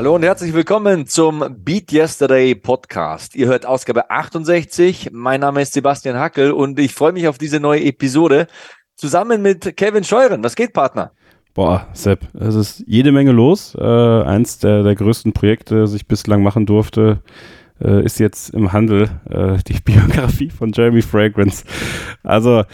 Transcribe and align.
Hallo 0.00 0.14
und 0.14 0.22
herzlich 0.22 0.54
willkommen 0.54 1.06
zum 1.06 1.44
Beat 1.62 1.92
Yesterday 1.92 2.54
Podcast. 2.54 3.36
Ihr 3.36 3.48
hört 3.48 3.66
Ausgabe 3.66 4.10
68. 4.10 5.10
Mein 5.12 5.40
Name 5.40 5.60
ist 5.60 5.74
Sebastian 5.74 6.16
Hackel 6.16 6.52
und 6.52 6.78
ich 6.78 6.94
freue 6.94 7.12
mich 7.12 7.28
auf 7.28 7.36
diese 7.36 7.60
neue 7.60 7.84
Episode 7.84 8.46
zusammen 8.96 9.42
mit 9.42 9.76
Kevin 9.76 10.02
Scheuren. 10.02 10.42
Was 10.42 10.56
geht, 10.56 10.72
Partner? 10.72 11.12
Boah, 11.52 11.86
Sepp, 11.92 12.20
es 12.32 12.54
ist 12.54 12.82
jede 12.86 13.12
Menge 13.12 13.32
los. 13.32 13.76
Äh, 13.78 13.84
eins 13.84 14.58
der, 14.58 14.84
der 14.84 14.94
größten 14.94 15.34
Projekte, 15.34 15.80
das 15.80 15.92
ich 15.92 16.08
bislang 16.08 16.42
machen 16.42 16.64
durfte, 16.64 17.20
äh, 17.78 18.02
ist 18.02 18.18
jetzt 18.20 18.54
im 18.54 18.72
Handel 18.72 19.10
äh, 19.28 19.58
die 19.68 19.80
Biografie 19.84 20.48
von 20.48 20.72
Jeremy 20.72 21.02
Fragrance. 21.02 21.62
Also 22.22 22.64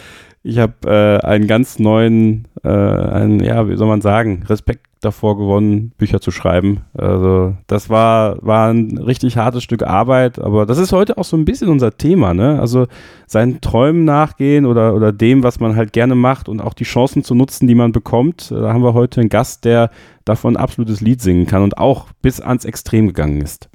ich 0.45 0.59
habe 0.59 0.75
äh, 0.85 1.27
einen 1.27 1.49
ganz 1.49 1.81
neuen, 1.81 2.47
äh, 2.63 2.69
einen, 2.69 3.41
ja, 3.41 3.69
wie 3.69 3.77
soll 3.77 3.89
man 3.89 4.01
sagen, 4.01 4.45
Respekt 4.49 4.86
davor 5.07 5.39
gewonnen, 5.39 5.93
Bücher 5.97 6.21
zu 6.21 6.31
schreiben. 6.31 6.83
Also 6.93 7.55
das 7.67 7.89
war, 7.89 8.37
war 8.45 8.69
ein 8.69 8.99
richtig 8.99 9.37
hartes 9.37 9.63
Stück 9.63 9.83
Arbeit, 9.83 10.39
aber 10.39 10.67
das 10.67 10.79
ist 10.79 10.93
heute 10.93 11.17
auch 11.17 11.25
so 11.25 11.37
ein 11.37 11.45
bisschen 11.45 11.69
unser 11.69 11.97
Thema, 11.97 12.35
ne? 12.35 12.61
Also 12.61 12.87
seinen 13.27 13.61
Träumen 13.61 14.05
nachgehen 14.05 14.67
oder, 14.67 14.95
oder 14.95 15.13
dem, 15.13 15.43
was 15.43 15.61
man 15.61 15.77
halt 15.77 15.93
gerne 15.93 16.15
macht 16.15 16.49
und 16.49 16.61
auch 16.61 16.75
die 16.75 16.85
Chancen 16.85 17.25
zu 17.25 17.35
nutzen, 17.35 17.67
die 17.67 17.75
man 17.75 17.93
bekommt. 17.93 18.51
Da 18.51 18.73
haben 18.73 18.83
wir 18.83 18.95
heute 18.95 19.21
einen 19.21 19.31
Gast, 19.31 19.65
der 19.65 19.91
davon 20.25 20.55
ein 20.55 20.63
absolutes 20.63 21.01
Lied 21.01 21.23
singen 21.23 21.47
kann 21.47 21.63
und 21.63 21.79
auch 21.79 22.09
bis 22.21 22.41
ans 22.41 22.65
Extrem 22.65 23.07
gegangen 23.07 23.41
ist. 23.41 23.71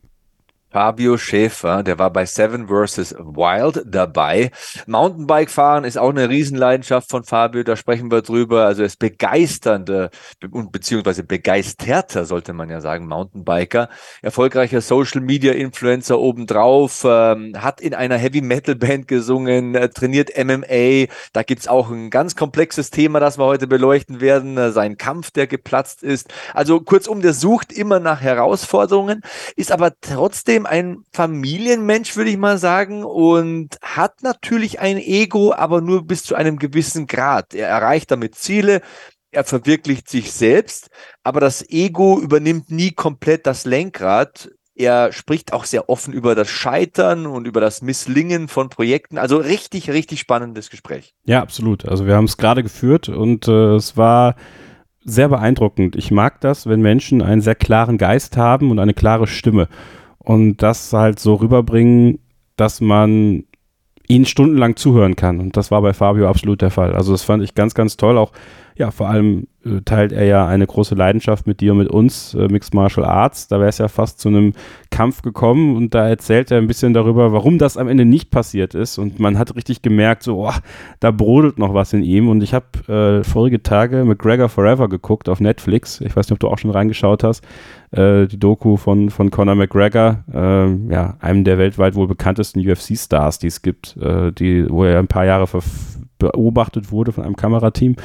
Fabio 0.72 1.18
Schäfer, 1.18 1.84
der 1.84 2.00
war 2.00 2.12
bei 2.12 2.26
Seven 2.26 2.70
vs. 2.70 3.16
Wild 3.20 3.84
dabei. 3.86 4.52
Mountainbike 4.88 5.50
fahren 5.50 5.84
ist 5.84 5.98
auch 5.98 6.12
eine 6.12 6.30
Riesenleidenschaft 6.30 7.10
von 7.10 7.26
Fabio, 7.26 7.64
da 7.64 7.76
sprechen 7.76 8.10
wir 8.10 8.22
drüber. 8.22 8.66
Also 8.68 8.84
ist 8.84 8.98
begeisternder 8.98 10.12
und 10.50 10.72
beziehungsweise 10.72 11.24
begeisterter, 11.24 12.24
sollte 12.24 12.54
man 12.54 12.70
ja 12.70 12.80
sagen, 12.80 13.08
Mountainbiker. 13.08 13.90
Erfolgreicher 14.22 14.80
Social 14.80 15.20
Media 15.20 15.52
Influencer 15.52 16.18
obendrauf, 16.20 17.06
ähm, 17.06 17.54
hat 17.58 17.82
in 17.82 17.94
einer 17.94 18.18
Heavy 18.18 18.42
Metal 18.42 18.76
Band 18.76 19.10
gesungen, 19.10 19.76
äh, 19.76 19.90
trainiert 19.90 20.32
MMA. 20.38 21.12
Da 21.34 21.44
gibt's 21.44 21.68
auch 21.68 21.90
ein 21.92 22.10
ganz 22.10 22.38
komplexes 22.38 22.92
Thema, 22.92 23.20
das 23.20 23.38
wir 23.38 23.44
heute 23.44 23.68
beleuchten 23.68 24.22
werden. 24.22 24.58
Äh, 24.58 24.72
sein 24.72 24.98
Kampf, 24.98 25.32
der 25.32 25.48
geplatzt 25.48 26.02
ist. 26.02 26.34
Also 26.54 26.80
kurzum, 26.80 27.22
der 27.22 27.34
sucht 27.34 27.74
immer 27.74 28.00
nach 28.00 28.22
Herausforderungen, 28.22 29.22
ist 29.58 29.74
aber 29.74 29.92
trotzdem 30.00 30.61
trotzdem 30.62 30.66
ein 30.66 31.04
Familienmensch, 31.12 32.16
würde 32.16 32.30
ich 32.30 32.38
mal 32.38 32.58
sagen, 32.58 33.04
und 33.04 33.78
hat 33.82 34.24
natürlich 34.24 34.80
ein 34.80 34.98
Ego, 34.98 35.54
aber 35.54 35.82
nur 35.82 36.06
bis 36.06 36.24
zu 36.24 36.36
einem 36.36 36.58
gewissen 36.58 37.08
Grad. 37.08 37.54
Er 37.54 37.68
erreicht 37.68 38.12
damit 38.12 38.36
Ziele, 38.36 38.82
er 39.32 39.44
verwirklicht 39.44 40.10
sich 40.10 40.32
selbst, 40.32 40.90
aber 41.24 41.40
das 41.40 41.68
Ego 41.70 42.20
übernimmt 42.20 42.70
nie 42.70 42.92
komplett 42.92 43.48
das 43.48 43.66
Lenkrad. 43.66 44.50
Er 44.76 45.12
spricht 45.12 45.54
auch 45.54 45.66
sehr 45.66 45.90
offen 45.90 46.14
über 46.14 46.34
das 46.34 46.50
Scheitern 46.50 47.26
und 47.26 47.46
über 47.46 47.62
das 47.62 47.82
Misslingen 47.82 48.48
von 48.48 48.70
Projekten. 48.70 49.18
Also 49.18 49.38
richtig, 49.38 49.90
richtig 49.90 50.20
spannendes 50.20 50.70
Gespräch. 50.70 51.14
Ja, 51.26 51.42
absolut. 51.42 51.88
Also 51.88 52.06
wir 52.08 52.16
haben 52.16 52.26
es 52.26 52.38
gerade 52.38 52.64
geführt 52.64 53.08
und 53.10 53.48
äh, 53.48 53.76
es 53.76 53.96
war 53.96 54.36
sehr 55.04 55.30
beeindruckend. 55.30 55.96
Ich 55.96 56.12
mag 56.12 56.42
das, 56.42 56.68
wenn 56.68 56.82
Menschen 56.82 57.22
einen 57.22 57.42
sehr 57.42 57.56
klaren 57.56 57.98
Geist 57.98 58.38
haben 58.38 58.72
und 58.72 58.80
eine 58.80 58.94
klare 58.94 59.28
Stimme 59.28 59.68
und 60.24 60.58
das 60.58 60.94
halt 60.94 61.20
so 61.20 61.36
rüberbringen, 61.36 62.20
dass 62.56 62.82
man 62.82 63.44
ihnen 64.08 64.26
stundenlang 64.26 64.76
zuhören 64.76 65.16
kann. 65.16 65.40
Und 65.40 65.58
das 65.58 65.72
war 65.72 65.82
bei 65.82 65.94
Fabio 65.94 66.28
absolut 66.28 66.62
der 66.62 66.70
Fall. 66.70 66.94
Also 66.94 67.12
das 67.12 67.24
fand 67.24 67.44
ich 67.44 67.56
ganz, 67.56 67.74
ganz 67.74 67.98
toll. 67.98 68.18
Auch 68.18 68.32
ja, 68.76 68.92
vor 68.92 69.10
allem 69.10 69.48
äh, 69.66 69.82
teilt 69.86 70.12
er 70.12 70.26
ja 70.26 70.48
eine 70.48 70.66
große 70.66 70.96
Leidenschaft 70.96 71.46
mit 71.46 71.62
dir 71.62 71.74
und 71.74 71.80
mit 71.80 71.90
uns, 71.90 72.34
äh, 72.34 72.48
Mixed 72.48 72.74
Martial 72.74 73.06
Arts. 73.06 73.48
Da 73.48 73.60
wäre 73.60 73.70
es 73.70 73.78
ja 73.78 73.88
fast 73.88 74.20
zu 74.20 74.30
einem 74.30 74.54
Kampf 74.90 75.22
gekommen 75.22 75.76
und 75.76 75.94
da 75.94 76.08
erzählt 76.08 76.52
er 76.52 76.58
ein 76.58 76.68
bisschen 76.68 76.94
darüber, 76.94 77.32
warum 77.32 77.58
das 77.58 77.78
am 77.78 77.88
Ende 77.88 78.06
nicht 78.06 78.32
passiert 78.32 78.74
ist. 78.74 78.98
Und 78.98 79.20
man 79.20 79.38
hat 79.38 79.56
richtig 79.56 79.82
gemerkt, 79.82 80.24
so, 80.24 80.48
oh, 80.48 80.54
da 81.00 81.12
brodelt 81.12 81.60
noch 81.60 81.74
was 81.74 81.94
in 81.94 82.04
ihm. 82.04 82.30
Und 82.30 82.42
ich 82.42 82.54
habe 82.54 82.66
äh, 83.22 83.24
vorige 83.24 83.62
Tage 83.62 84.04
McGregor 84.04 84.50
Forever 84.50 84.90
geguckt 84.90 85.30
auf 85.30 85.40
Netflix. 85.40 86.02
Ich 86.02 86.16
weiß 86.16 86.28
nicht, 86.28 86.34
ob 86.34 86.40
du 86.40 86.48
auch 86.48 86.58
schon 86.58 86.72
reingeschaut 86.72 87.24
hast. 87.24 87.44
Äh, 87.92 88.28
die 88.28 88.40
Doku 88.40 88.78
von, 88.78 89.10
von 89.10 89.30
Conor 89.32 89.56
McGregor, 89.56 90.24
äh, 90.34 90.92
ja, 90.92 91.18
einem 91.20 91.44
der 91.44 91.58
weltweit 91.58 91.96
wohl 91.96 92.08
bekanntesten 92.08 92.68
UFC-Stars, 92.68 93.40
die 93.40 93.48
es 93.48 93.62
gibt, 93.62 93.98
äh, 93.98 94.32
die, 94.32 94.70
wo 94.70 94.86
er 94.86 95.00
ein 95.00 95.08
paar 95.08 95.26
Jahre 95.26 95.48
beobachtet 96.18 96.92
wurde 96.92 97.12
von 97.12 97.26
einem 97.26 97.36
Kamerateam. 97.36 97.96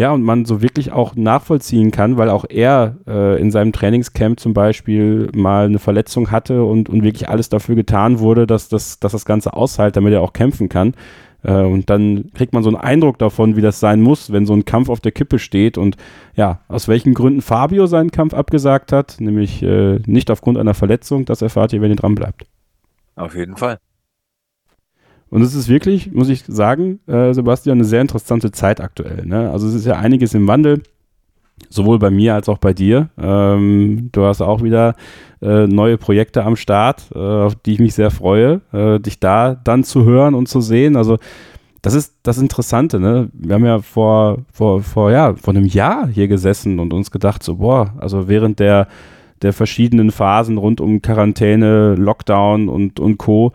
Ja, 0.00 0.12
und 0.12 0.22
man 0.22 0.46
so 0.46 0.62
wirklich 0.62 0.92
auch 0.92 1.14
nachvollziehen 1.14 1.90
kann, 1.90 2.16
weil 2.16 2.30
auch 2.30 2.46
er 2.48 2.96
äh, 3.06 3.38
in 3.38 3.50
seinem 3.50 3.70
Trainingscamp 3.70 4.40
zum 4.40 4.54
Beispiel 4.54 5.28
mal 5.34 5.66
eine 5.66 5.78
Verletzung 5.78 6.30
hatte 6.30 6.64
und, 6.64 6.88
und 6.88 7.02
wirklich 7.02 7.28
alles 7.28 7.50
dafür 7.50 7.74
getan 7.74 8.18
wurde, 8.18 8.46
dass 8.46 8.70
das, 8.70 8.98
dass 8.98 9.12
das 9.12 9.26
Ganze 9.26 9.52
aushält, 9.52 9.96
damit 9.96 10.14
er 10.14 10.22
auch 10.22 10.32
kämpfen 10.32 10.70
kann. 10.70 10.94
Äh, 11.42 11.52
und 11.52 11.90
dann 11.90 12.30
kriegt 12.32 12.54
man 12.54 12.62
so 12.62 12.70
einen 12.70 12.78
Eindruck 12.78 13.18
davon, 13.18 13.56
wie 13.56 13.60
das 13.60 13.78
sein 13.78 14.00
muss, 14.00 14.32
wenn 14.32 14.46
so 14.46 14.54
ein 14.54 14.64
Kampf 14.64 14.88
auf 14.88 15.00
der 15.00 15.12
Kippe 15.12 15.38
steht 15.38 15.76
und 15.76 15.98
ja, 16.34 16.60
aus 16.68 16.88
welchen 16.88 17.12
Gründen 17.12 17.42
Fabio 17.42 17.84
seinen 17.84 18.10
Kampf 18.10 18.32
abgesagt 18.32 18.92
hat, 18.92 19.20
nämlich 19.20 19.62
äh, 19.62 19.98
nicht 20.06 20.30
aufgrund 20.30 20.56
einer 20.56 20.72
Verletzung, 20.72 21.26
das 21.26 21.42
erfahrt 21.42 21.74
ihr, 21.74 21.82
wenn 21.82 21.90
ihr 21.90 21.96
dran 21.96 22.14
bleibt. 22.14 22.46
Auf 23.16 23.36
jeden 23.36 23.58
Fall. 23.58 23.76
Und 25.30 25.42
es 25.42 25.54
ist 25.54 25.68
wirklich, 25.68 26.12
muss 26.12 26.28
ich 26.28 26.44
sagen, 26.46 26.98
äh, 27.06 27.32
Sebastian, 27.32 27.78
eine 27.78 27.84
sehr 27.84 28.00
interessante 28.00 28.50
Zeit 28.50 28.80
aktuell. 28.80 29.24
Ne? 29.24 29.50
Also 29.50 29.68
es 29.68 29.74
ist 29.74 29.86
ja 29.86 29.96
einiges 29.96 30.34
im 30.34 30.48
Wandel, 30.48 30.82
sowohl 31.68 31.98
bei 31.98 32.10
mir 32.10 32.34
als 32.34 32.48
auch 32.48 32.58
bei 32.58 32.72
dir. 32.72 33.10
Ähm, 33.16 34.08
du 34.12 34.24
hast 34.24 34.40
auch 34.40 34.62
wieder 34.62 34.96
äh, 35.40 35.66
neue 35.66 35.98
Projekte 35.98 36.44
am 36.44 36.56
Start, 36.56 37.10
äh, 37.14 37.18
auf 37.18 37.54
die 37.54 37.74
ich 37.74 37.78
mich 37.78 37.94
sehr 37.94 38.10
freue, 38.10 38.60
äh, 38.72 38.98
dich 38.98 39.20
da 39.20 39.54
dann 39.54 39.84
zu 39.84 40.04
hören 40.04 40.34
und 40.34 40.48
zu 40.48 40.60
sehen. 40.60 40.96
Also 40.96 41.18
das 41.82 41.94
ist 41.94 42.16
das 42.22 42.38
Interessante, 42.38 43.00
ne? 43.00 43.30
Wir 43.32 43.54
haben 43.54 43.64
ja 43.64 43.78
vor, 43.78 44.38
vor, 44.52 44.82
vor, 44.82 45.10
ja, 45.12 45.34
vor 45.34 45.54
einem 45.54 45.64
Jahr 45.64 46.08
hier 46.08 46.28
gesessen 46.28 46.78
und 46.78 46.92
uns 46.92 47.10
gedacht, 47.10 47.42
so, 47.42 47.56
boah, 47.56 47.94
also 47.98 48.28
während 48.28 48.58
der, 48.58 48.86
der 49.40 49.54
verschiedenen 49.54 50.10
Phasen 50.10 50.58
rund 50.58 50.80
um 50.82 51.00
Quarantäne, 51.00 51.94
Lockdown 51.94 52.68
und, 52.68 53.00
und 53.00 53.16
Co., 53.16 53.52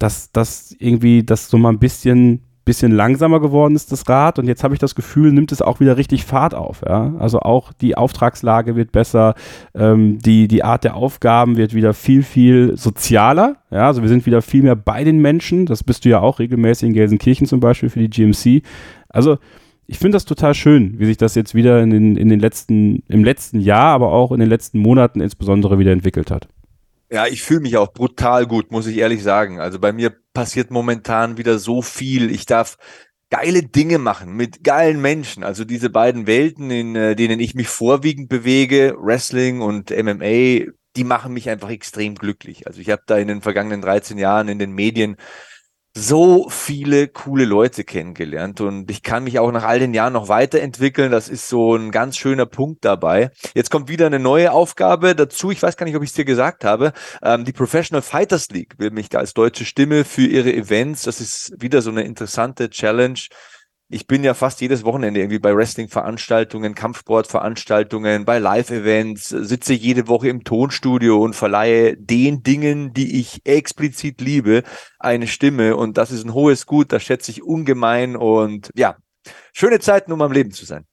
dass 0.00 0.32
das 0.32 0.74
irgendwie 0.78 1.22
das 1.22 1.48
so 1.48 1.58
mal 1.58 1.68
ein 1.68 1.78
bisschen 1.78 2.42
bisschen 2.70 2.92
langsamer 2.92 3.40
geworden 3.40 3.74
ist, 3.74 3.90
das 3.90 4.08
Rad. 4.08 4.38
Und 4.38 4.46
jetzt 4.46 4.62
habe 4.62 4.74
ich 4.74 4.78
das 4.78 4.94
Gefühl, 4.94 5.32
nimmt 5.32 5.50
es 5.50 5.60
auch 5.60 5.80
wieder 5.80 5.96
richtig 5.96 6.24
Fahrt 6.24 6.54
auf. 6.54 6.82
Ja? 6.86 7.14
Also 7.18 7.40
auch 7.40 7.72
die 7.72 7.96
Auftragslage 7.96 8.76
wird 8.76 8.92
besser, 8.92 9.34
ähm, 9.74 10.20
die, 10.20 10.46
die 10.46 10.62
Art 10.62 10.84
der 10.84 10.94
Aufgaben 10.94 11.56
wird 11.56 11.74
wieder 11.74 11.94
viel, 11.94 12.22
viel 12.22 12.76
sozialer. 12.76 13.56
Ja? 13.72 13.88
Also 13.88 14.02
wir 14.02 14.08
sind 14.08 14.24
wieder 14.24 14.40
viel 14.40 14.62
mehr 14.62 14.76
bei 14.76 15.02
den 15.02 15.18
Menschen. 15.18 15.66
Das 15.66 15.82
bist 15.82 16.04
du 16.04 16.10
ja 16.10 16.20
auch 16.20 16.38
regelmäßig 16.38 16.88
in 16.88 16.94
Gelsenkirchen 16.94 17.48
zum 17.48 17.58
Beispiel 17.58 17.88
für 17.88 18.06
die 18.06 18.10
GMC. 18.10 18.62
Also 19.08 19.38
ich 19.88 19.98
finde 19.98 20.14
das 20.14 20.24
total 20.24 20.54
schön, 20.54 21.00
wie 21.00 21.06
sich 21.06 21.16
das 21.16 21.34
jetzt 21.34 21.56
wieder 21.56 21.82
in 21.82 21.90
den, 21.90 22.16
in 22.16 22.28
den 22.28 22.38
letzten, 22.38 23.02
im 23.08 23.24
letzten 23.24 23.58
Jahr, 23.58 23.86
aber 23.86 24.12
auch 24.12 24.30
in 24.30 24.38
den 24.38 24.48
letzten 24.48 24.78
Monaten 24.78 25.20
insbesondere 25.20 25.80
wieder 25.80 25.90
entwickelt 25.90 26.30
hat. 26.30 26.46
Ja, 27.12 27.26
ich 27.26 27.42
fühle 27.42 27.60
mich 27.60 27.76
auch 27.76 27.92
brutal 27.92 28.46
gut, 28.46 28.70
muss 28.70 28.86
ich 28.86 28.98
ehrlich 28.98 29.22
sagen. 29.22 29.58
Also 29.58 29.80
bei 29.80 29.92
mir 29.92 30.14
passiert 30.32 30.70
momentan 30.70 31.38
wieder 31.38 31.58
so 31.58 31.82
viel. 31.82 32.30
Ich 32.30 32.46
darf 32.46 32.76
geile 33.30 33.64
Dinge 33.64 33.98
machen 33.98 34.34
mit 34.34 34.62
geilen 34.62 35.00
Menschen. 35.00 35.42
Also 35.42 35.64
diese 35.64 35.90
beiden 35.90 36.26
Welten, 36.28 36.70
in 36.70 36.94
äh, 36.94 37.16
denen 37.16 37.40
ich 37.40 37.54
mich 37.54 37.68
vorwiegend 37.68 38.28
bewege, 38.28 38.94
Wrestling 38.98 39.60
und 39.60 39.90
MMA, 39.90 40.72
die 40.96 41.04
machen 41.04 41.32
mich 41.32 41.48
einfach 41.50 41.70
extrem 41.70 42.14
glücklich. 42.14 42.66
Also 42.68 42.80
ich 42.80 42.90
habe 42.90 43.02
da 43.06 43.18
in 43.18 43.28
den 43.28 43.42
vergangenen 43.42 43.82
13 43.82 44.16
Jahren 44.18 44.48
in 44.48 44.58
den 44.60 44.72
Medien 44.72 45.16
so 45.92 46.48
viele 46.48 47.08
coole 47.08 47.44
Leute 47.44 47.82
kennengelernt 47.82 48.60
und 48.60 48.90
ich 48.90 49.02
kann 49.02 49.24
mich 49.24 49.40
auch 49.40 49.50
nach 49.50 49.64
all 49.64 49.80
den 49.80 49.92
Jahren 49.92 50.12
noch 50.12 50.28
weiterentwickeln. 50.28 51.10
Das 51.10 51.28
ist 51.28 51.48
so 51.48 51.74
ein 51.74 51.90
ganz 51.90 52.16
schöner 52.16 52.46
Punkt 52.46 52.84
dabei. 52.84 53.30
Jetzt 53.54 53.70
kommt 53.70 53.88
wieder 53.88 54.06
eine 54.06 54.20
neue 54.20 54.52
Aufgabe 54.52 55.16
dazu. 55.16 55.50
Ich 55.50 55.62
weiß 55.62 55.76
gar 55.76 55.86
nicht, 55.86 55.96
ob 55.96 56.04
ich 56.04 56.10
es 56.10 56.14
dir 56.14 56.24
gesagt 56.24 56.64
habe. 56.64 56.92
Ähm, 57.22 57.44
die 57.44 57.52
Professional 57.52 58.02
Fighters 58.02 58.50
League 58.50 58.74
will 58.78 58.92
mich 58.92 59.08
da 59.08 59.18
als 59.18 59.34
deutsche 59.34 59.64
Stimme 59.64 60.04
für 60.04 60.26
ihre 60.26 60.52
Events. 60.52 61.02
Das 61.02 61.20
ist 61.20 61.52
wieder 61.60 61.82
so 61.82 61.90
eine 61.90 62.02
interessante 62.02 62.70
Challenge 62.70 63.18
ich 63.92 64.06
bin 64.06 64.22
ja 64.22 64.34
fast 64.34 64.60
jedes 64.60 64.84
Wochenende 64.84 65.18
irgendwie 65.18 65.40
bei 65.40 65.54
Wrestling-Veranstaltungen, 65.54 66.76
Kampfsport-Veranstaltungen, 66.76 68.24
bei 68.24 68.38
Live-Events, 68.38 69.28
sitze 69.30 69.74
jede 69.74 70.06
Woche 70.06 70.28
im 70.28 70.44
Tonstudio 70.44 71.20
und 71.20 71.34
verleihe 71.34 71.96
den 71.96 72.44
Dingen, 72.44 72.92
die 72.92 73.18
ich 73.18 73.40
explizit 73.44 74.20
liebe, 74.20 74.62
eine 75.00 75.26
Stimme. 75.26 75.74
Und 75.74 75.98
das 75.98 76.12
ist 76.12 76.24
ein 76.24 76.34
hohes 76.34 76.66
Gut, 76.66 76.92
das 76.92 77.02
schätze 77.02 77.32
ich 77.32 77.42
ungemein. 77.42 78.14
Und 78.14 78.70
ja, 78.76 78.94
schöne 79.52 79.80
Zeiten, 79.80 80.12
um 80.12 80.22
am 80.22 80.30
Leben 80.30 80.52
zu 80.52 80.64
sein. 80.64 80.84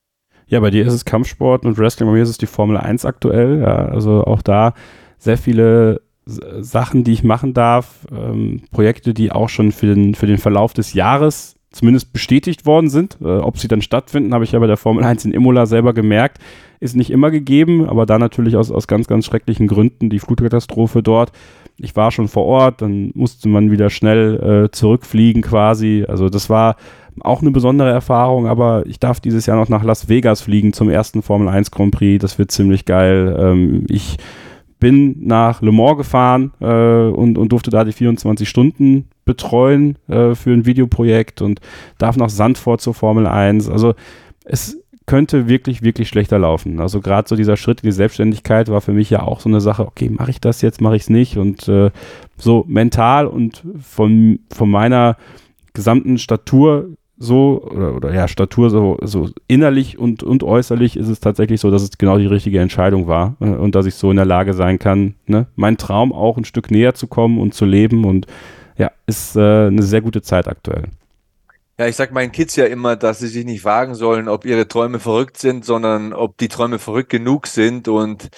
Ja, 0.48 0.60
bei 0.60 0.72
dir 0.72 0.84
ist 0.84 0.94
es 0.94 1.06
Kampfsport 1.06 1.66
und 1.66 1.78
Wrestling, 1.78 2.10
bei 2.10 2.16
mir 2.16 2.24
ist 2.24 2.30
es 2.30 2.40
die 2.40 2.48
Formel 2.48 2.78
1 2.78 3.06
aktuell. 3.06 3.62
Ja, 3.62 3.76
also 3.76 4.24
auch 4.24 4.42
da 4.42 4.74
sehr 5.20 5.38
viele 5.38 6.02
Sachen, 6.26 7.04
die 7.04 7.14
ich 7.14 7.24
machen 7.24 7.54
darf, 7.54 8.08
ähm, 8.12 8.64
Projekte, 8.72 9.14
die 9.14 9.32
auch 9.32 9.50
schon 9.50 9.72
für 9.72 9.86
den, 9.86 10.16
für 10.16 10.26
den 10.26 10.40
Verlauf 10.40 10.74
des 10.74 10.94
Jahres 10.94 11.56
zumindest 11.72 12.14
bestätigt 12.14 12.66
worden 12.66 12.90
sind. 12.90 13.18
Äh, 13.22 13.25
ob 13.25 13.58
sie 13.58 13.68
dann 13.68 13.81
stattfinden, 13.81 14.34
habe 14.34 14.44
ich 14.44 14.54
ja 14.54 14.60
bei 14.60 14.68
der 14.68 14.78
Formel 14.78 15.04
1 15.04 15.25
in 15.25 15.34
Imola 15.34 15.66
selber 15.66 15.94
gemerkt, 15.94 16.40
ist 16.80 16.96
nicht 16.96 17.10
immer 17.10 17.31
gegeben, 17.31 17.88
aber 17.88 18.06
da 18.06 18.19
natürlich 18.19 18.56
aus, 18.56 18.72
aus 18.72 18.88
ganz, 18.88 19.08
ganz 19.08 19.25
schrecklichen 19.25 19.68
Gründen 19.68 20.10
die 20.10 20.19
Flutkatastrophe 20.19 21.04
dort. 21.04 21.31
Ich 21.78 21.96
war 21.96 22.12
schon 22.12 22.28
vor 22.28 22.46
Ort, 22.46 22.81
dann 22.81 23.12
musste 23.14 23.50
man 23.50 23.72
wieder 23.72 23.90
schnell 23.90 24.66
äh, 24.66 24.72
zurückfliegen 24.72 25.42
quasi. 25.42 26.06
Also 26.08 26.30
das 26.30 26.50
war 26.50 26.75
auch 27.22 27.42
eine 27.42 27.52
besondere 27.52 27.90
Erfahrung, 27.90 28.48
aber 28.48 28.86
ich 28.86 29.00
darf 29.00 29.20
dieses 29.20 29.46
Jahr 29.46 29.58
noch 29.58 29.70
nach 29.70 29.84
Las 29.84 30.10
Vegas 30.10 30.42
fliegen 30.42 30.74
zum 30.74 30.90
ersten 30.90 31.22
Formel 31.22 31.48
1 31.48 31.72
Grand 31.72 31.92
Prix. 31.92 32.22
Das 32.22 32.40
wird 32.40 32.52
ziemlich 32.52 32.86
geil. 32.86 33.36
Ähm, 33.40 33.86
ich 33.90 34.18
bin 34.80 35.25
nach 35.25 35.62
Le 35.62 35.72
Mans 35.72 35.98
gefahren 35.98 36.52
äh, 36.60 36.66
und, 36.66 37.38
und 37.38 37.52
durfte 37.52 37.72
da 37.72 37.84
die 37.84 37.92
24 37.92 38.48
Stunden 38.48 39.08
betreuen 39.27 39.97
äh, 40.07 40.33
für 40.33 40.51
ein 40.51 40.65
Videoprojekt 40.65 41.44
und 41.44 41.62
darf 42.00 42.18
nach 42.18 42.29
Sandford 42.29 42.81
zur 42.81 42.95
Formel 42.95 43.27
1. 43.27 43.69
Also 43.69 43.94
es 44.44 44.79
könnte 45.06 45.47
wirklich, 45.47 45.83
wirklich 45.83 46.09
schlechter 46.09 46.39
laufen. 46.39 46.81
Also 46.81 47.00
gerade 47.00 47.29
so 47.29 47.35
dieser 47.35 47.56
Schritt 47.56 47.81
in 47.81 47.88
die 47.88 47.94
Selbstständigkeit 47.94 48.69
war 48.69 48.81
für 48.81 48.91
mich 48.91 49.09
ja 49.09 49.21
auch 49.21 49.39
so 49.39 49.50
eine 49.50 49.62
Sache, 49.62 49.85
okay, 49.85 50.09
mache 50.09 50.31
ich 50.31 50.41
das 50.41 50.62
jetzt, 50.62 50.81
mache 50.81 50.95
ich 50.95 51.03
es 51.03 51.09
nicht 51.09 51.38
und 51.38 51.68
äh, 51.68 51.91
so 52.38 52.65
mental 52.68 53.27
und 53.27 53.63
von, 53.79 54.39
von 54.53 54.69
meiner 54.69 55.15
gesamten 55.74 56.18
Statur 56.18 56.89
so, 57.18 57.63
oder, 57.71 57.95
oder 57.95 58.13
ja, 58.13 58.27
Statur 58.27 58.69
so, 58.69 58.97
so 59.01 59.29
innerlich 59.47 59.97
und, 59.97 60.24
und 60.24 60.44
äußerlich 60.44 60.97
ist 60.97 61.07
es 61.07 61.19
tatsächlich 61.19 61.62
so, 61.62 61.71
dass 61.71 61.81
es 61.81 61.97
genau 61.97 62.18
die 62.18 62.27
richtige 62.27 62.59
Entscheidung 62.59 63.07
war 63.07 63.38
äh, 63.39 63.45
und 63.45 63.75
dass 63.75 63.85
ich 63.85 63.95
so 63.95 64.12
in 64.12 64.18
der 64.18 64.25
Lage 64.25 64.53
sein 64.53 64.77
kann, 64.77 65.15
ne, 65.25 65.47
meinen 65.56 65.77
Traum 65.77 66.12
auch 66.12 66.38
ein 66.38 66.45
Stück 66.45 66.69
näher 66.69 66.94
zu 66.94 67.07
kommen 67.07 67.39
und 67.39 67.53
zu 67.53 67.65
leben 67.65 68.06
und 68.06 68.27
ja, 68.77 68.91
ist 69.06 69.35
äh, 69.35 69.68
eine 69.68 69.83
sehr 69.83 70.01
gute 70.01 70.21
Zeit 70.21 70.47
aktuell. 70.47 70.85
Ja, 71.79 71.85
ich 71.88 71.95
sag 71.95 72.12
meinen 72.12 72.31
Kids 72.31 72.56
ja 72.56 72.65
immer, 72.65 72.95
dass 72.95 73.19
sie 73.19 73.27
sich 73.27 73.45
nicht 73.45 73.62
fragen 73.62 73.94
sollen, 73.94 74.27
ob 74.27 74.45
ihre 74.45 74.68
Träume 74.68 75.00
verrückt 75.00 75.38
sind, 75.38 75.63
sondern 75.63 76.13
ob 76.13 76.38
die 76.38 76.47
Träume 76.47 76.79
verrückt 76.79 77.09
genug 77.09 77.45
sind 77.47 77.88
und 77.88 78.29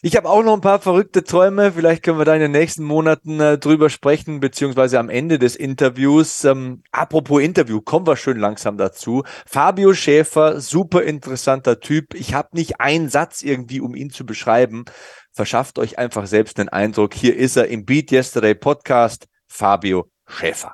ich 0.00 0.16
habe 0.16 0.28
auch 0.28 0.44
noch 0.44 0.54
ein 0.54 0.60
paar 0.60 0.78
verrückte 0.78 1.24
Träume. 1.24 1.72
Vielleicht 1.72 2.04
können 2.04 2.18
wir 2.18 2.24
da 2.24 2.32
in 2.34 2.40
den 2.40 2.52
nächsten 2.52 2.84
Monaten 2.84 3.40
äh, 3.40 3.58
drüber 3.58 3.90
sprechen, 3.90 4.38
beziehungsweise 4.38 5.00
am 5.00 5.08
Ende 5.08 5.40
des 5.40 5.56
Interviews. 5.56 6.44
Ähm, 6.44 6.84
apropos 6.92 7.42
Interview, 7.42 7.80
kommen 7.80 8.06
wir 8.06 8.16
schön 8.16 8.38
langsam 8.38 8.78
dazu. 8.78 9.24
Fabio 9.44 9.94
Schäfer, 9.94 10.60
super 10.60 11.02
interessanter 11.02 11.80
Typ. 11.80 12.14
Ich 12.14 12.32
habe 12.32 12.50
nicht 12.52 12.80
einen 12.80 13.08
Satz 13.08 13.42
irgendwie, 13.42 13.80
um 13.80 13.96
ihn 13.96 14.10
zu 14.10 14.24
beschreiben. 14.24 14.84
Verschafft 15.32 15.80
euch 15.80 15.98
einfach 15.98 16.28
selbst 16.28 16.58
den 16.58 16.68
Eindruck. 16.68 17.12
Hier 17.12 17.36
ist 17.36 17.56
er 17.56 17.66
im 17.66 17.84
Beat 17.84 18.12
Yesterday 18.12 18.54
Podcast, 18.54 19.26
Fabio 19.48 20.10
Schäfer. 20.26 20.72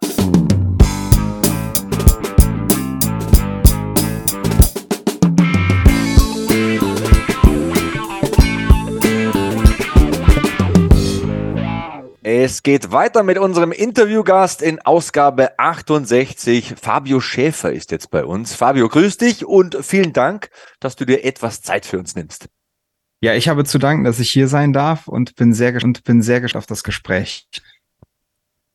Es 12.27 12.63
geht 12.63 12.91
weiter 12.91 13.23
mit 13.23 13.39
unserem 13.39 13.71
Interviewgast 13.71 14.61
in 14.61 14.81
Ausgabe 14.81 15.59
68. 15.59 16.75
Fabio 16.81 17.21
Schäfer 17.21 17.73
ist 17.73 17.91
jetzt 17.91 18.11
bei 18.11 18.25
uns. 18.25 18.55
Fabio, 18.55 18.89
grüß 18.89 19.19
dich 19.19 19.45
und 19.45 19.77
vielen 19.83 20.13
Dank, 20.13 20.51
dass 20.81 20.97
du 20.97 21.05
dir 21.05 21.25
etwas 21.25 21.63
Zeit 21.63 21.87
für 21.87 21.99
uns 21.99 22.17
nimmst. 22.17 22.49
Ja, 23.21 23.35
ich 23.35 23.49
habe 23.49 23.65
zu 23.65 23.79
danken, 23.79 24.05
dass 24.05 24.21
ich 24.21 24.31
hier 24.31 24.49
sein 24.49 24.73
darf 24.73 25.09
und 25.09 25.37
bin 25.37 25.55
sehr, 25.55 25.75
und 25.83 26.05
bin 26.05 26.21
sehr 26.21 26.41
gespannt 26.41 26.63
auf 26.63 26.67
das 26.67 26.83
Gespräch. 26.83 27.47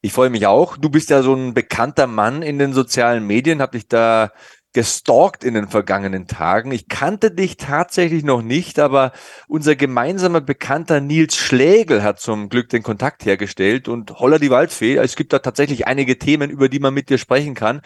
Ich 0.01 0.13
freue 0.13 0.29
mich 0.29 0.47
auch. 0.47 0.77
Du 0.77 0.89
bist 0.89 1.09
ja 1.09 1.21
so 1.21 1.33
ein 1.33 1.53
bekannter 1.53 2.07
Mann 2.07 2.41
in 2.41 2.57
den 2.57 2.73
sozialen 2.73 3.27
Medien, 3.27 3.61
hab 3.61 3.73
dich 3.73 3.87
da 3.87 4.31
gestalkt 4.73 5.43
in 5.43 5.55
den 5.55 5.67
vergangenen 5.67 6.27
Tagen. 6.27 6.71
Ich 6.71 6.87
kannte 6.87 7.31
dich 7.31 7.57
tatsächlich 7.57 8.23
noch 8.23 8.41
nicht, 8.41 8.79
aber 8.79 9.11
unser 9.47 9.75
gemeinsamer 9.75 10.41
Bekannter 10.41 11.01
Nils 11.01 11.35
Schlägel 11.35 12.03
hat 12.03 12.19
zum 12.19 12.49
Glück 12.49 12.69
den 12.69 12.83
Kontakt 12.83 13.25
hergestellt 13.25 13.87
und 13.87 14.19
holla 14.19 14.37
die 14.37 14.51
Waldfee. 14.51 14.95
Es 14.97 15.15
gibt 15.15 15.33
da 15.33 15.39
tatsächlich 15.39 15.87
einige 15.87 16.17
Themen, 16.19 16.49
über 16.49 16.69
die 16.69 16.79
man 16.79 16.93
mit 16.93 17.09
dir 17.09 17.17
sprechen 17.17 17.55
kann. 17.55 17.81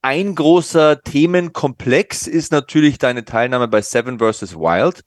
Ein 0.00 0.34
großer 0.34 1.00
Themenkomplex 1.02 2.26
ist 2.26 2.50
natürlich 2.50 2.98
deine 2.98 3.24
Teilnahme 3.24 3.68
bei 3.68 3.82
Seven 3.82 4.18
vs. 4.18 4.56
Wild. 4.56 5.02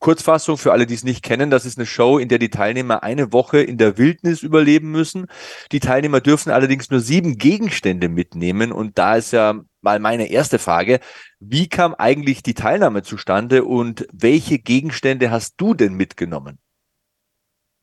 Kurzfassung 0.00 0.58
für 0.58 0.72
alle, 0.72 0.86
die 0.86 0.94
es 0.94 1.04
nicht 1.04 1.22
kennen, 1.22 1.50
das 1.50 1.64
ist 1.64 1.78
eine 1.78 1.86
Show, 1.86 2.18
in 2.18 2.28
der 2.28 2.38
die 2.38 2.50
Teilnehmer 2.50 3.02
eine 3.02 3.32
Woche 3.32 3.60
in 3.60 3.78
der 3.78 3.98
Wildnis 3.98 4.42
überleben 4.42 4.90
müssen. 4.90 5.26
Die 5.72 5.80
Teilnehmer 5.80 6.20
dürfen 6.20 6.50
allerdings 6.50 6.90
nur 6.90 7.00
sieben 7.00 7.36
Gegenstände 7.36 8.08
mitnehmen 8.08 8.72
und 8.72 8.98
da 8.98 9.16
ist 9.16 9.32
ja 9.32 9.60
mal 9.82 10.00
meine 10.00 10.30
erste 10.30 10.58
Frage. 10.58 11.00
Wie 11.38 11.68
kam 11.68 11.94
eigentlich 11.94 12.42
die 12.42 12.54
Teilnahme 12.54 13.02
zustande 13.02 13.64
und 13.64 14.06
welche 14.12 14.58
Gegenstände 14.58 15.30
hast 15.30 15.54
du 15.58 15.74
denn 15.74 15.94
mitgenommen? 15.94 16.58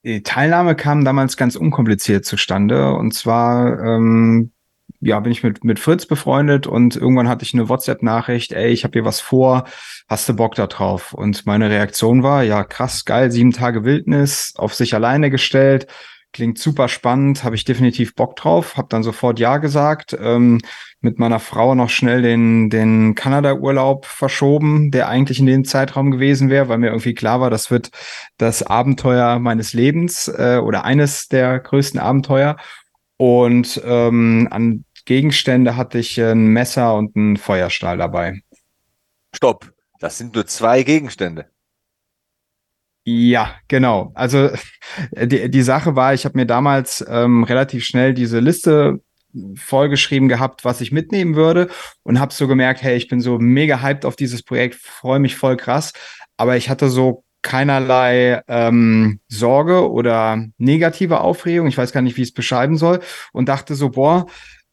Die 0.03 0.23
Teilnahme 0.23 0.75
kam 0.75 1.03
damals 1.03 1.37
ganz 1.37 1.55
unkompliziert 1.55 2.25
zustande. 2.25 2.93
Und 2.93 3.13
zwar 3.13 3.79
ähm, 3.83 4.51
ja, 4.99 5.19
bin 5.19 5.31
ich 5.31 5.44
mit, 5.44 5.63
mit 5.63 5.79
Fritz 5.79 6.05
befreundet 6.05 6.67
und 6.67 6.95
irgendwann 6.95 7.29
hatte 7.29 7.44
ich 7.44 7.53
eine 7.53 7.69
WhatsApp-Nachricht, 7.69 8.53
ey, 8.53 8.69
ich 8.69 8.83
habe 8.83 8.94
hier 8.94 9.05
was 9.05 9.19
vor, 9.19 9.65
hast 10.07 10.27
du 10.27 10.35
Bock 10.35 10.55
da 10.55 10.67
drauf? 10.67 11.13
Und 11.13 11.45
meine 11.45 11.69
Reaktion 11.69 12.23
war, 12.23 12.44
ja, 12.44 12.63
krass, 12.63 13.05
geil, 13.05 13.31
sieben 13.31 13.51
Tage 13.51 13.83
Wildnis, 13.83 14.53
auf 14.57 14.73
sich 14.73 14.94
alleine 14.95 15.29
gestellt, 15.29 15.88
klingt 16.33 16.57
super 16.59 16.88
spannend, 16.88 17.44
habe 17.44 17.55
ich 17.55 17.65
definitiv 17.65 18.15
Bock 18.15 18.35
drauf, 18.35 18.77
habe 18.77 18.88
dann 18.89 19.03
sofort 19.03 19.39
Ja 19.39 19.57
gesagt, 19.57 20.15
ähm, 20.19 20.59
mit 21.00 21.19
meiner 21.19 21.39
Frau 21.39 21.75
noch 21.75 21.89
schnell 21.89 22.21
den, 22.21 22.69
den 22.69 23.15
Kanada-Urlaub 23.15 24.05
verschoben, 24.05 24.91
der 24.91 25.09
eigentlich 25.09 25.39
in 25.39 25.45
dem 25.45 25.63
Zeitraum 25.63 26.11
gewesen 26.11 26.50
wäre, 26.50 26.69
weil 26.69 26.79
mir 26.79 26.88
irgendwie 26.88 27.13
klar 27.13 27.39
war, 27.39 27.50
das 27.50 27.71
wird 27.71 27.91
das 28.38 28.63
Abenteuer 28.63 29.39
meines 29.39 29.73
Lebens 29.73 30.27
äh, 30.27 30.59
oder 30.63 30.85
eines 30.85 31.27
der 31.27 31.59
größten 31.59 32.00
Abenteuer. 32.00 32.57
Und 33.17 33.81
ähm, 33.83 34.47
an 34.51 34.85
Gegenstände 35.07 35.77
hatte 35.77 36.00
ich 36.00 36.21
ein 36.21 36.48
Messer 36.48 36.93
und 36.93 37.15
einen 37.15 37.38
Feuerstahl 37.38 37.98
dabei. 37.98 38.41
Stopp, 39.34 39.72
das 40.00 40.17
sind 40.17 40.36
nur 40.36 40.46
zwei 40.46 40.84
Gegenstände. 40.84 41.50
Ja, 43.05 43.55
genau. 43.70 44.12
Also 44.15 44.50
die, 45.13 45.50
die 45.50 45.62
Sache 45.62 45.96
war, 45.96 46.13
ich 46.13 46.25
habe 46.25 46.38
mir 46.38 46.46
damals 46.46 47.03
ähm, 47.08 47.46
relativ 47.46 47.86
schnell 47.86 48.13
diese 48.13 48.39
Liste 48.39 49.01
vollgeschrieben 49.55 50.27
gehabt, 50.27 50.65
was 50.65 50.81
ich 50.81 50.91
mitnehmen 50.91 51.36
würde 51.36 51.70
und 52.03 52.20
habe 52.20 52.34
so 52.34 52.46
gemerkt, 52.46 52.81
hey, 52.81 52.98
ich 52.98 53.08
bin 53.08 53.22
so 53.22 53.39
mega 53.39 53.81
hyped 53.81 54.03
auf 54.03 54.17
dieses 54.17 54.43
Projekt, 54.43 54.75
freue 54.75 55.20
mich 55.20 55.38
voll 55.38 55.55
krass, 55.55 55.93
aber 56.36 56.58
ich 56.58 56.70
hatte 56.70 56.89
so 56.89 57.24
keinerlei 57.43 58.41
ähm, 58.50 59.22
Sorge 59.29 59.89
oder 59.89 60.43
negative 60.58 61.22
Aufregung, 61.22 61.67
ich 61.67 61.77
weiß 61.77 61.93
gar 61.93 62.01
nicht, 62.01 62.17
wie 62.17 62.24
ich 62.24 62.29
es 62.29 62.34
beschreiben 62.34 62.75
soll 62.75 63.00
und 63.31 63.48
dachte 63.48 63.75
so, 63.75 63.91
boah, 63.91 64.25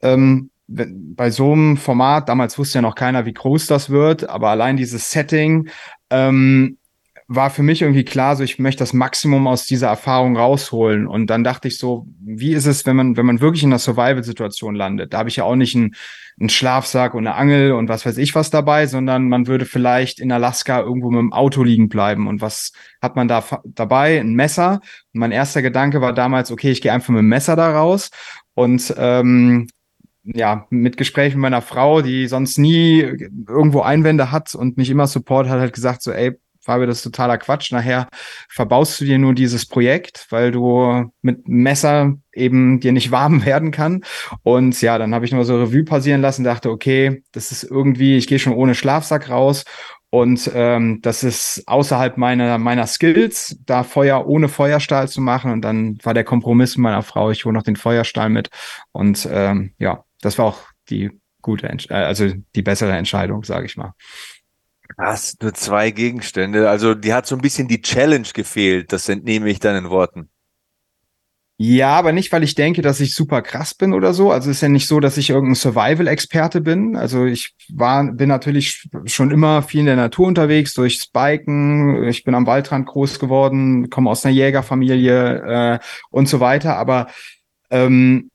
ähm, 0.04 0.50
bei 0.66 1.30
so 1.30 1.52
einem 1.52 1.76
Format, 1.76 2.28
damals 2.28 2.58
wusste 2.58 2.78
ja 2.78 2.82
noch 2.82 2.94
keiner, 2.94 3.26
wie 3.26 3.34
groß 3.34 3.66
das 3.66 3.90
wird, 3.90 4.28
aber 4.28 4.49
allein 4.49 4.76
dieses 4.76 5.11
Setting, 5.11 5.68
ähm, 6.11 6.78
war 7.26 7.49
für 7.50 7.62
mich 7.62 7.80
irgendwie 7.80 8.04
klar, 8.04 8.37
so 8.37 8.42
ich 8.42 8.58
möchte 8.58 8.80
das 8.80 8.92
Maximum 8.92 9.46
aus 9.46 9.66
dieser 9.66 9.88
Erfahrung 9.88 10.37
rausholen. 10.37 11.06
Und 11.06 11.28
dann 11.28 11.42
dachte 11.42 11.68
ich 11.68 11.78
so, 11.78 12.06
wie 12.20 12.52
ist 12.52 12.66
es, 12.66 12.84
wenn 12.84 12.96
man, 12.96 13.16
wenn 13.16 13.25
man 13.25 13.40
wirklich 13.40 13.62
in 13.62 13.70
einer 13.70 13.78
Survival-Situation 13.78 14.75
landet? 14.75 15.14
Da 15.14 15.18
habe 15.18 15.30
ich 15.30 15.37
ja 15.37 15.44
auch 15.44 15.56
nicht 15.56 15.75
einen, 15.75 15.94
einen 16.38 16.50
Schlafsack 16.50 17.14
und 17.14 17.26
eine 17.26 17.37
Angel 17.37 17.73
und 17.73 17.88
was 17.88 18.04
weiß 18.04 18.18
ich 18.18 18.34
was 18.34 18.50
dabei, 18.50 18.87
sondern 18.87 19.28
man 19.28 19.46
würde 19.46 19.64
vielleicht 19.64 20.20
in 20.20 20.32
Alaska 20.32 20.80
irgendwo 20.80 21.11
mit 21.11 21.20
dem 21.20 21.32
Auto 21.32 21.62
liegen 21.62 21.88
bleiben. 21.88 22.26
Und 22.26 22.42
was 22.42 22.73
hat 23.00 23.16
man 23.16 23.26
da 23.26 23.42
dabei? 23.64 24.20
Ein 24.20 24.34
Messer. 24.34 24.80
Und 25.14 25.20
mein 25.20 25.32
erster 25.32 25.62
Gedanke 25.62 26.02
war 26.02 26.12
damals, 26.12 26.50
okay, 26.50 26.70
ich 26.73 26.82
gehe 26.82 26.92
einfach 26.92 27.11
mit 27.11 27.20
dem 27.20 27.28
Messer 27.28 27.56
da 27.56 27.70
raus. 27.70 28.11
Und 28.54 28.94
ähm, 28.99 29.68
ja, 30.25 30.66
mit 30.71 30.97
Gesprächen 30.97 31.37
mit 31.37 31.43
meiner 31.43 31.62
Frau, 31.62 32.02
die 32.02 32.26
sonst 32.26 32.59
nie 32.59 33.00
irgendwo 33.00 33.81
Einwände 33.83 34.33
hat 34.33 34.54
und 34.54 34.76
mich 34.76 34.90
immer 34.90 35.07
Support 35.07 35.49
hat, 35.49 35.61
halt 35.61 35.75
gesagt 35.75 36.02
so, 36.02 36.12
ey, 36.12 36.38
Fabio, 36.64 36.87
das 36.87 36.99
ist 36.99 37.02
totaler 37.02 37.37
Quatsch. 37.37 37.73
Nachher 37.73 38.09
verbaust 38.49 38.99
du 38.99 39.04
dir 39.04 39.19
nur 39.19 39.35
dieses 39.35 39.66
Projekt, 39.66 40.26
weil 40.31 40.50
du 40.50 41.11
mit 41.21 41.47
Messer 41.47 42.14
eben 42.33 42.81
dir 42.81 42.93
nicht 42.93 43.11
warm 43.11 43.45
werden 43.45 43.71
kann. 43.71 44.02
Und 44.43 44.81
ja, 44.81 44.97
dann 44.97 45.14
habe 45.14 45.26
ich 45.26 45.33
nur 45.33 45.45
so 45.45 45.59
Revue 45.59 45.85
passieren 45.85 46.23
lassen, 46.23 46.43
dachte, 46.43 46.71
okay, 46.71 47.23
das 47.33 47.52
ist 47.52 47.64
irgendwie, 47.64 48.16
ich 48.16 48.26
gehe 48.26 48.38
schon 48.38 48.54
ohne 48.54 48.75
Schlafsack 48.75 49.28
raus. 49.28 49.64
Und 50.09 50.49
ähm, 50.54 51.00
das 51.02 51.25
ist 51.25 51.64
außerhalb 51.66 52.16
meiner, 52.16 52.57
meiner 52.59 52.87
Skills, 52.87 53.59
da 53.66 53.83
Feuer 53.83 54.26
ohne 54.28 54.49
Feuerstahl 54.49 55.09
zu 55.09 55.21
machen. 55.21 55.50
Und 55.50 55.62
dann 55.62 55.99
war 56.02 56.14
der 56.14 56.25
Kompromiss 56.25 56.76
mit 56.76 56.85
meiner 56.85 57.02
Frau, 57.02 57.31
ich 57.31 57.45
hole 57.45 57.52
noch 57.52 57.64
den 57.64 57.76
Feuerstahl 57.76 58.31
mit. 58.31 58.49
Und 58.93 59.28
ähm, 59.31 59.73
ja, 59.78 60.04
das 60.25 60.38
war 60.38 60.47
auch 60.47 60.61
die 60.88 61.11
gute, 61.43 61.66
äh, 61.66 61.95
also 61.95 62.31
die 62.54 62.62
bessere 62.62 62.93
Entscheidung, 62.93 63.45
sage 63.45 63.66
ich 63.66 63.76
mal. 63.76 63.95
Krass, 64.97 65.37
nur 65.40 65.54
zwei 65.54 65.90
Gegenstände. 65.90 66.69
Also 66.69 66.95
die 66.95 67.12
hat 67.12 67.26
so 67.26 67.35
ein 67.35 67.40
bisschen 67.40 67.69
die 67.69 67.83
Challenge 67.83 68.28
gefehlt, 68.33 68.93
das 68.93 69.09
entnehme 69.09 69.49
ich 69.50 69.59
deinen 69.59 69.90
Worten. 69.90 70.31
Ja, 71.57 71.90
aber 71.90 72.11
nicht, 72.11 72.33
weil 72.33 72.43
ich 72.43 72.57
denke, 72.57 72.83
dass 72.83 72.99
ich 72.99 73.14
super 73.14 73.40
krass 73.40 73.75
bin 73.75 73.93
oder 73.93 74.12
so. 74.12 74.33
Also 74.33 74.50
ist 74.50 74.61
ja 74.61 74.69
nicht 74.69 74.88
so, 74.88 74.99
dass 74.99 75.16
ich 75.16 75.31
irgendein 75.31 75.54
Survival-Experte 75.54 76.61
bin. 76.61 76.97
Also 76.97 77.26
ich 77.26 77.54
war, 77.73 78.11
bin 78.12 78.28
natürlich 78.28 78.88
schon 79.04 79.31
immer 79.31 79.62
viel 79.62 79.81
in 79.81 79.87
der 79.87 79.95
Natur 79.95 80.26
unterwegs, 80.26 80.75
durchs 80.75 81.07
Biken. 81.07 82.09
Ich 82.09 82.25
bin 82.25 82.35
am 82.35 82.47
Waldrand 82.49 82.87
groß 82.87 83.21
geworden, 83.21 83.88
komme 83.88 84.11
aus 84.11 84.25
einer 84.26 84.35
Jägerfamilie 84.35 85.75
äh, 85.75 85.78
und 86.11 86.28
so 86.28 86.40
weiter. 86.40 86.76
Aber 86.76 87.07
ähm, 87.71 88.31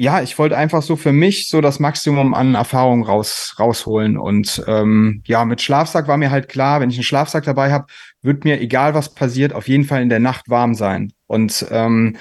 ja, 0.00 0.22
ich 0.22 0.38
wollte 0.38 0.56
einfach 0.56 0.82
so 0.82 0.94
für 0.94 1.12
mich 1.12 1.48
so 1.48 1.60
das 1.60 1.80
Maximum 1.80 2.32
an 2.32 2.54
Erfahrung 2.54 3.02
raus, 3.02 3.56
rausholen. 3.58 4.16
Und 4.16 4.62
ähm, 4.68 5.22
ja, 5.26 5.44
mit 5.44 5.60
Schlafsack 5.60 6.06
war 6.06 6.16
mir 6.16 6.30
halt 6.30 6.48
klar, 6.48 6.80
wenn 6.80 6.88
ich 6.88 6.96
einen 6.96 7.02
Schlafsack 7.02 7.42
dabei 7.44 7.72
habe, 7.72 7.86
wird 8.22 8.44
mir, 8.44 8.60
egal 8.60 8.94
was 8.94 9.12
passiert, 9.12 9.52
auf 9.52 9.66
jeden 9.66 9.84
Fall 9.84 10.00
in 10.00 10.08
der 10.08 10.20
Nacht 10.20 10.48
warm 10.48 10.74
sein. 10.74 11.12
Und 11.26 11.66
ähm, 11.72 12.16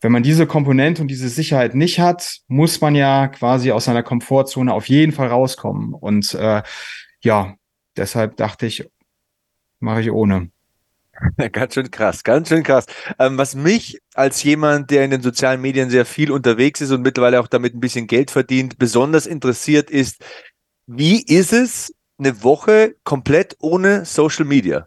wenn 0.00 0.12
man 0.12 0.22
diese 0.22 0.46
Komponente 0.46 1.02
und 1.02 1.08
diese 1.08 1.28
Sicherheit 1.28 1.74
nicht 1.74 1.98
hat, 1.98 2.38
muss 2.46 2.80
man 2.80 2.94
ja 2.94 3.26
quasi 3.26 3.72
aus 3.72 3.86
seiner 3.86 4.04
Komfortzone 4.04 4.72
auf 4.72 4.88
jeden 4.88 5.10
Fall 5.10 5.26
rauskommen. 5.26 5.94
Und 5.94 6.34
äh, 6.34 6.62
ja, 7.20 7.54
deshalb 7.96 8.36
dachte 8.36 8.66
ich, 8.66 8.88
mache 9.80 10.02
ich 10.02 10.12
ohne. 10.12 10.50
Ganz 11.52 11.74
schön 11.74 11.90
krass, 11.90 12.22
ganz 12.22 12.48
schön 12.48 12.62
krass. 12.62 12.86
Ähm, 13.18 13.38
was 13.38 13.54
mich 13.54 13.98
als 14.14 14.42
jemand, 14.42 14.90
der 14.90 15.04
in 15.04 15.10
den 15.10 15.22
sozialen 15.22 15.60
Medien 15.60 15.90
sehr 15.90 16.04
viel 16.04 16.30
unterwegs 16.30 16.80
ist 16.80 16.90
und 16.90 17.02
mittlerweile 17.02 17.40
auch 17.40 17.48
damit 17.48 17.74
ein 17.74 17.80
bisschen 17.80 18.06
Geld 18.06 18.30
verdient, 18.30 18.78
besonders 18.78 19.26
interessiert 19.26 19.90
ist, 19.90 20.24
wie 20.86 21.22
ist 21.22 21.52
es 21.52 21.94
eine 22.18 22.42
Woche 22.42 22.96
komplett 23.04 23.56
ohne 23.60 24.04
Social 24.04 24.44
Media? 24.44 24.86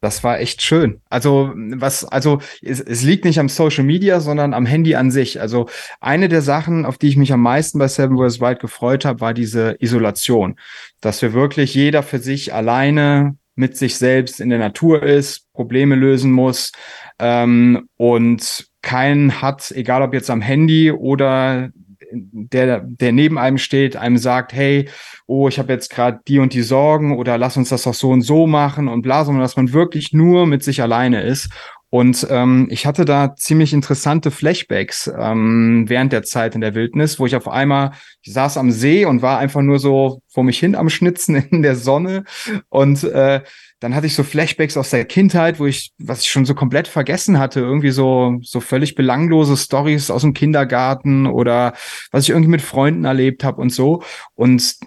Das 0.00 0.22
war 0.22 0.38
echt 0.38 0.60
schön. 0.60 1.00
Also, 1.08 1.52
was, 1.54 2.04
also, 2.04 2.40
es, 2.60 2.78
es, 2.78 3.02
liegt 3.02 3.24
nicht 3.24 3.38
am 3.38 3.48
Social 3.48 3.84
Media, 3.84 4.20
sondern 4.20 4.52
am 4.52 4.66
Handy 4.66 4.96
an 4.96 5.10
sich. 5.10 5.40
Also, 5.40 5.66
eine 5.98 6.28
der 6.28 6.42
Sachen, 6.42 6.84
auf 6.84 6.98
die 6.98 7.08
ich 7.08 7.16
mich 7.16 7.32
am 7.32 7.40
meisten 7.40 7.78
bei 7.78 7.88
Seven 7.88 8.18
Wars 8.18 8.38
Wild 8.38 8.60
gefreut 8.60 9.06
habe, 9.06 9.22
war 9.22 9.32
diese 9.32 9.76
Isolation. 9.80 10.60
Dass 11.00 11.22
wir 11.22 11.32
wirklich 11.32 11.74
jeder 11.74 12.02
für 12.02 12.18
sich 12.18 12.52
alleine 12.52 13.38
mit 13.54 13.76
sich 13.76 13.96
selbst 13.96 14.40
in 14.40 14.50
der 14.50 14.58
Natur 14.58 15.02
ist, 15.02 15.52
Probleme 15.52 15.94
lösen 15.94 16.32
muss 16.32 16.72
ähm, 17.18 17.88
und 17.96 18.66
keinen 18.82 19.40
hat, 19.40 19.70
egal 19.70 20.02
ob 20.02 20.12
jetzt 20.12 20.30
am 20.30 20.40
Handy 20.40 20.90
oder 20.92 21.70
der, 22.12 22.80
der 22.80 23.12
neben 23.12 23.38
einem 23.38 23.58
steht, 23.58 23.96
einem 23.96 24.18
sagt, 24.18 24.52
hey, 24.52 24.88
oh, 25.26 25.48
ich 25.48 25.58
habe 25.58 25.72
jetzt 25.72 25.90
gerade 25.90 26.20
die 26.28 26.38
und 26.38 26.52
die 26.52 26.62
Sorgen 26.62 27.16
oder 27.16 27.38
lass 27.38 27.56
uns 27.56 27.70
das 27.70 27.84
doch 27.84 27.94
so 27.94 28.10
und 28.10 28.22
so 28.22 28.46
machen 28.46 28.88
und 28.88 29.02
bla, 29.02 29.24
sondern 29.24 29.42
dass 29.42 29.56
man 29.56 29.72
wirklich 29.72 30.12
nur 30.12 30.46
mit 30.46 30.62
sich 30.62 30.82
alleine 30.82 31.22
ist. 31.22 31.50
Und 31.94 32.26
ähm, 32.28 32.66
ich 32.72 32.86
hatte 32.86 33.04
da 33.04 33.36
ziemlich 33.36 33.72
interessante 33.72 34.32
Flashbacks 34.32 35.08
ähm, 35.16 35.84
während 35.86 36.12
der 36.12 36.24
Zeit 36.24 36.56
in 36.56 36.60
der 36.60 36.74
Wildnis, 36.74 37.20
wo 37.20 37.26
ich 37.26 37.36
auf 37.36 37.46
einmal, 37.46 37.92
ich 38.20 38.32
saß 38.32 38.56
am 38.56 38.72
See 38.72 39.04
und 39.04 39.22
war 39.22 39.38
einfach 39.38 39.62
nur 39.62 39.78
so 39.78 40.20
vor 40.26 40.42
mich 40.42 40.58
hin 40.58 40.74
am 40.74 40.90
Schnitzen 40.90 41.36
in 41.52 41.62
der 41.62 41.76
Sonne 41.76 42.24
und 42.68 43.04
äh, 43.04 43.42
dann 43.78 43.94
hatte 43.94 44.08
ich 44.08 44.16
so 44.16 44.24
Flashbacks 44.24 44.76
aus 44.76 44.90
der 44.90 45.04
Kindheit, 45.04 45.60
wo 45.60 45.66
ich, 45.66 45.92
was 45.98 46.22
ich 46.22 46.30
schon 46.30 46.44
so 46.44 46.56
komplett 46.56 46.88
vergessen 46.88 47.38
hatte, 47.38 47.60
irgendwie 47.60 47.92
so, 47.92 48.40
so 48.42 48.58
völlig 48.58 48.96
belanglose 48.96 49.56
Stories 49.56 50.10
aus 50.10 50.22
dem 50.22 50.34
Kindergarten 50.34 51.28
oder 51.28 51.74
was 52.10 52.24
ich 52.24 52.30
irgendwie 52.30 52.50
mit 52.50 52.62
Freunden 52.62 53.04
erlebt 53.04 53.44
habe 53.44 53.60
und 53.60 53.70
so. 53.70 54.02
Und 54.34 54.78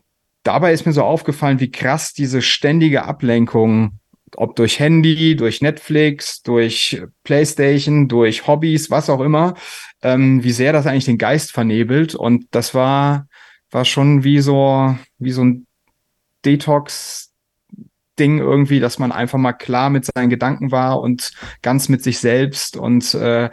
dabei 0.44 0.74
ist 0.74 0.86
mir 0.86 0.92
so 0.92 1.04
aufgefallen, 1.04 1.62
wie 1.62 1.72
krass 1.72 2.12
diese 2.12 2.42
ständige 2.42 3.06
Ablenkung, 3.06 4.00
ob 4.36 4.56
durch 4.56 4.80
Handy, 4.80 5.36
durch 5.36 5.62
Netflix, 5.62 6.42
durch 6.42 7.02
Playstation, 7.24 8.08
durch 8.08 8.48
Hobbys, 8.48 8.92
was 8.92 9.10
auch 9.10 9.22
immer, 9.22 9.56
ähm, 10.02 10.44
wie 10.44 10.52
sehr 10.52 10.74
das 10.74 10.86
eigentlich 10.86 11.06
den 11.06 11.18
Geist 11.18 11.52
vernebelt. 11.52 12.16
Und 12.16 12.48
das 12.52 12.74
war, 12.74 13.28
war 13.72 13.86
schon 13.86 14.24
wie 14.24 14.40
so, 14.42 14.96
wie 15.18 15.32
so 15.32 15.44
ein 15.44 15.68
Detox 16.44 17.28
Ding 18.20 18.40
irgendwie, 18.40 18.80
dass 18.80 19.00
man 19.00 19.12
einfach 19.12 19.38
mal 19.38 19.54
klar 19.54 19.90
mit 19.90 20.06
seinen 20.06 20.30
Gedanken 20.30 20.72
war 20.72 21.00
und 21.02 21.32
ganz 21.62 21.88
mit 21.88 22.04
sich 22.04 22.20
selbst 22.20 22.76
und 22.76 23.14
äh, 23.14 23.50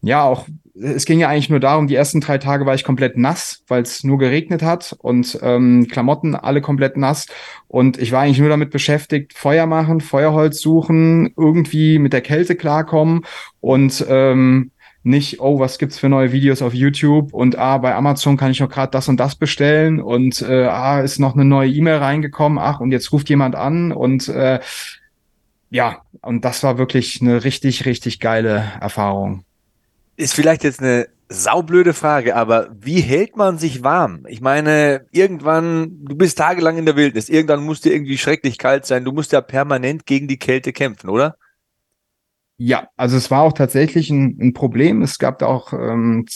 ja, 0.00 0.22
auch 0.22 0.46
es 0.80 1.04
ging 1.04 1.20
ja 1.20 1.28
eigentlich 1.28 1.50
nur 1.50 1.60
darum, 1.60 1.86
die 1.86 1.94
ersten 1.94 2.20
drei 2.20 2.38
Tage 2.38 2.66
war 2.66 2.74
ich 2.74 2.84
komplett 2.84 3.16
nass, 3.16 3.62
weil 3.68 3.82
es 3.82 4.04
nur 4.04 4.18
geregnet 4.18 4.62
hat 4.62 4.96
und 4.98 5.38
ähm, 5.42 5.88
Klamotten 5.88 6.34
alle 6.34 6.60
komplett 6.60 6.96
nass. 6.96 7.26
Und 7.66 7.98
ich 7.98 8.12
war 8.12 8.22
eigentlich 8.22 8.38
nur 8.38 8.48
damit 8.48 8.70
beschäftigt, 8.70 9.34
Feuer 9.34 9.66
machen, 9.66 10.00
Feuerholz 10.00 10.60
suchen, 10.60 11.32
irgendwie 11.36 11.98
mit 11.98 12.12
der 12.12 12.20
Kälte 12.20 12.56
klarkommen 12.56 13.24
und 13.60 14.04
ähm, 14.08 14.70
nicht, 15.02 15.40
oh, 15.40 15.58
was 15.58 15.78
gibt's 15.78 15.98
für 15.98 16.08
neue 16.08 16.32
Videos 16.32 16.60
auf 16.60 16.74
YouTube 16.74 17.32
und 17.32 17.56
ah, 17.56 17.78
bei 17.78 17.94
Amazon 17.94 18.36
kann 18.36 18.50
ich 18.50 18.60
noch 18.60 18.68
gerade 18.68 18.90
das 18.90 19.08
und 19.08 19.18
das 19.18 19.36
bestellen 19.36 20.00
und 20.00 20.42
äh, 20.42 20.64
ah, 20.64 21.00
ist 21.00 21.18
noch 21.18 21.34
eine 21.34 21.44
neue 21.44 21.70
E-Mail 21.70 21.96
reingekommen, 21.96 22.58
ach, 22.58 22.80
und 22.80 22.92
jetzt 22.92 23.12
ruft 23.12 23.28
jemand 23.28 23.54
an 23.54 23.92
und 23.92 24.28
äh, 24.28 24.60
ja, 25.70 26.02
und 26.22 26.44
das 26.44 26.62
war 26.62 26.78
wirklich 26.78 27.20
eine 27.20 27.44
richtig, 27.44 27.84
richtig 27.84 28.20
geile 28.20 28.72
Erfahrung. 28.80 29.44
Ist 30.18 30.34
vielleicht 30.34 30.64
jetzt 30.64 30.80
eine 30.80 31.06
saublöde 31.28 31.94
Frage, 31.94 32.34
aber 32.34 32.70
wie 32.80 33.00
hält 33.00 33.36
man 33.36 33.56
sich 33.56 33.84
warm? 33.84 34.26
Ich 34.26 34.40
meine, 34.40 35.06
irgendwann, 35.12 36.04
du 36.04 36.16
bist 36.16 36.38
tagelang 36.38 36.76
in 36.76 36.86
der 36.86 36.96
Wildnis, 36.96 37.28
irgendwann 37.28 37.64
muss 37.64 37.82
dir 37.82 37.92
irgendwie 37.92 38.18
schrecklich 38.18 38.58
kalt 38.58 38.84
sein, 38.84 39.04
du 39.04 39.12
musst 39.12 39.30
ja 39.30 39.40
permanent 39.40 40.06
gegen 40.06 40.26
die 40.26 40.40
Kälte 40.40 40.72
kämpfen, 40.72 41.08
oder? 41.08 41.36
Ja, 42.56 42.88
also 42.96 43.16
es 43.16 43.30
war 43.30 43.42
auch 43.42 43.52
tatsächlich 43.52 44.10
ein, 44.10 44.36
ein 44.40 44.54
Problem. 44.54 45.02
Es 45.02 45.20
gab 45.20 45.38
da 45.38 45.46
auch 45.46 45.72
ähm, 45.72 46.26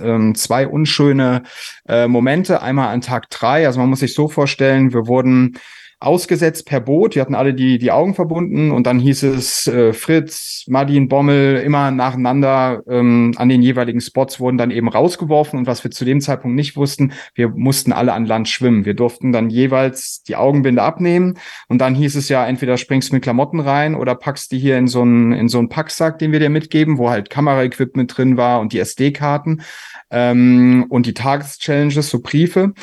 ähm, 0.00 0.36
zwei 0.36 0.68
unschöne 0.68 1.42
äh, 1.88 2.06
Momente. 2.06 2.62
Einmal 2.62 2.94
an 2.94 3.00
Tag 3.00 3.28
drei. 3.30 3.66
Also 3.66 3.80
man 3.80 3.88
muss 3.88 3.98
sich 3.98 4.14
so 4.14 4.28
vorstellen, 4.28 4.92
wir 4.92 5.08
wurden 5.08 5.58
ausgesetzt 6.02 6.66
per 6.66 6.80
Boot. 6.80 7.14
Wir 7.14 7.22
hatten 7.22 7.34
alle 7.34 7.54
die, 7.54 7.78
die 7.78 7.90
Augen 7.90 8.14
verbunden 8.14 8.70
und 8.70 8.86
dann 8.86 8.98
hieß 8.98 9.22
es 9.22 9.66
äh, 9.66 9.92
Fritz, 9.92 10.64
Martin, 10.68 11.08
Bommel 11.08 11.62
immer 11.64 11.90
nacheinander 11.90 12.82
ähm, 12.88 13.32
an 13.36 13.48
den 13.48 13.62
jeweiligen 13.62 14.00
Spots 14.00 14.40
wurden 14.40 14.58
dann 14.58 14.70
eben 14.70 14.88
rausgeworfen 14.88 15.58
und 15.58 15.66
was 15.66 15.84
wir 15.84 15.90
zu 15.90 16.04
dem 16.04 16.20
Zeitpunkt 16.20 16.56
nicht 16.56 16.76
wussten, 16.76 17.12
wir 17.34 17.48
mussten 17.48 17.92
alle 17.92 18.12
an 18.12 18.26
Land 18.26 18.48
schwimmen. 18.48 18.84
Wir 18.84 18.94
durften 18.94 19.32
dann 19.32 19.50
jeweils 19.50 20.22
die 20.22 20.36
Augenbinde 20.36 20.82
abnehmen 20.82 21.38
und 21.68 21.78
dann 21.78 21.94
hieß 21.94 22.16
es 22.16 22.28
ja, 22.28 22.46
entweder 22.46 22.76
springst 22.76 23.10
du 23.10 23.16
mit 23.16 23.22
Klamotten 23.22 23.60
rein 23.60 23.94
oder 23.94 24.14
packst 24.14 24.52
die 24.52 24.58
hier 24.58 24.78
in 24.78 24.88
so 24.88 25.02
einen, 25.02 25.32
in 25.32 25.48
so 25.48 25.58
einen 25.58 25.68
Packsack, 25.68 26.18
den 26.18 26.32
wir 26.32 26.40
dir 26.40 26.50
mitgeben, 26.50 26.98
wo 26.98 27.10
halt 27.10 27.30
Kameraequipment 27.30 28.16
drin 28.16 28.36
war 28.36 28.60
und 28.60 28.72
die 28.72 28.78
SD-Karten 28.78 29.62
ähm, 30.10 30.86
und 30.88 31.06
die 31.06 31.14
Tageschallenges, 31.14 32.10
so 32.10 32.20
Briefe. 32.20 32.74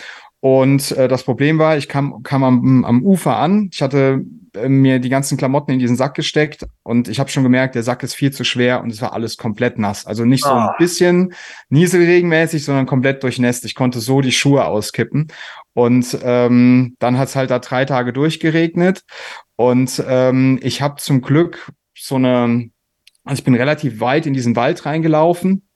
Und 0.42 0.92
äh, 0.92 1.08
das 1.08 1.24
Problem 1.24 1.60
war, 1.60 1.78
ich 1.78 1.90
kam, 1.90 2.24
kam 2.24 2.44
am, 2.44 2.86
am 2.86 3.04
Ufer 3.04 3.38
an. 3.38 3.70
Ich 3.74 3.82
hatte 3.82 4.24
äh, 4.54 4.70
mir 4.70 5.00
die 5.00 5.10
ganzen 5.10 5.38
Klamotten 5.38 5.72
in 5.72 5.80
diesen 5.80 5.98
Sack 5.98 6.16
gesteckt 6.16 6.66
und 6.84 7.10
ich 7.10 7.20
habe 7.20 7.30
schon 7.30 7.44
gemerkt, 7.44 7.76
der 7.76 7.84
Sack 7.84 8.04
ist 8.04 8.14
viel 8.14 8.32
zu 8.32 8.46
schwer 8.46 8.82
und 8.82 8.90
es 8.90 9.02
war 9.02 9.14
alles 9.14 9.36
komplett 9.36 9.78
nass. 9.78 10.06
Also 10.06 10.24
nicht 10.24 10.44
so 10.44 10.52
ein 10.52 10.70
ah. 10.70 10.76
bisschen 10.80 11.34
nieselregenmäßig, 11.70 12.64
sondern 12.64 12.86
komplett 12.86 13.22
durchnässt. 13.24 13.66
Ich 13.66 13.76
konnte 13.76 14.00
so 14.00 14.22
die 14.22 14.32
Schuhe 14.32 14.66
auskippen. 14.66 15.28
Und 15.74 16.18
ähm, 16.24 16.96
dann 17.00 17.18
hat 17.18 17.28
es 17.28 17.36
halt 17.36 17.52
da 17.52 17.60
drei 17.60 17.84
Tage 17.84 18.14
durchgeregnet. 18.14 19.04
Und 19.58 20.02
ähm, 20.08 20.58
ich 20.62 20.82
habe 20.82 20.96
zum 21.02 21.22
Glück 21.22 21.72
so 21.94 22.16
eine, 22.16 22.70
also 23.26 23.40
ich 23.40 23.44
bin 23.44 23.56
relativ 23.56 24.00
weit 24.00 24.26
in 24.26 24.34
diesen 24.34 24.56
Wald 24.56 24.86
reingelaufen 24.86 25.69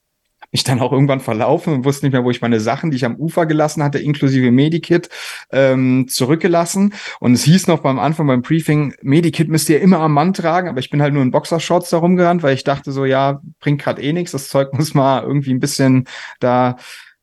mich 0.54 0.64
dann 0.64 0.80
auch 0.80 0.94
irgendwann 0.94 1.20
verlaufen 1.20 1.74
und 1.74 1.84
wusste 1.84 2.06
nicht 2.06 2.14
mehr, 2.14 2.24
wo 2.24 2.32
ich 2.32 2.42
meine 2.42 2.60
Sachen, 2.60 2.92
die 2.92 2.98
ich 2.98 3.06
am 3.06 3.16
Ufer 3.16 3.46
gelassen 3.46 3.84
hatte, 3.84 4.00
inklusive 4.00 4.52
Medikit, 4.52 5.10
ähm, 5.52 6.06
zurückgelassen. 6.08 6.94
Und 7.20 7.34
es 7.34 7.44
hieß 7.44 7.68
noch 7.68 7.80
beim 7.80 8.00
Anfang 8.00 8.28
beim 8.28 8.44
Briefing, 8.44 8.94
Medikit 9.02 9.50
müsst 9.50 9.68
ihr 9.70 9.82
immer 9.82 10.00
am 10.00 10.14
Mann 10.14 10.34
tragen, 10.34 10.70
aber 10.70 10.80
ich 10.80 10.92
bin 10.92 11.02
halt 11.02 11.14
nur 11.14 11.24
in 11.24 11.32
Boxershorts 11.32 11.90
da 11.90 11.98
rumgerannt, 11.98 12.44
weil 12.44 12.54
ich 12.54 12.64
dachte 12.64 12.92
so, 12.92 13.04
ja, 13.04 13.42
bringt 13.60 13.82
gerade 13.82 14.02
eh 14.02 14.14
nichts, 14.14 14.32
das 14.32 14.48
Zeug 14.48 14.74
muss 14.78 14.94
mal 14.94 15.24
irgendwie 15.24 15.54
ein 15.54 15.60
bisschen 15.60 16.06
da 16.40 16.78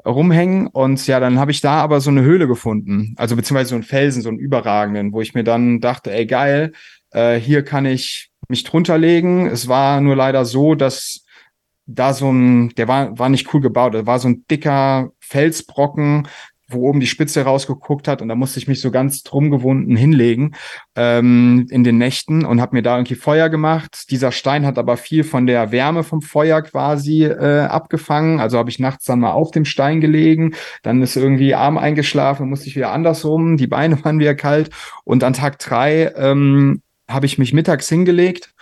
rumhängen 0.05 0.67
und 0.67 1.07
ja, 1.07 1.21
dann 1.21 1.39
habe 1.39 1.51
ich 1.51 1.61
da 1.61 1.83
aber 1.83 2.01
so 2.01 2.11
eine 2.11 2.23
Höhle 2.23 2.49
gefunden, 2.49 3.15
also 3.19 3.37
beziehungsweise 3.37 3.71
so 3.71 3.75
einen 3.77 3.85
Felsen, 3.85 4.23
so 4.23 4.31
einen 4.31 4.39
überragenden, 4.39 5.13
wo 5.13 5.21
ich 5.21 5.35
mir 5.35 5.45
dann 5.45 5.81
dachte, 5.81 6.11
ey 6.11 6.27
geil, 6.27 6.73
äh, 7.11 7.37
hier 7.37 7.63
kann 7.63 7.87
ich 7.87 8.31
mich 8.49 8.65
drunter 8.65 8.99
legen. 8.99 9.47
Es 9.47 9.69
war 9.69 10.01
nur 10.01 10.17
leider 10.17 10.45
so, 10.45 10.75
dass 10.75 11.25
da 11.95 12.15
so 12.15 12.31
ein, 12.31 12.71
der 12.77 12.89
war, 12.89 13.19
war 13.19 13.29
nicht 13.29 13.53
cool 13.53 13.61
gebaut, 13.61 13.95
da 13.95 14.07
war 14.07 14.19
so 14.19 14.29
ein 14.29 14.45
dicker 14.51 15.11
Felsbrocken, 15.21 16.29
wo 16.73 16.89
oben 16.89 17.01
die 17.01 17.07
Spitze 17.07 17.43
rausgeguckt 17.43 18.09
hat 18.09 18.23
und 18.23 18.29
da 18.29 18.35
musste 18.35 18.59
ich 18.59 18.69
mich 18.69 18.81
so 18.81 18.91
ganz 18.91 19.23
drum 19.23 19.51
gewunden 19.51 19.97
hinlegen 19.97 20.55
ähm, 20.95 21.67
in 21.71 21.85
den 21.85 21.99
Nächten 21.99 22.45
und 22.45 22.61
habe 22.61 22.77
mir 22.77 22.83
da 22.83 22.97
irgendwie 22.97 23.17
Feuer 23.17 23.49
gemacht. 23.49 24.05
Dieser 24.11 24.33
Stein 24.33 24.65
hat 24.65 24.79
aber 24.79 24.97
viel 24.97 25.25
von 25.25 25.47
der 25.47 25.73
Wärme 25.73 26.05
vom 26.05 26.23
Feuer 26.23 26.63
quasi 26.63 27.25
äh, 27.25 27.63
abgefangen. 27.63 28.41
Also 28.41 28.59
habe 28.59 28.71
ich 28.71 28.79
nachts 28.79 29.05
dann 29.05 29.21
mal 29.21 29.33
auf 29.33 29.51
dem 29.51 29.65
Stein 29.65 30.01
gelegen, 30.01 30.55
dann 30.83 31.03
ist 31.03 31.17
irgendwie 31.17 31.55
Arm 31.55 31.79
eingeschlafen, 31.79 32.49
musste 32.49 32.69
ich 32.69 32.77
wieder 32.77 32.93
andersrum, 32.93 33.57
die 33.57 33.67
Beine 33.67 34.03
waren 34.05 34.19
wieder 34.19 34.35
kalt 34.35 34.71
und 35.05 35.25
an 35.25 35.33
Tag 35.33 35.59
drei 35.59 36.13
ähm, 36.17 36.83
habe 37.09 37.27
ich 37.27 37.39
mich 37.39 37.53
mittags 37.53 37.89
hingelegt 37.89 38.55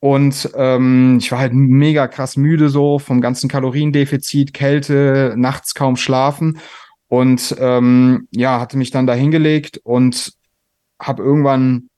Und 0.00 0.50
ähm, 0.54 1.18
ich 1.20 1.30
war 1.30 1.38
halt 1.38 1.52
mega 1.52 2.08
krass 2.08 2.36
müde 2.36 2.70
so 2.70 2.98
vom 2.98 3.20
ganzen 3.20 3.48
Kaloriendefizit, 3.48 4.54
Kälte, 4.54 5.34
nachts 5.36 5.74
kaum 5.74 5.96
schlafen. 5.96 6.58
Und 7.08 7.54
ähm, 7.58 8.26
ja, 8.30 8.60
hatte 8.60 8.78
mich 8.78 8.90
dann 8.90 9.06
da 9.06 9.14
hingelegt 9.14 9.78
und 9.82 10.32
habe 10.98 11.22
irgendwann 11.22 11.90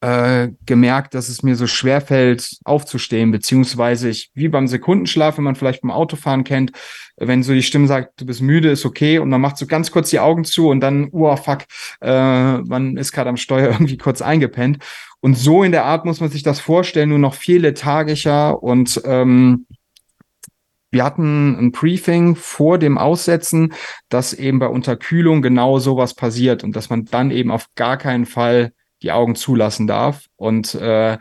äh, 0.00 0.50
gemerkt, 0.66 1.14
dass 1.14 1.28
es 1.28 1.42
mir 1.42 1.56
so 1.56 1.66
schwer 1.66 2.00
fällt, 2.00 2.58
aufzustehen, 2.64 3.30
beziehungsweise 3.30 4.08
ich, 4.10 4.30
wie 4.34 4.48
beim 4.48 4.68
Sekundenschlaf, 4.68 5.36
wenn 5.36 5.44
man 5.44 5.56
vielleicht 5.56 5.82
beim 5.82 5.90
Autofahren 5.90 6.44
kennt, 6.44 6.72
wenn 7.16 7.42
so 7.42 7.54
die 7.54 7.62
Stimme 7.62 7.86
sagt, 7.86 8.20
du 8.20 8.26
bist 8.26 8.42
müde, 8.42 8.70
ist 8.70 8.84
okay, 8.84 9.18
und 9.18 9.30
man 9.30 9.40
macht 9.40 9.56
so 9.56 9.66
ganz 9.66 9.90
kurz 9.90 10.10
die 10.10 10.20
Augen 10.20 10.44
zu 10.44 10.68
und 10.68 10.80
dann, 10.80 11.08
oh 11.12 11.34
fuck, 11.36 11.62
äh, 12.02 12.58
man 12.58 12.96
ist 12.96 13.12
gerade 13.12 13.30
am 13.30 13.36
Steuer 13.36 13.70
irgendwie 13.72 13.96
kurz 13.96 14.22
eingepennt. 14.22 14.78
Und 15.20 15.36
so 15.36 15.62
in 15.62 15.72
der 15.72 15.84
Art 15.84 16.04
muss 16.04 16.20
man 16.20 16.30
sich 16.30 16.42
das 16.42 16.60
vorstellen, 16.60 17.08
nur 17.08 17.18
noch 17.18 17.34
viel 17.34 17.62
lethargischer. 17.62 18.62
Und 18.62 19.00
ähm, 19.04 19.66
wir 20.90 21.04
hatten 21.04 21.56
ein 21.58 21.72
Briefing 21.72 22.36
vor 22.36 22.78
dem 22.78 22.96
Aussetzen, 22.96 23.72
dass 24.08 24.32
eben 24.32 24.58
bei 24.58 24.68
Unterkühlung 24.68 25.42
genau 25.42 25.78
sowas 25.78 26.14
passiert 26.14 26.62
und 26.64 26.76
dass 26.76 26.90
man 26.90 27.04
dann 27.06 27.30
eben 27.30 27.50
auf 27.50 27.66
gar 27.74 27.96
keinen 27.96 28.26
Fall 28.26 28.72
die 29.02 29.12
Augen 29.12 29.34
zulassen 29.34 29.86
darf. 29.86 30.26
Und 30.36 30.74
äh, 30.74 31.18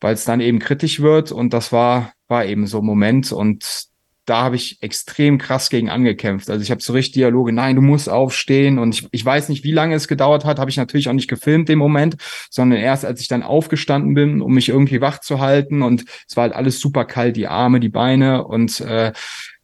weil 0.00 0.14
es 0.14 0.24
dann 0.24 0.40
eben 0.40 0.58
kritisch 0.58 1.00
wird. 1.00 1.32
Und 1.32 1.52
das 1.52 1.72
war 1.72 2.12
war 2.28 2.44
eben 2.44 2.66
so 2.66 2.78
ein 2.78 2.84
Moment. 2.84 3.32
Und 3.32 3.86
da 4.26 4.42
habe 4.42 4.56
ich 4.56 4.82
extrem 4.82 5.38
krass 5.38 5.70
gegen 5.70 5.88
angekämpft. 5.88 6.50
Also 6.50 6.60
ich 6.60 6.72
habe 6.72 6.82
so 6.82 6.92
richtig 6.92 7.14
Dialoge, 7.14 7.52
nein, 7.52 7.76
du 7.76 7.82
musst 7.82 8.08
aufstehen. 8.08 8.78
Und 8.78 8.94
ich, 8.94 9.08
ich 9.12 9.24
weiß 9.24 9.48
nicht, 9.48 9.62
wie 9.62 9.72
lange 9.72 9.94
es 9.94 10.08
gedauert 10.08 10.44
hat, 10.44 10.58
habe 10.58 10.68
ich 10.68 10.76
natürlich 10.76 11.08
auch 11.08 11.12
nicht 11.12 11.28
gefilmt 11.28 11.70
im 11.70 11.78
Moment, 11.78 12.16
sondern 12.50 12.80
erst 12.80 13.04
als 13.04 13.20
ich 13.20 13.28
dann 13.28 13.44
aufgestanden 13.44 14.14
bin, 14.14 14.42
um 14.42 14.52
mich 14.52 14.68
irgendwie 14.68 15.00
wach 15.00 15.20
zu 15.20 15.38
halten. 15.38 15.82
Und 15.82 16.04
es 16.28 16.36
war 16.36 16.42
halt 16.42 16.54
alles 16.54 16.80
super 16.80 17.04
kalt, 17.04 17.36
die 17.36 17.46
Arme, 17.46 17.78
die 17.78 17.88
Beine. 17.88 18.44
Und 18.44 18.80
äh, 18.80 19.12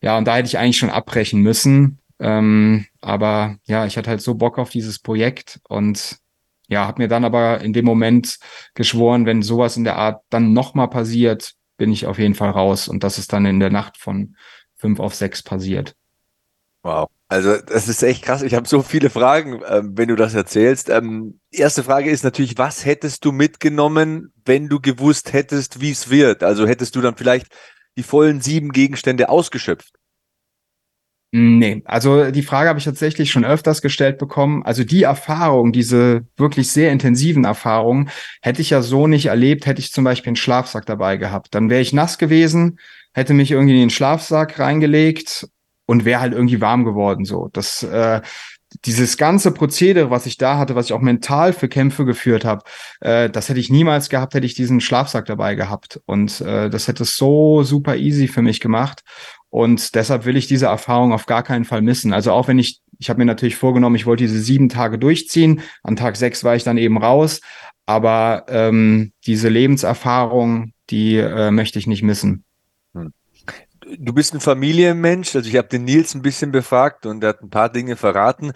ja, 0.01 0.17
und 0.17 0.27
da 0.27 0.37
hätte 0.37 0.47
ich 0.47 0.59
eigentlich 0.59 0.79
schon 0.79 0.91
abbrechen 0.91 1.41
müssen. 1.41 1.99
Ähm, 2.21 2.87
aber 3.01 3.57
ja, 3.65 3.85
ich 3.85 3.97
hatte 3.97 4.11
halt 4.11 4.23
so 4.23 4.37
Bock 4.37 4.59
auf 4.59 4.71
dieses 4.71 5.01
Projekt 5.01 5.59
und 5.69 6.19
ja, 6.69 6.87
habe 6.87 7.03
mir 7.03 7.09
dann 7.09 7.25
aber 7.25 7.61
in 7.61 7.73
dem 7.73 7.85
Moment 7.85 8.39
geschworen, 8.75 9.27
wenn 9.27 9.43
sowas 9.43 9.77
in 9.77 9.83
der 9.83 9.97
Art 9.97 10.23
dann 10.31 10.53
nochmal 10.53 10.89
passiert, 10.89 11.55
bin 11.77 11.93
ich 11.93 12.07
auf 12.07 12.19
jeden 12.19 12.35
Fall 12.35 12.51
raus. 12.51 12.89
Und 12.89 13.05
das 13.05 13.19
ist 13.19 13.33
dann 13.33 13.47
in 13.47 13.61
der 13.61 13.71
Nacht 13.71 13.99
von 13.99 14.37
fünf 14.77 15.01
auf 15.01 15.15
sechs 15.15 15.43
passiert. 15.43 15.95
Wow. 16.83 17.09
Also 17.29 17.57
das 17.57 17.89
ist 17.89 18.03
echt 18.03 18.25
krass. 18.25 18.43
Ich 18.43 18.55
habe 18.55 18.69
so 18.69 18.83
viele 18.83 19.09
Fragen, 19.09 19.63
ähm, 19.67 19.93
wenn 19.97 20.09
du 20.09 20.17
das 20.17 20.35
erzählst. 20.35 20.91
Ähm, 20.91 21.41
erste 21.51 21.83
Frage 21.83 22.11
ist 22.11 22.25
natürlich, 22.25 22.59
was 22.59 22.85
hättest 22.85 23.25
du 23.25 23.33
mitgenommen, 23.33 24.35
wenn 24.45 24.69
du 24.69 24.81
gewusst 24.81 25.33
hättest, 25.33 25.81
wie 25.81 25.93
es 25.93 26.11
wird? 26.11 26.43
Also 26.43 26.67
hättest 26.67 26.95
du 26.95 27.01
dann 27.01 27.17
vielleicht 27.17 27.47
die 27.97 28.03
vollen 28.03 28.41
sieben 28.41 28.73
Gegenstände 28.73 29.29
ausgeschöpft? 29.29 29.95
Nee, 31.35 31.81
also 31.87 32.31
die 32.31 32.43
Frage 32.43 32.69
habe 32.69 32.79
ich 32.79 32.85
tatsächlich 32.85 33.31
schon 33.31 33.47
öfters 33.47 33.81
gestellt 33.81 34.19
bekommen. 34.19 34.63
Also 34.65 34.85
die 34.85 35.05
Erfahrung, 35.05 35.73
diese 35.73 36.27
wirklich 36.37 36.71
sehr 36.71 36.93
intensiven 36.93 37.45
Erfahrungen, 37.45 38.11
hätte 38.43 38.61
ich 38.61 38.69
ja 38.69 38.83
so 38.83 39.07
nicht 39.07 39.27
erlebt, 39.27 39.65
hätte 39.65 39.81
ich 39.81 39.93
zum 39.93 40.05
Beispiel 40.05 40.29
einen 40.29 40.37
Schlafsack 40.37 40.85
dabei 40.85 41.17
gehabt. 41.17 41.55
Dann 41.55 41.71
wäre 41.71 41.81
ich 41.81 41.95
nass 41.95 42.19
gewesen, 42.19 42.79
hätte 43.15 43.33
mich 43.33 43.51
irgendwie 43.51 43.75
in 43.77 43.81
den 43.81 43.91
Schlafsack 43.91 44.59
reingelegt 44.59 45.49
und 45.87 46.05
wäre 46.05 46.21
halt 46.21 46.35
irgendwie 46.35 46.61
warm 46.61 46.85
geworden. 46.85 47.25
So, 47.25 47.49
das, 47.51 47.83
äh, 47.83 48.21
dieses 48.85 49.17
ganze 49.17 49.53
Prozedere, 49.53 50.11
was 50.11 50.27
ich 50.27 50.37
da 50.37 50.59
hatte, 50.59 50.75
was 50.75 50.87
ich 50.87 50.93
auch 50.93 51.01
mental 51.01 51.55
für 51.55 51.69
Kämpfe 51.69 52.05
geführt 52.05 52.45
habe, 52.45 52.65
äh, 53.01 53.31
das 53.31 53.49
hätte 53.49 53.61
ich 53.61 53.71
niemals 53.71 54.11
gehabt, 54.11 54.35
hätte 54.35 54.47
ich 54.47 54.55
diesen 54.55 54.83
Schlafsack 54.83 55.25
dabei 55.25 55.55
gehabt. 55.55 56.01
Und 56.05 56.43
äh, 56.43 56.69
das 56.69 56.89
hätte 56.89 57.05
es 57.05 57.17
so 57.17 57.63
super 57.63 57.97
easy 57.97 58.29
für 58.29 58.43
mich 58.43 58.61
gemacht. 58.61 59.03
Und 59.53 59.95
deshalb 59.97 60.25
will 60.25 60.39
ich 60.39 60.47
diese 60.47 60.65
Erfahrung 60.65 61.13
auf 61.13 61.27
gar 61.27 61.43
keinen 61.43 61.67
Fall 61.67 61.83
missen. 61.83 62.15
Also 62.15 62.33
auch 62.33 62.49
wenn 62.49 62.59
ich, 62.59 62.81
ich 62.99 63.11
habe 63.11 63.19
mir 63.19 63.27
natürlich 63.27 63.57
vorgenommen, 63.57 63.97
ich 63.97 64.07
wollte 64.07 64.25
diese 64.25 64.41
sieben 64.41 64.71
Tage 64.71 64.99
durchziehen. 64.99 65.61
An 65.83 65.95
Tag 65.95 66.17
sechs 66.17 66.43
war 66.43 66.57
ich 66.57 66.65
dann 66.65 66.79
eben 66.79 66.97
raus. 66.97 67.43
Aber 67.85 68.47
ähm, 68.49 69.13
diese 69.27 69.51
Lebenserfahrung, 69.51 70.73
die 70.89 71.19
äh, 71.19 71.51
möchte 71.51 71.79
ich 71.79 71.87
nicht 71.87 72.03
missen. 72.03 72.45
Hm. 72.95 73.13
Du 73.99 74.15
bist 74.15 74.33
ein 74.33 74.41
Familienmensch, 74.41 75.37
also 75.37 75.47
ich 75.47 75.57
habe 75.57 75.69
den 75.69 75.85
Nils 75.85 76.15
ein 76.15 76.23
bisschen 76.23 76.51
befragt 76.51 77.05
und 77.05 77.23
er 77.23 77.31
hat 77.31 77.43
ein 77.43 77.51
paar 77.51 77.69
Dinge 77.69 77.97
verraten. 77.97 78.53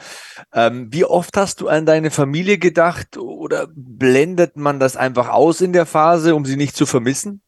Ähm, 0.54 0.88
wie 0.90 1.04
oft 1.04 1.36
hast 1.36 1.60
du 1.60 1.68
an 1.68 1.84
deine 1.84 2.10
Familie 2.10 2.56
gedacht 2.56 3.18
oder 3.18 3.68
blendet 3.70 4.56
man 4.56 4.80
das 4.80 4.96
einfach 4.96 5.28
aus 5.28 5.60
in 5.60 5.74
der 5.74 5.84
Phase, 5.84 6.34
um 6.34 6.46
sie 6.46 6.56
nicht 6.56 6.74
zu 6.74 6.86
vermissen? 6.86 7.42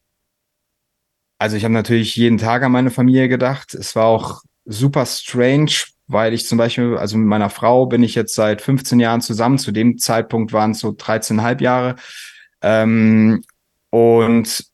Also 1.39 1.55
ich 1.55 1.63
habe 1.63 1.73
natürlich 1.73 2.15
jeden 2.17 2.37
Tag 2.37 2.63
an 2.63 2.73
meine 2.73 2.91
Familie 2.91 3.29
gedacht. 3.29 3.73
Es 3.73 3.95
war 3.95 4.05
auch 4.05 4.41
super 4.65 5.05
strange, 5.05 5.71
weil 6.07 6.33
ich 6.33 6.45
zum 6.45 6.57
Beispiel, 6.57 6.97
also 6.97 7.17
mit 7.17 7.27
meiner 7.27 7.49
Frau 7.49 7.85
bin 7.85 8.03
ich 8.03 8.13
jetzt 8.13 8.35
seit 8.35 8.61
15 8.61 8.99
Jahren 8.99 9.21
zusammen. 9.21 9.57
Zu 9.57 9.71
dem 9.71 9.97
Zeitpunkt 9.97 10.51
waren 10.51 10.71
es 10.71 10.79
so 10.79 10.89
13,5 10.89 11.61
Jahre. 11.61 11.95
Ähm, 12.61 13.41
und 13.89 14.65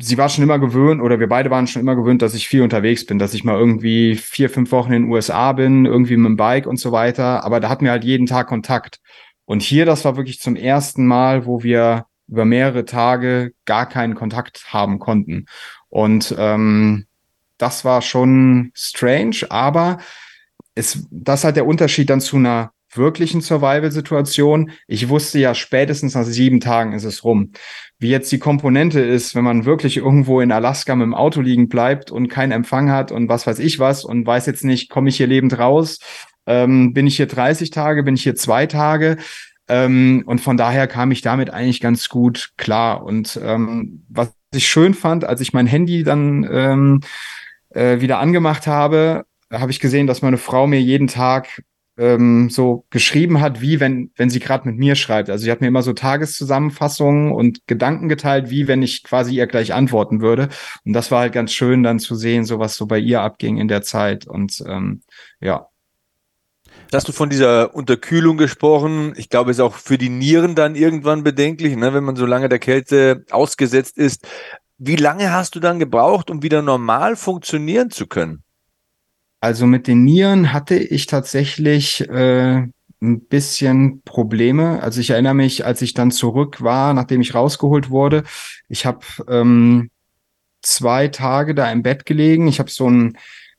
sie 0.00 0.18
war 0.18 0.28
schon 0.28 0.42
immer 0.42 0.58
gewöhnt, 0.58 1.00
oder 1.00 1.20
wir 1.20 1.28
beide 1.28 1.50
waren 1.50 1.68
schon 1.68 1.80
immer 1.80 1.94
gewöhnt, 1.94 2.22
dass 2.22 2.34
ich 2.34 2.48
viel 2.48 2.62
unterwegs 2.62 3.06
bin, 3.06 3.20
dass 3.20 3.32
ich 3.32 3.44
mal 3.44 3.56
irgendwie 3.56 4.16
vier, 4.16 4.50
fünf 4.50 4.72
Wochen 4.72 4.92
in 4.92 5.04
den 5.04 5.12
USA 5.12 5.52
bin, 5.52 5.86
irgendwie 5.86 6.16
mit 6.16 6.26
dem 6.26 6.36
Bike 6.36 6.66
und 6.66 6.78
so 6.80 6.90
weiter. 6.90 7.44
Aber 7.44 7.60
da 7.60 7.68
hatten 7.68 7.84
wir 7.84 7.92
halt 7.92 8.02
jeden 8.04 8.26
Tag 8.26 8.48
Kontakt. 8.48 8.98
Und 9.44 9.62
hier, 9.62 9.86
das 9.86 10.04
war 10.04 10.16
wirklich 10.16 10.40
zum 10.40 10.56
ersten 10.56 11.06
Mal, 11.06 11.46
wo 11.46 11.62
wir 11.62 12.06
über 12.28 12.44
mehrere 12.44 12.84
Tage 12.84 13.52
gar 13.64 13.88
keinen 13.88 14.14
Kontakt 14.14 14.72
haben 14.72 14.98
konnten. 14.98 15.46
Und 15.88 16.34
ähm, 16.38 17.06
das 17.56 17.84
war 17.84 18.02
schon 18.02 18.70
strange, 18.74 19.46
aber 19.48 19.98
es, 20.74 21.06
das 21.10 21.44
hat 21.44 21.56
der 21.56 21.66
Unterschied 21.66 22.08
dann 22.10 22.20
zu 22.20 22.36
einer 22.36 22.72
wirklichen 22.94 23.40
Survival-Situation. 23.40 24.70
Ich 24.86 25.08
wusste 25.08 25.38
ja 25.38 25.54
spätestens 25.54 26.14
nach 26.14 26.24
sieben 26.24 26.60
Tagen 26.60 26.92
ist 26.92 27.04
es 27.04 27.24
rum. 27.24 27.52
Wie 27.98 28.08
jetzt 28.08 28.32
die 28.32 28.38
Komponente 28.38 29.00
ist, 29.00 29.34
wenn 29.34 29.44
man 29.44 29.64
wirklich 29.64 29.98
irgendwo 29.98 30.40
in 30.40 30.52
Alaska 30.52 30.94
mit 30.94 31.04
dem 31.04 31.14
Auto 31.14 31.40
liegen 31.40 31.68
bleibt 31.68 32.10
und 32.10 32.28
keinen 32.28 32.52
Empfang 32.52 32.90
hat 32.90 33.12
und 33.12 33.28
was 33.28 33.46
weiß 33.46 33.58
ich 33.58 33.78
was 33.78 34.04
und 34.04 34.26
weiß 34.26 34.46
jetzt 34.46 34.64
nicht, 34.64 34.88
komme 34.88 35.08
ich 35.08 35.16
hier 35.16 35.26
lebend 35.26 35.58
raus, 35.58 35.98
ähm, 36.46 36.94
bin 36.94 37.06
ich 37.06 37.16
hier 37.16 37.26
30 37.26 37.70
Tage, 37.70 38.02
bin 38.02 38.14
ich 38.14 38.22
hier 38.22 38.36
zwei 38.36 38.66
Tage, 38.66 39.18
ähm, 39.68 40.22
und 40.26 40.40
von 40.40 40.56
daher 40.56 40.86
kam 40.86 41.10
ich 41.10 41.22
damit 41.22 41.50
eigentlich 41.50 41.80
ganz 41.80 42.08
gut 42.08 42.52
klar. 42.56 43.04
Und 43.04 43.38
ähm, 43.42 44.04
was 44.08 44.32
ich 44.54 44.66
schön 44.66 44.94
fand, 44.94 45.24
als 45.24 45.40
ich 45.40 45.52
mein 45.52 45.66
Handy 45.66 46.02
dann 46.04 46.48
ähm, 46.50 47.00
äh, 47.70 48.00
wieder 48.00 48.18
angemacht 48.18 48.66
habe, 48.66 49.24
habe 49.52 49.70
ich 49.70 49.80
gesehen, 49.80 50.06
dass 50.06 50.22
meine 50.22 50.38
Frau 50.38 50.66
mir 50.66 50.80
jeden 50.80 51.06
Tag 51.06 51.62
ähm, 51.98 52.48
so 52.48 52.86
geschrieben 52.90 53.40
hat, 53.40 53.60
wie 53.60 53.80
wenn, 53.80 54.10
wenn 54.16 54.30
sie 54.30 54.40
gerade 54.40 54.68
mit 54.68 54.78
mir 54.78 54.94
schreibt. 54.94 55.28
Also 55.30 55.44
sie 55.44 55.50
hat 55.50 55.60
mir 55.60 55.66
immer 55.66 55.82
so 55.82 55.92
Tageszusammenfassungen 55.92 57.32
und 57.32 57.66
Gedanken 57.66 58.08
geteilt, 58.08 58.50
wie 58.50 58.68
wenn 58.68 58.82
ich 58.82 59.02
quasi 59.02 59.34
ihr 59.34 59.46
gleich 59.46 59.74
antworten 59.74 60.20
würde. 60.20 60.48
Und 60.84 60.92
das 60.92 61.10
war 61.10 61.20
halt 61.20 61.32
ganz 61.32 61.52
schön 61.52 61.82
dann 61.82 61.98
zu 61.98 62.14
sehen, 62.14 62.44
so 62.44 62.58
was 62.58 62.76
so 62.76 62.86
bei 62.86 62.98
ihr 62.98 63.20
abging 63.20 63.58
in 63.58 63.68
der 63.68 63.82
Zeit. 63.82 64.26
Und 64.26 64.62
ähm, 64.66 65.02
ja, 65.40 65.68
Hast 66.92 67.06
du 67.06 67.12
von 67.12 67.28
dieser 67.28 67.74
Unterkühlung 67.74 68.38
gesprochen? 68.38 69.12
Ich 69.16 69.28
glaube, 69.28 69.50
es 69.50 69.58
ist 69.58 69.62
auch 69.62 69.74
für 69.74 69.98
die 69.98 70.08
Nieren 70.08 70.54
dann 70.54 70.74
irgendwann 70.74 71.22
bedenklich, 71.22 71.76
ne, 71.76 71.92
wenn 71.92 72.04
man 72.04 72.16
so 72.16 72.24
lange 72.24 72.48
der 72.48 72.58
Kälte 72.58 73.24
ausgesetzt 73.30 73.98
ist. 73.98 74.26
Wie 74.78 74.96
lange 74.96 75.32
hast 75.32 75.54
du 75.54 75.60
dann 75.60 75.78
gebraucht, 75.78 76.30
um 76.30 76.42
wieder 76.42 76.62
normal 76.62 77.16
funktionieren 77.16 77.90
zu 77.90 78.06
können? 78.06 78.42
Also 79.40 79.66
mit 79.66 79.86
den 79.86 80.04
Nieren 80.04 80.52
hatte 80.52 80.76
ich 80.76 81.06
tatsächlich 81.06 82.08
äh, 82.08 82.66
ein 83.00 83.20
bisschen 83.28 84.00
Probleme. 84.02 84.82
Also 84.82 85.00
ich 85.00 85.10
erinnere 85.10 85.34
mich, 85.34 85.66
als 85.66 85.82
ich 85.82 85.92
dann 85.92 86.10
zurück 86.10 86.62
war, 86.62 86.94
nachdem 86.94 87.20
ich 87.20 87.34
rausgeholt 87.34 87.90
wurde, 87.90 88.24
ich 88.68 88.86
habe 88.86 89.04
ähm, 89.28 89.90
zwei 90.62 91.08
Tage 91.08 91.54
da 91.54 91.70
im 91.70 91.82
Bett 91.82 92.06
gelegen. 92.06 92.48
Ich 92.48 92.58
habe 92.58 92.70
so 92.70 92.88
ein 92.88 93.18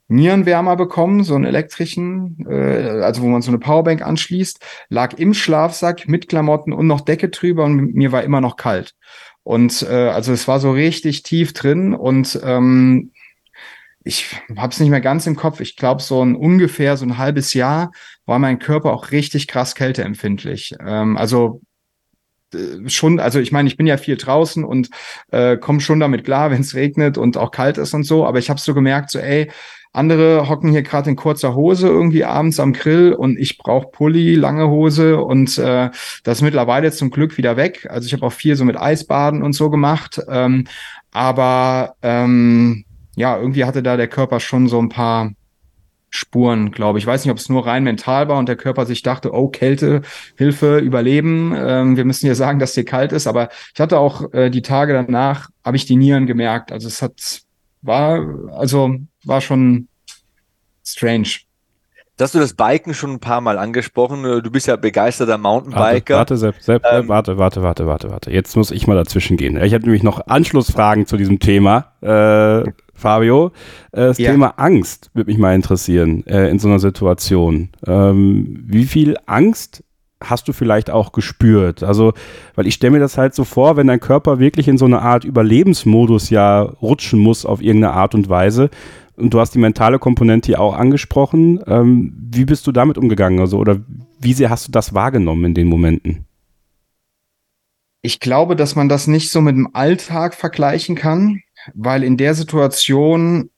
Nierenwärmer 0.09 0.75
bekommen, 0.75 1.23
so 1.23 1.35
einen 1.35 1.45
elektrischen, 1.45 2.45
äh, 2.49 3.01
also 3.01 3.21
wo 3.21 3.27
man 3.27 3.41
so 3.41 3.51
eine 3.51 3.59
Powerbank 3.59 4.01
anschließt, 4.01 4.59
lag 4.89 5.13
im 5.13 5.33
Schlafsack 5.33 6.07
mit 6.07 6.27
Klamotten 6.27 6.73
und 6.73 6.87
noch 6.87 7.01
Decke 7.01 7.29
drüber 7.29 7.65
und 7.65 7.93
mir 7.93 8.11
war 8.11 8.23
immer 8.23 8.41
noch 8.41 8.57
kalt. 8.57 8.95
Und 9.43 9.83
äh, 9.83 10.09
also 10.09 10.33
es 10.33 10.47
war 10.47 10.59
so 10.59 10.71
richtig 10.71 11.23
tief 11.23 11.53
drin 11.53 11.93
und 11.93 12.39
ähm, 12.43 13.11
ich 14.03 14.35
habe 14.57 14.73
es 14.73 14.79
nicht 14.79 14.89
mehr 14.89 15.01
ganz 15.01 15.27
im 15.27 15.35
Kopf. 15.35 15.59
Ich 15.59 15.75
glaube, 15.75 16.01
so 16.01 16.23
ein 16.23 16.35
ungefähr 16.35 16.97
so 16.97 17.05
ein 17.05 17.17
halbes 17.17 17.53
Jahr 17.53 17.91
war 18.25 18.39
mein 18.39 18.59
Körper 18.59 18.91
auch 18.93 19.11
richtig 19.11 19.47
krass 19.47 19.75
kälteempfindlich. 19.75 20.75
Ähm, 20.85 21.17
also 21.17 21.61
schon, 22.87 23.19
also 23.19 23.39
ich 23.39 23.51
meine, 23.51 23.67
ich 23.67 23.77
bin 23.77 23.87
ja 23.87 23.97
viel 23.97 24.17
draußen 24.17 24.63
und 24.63 24.89
äh, 25.31 25.57
komme 25.57 25.81
schon 25.81 25.99
damit 25.99 26.23
klar, 26.23 26.51
wenn 26.51 26.61
es 26.61 26.75
regnet 26.75 27.17
und 27.17 27.37
auch 27.37 27.51
kalt 27.51 27.77
ist 27.77 27.93
und 27.93 28.03
so, 28.03 28.25
aber 28.25 28.39
ich 28.39 28.49
habe 28.49 28.59
so 28.59 28.73
gemerkt, 28.73 29.11
so 29.11 29.19
ey, 29.19 29.49
andere 29.91 30.47
hocken 30.47 30.71
hier 30.71 30.83
gerade 30.83 31.09
in 31.09 31.15
kurzer 31.15 31.55
Hose 31.55 31.87
irgendwie 31.87 32.23
abends 32.23 32.59
am 32.59 32.73
Grill 32.73 33.13
und 33.13 33.39
ich 33.39 33.57
brauche 33.57 33.87
Pulli, 33.89 34.35
lange 34.35 34.69
Hose 34.69 35.17
und 35.17 35.57
äh, 35.57 35.89
das 36.23 36.37
ist 36.37 36.41
mittlerweile 36.43 36.91
zum 36.91 37.09
Glück 37.09 37.37
wieder 37.37 37.57
weg. 37.57 37.87
Also 37.89 38.05
ich 38.05 38.13
habe 38.13 38.25
auch 38.25 38.33
viel 38.33 38.55
so 38.55 38.65
mit 38.65 38.79
Eisbaden 38.79 39.41
und 39.41 39.53
so 39.53 39.71
gemacht. 39.71 40.21
Ähm, 40.29 40.65
aber 41.11 41.95
ähm, 42.03 42.85
ja, 43.15 43.37
irgendwie 43.37 43.65
hatte 43.65 43.81
da 43.81 43.97
der 43.97 44.07
Körper 44.07 44.39
schon 44.39 44.67
so 44.67 44.79
ein 44.79 44.89
paar 44.89 45.31
Spuren, 46.09 46.71
glaube 46.71 46.97
ich. 46.97 47.03
Ich 47.03 47.07
weiß 47.07 47.23
nicht, 47.23 47.31
ob 47.31 47.37
es 47.37 47.49
nur 47.49 47.65
rein 47.65 47.83
mental 47.83 48.27
war 48.27 48.37
und 48.37 48.49
der 48.49 48.55
Körper 48.55 48.85
sich 48.85 49.01
dachte, 49.01 49.33
oh, 49.33 49.47
Kälte, 49.47 50.01
Hilfe, 50.37 50.79
Überleben. 50.79 51.53
Ähm, 51.55 51.97
wir 51.97 52.05
müssen 52.05 52.27
ja 52.27 52.35
sagen, 52.35 52.59
dass 52.59 52.73
dir 52.73 52.85
kalt 52.85 53.11
ist. 53.11 53.27
Aber 53.27 53.49
ich 53.73 53.79
hatte 53.79 53.99
auch 53.99 54.33
äh, 54.33 54.49
die 54.49 54.61
Tage 54.61 54.93
danach, 54.93 55.49
habe 55.63 55.77
ich 55.77 55.85
die 55.85 55.95
Nieren 55.95 56.25
gemerkt. 56.25 56.71
Also 56.71 56.87
es 56.87 57.01
hat, 57.01 57.41
war, 57.81 58.25
also 58.51 58.95
war 59.23 59.41
schon 59.41 59.87
strange. 60.85 61.48
Hast 62.21 62.35
du 62.35 62.39
das 62.39 62.53
Biken 62.53 62.93
schon 62.93 63.11
ein 63.11 63.19
paar 63.19 63.39
Mal 63.39 63.57
angesprochen? 63.57 64.23
Du 64.23 64.51
bist 64.51 64.67
ja 64.67 64.75
begeisterter 64.75 65.37
Mountainbiker. 65.37 66.15
Warte, 66.15 66.35
warte, 66.35 66.37
Sepp, 66.37 66.55
Sepp, 66.59 66.85
ähm, 66.91 67.07
warte, 67.07 67.37
warte, 67.37 67.63
warte, 67.63 67.87
warte, 67.87 68.11
warte. 68.11 68.31
Jetzt 68.31 68.57
muss 68.57 68.71
ich 68.71 68.87
mal 68.87 68.95
dazwischen 68.95 69.37
gehen. 69.37 69.55
Ich 69.61 69.73
habe 69.73 69.85
nämlich 69.85 70.03
noch 70.03 70.27
Anschlussfragen 70.27 71.05
zu 71.05 71.15
diesem 71.15 71.39
Thema. 71.39 71.93
Äh, 72.01 72.69
Fabio, 72.93 73.51
äh, 73.93 74.07
das 74.07 74.17
ja. 74.17 74.31
Thema 74.31 74.55
Angst 74.57 75.09
würde 75.13 75.31
mich 75.31 75.39
mal 75.39 75.55
interessieren 75.55 76.25
äh, 76.27 76.49
in 76.49 76.59
so 76.59 76.67
einer 76.67 76.79
Situation. 76.79 77.69
Ähm, 77.87 78.63
wie 78.67 78.85
viel 78.85 79.15
Angst 79.25 79.83
hast 80.21 80.47
du 80.49 80.53
vielleicht 80.53 80.89
auch 80.89 81.13
gespürt? 81.13 81.83
Also, 81.83 82.13
weil 82.55 82.67
ich 82.67 82.73
stelle 82.73 82.91
mir 82.91 82.99
das 82.99 83.17
halt 83.17 83.33
so 83.33 83.45
vor, 83.45 83.77
wenn 83.77 83.87
dein 83.87 84.01
Körper 84.01 84.39
wirklich 84.39 84.67
in 84.67 84.77
so 84.77 84.85
eine 84.85 85.01
Art 85.01 85.23
Überlebensmodus 85.23 86.29
ja 86.29 86.61
rutschen 86.61 87.19
muss 87.19 87.45
auf 87.45 87.61
irgendeine 87.61 87.93
Art 87.93 88.13
und 88.15 88.27
Weise, 88.27 88.69
und 89.19 89.33
du 89.33 89.39
hast 89.39 89.53
die 89.53 89.59
mentale 89.59 89.99
Komponente 89.99 90.47
hier 90.47 90.59
auch 90.59 90.75
angesprochen. 90.75 91.59
Ähm, 91.67 92.13
wie 92.31 92.45
bist 92.45 92.65
du 92.67 92.71
damit 92.71 92.97
umgegangen? 92.97 93.39
Also, 93.39 93.57
oder 93.57 93.79
wie 94.19 94.33
sehr 94.33 94.49
hast 94.49 94.67
du 94.67 94.71
das 94.71 94.93
wahrgenommen 94.93 95.45
in 95.45 95.53
den 95.53 95.67
Momenten? 95.67 96.25
Ich 98.01 98.19
glaube, 98.19 98.55
dass 98.55 98.75
man 98.75 98.87
das 98.87 99.07
nicht 99.07 99.31
so 99.31 99.41
mit 99.41 99.55
dem 99.55 99.75
Alltag 99.75 100.33
vergleichen 100.33 100.95
kann, 100.95 101.41
weil 101.73 102.03
in 102.03 102.15
der 102.15 102.33
Situation, 102.33 103.49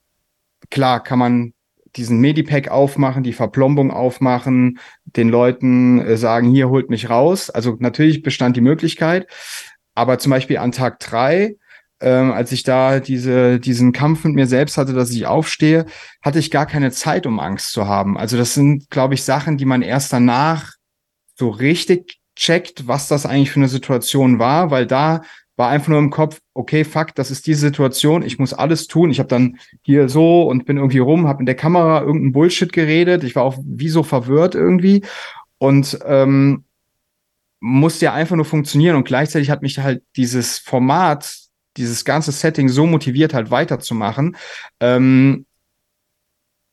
klar, 0.70 1.04
kann 1.04 1.20
man 1.20 1.54
diesen 1.96 2.20
Medipack 2.20 2.70
aufmachen, 2.70 3.24
die 3.24 3.34
Verplombung 3.34 3.92
aufmachen, 3.92 4.80
den 5.06 5.30
Leuten 5.30 6.00
äh, 6.00 6.18
sagen, 6.18 6.50
hier 6.50 6.70
holt 6.70 6.90
mich 6.90 7.10
raus. 7.10 7.50
Also 7.50 7.76
natürlich 7.80 8.24
bestand 8.24 8.56
die 8.56 8.62
Möglichkeit. 8.62 9.28
Aber 9.94 10.18
zum 10.18 10.30
Beispiel 10.30 10.58
an 10.58 10.72
Tag 10.72 11.00
drei 11.00 11.58
ähm, 12.02 12.32
als 12.32 12.52
ich 12.52 12.64
da 12.64 13.00
diese, 13.00 13.60
diesen 13.60 13.92
Kampf 13.92 14.24
mit 14.24 14.34
mir 14.34 14.48
selbst 14.48 14.78
hatte, 14.78 14.94
dass 14.94 15.12
ich 15.12 15.26
aufstehe, 15.26 15.86
hatte 16.22 16.40
ich 16.40 16.52
gar 16.52 16.66
keine 16.66 16.92
Zeit, 16.92 17.26
um 17.26 17.40
Angst 17.40 17.72
zu 17.72 17.88
haben. 17.88 18.18
Also 18.18 18.38
das 18.38 18.54
sind, 18.54 18.90
glaube 18.90 19.14
ich, 19.14 19.24
Sachen, 19.24 19.58
die 19.58 19.66
man 19.66 19.82
erst 19.82 20.12
danach 20.12 20.74
so 21.36 21.50
richtig 21.50 22.20
checkt, 22.36 22.88
was 22.88 23.08
das 23.08 23.26
eigentlich 23.26 23.52
für 23.52 23.60
eine 23.60 23.68
Situation 23.68 24.40
war, 24.40 24.72
weil 24.72 24.86
da 24.86 25.22
war 25.58 25.70
einfach 25.70 25.90
nur 25.90 26.00
im 26.00 26.10
Kopf, 26.10 26.40
okay, 26.54 26.84
fuck, 26.84 27.14
das 27.14 27.30
ist 27.30 27.46
die 27.46 27.54
Situation, 27.54 28.24
ich 28.24 28.40
muss 28.40 28.54
alles 28.54 28.88
tun. 28.88 29.12
Ich 29.12 29.20
habe 29.20 29.30
dann 29.30 29.60
hier 29.82 30.10
so 30.10 30.44
und 30.44 30.66
bin 30.66 30.78
irgendwie 30.78 31.00
rum, 31.00 31.28
habe 31.28 31.42
in 31.42 31.46
der 31.46 31.56
Kamera 31.56 32.02
irgendeinen 32.02 32.32
Bullshit 32.32 32.74
geredet. 32.74 33.24
Ich 33.24 33.36
war 33.36 33.44
auch 33.44 33.58
wie 33.64 33.90
so 33.90 34.02
verwirrt 34.02 34.56
irgendwie 34.56 35.04
und 35.60 36.00
ähm, 36.06 36.64
musste 37.60 38.06
ja 38.06 38.14
einfach 38.14 38.36
nur 38.36 38.46
funktionieren 38.46 38.96
und 38.96 39.04
gleichzeitig 39.04 39.52
hat 39.52 39.62
mich 39.62 39.78
halt 39.78 40.04
dieses 40.16 40.58
Format 40.58 41.38
dieses 41.78 42.06
ganze 42.06 42.32
Setting 42.32 42.70
so 42.70 42.86
motiviert, 42.86 43.34
halt 43.34 43.52
weiterzumachen. 43.52 44.36
Ähm, 44.80 45.46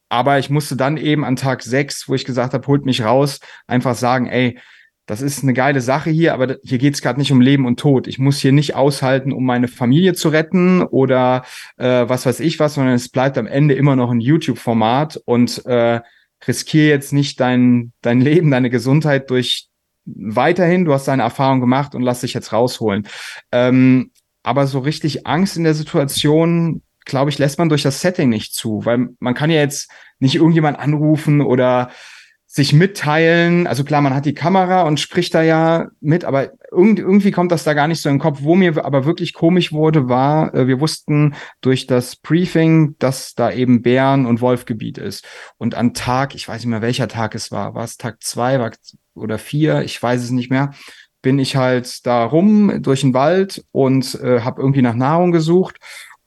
aber 0.09 0.39
ich 0.39 0.51
musste 0.51 0.77
dann 0.77 0.97
eben 0.97 1.25
an 1.25 1.37
Tag 1.37 1.63
sechs, 1.63 2.09
wo 2.09 2.15
ich 2.15 2.25
gesagt 2.25 2.55
habe, 2.55 2.67
holt 2.67 2.87
mich 2.87 3.03
raus, 3.03 3.41
einfach 3.67 3.95
sagen, 3.95 4.27
ey, 4.27 4.59
das 5.09 5.23
ist 5.23 5.43
eine 5.43 5.55
geile 5.55 5.81
Sache 5.81 6.11
hier, 6.11 6.35
aber 6.35 6.59
hier 6.63 6.77
geht 6.77 6.95
es 6.95 7.01
gerade 7.01 7.19
nicht 7.19 7.33
um 7.33 7.41
Leben 7.41 7.65
und 7.65 7.81
Tod. 7.81 8.07
Ich 8.07 8.19
muss 8.19 8.39
hier 8.39 8.53
nicht 8.53 8.75
aushalten, 8.75 9.33
um 9.33 9.45
meine 9.45 9.67
Familie 9.67 10.13
zu 10.13 10.29
retten 10.29 10.83
oder 10.83 11.45
äh, 11.79 12.07
was 12.07 12.27
weiß 12.27 12.41
ich 12.41 12.61
was, 12.61 12.75
sondern 12.75 12.95
es 12.95 13.09
bleibt 13.09 13.39
am 13.39 13.47
Ende 13.47 13.75
immer 13.75 13.97
noch 13.97 14.11
ein 14.11 14.21
YouTube-Format 14.21 15.19
und 15.25 15.65
äh, 15.65 16.01
riskiere 16.47 16.89
jetzt 16.89 17.15
nicht 17.15 17.41
dein, 17.41 17.93
dein 18.03 18.21
Leben, 18.21 18.51
deine 18.51 18.69
Gesundheit 18.69 19.31
durch 19.31 19.69
weiterhin, 20.05 20.85
du 20.85 20.93
hast 20.93 21.09
deine 21.09 21.23
Erfahrung 21.23 21.61
gemacht 21.61 21.95
und 21.95 22.03
lass 22.03 22.21
dich 22.21 22.35
jetzt 22.35 22.53
rausholen. 22.53 23.07
Ähm, 23.51 24.11
aber 24.49 24.67
so 24.67 24.79
richtig 24.79 25.27
Angst 25.27 25.57
in 25.57 25.65
der 25.65 25.75
Situation, 25.75 26.83
glaube 27.05 27.31
ich, 27.31 27.39
lässt 27.39 27.59
man 27.59 27.69
durch 27.69 27.83
das 27.83 28.01
Setting 28.01 28.31
nicht 28.31 28.55
zu, 28.55 28.85
weil 28.85 29.09
man 29.21 29.35
kann 29.35 29.51
ja 29.51 29.61
jetzt 29.61 29.91
nicht 30.19 30.37
irgendjemand 30.37 30.79
anrufen 30.79 31.43
oder 31.43 31.91
sich 32.47 32.73
mitteilen. 32.73 33.67
Also 33.67 33.85
klar, 33.85 34.01
man 34.01 34.15
hat 34.15 34.25
die 34.25 34.33
Kamera 34.33 34.83
und 34.83 34.99
spricht 34.99 35.35
da 35.35 35.43
ja 35.43 35.89
mit, 36.01 36.25
aber 36.25 36.53
irgendwie 36.73 37.31
kommt 37.31 37.53
das 37.53 37.63
da 37.63 37.75
gar 37.75 37.89
nicht 37.89 38.01
so 38.01 38.09
in 38.09 38.15
den 38.15 38.23
Kopf. 38.23 38.39
Wo 38.41 38.55
mir 38.55 38.83
aber 38.83 39.05
wirklich 39.05 39.35
komisch 39.35 39.71
wurde, 39.71 40.09
war, 40.09 40.55
äh, 40.55 40.67
wir 40.67 40.81
wussten 40.81 41.35
durch 41.61 41.87
das 41.87 42.17
Briefing, 42.17 42.97
dass 42.99 43.35
da 43.35 43.53
eben 43.53 43.83
Bären- 43.83 44.25
und 44.25 44.41
Wolfgebiet 44.41 44.97
ist. 44.97 45.27
Und 45.59 45.75
an 45.75 45.93
Tag, 45.93 46.35
ich 46.35 46.49
weiß 46.49 46.63
nicht 46.63 46.71
mehr, 46.71 46.81
welcher 46.81 47.07
Tag 47.07 47.35
es 47.35 47.53
war, 47.53 47.75
war 47.75 47.85
es 47.85 47.99
Tag 47.99 48.23
zwei 48.23 48.59
war, 48.59 48.73
oder 49.15 49.39
vier, 49.39 49.83
ich 49.83 50.03
weiß 50.03 50.23
es 50.23 50.31
nicht 50.31 50.51
mehr, 50.51 50.73
bin 51.23 51.39
ich 51.39 51.57
halt 51.57 52.07
da 52.07 52.25
rum 52.25 52.83
durch 52.83 53.01
den 53.01 53.15
Wald 53.15 53.65
und 53.73 54.15
äh, 54.23 54.41
habe 54.41 54.61
irgendwie 54.61 54.83
nach 54.83 54.95
Nahrung 54.95 55.33
gesucht 55.33 55.77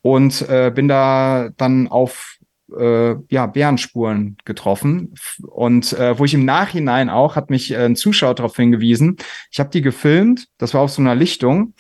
und 0.01 0.41
äh, 0.49 0.71
bin 0.73 0.88
da 0.88 1.49
dann 1.58 1.88
auf 1.88 2.38
äh, 2.77 3.15
ja, 3.30 3.45
Bärenspuren 3.47 4.38
getroffen. 4.45 5.13
Und 5.47 5.93
äh, 5.93 6.17
wo 6.17 6.25
ich 6.25 6.34
im 6.34 6.45
Nachhinein 6.45 7.10
auch, 7.10 7.36
hat 7.36 7.49
mich 7.49 7.71
äh, 7.71 7.86
ein 7.86 7.95
Zuschauer 7.95 8.36
darauf 8.36 8.56
hingewiesen, 8.56 9.17
ich 9.51 9.60
habe 9.60 9.69
die 9.69 9.82
gefilmt, 9.82 10.47
das 10.58 10.73
war 10.73 10.82
auf 10.82 10.91
so 10.91 11.01
einer 11.01 11.15
Lichtung 11.15 11.73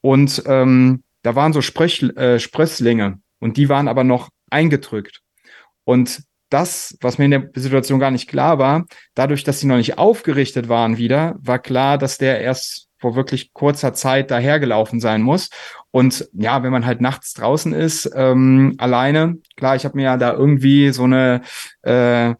und 0.00 0.42
ähm, 0.46 1.02
da 1.22 1.34
waren 1.34 1.52
so 1.52 1.60
Spröch, 1.60 2.02
äh, 2.16 2.38
Sprösslinge 2.38 3.20
und 3.40 3.56
die 3.56 3.68
waren 3.68 3.88
aber 3.88 4.04
noch 4.04 4.28
eingedrückt. 4.50 5.22
Und 5.84 6.22
das, 6.48 6.96
was 7.00 7.18
mir 7.18 7.24
in 7.26 7.30
der 7.32 7.50
Situation 7.54 7.98
gar 7.98 8.10
nicht 8.10 8.28
klar 8.28 8.58
war, 8.58 8.86
dadurch, 9.14 9.44
dass 9.44 9.60
sie 9.60 9.66
noch 9.66 9.76
nicht 9.76 9.98
aufgerichtet 9.98 10.68
waren 10.68 10.96
wieder, 10.96 11.36
war 11.40 11.58
klar, 11.58 11.98
dass 11.98 12.18
der 12.18 12.40
erst 12.40 12.86
vor 12.98 13.14
wirklich 13.14 13.52
kurzer 13.52 13.92
Zeit 13.92 14.30
dahergelaufen 14.30 15.00
sein 15.00 15.22
muss. 15.22 15.50
Und 15.90 16.28
ja, 16.32 16.62
wenn 16.62 16.72
man 16.72 16.86
halt 16.86 17.00
nachts 17.00 17.34
draußen 17.34 17.72
ist, 17.72 18.10
ähm, 18.14 18.74
alleine, 18.78 19.38
klar, 19.56 19.76
ich 19.76 19.84
habe 19.84 19.96
mir 19.96 20.04
ja 20.04 20.16
da 20.16 20.32
irgendwie 20.32 20.90
so 20.90 21.04
eine 21.04 21.42
äh, 21.82 22.34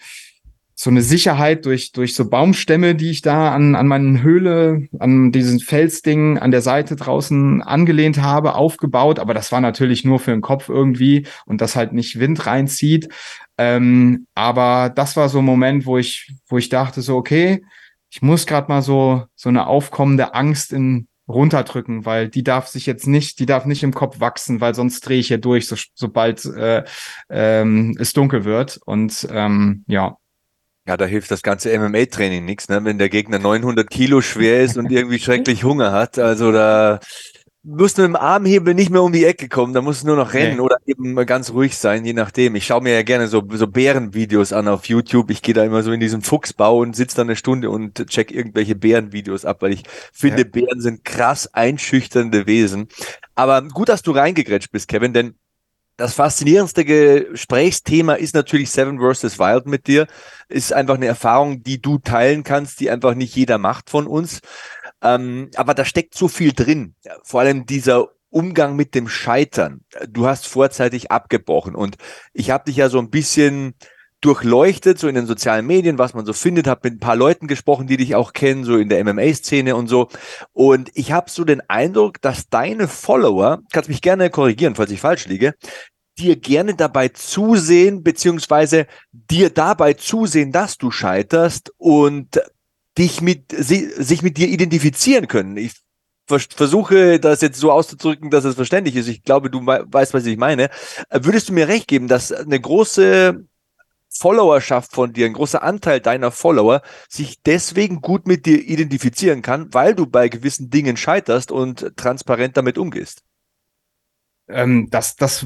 so 0.79 0.91
eine 0.91 1.01
Sicherheit 1.01 1.65
durch, 1.65 1.93
durch 1.93 2.15
so 2.15 2.29
Baumstämme, 2.29 2.95
die 2.95 3.11
ich 3.11 3.23
da 3.23 3.55
an, 3.55 3.75
an 3.75 3.89
meinen 3.89 4.23
Höhle, 4.23 4.89
an 4.99 5.33
diesen 5.33 5.59
Felsdingen 5.59 6.37
an 6.37 6.51
der 6.51 6.61
Seite 6.61 6.97
draußen 6.97 7.63
angelehnt 7.63 8.21
habe, 8.21 8.55
aufgebaut. 8.55 9.19
Aber 9.19 9.33
das 9.33 9.51
war 9.53 9.63
natürlich 9.63 10.05
nur 10.05 10.21
für 10.21 10.33
den 10.33 10.43
Kopf 10.43 10.69
irgendwie 10.69 11.27
und 11.47 11.63
das 11.63 11.77
halt 11.77 11.95
nicht 11.95 12.21
Wind 12.21 12.45
reinzieht. 12.45 13.09
Ähm, 13.57 14.27
aber 14.35 14.93
das 14.95 15.17
war 15.17 15.31
so 15.31 15.39
ein 15.39 15.47
Moment, 15.47 15.87
wo 15.87 15.97
ich, 15.97 16.31
wo 16.47 16.59
ich 16.59 16.69
dachte 16.69 17.01
so, 17.01 17.17
okay, 17.17 17.65
ich 18.11 18.21
muss 18.21 18.47
gerade 18.47 18.69
mal 18.69 18.83
so, 18.83 19.25
so 19.35 19.49
eine 19.49 19.67
aufkommende 19.69 20.35
Angst 20.35 20.75
in, 20.75 21.09
runterdrücken, 21.29 22.05
weil 22.05 22.29
die 22.29 22.45
darf 22.45 22.69
sich 22.69 22.87
jetzt 22.87 23.07
nicht, 23.07 23.41
die 23.41 23.47
darf 23.47 23.65
nicht 23.65 23.83
im 23.83 23.93
Kopf 23.93 24.21
wachsen, 24.21 24.61
weil 24.61 24.75
sonst 24.75 25.01
drehe 25.01 25.19
ich 25.19 25.29
hier 25.29 25.39
durch, 25.39 25.67
so, 25.67 25.77
sobald 25.95 26.45
äh, 26.45 26.85
ähm, 27.29 27.97
es 27.99 28.13
dunkel 28.13 28.45
wird. 28.45 28.79
Und 28.85 29.27
ähm, 29.31 29.85
ja, 29.89 30.19
ja, 30.87 30.97
da 30.97 31.05
hilft 31.05 31.31
das 31.31 31.43
ganze 31.43 31.77
MMA-Training 31.77 32.45
nichts, 32.45 32.69
ne? 32.69 32.85
wenn 32.85 32.99
der 32.99 33.09
Gegner 33.09 33.39
900 33.39 33.91
Kilo 33.91 34.21
schwer 34.21 34.63
ist 34.63 34.77
und 34.77 34.91
irgendwie 34.93 35.19
schrecklich 35.19 35.65
Hunger 35.65 35.93
hat. 35.93 36.19
Also 36.19 36.53
da 36.53 37.01
musst 37.65 37.99
du 37.99 38.03
mit 38.03 38.11
dem 38.11 38.17
Armhebel 38.17 38.75
nicht 38.75 38.91
mehr 38.91 39.03
um 39.03 39.13
die 39.13 39.25
Ecke 39.25 39.49
kommen, 39.49 39.75
da 39.75 39.83
musst 39.83 40.05
du 40.05 40.07
nur 40.07 40.17
noch 40.17 40.33
rennen 40.33 40.57
nee. 40.57 40.61
oder 40.61 40.77
eben 40.87 41.17
ganz 41.27 41.51
ruhig 41.51 41.77
sein, 41.77 42.05
je 42.05 42.13
nachdem. 42.13 42.55
Ich 42.55 42.67
schaue 42.67 42.83
mir 42.83 42.95
ja 42.95 43.03
gerne 43.03 43.27
so, 43.27 43.43
so 43.51 43.67
Bärenvideos 43.67 44.53
an 44.53 44.69
auf 44.69 44.87
YouTube. 44.87 45.31
Ich 45.31 45.43
gehe 45.43 45.55
da 45.55 45.65
immer 45.65 45.83
so 45.83 45.91
in 45.91 45.99
diesem 45.99 46.23
Fuchsbau 46.23 46.79
und 46.79 46.95
sitze 46.95 47.17
da 47.17 47.23
eine 47.23 47.35
Stunde 47.35 47.69
und 47.71 48.07
check 48.07 48.31
irgendwelche 48.31 48.77
Bärenvideos 48.77 49.45
ab, 49.45 49.63
weil 49.63 49.73
ich 49.73 49.83
finde, 50.13 50.43
ja. 50.43 50.49
Bären 50.49 50.81
sind 50.81 51.05
krass 51.05 51.53
einschüchternde 51.53 52.47
Wesen. 52.47 52.87
Aber 53.35 53.63
gut, 53.63 53.89
dass 53.89 54.03
du 54.03 54.13
reingegrätscht 54.13 54.71
bist, 54.71 54.87
Kevin, 54.87 55.13
denn 55.13 55.35
das 55.97 56.15
faszinierendste 56.15 56.85
Gesprächsthema 56.85 58.15
ist 58.15 58.35
natürlich 58.35 58.71
Seven 58.71 58.99
vs. 58.99 59.39
Wild 59.39 59.67
mit 59.67 59.87
dir. 59.87 60.07
Ist 60.49 60.73
einfach 60.73 60.97
eine 60.97 61.07
Erfahrung, 61.07 61.63
die 61.63 61.81
du 61.81 61.99
teilen 61.99 62.45
kannst, 62.45 62.81
die 62.81 62.91
einfach 62.91 63.15
nicht 63.15 63.35
jeder 63.35 63.59
macht 63.59 63.89
von 63.89 64.07
uns. 64.07 64.41
Ähm, 65.03 65.51
aber 65.57 65.75
da 65.75 65.85
steckt 65.85 66.15
so 66.15 66.29
viel 66.29 66.53
drin. 66.53 66.95
Vor 67.23 67.41
allem 67.41 67.65
dieser 67.65 68.09
Umgang 68.29 68.77
mit 68.77 68.95
dem 68.95 69.09
Scheitern. 69.09 69.81
Du 70.09 70.27
hast 70.27 70.47
vorzeitig 70.47 71.11
abgebrochen 71.11 71.75
und 71.75 71.97
ich 72.35 72.51
habe 72.51 72.65
dich 72.65 72.77
ja 72.77 72.91
so 72.91 72.99
ein 72.99 73.11
bisschen 73.11 73.75
durchleuchtet, 74.27 74.99
so 74.99 75.07
in 75.07 75.15
den 75.15 75.27
sozialen 75.27 75.67
Medien, 75.67 75.99
was 75.99 76.13
man 76.13 76.27
so 76.27 76.33
findet, 76.33 76.67
habe 76.67 76.81
mit 76.85 76.95
ein 76.95 77.01
paar 77.01 77.17
Leuten 77.17 77.47
gesprochen, 77.47 77.87
die 77.87 77.97
dich 77.97 78.17
auch 78.17 78.33
kennen, 78.33 78.65
so 78.65 78.77
in 78.77 78.89
der 78.89 79.05
MMA-Szene 79.05 79.77
und 79.77 79.87
so. 79.87 80.09
Und 80.53 80.91
ich 80.95 81.13
habe 81.13 81.31
so 81.31 81.45
den 81.45 81.63
Eindruck, 81.69 82.21
dass 82.21 82.49
deine 82.49 82.89
Follower, 82.89 83.63
kannst 83.73 83.89
mich 83.89 84.03
gerne 84.03 84.29
korrigieren, 84.29 84.75
falls 84.75 84.91
ich 84.91 85.01
falsch 85.01 85.27
liege, 85.27 85.55
dir 86.19 86.37
gerne 86.37 86.75
dabei 86.75 87.09
zusehen, 87.09 88.03
beziehungsweise 88.03 88.87
dir 89.13 89.51
dabei 89.51 89.95
zusehen, 89.95 90.51
dass 90.51 90.77
du 90.77 90.91
scheiterst 90.91 91.73
und 91.77 92.41
dich 92.99 93.21
mit, 93.21 93.53
sie, 93.57 93.89
sich 93.91 94.23
mit 94.23 94.39
dir 94.39 94.49
identifizieren 94.49 95.29
können. 95.29 95.57
Ich 95.57 95.75
versuche 96.27 97.21
das 97.21 97.43
jetzt 97.43 97.61
so 97.61 97.71
auszudrücken, 97.71 98.31
dass 98.31 98.45
es 98.45 98.57
verständlich 98.57 98.97
ist. 98.97 99.07
Ich 99.07 99.23
glaube, 99.23 99.51
du 99.51 99.65
weißt, 99.65 100.15
was 100.15 100.27
ich 100.27 100.37
meine. 100.37 100.71
Würdest 101.13 101.49
du 101.49 101.53
mir 101.53 101.69
recht 101.69 101.87
geben, 101.87 102.09
dass 102.09 102.33
eine 102.33 102.59
große 102.59 103.47
Followerschaft 104.17 104.93
von 104.93 105.13
dir, 105.13 105.27
ein 105.27 105.33
großer 105.33 105.63
Anteil 105.63 106.01
deiner 106.01 106.31
Follower 106.31 106.83
sich 107.09 107.43
deswegen 107.45 108.01
gut 108.01 108.27
mit 108.27 108.47
dir 108.47 108.59
identifizieren 108.59 109.43
kann, 109.43 109.73
weil 109.73 109.95
du 109.95 110.07
bei 110.07 110.29
gewissen 110.29 110.71
Dingen 110.71 110.97
scheiterst 110.97 111.53
und 111.53 111.97
transparent 111.97 112.57
damit 112.57 112.79
umgehst? 112.79 113.23
Ähm, 114.49 114.89
das, 114.91 115.17
das 115.17 115.45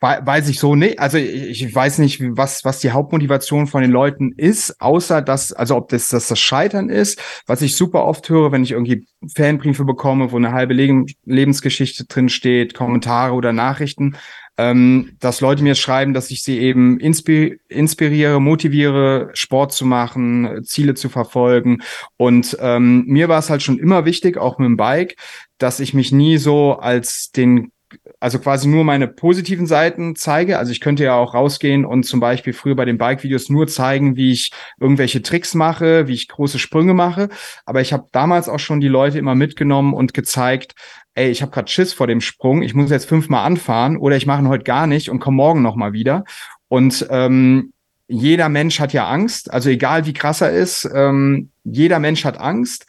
weiß 0.00 0.48
ich 0.48 0.58
so 0.58 0.74
nicht. 0.74 0.98
Also 0.98 1.18
ich, 1.18 1.72
weiß 1.72 1.98
nicht, 1.98 2.20
was, 2.36 2.64
was 2.64 2.80
die 2.80 2.90
Hauptmotivation 2.90 3.68
von 3.68 3.82
den 3.82 3.92
Leuten 3.92 4.32
ist, 4.32 4.80
außer 4.80 5.22
dass, 5.22 5.52
also 5.52 5.76
ob 5.76 5.88
das, 5.90 6.08
das 6.08 6.26
das 6.26 6.40
Scheitern 6.40 6.88
ist, 6.88 7.22
was 7.46 7.62
ich 7.62 7.76
super 7.76 8.04
oft 8.04 8.28
höre, 8.28 8.50
wenn 8.50 8.64
ich 8.64 8.72
irgendwie 8.72 9.06
Fanbriefe 9.36 9.84
bekomme, 9.84 10.32
wo 10.32 10.36
eine 10.36 10.52
halbe 10.52 10.74
Le 10.74 11.04
Lebensgeschichte 11.24 12.06
drin 12.06 12.28
steht, 12.28 12.74
Kommentare 12.74 13.34
oder 13.34 13.52
Nachrichten, 13.52 14.16
ähm, 14.56 15.16
dass 15.20 15.40
Leute 15.40 15.62
mir 15.62 15.74
schreiben, 15.74 16.14
dass 16.14 16.30
ich 16.30 16.42
sie 16.42 16.58
eben 16.58 17.00
inspi 17.00 17.60
inspiriere, 17.68 18.40
motiviere, 18.40 19.30
Sport 19.34 19.72
zu 19.72 19.86
machen, 19.86 20.62
Ziele 20.64 20.94
zu 20.94 21.08
verfolgen. 21.08 21.82
Und 22.16 22.56
ähm, 22.60 23.04
mir 23.06 23.28
war 23.28 23.38
es 23.38 23.50
halt 23.50 23.62
schon 23.62 23.78
immer 23.78 24.04
wichtig, 24.04 24.36
auch 24.36 24.58
mit 24.58 24.66
dem 24.66 24.76
Bike, 24.76 25.16
dass 25.58 25.80
ich 25.80 25.94
mich 25.94 26.12
nie 26.12 26.38
so 26.38 26.74
als 26.74 27.30
den 27.30 27.72
also 28.20 28.38
quasi 28.38 28.68
nur 28.68 28.84
meine 28.84 29.08
positiven 29.08 29.66
Seiten 29.66 30.14
zeige. 30.14 30.58
Also 30.58 30.72
ich 30.72 30.80
könnte 30.80 31.04
ja 31.04 31.14
auch 31.14 31.34
rausgehen 31.34 31.84
und 31.84 32.04
zum 32.04 32.20
Beispiel 32.20 32.52
früher 32.52 32.76
bei 32.76 32.84
den 32.84 32.98
Bike-Videos 32.98 33.48
nur 33.48 33.66
zeigen, 33.66 34.16
wie 34.16 34.32
ich 34.32 34.52
irgendwelche 34.78 35.22
Tricks 35.22 35.54
mache, 35.54 36.06
wie 36.06 36.14
ich 36.14 36.28
große 36.28 36.58
Sprünge 36.58 36.94
mache. 36.94 37.28
Aber 37.64 37.80
ich 37.80 37.92
habe 37.92 38.06
damals 38.12 38.48
auch 38.48 38.58
schon 38.58 38.80
die 38.80 38.88
Leute 38.88 39.18
immer 39.18 39.34
mitgenommen 39.34 39.94
und 39.94 40.14
gezeigt, 40.14 40.74
ey, 41.14 41.30
ich 41.30 41.42
habe 41.42 41.52
gerade 41.52 41.68
Schiss 41.68 41.92
vor 41.92 42.06
dem 42.06 42.20
Sprung, 42.20 42.62
ich 42.62 42.74
muss 42.74 42.90
jetzt 42.90 43.08
fünfmal 43.08 43.44
anfahren 43.44 43.96
oder 43.96 44.16
ich 44.16 44.26
mache 44.26 44.42
ihn 44.42 44.48
heute 44.48 44.64
gar 44.64 44.86
nicht 44.86 45.10
und 45.10 45.20
komme 45.20 45.36
morgen 45.36 45.62
nochmal 45.62 45.92
wieder. 45.92 46.24
Und 46.68 47.06
ähm, 47.10 47.72
jeder 48.08 48.48
Mensch 48.48 48.80
hat 48.80 48.92
ja 48.92 49.08
Angst, 49.08 49.52
also 49.52 49.70
egal 49.70 50.06
wie 50.06 50.12
krass 50.12 50.40
er 50.40 50.50
ist, 50.50 50.88
ähm, 50.92 51.50
jeder 51.64 51.98
Mensch 51.98 52.24
hat 52.24 52.38
Angst. 52.40 52.86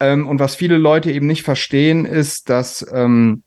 Ähm, 0.00 0.26
und 0.26 0.38
was 0.38 0.54
viele 0.54 0.78
Leute 0.78 1.10
eben 1.10 1.26
nicht 1.26 1.42
verstehen, 1.42 2.04
ist, 2.04 2.48
dass 2.48 2.86
ähm, 2.92 3.42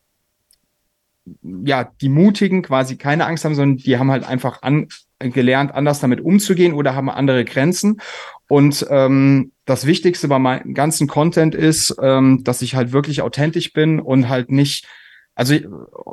ja, 1.42 1.92
die 2.02 2.10
Mutigen 2.10 2.62
quasi 2.62 2.98
keine 2.98 3.26
Angst 3.26 3.46
haben, 3.46 3.56
sondern 3.56 3.78
die 3.78 3.98
haben 3.98 4.12
halt 4.12 4.28
einfach 4.28 4.62
an, 4.62 4.88
gelernt, 5.32 5.74
anders 5.74 6.00
damit 6.00 6.22
umzugehen 6.22 6.74
oder 6.74 6.96
haben 6.96 7.10
andere 7.10 7.46
Grenzen. 7.46 8.02
Und 8.48 8.86
ähm, 8.90 9.52
das 9.66 9.86
Wichtigste 9.86 10.28
bei 10.28 10.40
meinem 10.40 10.74
ganzen 10.74 11.08
Content 11.08 11.56
ist, 11.56 11.96
ähm, 12.02 12.44
dass 12.44 12.62
ich 12.62 12.76
halt 12.76 12.92
wirklich 12.92 13.22
authentisch 13.22 13.74
bin 13.74 14.00
und 14.00 14.30
halt 14.30 14.52
nicht 14.52 14.88
also 15.36 15.56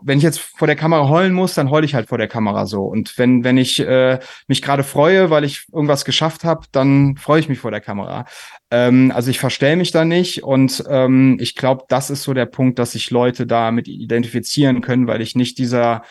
wenn 0.03 0.19
ich 0.19 0.25
jetzt 0.25 0.41
vor 0.41 0.67
der 0.67 0.77
Kamera 0.77 1.09
heulen 1.09 1.35
muss, 1.35 1.55
dann 1.55 1.71
heule 1.71 1.85
ich 1.85 1.95
halt 1.95 2.09
vor 2.09 2.17
der 2.17 2.29
Kamera 2.29 2.65
so. 2.65 2.85
Und 2.85 3.19
wenn 3.19 3.45
wenn 3.45 3.59
ich 3.59 3.79
äh, 3.81 4.19
mich 4.49 4.63
gerade 4.63 4.83
freue, 4.83 5.29
weil 5.29 5.45
ich 5.45 5.67
irgendwas 5.73 6.05
geschafft 6.05 6.45
habe, 6.45 6.67
dann 6.73 7.17
freue 7.17 7.41
ich 7.41 7.49
mich 7.49 7.59
vor 7.59 7.71
der 7.71 7.83
Kamera. 7.83 8.25
Ähm, 8.71 9.13
also 9.15 9.31
ich 9.31 9.39
verstell 9.39 9.77
mich 9.77 9.91
da 9.91 10.05
nicht 10.05 10.43
und 10.43 10.85
ähm, 10.89 11.37
ich 11.39 11.55
glaube, 11.55 11.85
das 11.89 12.09
ist 12.09 12.23
so 12.23 12.33
der 12.33 12.47
Punkt, 12.47 12.79
dass 12.79 12.93
sich 12.93 13.11
Leute 13.11 13.47
damit 13.47 13.89
identifizieren 13.89 14.81
können, 14.81 15.07
weil 15.07 15.21
ich 15.21 15.35
nicht 15.35 15.59
dieser 15.59 16.03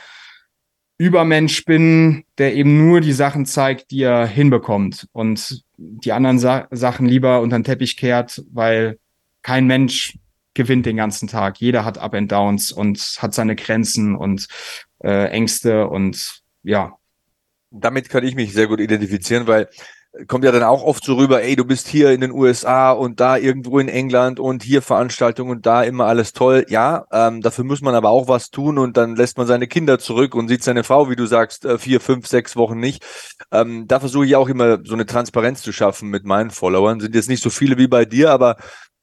Übermensch 1.00 1.64
bin, 1.64 2.26
der 2.38 2.54
eben 2.56 2.78
nur 2.78 3.00
die 3.00 3.14
Sachen 3.14 3.46
zeigt, 3.46 3.90
die 3.90 4.04
er 4.04 4.28
hinbekommt 4.28 5.08
und 5.14 5.64
die 5.78 6.12
anderen 6.12 6.40
Sa 6.40 6.68
Sachen 6.72 7.06
lieber 7.08 7.40
unter 7.40 7.58
den 7.58 7.64
Teppich 7.64 7.96
kehrt, 7.96 8.44
weil 8.52 9.00
kein 9.42 9.66
Mensch 9.66 10.20
gewinnt 10.54 10.86
den 10.86 10.98
ganzen 10.98 11.30
Tag. 11.30 11.62
Jeder 11.62 11.86
hat 11.86 11.98
Up 12.00 12.14
and 12.14 12.30
Downs 12.30 12.74
und 12.74 13.00
hat 13.20 13.34
seine 13.34 13.56
Grenzen 13.56 14.14
und 14.14 14.48
äh, 15.02 15.30
Ängste 15.30 15.88
und 15.88 16.42
ja. 16.64 16.98
Damit 17.72 18.10
kann 18.10 18.26
ich 18.26 18.36
mich 18.36 18.52
sehr 18.52 18.68
gut 18.68 18.82
identifizieren, 18.82 19.48
weil 19.48 19.70
kommt 20.28 20.44
ja 20.44 20.52
dann 20.52 20.64
auch 20.64 20.84
oft 20.84 21.04
so 21.04 21.16
rüber, 21.16 21.44
ey, 21.44 21.56
du 21.56 21.66
bist 21.66 21.88
hier 21.88 22.12
in 22.12 22.22
den 22.22 22.32
USA 22.32 22.92
und 22.92 23.20
da 23.20 23.38
irgendwo 23.38 23.80
in 23.80 23.88
England 23.88 24.40
und 24.40 24.64
hier 24.64 24.82
Veranstaltungen 24.82 25.52
und 25.52 25.66
da 25.66 25.84
immer 25.84 26.06
alles 26.06 26.34
toll. 26.34 26.66
Ja, 26.70 27.06
ähm, 27.12 27.42
dafür 27.42 27.64
muss 27.64 27.82
man 27.82 27.94
aber 27.94 28.10
auch 28.10 28.28
was 28.28 28.50
tun 28.50 28.80
und 28.80 28.98
dann 28.98 29.16
lässt 29.16 29.38
man 29.38 29.46
seine 29.46 29.68
Kinder 29.68 30.00
zurück 30.00 30.34
und 30.34 30.48
sieht 30.48 30.64
seine 30.64 30.84
Frau, 30.84 31.10
wie 31.10 31.16
du 31.16 31.28
sagst, 31.28 31.66
äh, 31.66 31.78
vier, 31.78 32.02
fünf, 32.02 32.28
sechs 32.28 32.56
Wochen 32.56 32.80
nicht. 32.80 33.06
Ähm, 33.52 33.88
da 33.88 34.00
versuche 34.00 34.26
ich 34.26 34.36
auch 34.36 34.50
immer 34.50 34.80
so 34.84 34.94
eine 34.94 35.06
Transparenz 35.06 35.62
zu 35.62 35.72
schaffen 35.72 36.10
mit 36.10 36.26
meinen 36.26 36.50
Followern. 36.50 37.00
Sind 37.00 37.14
jetzt 37.16 37.30
nicht 37.30 37.44
so 37.44 37.52
viele 37.52 37.78
wie 37.78 37.88
bei 37.88 38.06
dir, 38.06 38.32
aber 38.32 38.58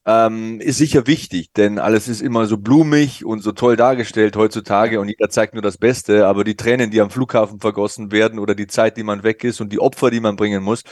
ähm, 0.07 0.61
ist 0.61 0.77
sicher 0.77 1.05
wichtig, 1.05 1.51
denn 1.51 1.79
alles 1.79 2.07
ist 2.07 2.21
immer 2.21 2.45
so 2.45 2.57
blumig 2.57 3.25
und 3.25 3.43
so 3.43 3.51
toll 3.51 3.75
dargestellt 3.75 4.37
heutzutage 4.37 5.01
und 5.01 5.09
jeder 5.09 5.29
zeigt 5.29 5.53
nur 5.53 5.61
das 5.61 5.77
Beste, 5.77 6.25
aber 6.27 6.45
die 6.45 6.55
Tränen, 6.55 6.91
die 6.91 7.01
am 7.01 7.09
Flughafen 7.09 7.59
vergossen 7.59 8.09
werden 8.13 8.39
oder 8.39 8.55
die 8.55 8.67
Zeit, 8.67 8.95
die 8.95 9.03
man 9.03 9.23
weg 9.23 9.43
ist 9.43 9.59
und 9.59 9.73
die 9.73 9.81
Opfer, 9.81 10.09
die 10.09 10.21
man 10.21 10.37
bringen 10.37 10.63
muss, 10.63 10.83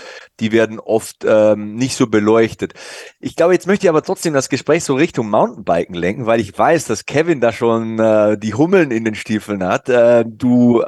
die 0.41 0.51
werden 0.51 0.79
oft 0.79 1.25
ähm, 1.25 1.75
nicht 1.75 1.95
so 1.95 2.07
beleuchtet. 2.07 2.73
Ich 3.21 3.37
glaube, 3.37 3.53
jetzt 3.53 3.67
möchte 3.67 3.85
ich 3.85 3.89
aber 3.89 4.01
trotzdem 4.01 4.33
das 4.33 4.49
Gespräch 4.49 4.83
so 4.83 4.95
Richtung 4.95 5.29
Mountainbiken 5.29 5.95
lenken, 5.95 6.25
weil 6.25 6.41
ich 6.41 6.57
weiß, 6.57 6.83
dass 6.83 7.05
Kevin 7.05 7.39
da 7.39 7.53
schon 7.53 7.97
äh, 7.99 8.37
die 8.37 8.53
Hummeln 8.53 8.91
in 8.91 9.05
den 9.05 9.15
Stiefeln 9.15 9.63
hat. 9.63 9.87
Äh, 9.87 10.25
du 10.27 10.83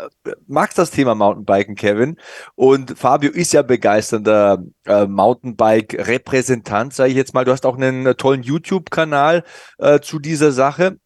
magst 0.48 0.78
das 0.78 0.92
Thema 0.92 1.16
Mountainbiken, 1.16 1.76
Kevin, 1.76 2.18
und 2.56 3.00
Fabio 3.00 3.32
ist 3.32 3.54
ja 3.54 3.62
begeisternder 3.62 4.62
äh, 4.86 5.06
Mountainbike-Repräsentant, 5.06 6.94
sage 6.94 7.12
ich 7.12 7.16
jetzt 7.16 7.34
mal. 7.34 7.46
Du 7.46 7.54
hast 7.54 7.66
auch 7.66 7.78
einen 7.78 8.17
tollen 8.18 8.44
YouTube-Kanal 8.44 9.44
äh, 9.78 10.00
zu 10.00 10.20
dieser 10.20 10.52
Sache. 10.52 11.00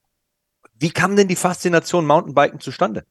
Wie 0.74 0.92
kam 0.92 1.16
denn 1.16 1.28
die 1.28 1.36
Faszination 1.36 2.08
Mountainbiken 2.08 2.60
zustande? 2.60 3.06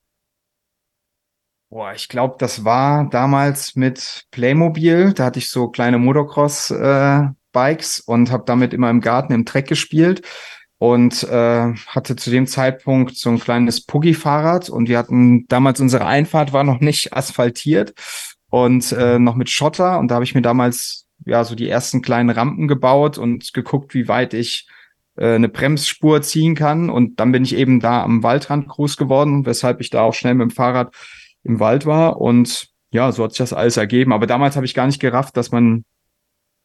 Boah, 1.69 1.93
ich 1.95 2.09
glaube, 2.09 2.35
das 2.39 2.65
war 2.65 3.09
damals 3.11 3.77
mit 3.77 4.27
Playmobil. 4.33 5.13
Da 5.13 5.27
hatte 5.27 5.39
ich 5.39 5.51
so 5.51 5.69
kleine 5.69 5.99
Motocross-Bikes 5.99 7.99
äh, 8.01 8.03
und 8.07 8.33
habe 8.33 8.43
damit 8.45 8.75
immer 8.75 8.91
im 8.91 9.01
Garten 9.01 9.33
im 9.33 9.47
Treck 9.47 9.69
gespielt 9.69 10.27
und 10.79 11.23
äh, 11.25 11.75
hatte 11.87 12.17
zu 12.17 12.31
dem 12.31 12.49
Zeitpunkt 12.49 13.17
so 13.17 13.31
ein 13.31 13.39
kleines 13.39 13.85
Puggy-Fahrrad 13.85 14.69
und 14.71 14.89
wir 14.89 14.99
hatten 14.99 15.47
damals 15.47 15.79
unsere 15.79 16.07
Einfahrt 16.07 16.53
war 16.55 16.65
noch 16.65 16.81
nicht 16.81 17.13
asphaltiert 17.13 17.93
und 18.49 18.91
äh, 18.93 19.19
noch 19.19 19.35
mit 19.37 19.51
Schotter 19.51 19.99
und 19.99 20.11
da 20.11 20.15
habe 20.17 20.25
ich 20.25 20.35
mir 20.35 20.43
damals 20.43 21.07
ja 21.25 21.45
so 21.45 21.55
die 21.55 21.69
ersten 21.69 22.03
kleinen 22.03 22.31
Rampen 22.31 22.69
gebaut 22.69 23.19
und 23.19 23.53
geguckt, 23.53 23.95
wie 23.95 24.09
weit 24.09 24.35
ich 24.35 24.69
äh, 25.17 25.35
eine 25.35 25.49
Bremsspur 25.49 26.23
ziehen 26.23 26.55
kann. 26.55 26.91
Und 26.91 27.21
dann 27.21 27.33
bin 27.33 27.45
ich 27.45 27.55
eben 27.57 27.81
da 27.81 28.03
am 28.03 28.23
Waldrand 28.23 28.69
groß 28.69 28.97
geworden, 28.97 29.47
weshalb 29.47 29.81
ich 29.81 29.91
da 29.91 30.03
auch 30.03 30.15
schnell 30.15 30.35
mit 30.35 30.51
dem 30.51 30.55
Fahrrad 30.55 30.95
im 31.45 31.61
Wald 31.61 31.87
war. 31.87 32.21
Und 32.21 32.69
ja, 32.93 33.13
so 33.13 33.25
hat 33.25 33.33
sich 33.33 33.39
das 33.39 33.53
alles 33.53 33.77
ergeben. 33.77 34.13
Aber 34.13 34.27
damals 34.27 34.57
habe 34.57 34.67
ich 34.67 34.75
gar 34.75 34.87
nicht 34.87 35.01
gerafft, 35.01 35.37
dass 35.37 35.53
man 35.53 35.85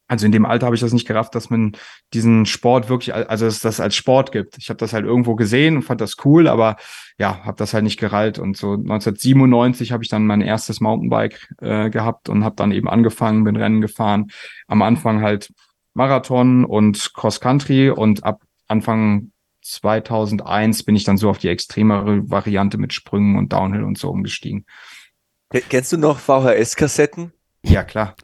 also 0.08 0.26
in 0.26 0.32
dem 0.32 0.46
Alter 0.46 0.66
habe 0.66 0.76
ich 0.76 0.80
das 0.80 0.92
nicht 0.92 1.06
gerafft, 1.06 1.34
dass 1.34 1.50
man 1.50 1.72
diesen 2.14 2.46
Sport 2.46 2.88
wirklich, 2.88 3.12
also 3.14 3.46
dass 3.46 3.60
das 3.60 3.80
als 3.80 3.96
Sport 3.96 4.30
gibt. 4.30 4.56
Ich 4.58 4.68
habe 4.68 4.78
das 4.78 4.92
halt 4.92 5.04
irgendwo 5.04 5.34
gesehen 5.34 5.76
und 5.76 5.82
fand 5.82 6.00
das 6.00 6.16
cool, 6.24 6.46
aber 6.46 6.76
ja, 7.18 7.44
habe 7.44 7.56
das 7.56 7.74
halt 7.74 7.84
nicht 7.84 7.98
gerallt. 7.98 8.38
Und 8.38 8.56
so 8.56 8.72
1997 8.72 9.90
habe 9.92 10.04
ich 10.04 10.08
dann 10.08 10.26
mein 10.26 10.42
erstes 10.42 10.80
Mountainbike 10.80 11.48
äh, 11.60 11.90
gehabt 11.90 12.28
und 12.28 12.44
habe 12.44 12.54
dann 12.56 12.70
eben 12.70 12.88
angefangen, 12.88 13.44
bin 13.44 13.56
Rennen 13.56 13.80
gefahren. 13.80 14.28
Am 14.68 14.82
Anfang 14.82 15.22
halt 15.22 15.52
Marathon 15.94 16.64
und 16.64 17.12
Cross 17.14 17.40
Country 17.40 17.90
und 17.90 18.22
ab 18.22 18.42
Anfang 18.68 19.32
2001 19.62 20.84
bin 20.84 20.94
ich 20.94 21.02
dann 21.02 21.16
so 21.16 21.30
auf 21.30 21.38
die 21.38 21.48
extremere 21.48 22.30
Variante 22.30 22.78
mit 22.78 22.92
Sprüngen 22.92 23.36
und 23.36 23.52
Downhill 23.52 23.82
und 23.82 23.98
so 23.98 24.10
umgestiegen. 24.10 24.66
Kennst 25.68 25.92
du 25.92 25.96
noch 25.96 26.20
VHS-Kassetten? 26.20 27.32
Ja, 27.62 27.82
klar 27.82 28.14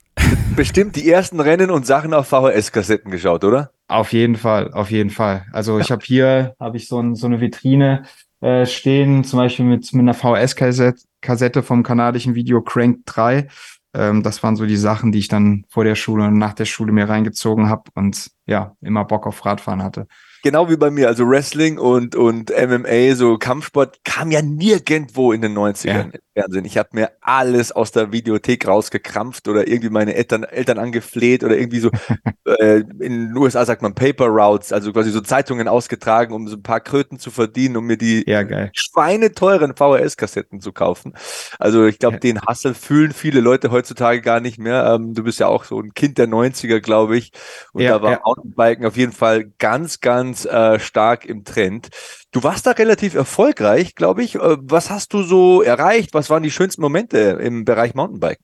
bestimmt 0.56 0.96
die 0.96 1.10
ersten 1.10 1.40
Rennen 1.40 1.70
und 1.70 1.86
Sachen 1.86 2.14
auf 2.14 2.28
VHS-Kassetten 2.28 3.10
geschaut, 3.10 3.44
oder? 3.44 3.72
Auf 3.88 4.12
jeden 4.12 4.36
Fall, 4.36 4.72
auf 4.72 4.90
jeden 4.90 5.10
Fall. 5.10 5.46
Also 5.52 5.78
ich 5.78 5.90
habe 5.90 6.04
hier 6.04 6.54
habe 6.58 6.76
ich 6.76 6.88
so, 6.88 7.00
ein, 7.00 7.14
so 7.14 7.26
eine 7.26 7.40
Vitrine 7.40 8.04
äh, 8.40 8.66
stehen, 8.66 9.24
zum 9.24 9.38
Beispiel 9.38 9.64
mit, 9.64 9.92
mit 9.92 10.00
einer 10.00 10.14
VHS-Kassette 10.14 11.62
vom 11.62 11.82
kanadischen 11.82 12.34
Video 12.34 12.62
Crank 12.62 13.00
3. 13.06 13.48
Ähm, 13.94 14.22
das 14.22 14.42
waren 14.42 14.56
so 14.56 14.66
die 14.66 14.76
Sachen, 14.76 15.12
die 15.12 15.18
ich 15.18 15.28
dann 15.28 15.64
vor 15.68 15.84
der 15.84 15.94
Schule 15.94 16.24
und 16.24 16.38
nach 16.38 16.54
der 16.54 16.64
Schule 16.64 16.92
mir 16.92 17.08
reingezogen 17.08 17.68
habe. 17.68 17.90
Und 17.94 18.30
ja 18.46 18.76
immer 18.80 19.04
Bock 19.04 19.26
auf 19.26 19.44
Radfahren 19.44 19.82
hatte 19.82 20.06
genau 20.42 20.68
wie 20.68 20.76
bei 20.76 20.90
mir, 20.90 21.08
also 21.08 21.28
Wrestling 21.28 21.78
und, 21.78 22.16
und 22.16 22.50
MMA, 22.50 23.14
so 23.14 23.38
Kampfsport, 23.38 24.04
kam 24.04 24.30
ja 24.30 24.42
nirgendwo 24.42 25.32
in 25.32 25.40
den 25.40 25.56
90ern 25.56 25.88
ja. 25.88 26.00
im 26.00 26.12
Fernsehen. 26.34 26.64
Ich 26.64 26.78
habe 26.78 26.90
mir 26.92 27.10
alles 27.20 27.72
aus 27.72 27.92
der 27.92 28.12
Videothek 28.12 28.66
rausgekrampft 28.66 29.48
oder 29.48 29.68
irgendwie 29.68 29.90
meine 29.90 30.14
Eltern, 30.14 30.44
Eltern 30.44 30.78
angefleht 30.78 31.44
oder 31.44 31.56
irgendwie 31.56 31.80
so, 31.80 31.90
äh, 32.44 32.80
in 33.00 33.28
den 33.28 33.36
USA 33.36 33.64
sagt 33.64 33.82
man 33.82 33.94
Paper 33.94 34.26
Routes, 34.26 34.72
also 34.72 34.92
quasi 34.92 35.10
so 35.10 35.20
Zeitungen 35.20 35.68
ausgetragen, 35.68 36.34
um 36.34 36.48
so 36.48 36.56
ein 36.56 36.62
paar 36.62 36.80
Kröten 36.80 37.18
zu 37.18 37.30
verdienen, 37.30 37.76
um 37.76 37.86
mir 37.86 37.96
die 37.96 38.24
ja, 38.26 38.44
schweineteuren 38.72 39.74
VHS-Kassetten 39.74 40.60
zu 40.60 40.72
kaufen. 40.72 41.14
Also 41.58 41.86
ich 41.86 41.98
glaube, 41.98 42.16
ja. 42.16 42.20
den 42.20 42.40
Hassel 42.40 42.74
fühlen 42.74 43.12
viele 43.12 43.40
Leute 43.40 43.70
heutzutage 43.70 44.20
gar 44.20 44.40
nicht 44.40 44.58
mehr. 44.58 44.86
Ähm, 44.86 45.14
du 45.14 45.22
bist 45.22 45.38
ja 45.38 45.46
auch 45.46 45.64
so 45.64 45.78
ein 45.80 45.94
Kind 45.94 46.18
der 46.18 46.28
90er, 46.28 46.80
glaube 46.80 47.16
ich. 47.16 47.32
Und 47.72 47.84
da 47.84 48.02
war 48.02 48.20
Mountainbiken 48.24 48.86
auf 48.86 48.96
jeden 48.96 49.12
Fall 49.12 49.44
ganz, 49.58 50.00
ganz 50.00 50.31
ganz 50.32 50.44
äh, 50.46 50.78
stark 50.78 51.26
im 51.26 51.44
Trend. 51.44 51.90
Du 52.30 52.42
warst 52.42 52.66
da 52.66 52.70
relativ 52.70 53.14
erfolgreich, 53.14 53.94
glaube 53.94 54.22
ich. 54.22 54.36
Äh, 54.36 54.56
was 54.60 54.90
hast 54.90 55.12
du 55.12 55.22
so 55.22 55.62
erreicht? 55.62 56.14
Was 56.14 56.30
waren 56.30 56.42
die 56.42 56.50
schönsten 56.50 56.80
Momente 56.80 57.18
im 57.18 57.66
Bereich 57.66 57.94
Mountainbike? 57.94 58.40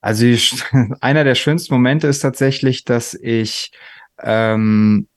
Also 0.00 0.24
ich, 0.24 0.64
einer 1.00 1.24
der 1.24 1.34
schönsten 1.34 1.74
Momente 1.74 2.06
ist 2.06 2.20
tatsächlich, 2.20 2.84
dass 2.84 3.12
ich 3.12 3.72
ähm, 4.22 5.08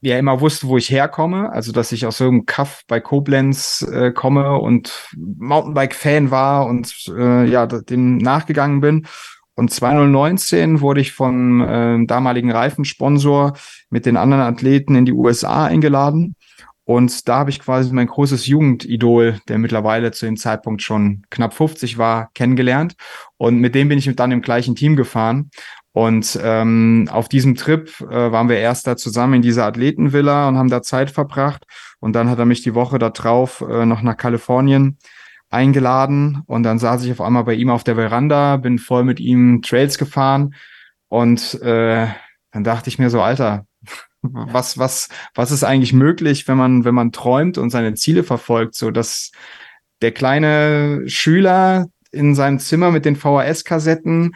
ja 0.00 0.16
immer 0.16 0.40
wusste, 0.40 0.68
wo 0.68 0.76
ich 0.76 0.90
herkomme. 0.90 1.50
Also 1.50 1.72
dass 1.72 1.90
ich 1.90 2.06
aus 2.06 2.18
so 2.18 2.28
einem 2.28 2.46
Kaff 2.46 2.82
bei 2.86 3.00
Koblenz 3.00 3.82
äh, 3.82 4.12
komme 4.12 4.58
und 4.58 5.08
Mountainbike-Fan 5.16 6.30
war 6.30 6.66
und 6.66 6.94
äh, 7.08 7.46
ja 7.46 7.66
dem 7.66 8.18
nachgegangen 8.18 8.80
bin. 8.80 9.08
Und 9.56 9.70
2019 9.70 10.82
wurde 10.82 11.00
ich 11.00 11.12
vom 11.12 11.62
äh, 11.62 12.04
damaligen 12.06 12.52
Reifensponsor 12.52 13.54
mit 13.88 14.04
den 14.04 14.18
anderen 14.18 14.42
Athleten 14.42 14.94
in 14.94 15.06
die 15.06 15.12
USA 15.12 15.64
eingeladen. 15.64 16.36
Und 16.84 17.26
da 17.26 17.38
habe 17.38 17.50
ich 17.50 17.58
quasi 17.58 17.92
mein 17.92 18.06
großes 18.06 18.46
Jugendidol, 18.46 19.40
der 19.48 19.58
mittlerweile 19.58 20.12
zu 20.12 20.26
dem 20.26 20.36
Zeitpunkt 20.36 20.82
schon 20.82 21.24
knapp 21.30 21.54
50 21.54 21.98
war, 21.98 22.30
kennengelernt. 22.34 22.94
Und 23.38 23.58
mit 23.58 23.74
dem 23.74 23.88
bin 23.88 23.98
ich 23.98 24.14
dann 24.14 24.30
im 24.30 24.42
gleichen 24.42 24.76
Team 24.76 24.94
gefahren. 24.94 25.50
Und 25.92 26.38
ähm, 26.42 27.08
auf 27.10 27.28
diesem 27.28 27.54
Trip 27.54 27.90
äh, 28.02 28.30
waren 28.30 28.50
wir 28.50 28.58
erst 28.58 28.86
da 28.86 28.98
zusammen 28.98 29.34
in 29.34 29.42
dieser 29.42 29.64
Athletenvilla 29.64 30.46
und 30.46 30.58
haben 30.58 30.68
da 30.68 30.82
Zeit 30.82 31.10
verbracht. 31.10 31.64
Und 31.98 32.12
dann 32.12 32.28
hat 32.28 32.38
er 32.38 32.44
mich 32.44 32.62
die 32.62 32.74
Woche 32.74 32.98
da 32.98 33.08
drauf 33.08 33.64
äh, 33.66 33.86
noch 33.86 34.02
nach 34.02 34.18
Kalifornien 34.18 34.98
eingeladen 35.56 36.42
und 36.46 36.62
dann 36.62 36.78
saß 36.78 37.04
ich 37.04 37.12
auf 37.12 37.20
einmal 37.20 37.44
bei 37.44 37.54
ihm 37.54 37.70
auf 37.70 37.82
der 37.82 37.96
Veranda, 37.96 38.58
bin 38.58 38.78
voll 38.78 39.04
mit 39.04 39.20
ihm 39.20 39.62
Trails 39.62 39.96
gefahren 39.96 40.54
und 41.08 41.60
äh, 41.62 42.06
dann 42.52 42.64
dachte 42.64 42.88
ich 42.90 42.98
mir 42.98 43.10
so, 43.10 43.22
Alter, 43.22 43.66
was, 44.22 44.78
was, 44.78 45.08
was 45.34 45.50
ist 45.50 45.64
eigentlich 45.64 45.92
möglich, 45.92 46.46
wenn 46.46 46.58
man, 46.58 46.84
wenn 46.84 46.94
man 46.94 47.12
träumt 47.12 47.58
und 47.58 47.70
seine 47.70 47.94
Ziele 47.94 48.22
verfolgt, 48.22 48.74
so 48.74 48.90
dass 48.90 49.32
der 50.02 50.12
kleine 50.12 51.08
Schüler 51.08 51.86
in 52.12 52.34
seinem 52.34 52.58
Zimmer 52.58 52.90
mit 52.90 53.04
den 53.04 53.16
VHS-Kassetten 53.16 54.34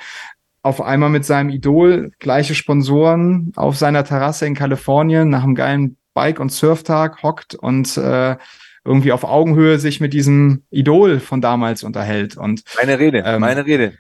auf 0.62 0.80
einmal 0.80 1.10
mit 1.10 1.24
seinem 1.24 1.50
Idol 1.50 2.12
gleiche 2.18 2.54
Sponsoren 2.54 3.52
auf 3.56 3.76
seiner 3.76 4.04
Terrasse 4.04 4.46
in 4.46 4.54
Kalifornien 4.54 5.28
nach 5.28 5.42
einem 5.42 5.54
geilen 5.54 5.96
Bike- 6.14 6.40
und 6.40 6.50
Surftag 6.50 7.22
hockt 7.22 7.54
und 7.54 7.96
äh, 7.96 8.36
irgendwie 8.84 9.12
auf 9.12 9.24
Augenhöhe 9.24 9.78
sich 9.78 10.00
mit 10.00 10.12
diesem 10.12 10.64
Idol 10.70 11.20
von 11.20 11.40
damals 11.40 11.82
unterhält. 11.82 12.36
Und 12.36 12.62
meine 12.76 12.98
Rede, 12.98 13.22
ähm, 13.26 13.40
meine 13.40 13.66
Rede. 13.66 13.94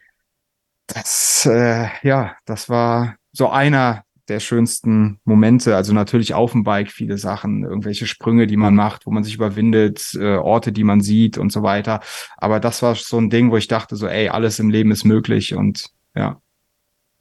Das, 0.86 1.46
äh, 1.46 1.88
ja, 2.02 2.36
das 2.46 2.68
war 2.68 3.16
so 3.32 3.48
einer 3.48 4.04
der 4.30 4.40
schönsten 4.40 5.20
Momente. 5.24 5.76
Also 5.76 5.92
natürlich 5.92 6.34
auf 6.34 6.52
dem 6.52 6.62
Bike 6.64 6.90
viele 6.90 7.18
Sachen, 7.18 7.64
irgendwelche 7.64 8.06
Sprünge, 8.06 8.46
die 8.46 8.56
man 8.56 8.74
macht, 8.74 9.06
wo 9.06 9.10
man 9.10 9.24
sich 9.24 9.34
überwindet, 9.34 10.16
äh, 10.18 10.36
Orte, 10.36 10.72
die 10.72 10.84
man 10.84 11.00
sieht 11.00 11.36
und 11.36 11.52
so 11.52 11.62
weiter. 11.62 12.00
Aber 12.36 12.60
das 12.60 12.82
war 12.82 12.94
so 12.94 13.18
ein 13.18 13.28
Ding, 13.28 13.50
wo 13.50 13.56
ich 13.56 13.68
dachte 13.68 13.96
so, 13.96 14.06
ey, 14.06 14.28
alles 14.28 14.58
im 14.58 14.70
Leben 14.70 14.92
ist 14.92 15.04
möglich 15.04 15.54
und 15.54 15.90
ja. 16.14 16.40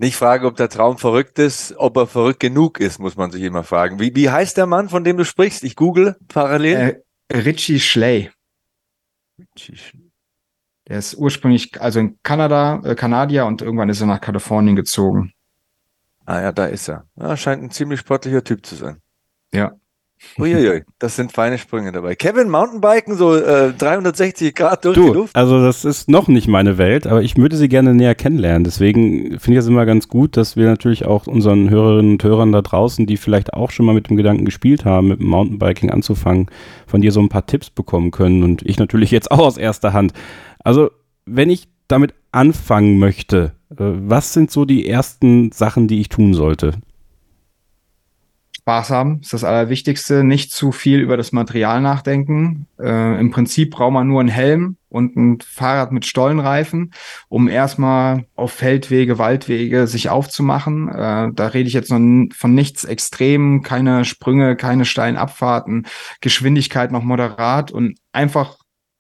Nicht 0.02 0.16
frage, 0.16 0.48
ob 0.48 0.56
der 0.56 0.70
Traum 0.70 0.98
verrückt 0.98 1.40
ist, 1.40 1.76
ob 1.78 1.98
er 1.98 2.08
verrückt 2.08 2.40
genug 2.40 2.80
ist, 2.80 3.00
muss 3.00 3.18
man 3.18 3.32
sich 3.32 3.44
immer 3.44 3.64
fragen. 3.64 4.00
Wie, 4.00 4.16
wie 4.16 4.30
heißt 4.30 4.56
der 4.56 4.66
Mann, 4.66 4.88
von 4.88 5.04
dem 5.04 5.18
du 5.18 5.26
sprichst? 5.26 5.66
Ich 5.66 5.76
google 5.76 6.16
parallel. 6.30 6.78
Äh, 6.78 7.02
Richie 7.32 7.80
Schley. 7.80 8.32
Richie 9.40 9.76
Schley. 9.76 10.12
Der 10.88 10.98
ist 10.98 11.16
ursprünglich, 11.16 11.80
also 11.80 12.00
in 12.00 12.20
Kanada, 12.24 12.82
äh, 12.84 12.96
Kanadier 12.96 13.46
und 13.46 13.62
irgendwann 13.62 13.90
ist 13.90 14.02
er 14.02 14.08
nach 14.08 14.22
Kalifornien 14.22 14.76
gezogen. 14.76 15.34
Ah 16.26 16.42
ja, 16.42 16.52
da 16.52 16.66
ist 16.66 16.88
er. 16.88 17.08
Ja, 17.16 17.38
scheint 17.38 17.64
ein 17.64 17.72
ziemlich 17.72 18.00
sportlicher 18.00 18.44
Typ 18.44 18.66
zu 18.66 18.76
sein. 18.76 19.02
Ja. 19.54 19.74
Uiuiui, 20.38 20.84
das 21.00 21.16
sind 21.16 21.32
feine 21.32 21.58
Sprünge 21.58 21.92
dabei. 21.92 22.16
Kevin, 22.16 22.50
Mountainbiken, 22.50 23.16
so 23.16 23.36
äh, 23.36 23.74
360 23.74 24.54
Grad 24.54 24.84
durch 24.84 24.96
du, 24.96 25.08
die 25.08 25.14
Luft. 25.14 25.36
Also 25.36 25.64
das 25.64 25.86
ist 25.86 26.10
noch 26.10 26.28
nicht 26.28 26.48
meine 26.48 26.78
Welt, 26.78 27.08
aber 27.08 27.22
ich 27.22 27.38
würde 27.38 27.56
sie 27.56 27.70
gerne 27.70 27.94
näher 27.94 28.16
kennenlernen. 28.16 28.66
Deswegen 28.66 29.40
finde 29.40 29.60
ich 29.60 29.64
es 29.64 29.68
immer 29.68 29.86
ganz 29.86 30.08
gut, 30.08 30.36
dass 30.36 30.58
wir 30.58 30.66
natürlich 30.66 31.06
auch 31.06 31.28
unseren 31.28 31.70
Hörerinnen 31.70 32.14
und 32.14 32.24
Hörern 32.24 32.52
da 32.52 32.62
draußen, 32.62 33.06
die 33.06 33.18
vielleicht 33.18 33.54
auch 33.54 33.72
schon 33.72 33.86
mal 33.86 33.96
mit 33.96 34.10
dem 34.10 34.18
Gedanken 34.18 34.46
gespielt 34.46 34.84
haben, 34.84 35.08
mit 35.08 35.20
dem 35.20 35.28
Mountainbiking 35.28 35.90
anzufangen, 35.90 36.48
von 36.86 37.02
dir 37.02 37.12
so 37.12 37.22
ein 37.22 37.30
paar 37.30 37.46
Tipps 37.46 37.70
bekommen 37.70 38.12
können. 38.12 38.44
Und 38.44 38.62
ich 38.64 38.78
natürlich 38.78 39.12
jetzt 39.12 39.32
auch 39.32 39.40
aus 39.40 39.58
erster 39.58 39.94
Hand. 39.94 40.14
Also 40.64 40.92
wenn 41.26 41.50
ich 41.50 41.70
damit 41.88 42.14
anfangen 42.32 43.00
möchte, 43.00 43.54
äh, 43.72 43.76
was 43.78 44.34
sind 44.34 44.52
so 44.52 44.66
die 44.66 44.88
ersten 44.88 45.52
Sachen, 45.52 45.88
die 45.88 46.02
ich 46.02 46.10
tun 46.10 46.34
sollte? 46.34 46.74
Spaß 48.70 48.92
haben, 48.92 49.20
ist 49.22 49.34
das 49.34 49.44
Allerwichtigste. 49.44 50.24
Nicht 50.24 50.52
zu 50.52 50.72
viel 50.72 51.00
über 51.00 51.18
das 51.18 51.32
Material 51.32 51.82
nachdenken. 51.82 52.68
Äh, 52.80 53.20
Im 53.20 53.32
Prinzip 53.32 53.72
braucht 53.72 53.94
man 53.94 54.08
nur 54.08 54.20
einen 54.20 54.30
Helm 54.30 54.78
und 54.90 55.16
ein 55.16 55.40
Fahrrad 55.42 55.92
mit 55.92 56.06
Stollenreifen, 56.06 56.94
um 57.30 57.48
erstmal 57.48 58.26
auf 58.36 58.52
Feldwege, 58.52 59.18
Waldwege 59.18 59.88
sich 59.88 60.10
aufzumachen. 60.10 60.88
Äh, 60.88 61.32
da 61.34 61.48
rede 61.48 61.68
ich 61.68 61.74
jetzt 61.74 61.90
noch 61.90 61.98
von 62.36 62.54
nichts 62.54 62.84
Extrem, 62.84 63.64
keine 63.64 64.06
Sprünge, 64.06 64.56
keine 64.56 64.86
steilen 64.86 65.18
Abfahrten, 65.18 65.88
Geschwindigkeit 66.22 66.92
noch 66.92 67.04
moderat 67.04 67.72
und 67.72 67.98
einfach 68.12 68.60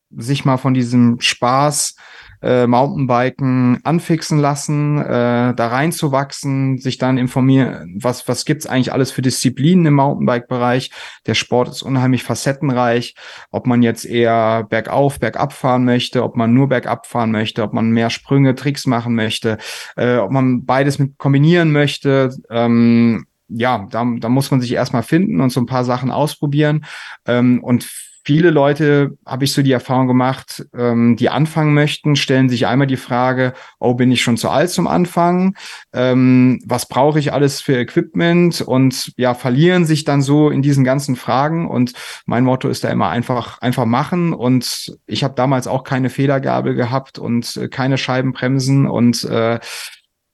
sich 0.10 0.46
mal 0.46 0.58
von 0.58 0.74
diesem 0.74 1.22
Spaß 1.22 1.96
äh, 2.41 2.67
Mountainbiken 2.67 3.80
anfixen 3.84 4.39
lassen, 4.39 4.97
äh, 4.99 5.54
da 5.54 5.67
reinzuwachsen, 5.67 6.78
sich 6.78 6.97
dann 6.97 7.17
informieren, 7.17 7.97
was, 8.02 8.28
was 8.28 8.45
gibt's 8.45 8.65
eigentlich 8.65 8.93
alles 8.93 9.12
für 9.12 9.21
Disziplinen 9.21 9.86
im 9.88 9.95
Mountainbike-Bereich. 9.95 10.91
Der 11.25 11.34
Sport 11.34 11.69
ist 11.69 11.82
unheimlich 11.82 12.23
facettenreich, 12.23 13.15
ob 13.52 13.67
man 13.67 13.82
jetzt 13.82 14.06
eher 14.06 14.65
bergauf, 14.69 15.19
bergab 15.19 15.54
fahren 15.54 15.86
möchte, 15.86 16.23
ob 16.23 16.36
man 16.36 16.54
nur 16.54 16.69
bergab 16.69 17.08
fahren 17.08 17.32
möchte, 17.32 17.63
ob 17.63 17.73
man 17.73 17.91
mehr 17.91 18.10
Sprünge, 18.10 18.56
Tricks 18.56 18.86
machen 18.86 19.15
möchte, 19.15 19.58
äh, 19.95 20.17
ob 20.17 20.32
man 20.32 20.65
beides 20.65 20.99
mit 20.99 21.17
kombinieren 21.17 21.71
möchte. 21.71 22.36
Ähm, 22.49 23.25
ja, 23.49 23.88
da, 23.89 24.06
da 24.19 24.30
muss 24.30 24.52
man 24.52 24.62
sich 24.62 24.73
erstmal 24.73 25.04
finden 25.04 25.41
und 25.41 25.49
so 25.49 25.60
ein 25.60 25.65
paar 25.65 25.84
Sachen 25.84 26.12
ausprobieren. 26.12 26.86
Ähm, 27.25 27.63
und 27.63 28.09
viele 28.24 28.50
Leute, 28.50 29.18
habe 29.26 29.46
ich 29.46 29.54
so 29.54 29.62
die 29.62 29.72
Erfahrung 29.72 30.08
gemacht, 30.08 30.66
ähm, 30.78 31.16
die 31.16 31.30
anfangen 31.30 31.74
möchten, 31.74 32.16
stellen 32.16 32.50
sich 32.50 32.68
einmal 32.68 32.88
die 32.88 32.98
Frage, 32.98 33.54
oh, 33.80 33.94
bin 33.94 34.12
ich 34.12 34.22
schon 34.22 34.38
zu 34.38 34.50
alt 34.50 34.70
zum 34.70 34.88
Anfangen? 34.88 35.56
Ähm, 35.94 36.62
was 36.66 36.88
brauche 36.88 37.20
ich 37.20 37.34
alles 37.34 37.62
für 37.62 37.78
Equipment? 37.78 38.62
Und 38.62 39.14
ja, 39.18 39.34
verlieren 39.34 39.86
sich 39.86 40.04
dann 40.04 40.22
so 40.22 40.50
in 40.50 40.62
diesen 40.62 40.84
ganzen 40.84 41.16
Fragen. 41.16 41.68
Und 41.68 41.94
mein 42.26 42.44
Motto 42.44 42.70
ist 42.70 42.84
da 42.84 42.90
immer 42.90 43.10
einfach, 43.10 43.60
einfach 43.60 43.86
machen. 43.86 44.34
Und 44.34 44.98
ich 45.08 45.24
habe 45.24 45.36
damals 45.36 45.68
auch 45.68 45.84
keine 45.84 46.10
Federgabel 46.10 46.76
gehabt 46.76 47.20
und 47.20 47.58
äh, 47.58 47.68
keine 47.68 47.98
Scheibenbremsen 47.98 48.88
und 48.88 49.24
äh, 49.24 49.60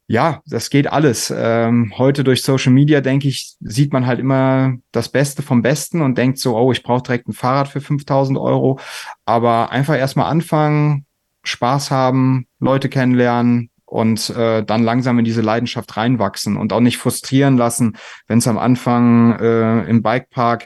ja, 0.08 0.42
das 0.46 0.70
geht 0.70 0.88
alles. 0.88 1.34
Ähm, 1.36 1.94
heute 1.98 2.24
durch 2.24 2.44
Social 2.44 2.72
Media, 2.72 3.02
denke 3.02 3.28
ich, 3.28 3.56
sieht 3.60 3.92
man 3.92 4.06
halt 4.06 4.20
immer 4.20 4.76
das 4.92 5.10
Beste 5.10 5.42
vom 5.42 5.62
Besten 5.64 6.02
und 6.02 6.18
denkt 6.18 6.38
so, 6.38 6.56
oh, 6.56 6.72
ich 6.72 6.84
brauche 6.84 7.04
direkt 7.04 7.28
ein 7.28 7.34
Fahrrad 7.34 7.68
für 7.68 7.82
5000 7.82 8.38
Euro. 8.38 8.80
Aber 9.26 9.72
einfach 9.72 9.98
erstmal 9.98 10.30
anfangen, 10.30 11.06
Spaß 11.44 11.90
haben, 11.90 12.46
Leute 12.60 12.90
kennenlernen 12.90 13.72
und 13.86 14.30
äh, 14.32 14.64
dann 14.64 14.84
langsam 14.84 15.18
in 15.20 15.26
diese 15.26 15.42
Leidenschaft 15.42 15.96
reinwachsen 15.98 16.58
und 16.58 16.74
auch 16.74 16.80
nicht 16.82 16.98
frustrieren 16.98 17.58
lassen, 17.58 17.98
wenn 18.28 18.40
es 18.40 18.48
am 18.48 18.58
Anfang 18.58 19.40
äh, 19.40 19.84
im 19.86 20.04
Bikepark 20.04 20.66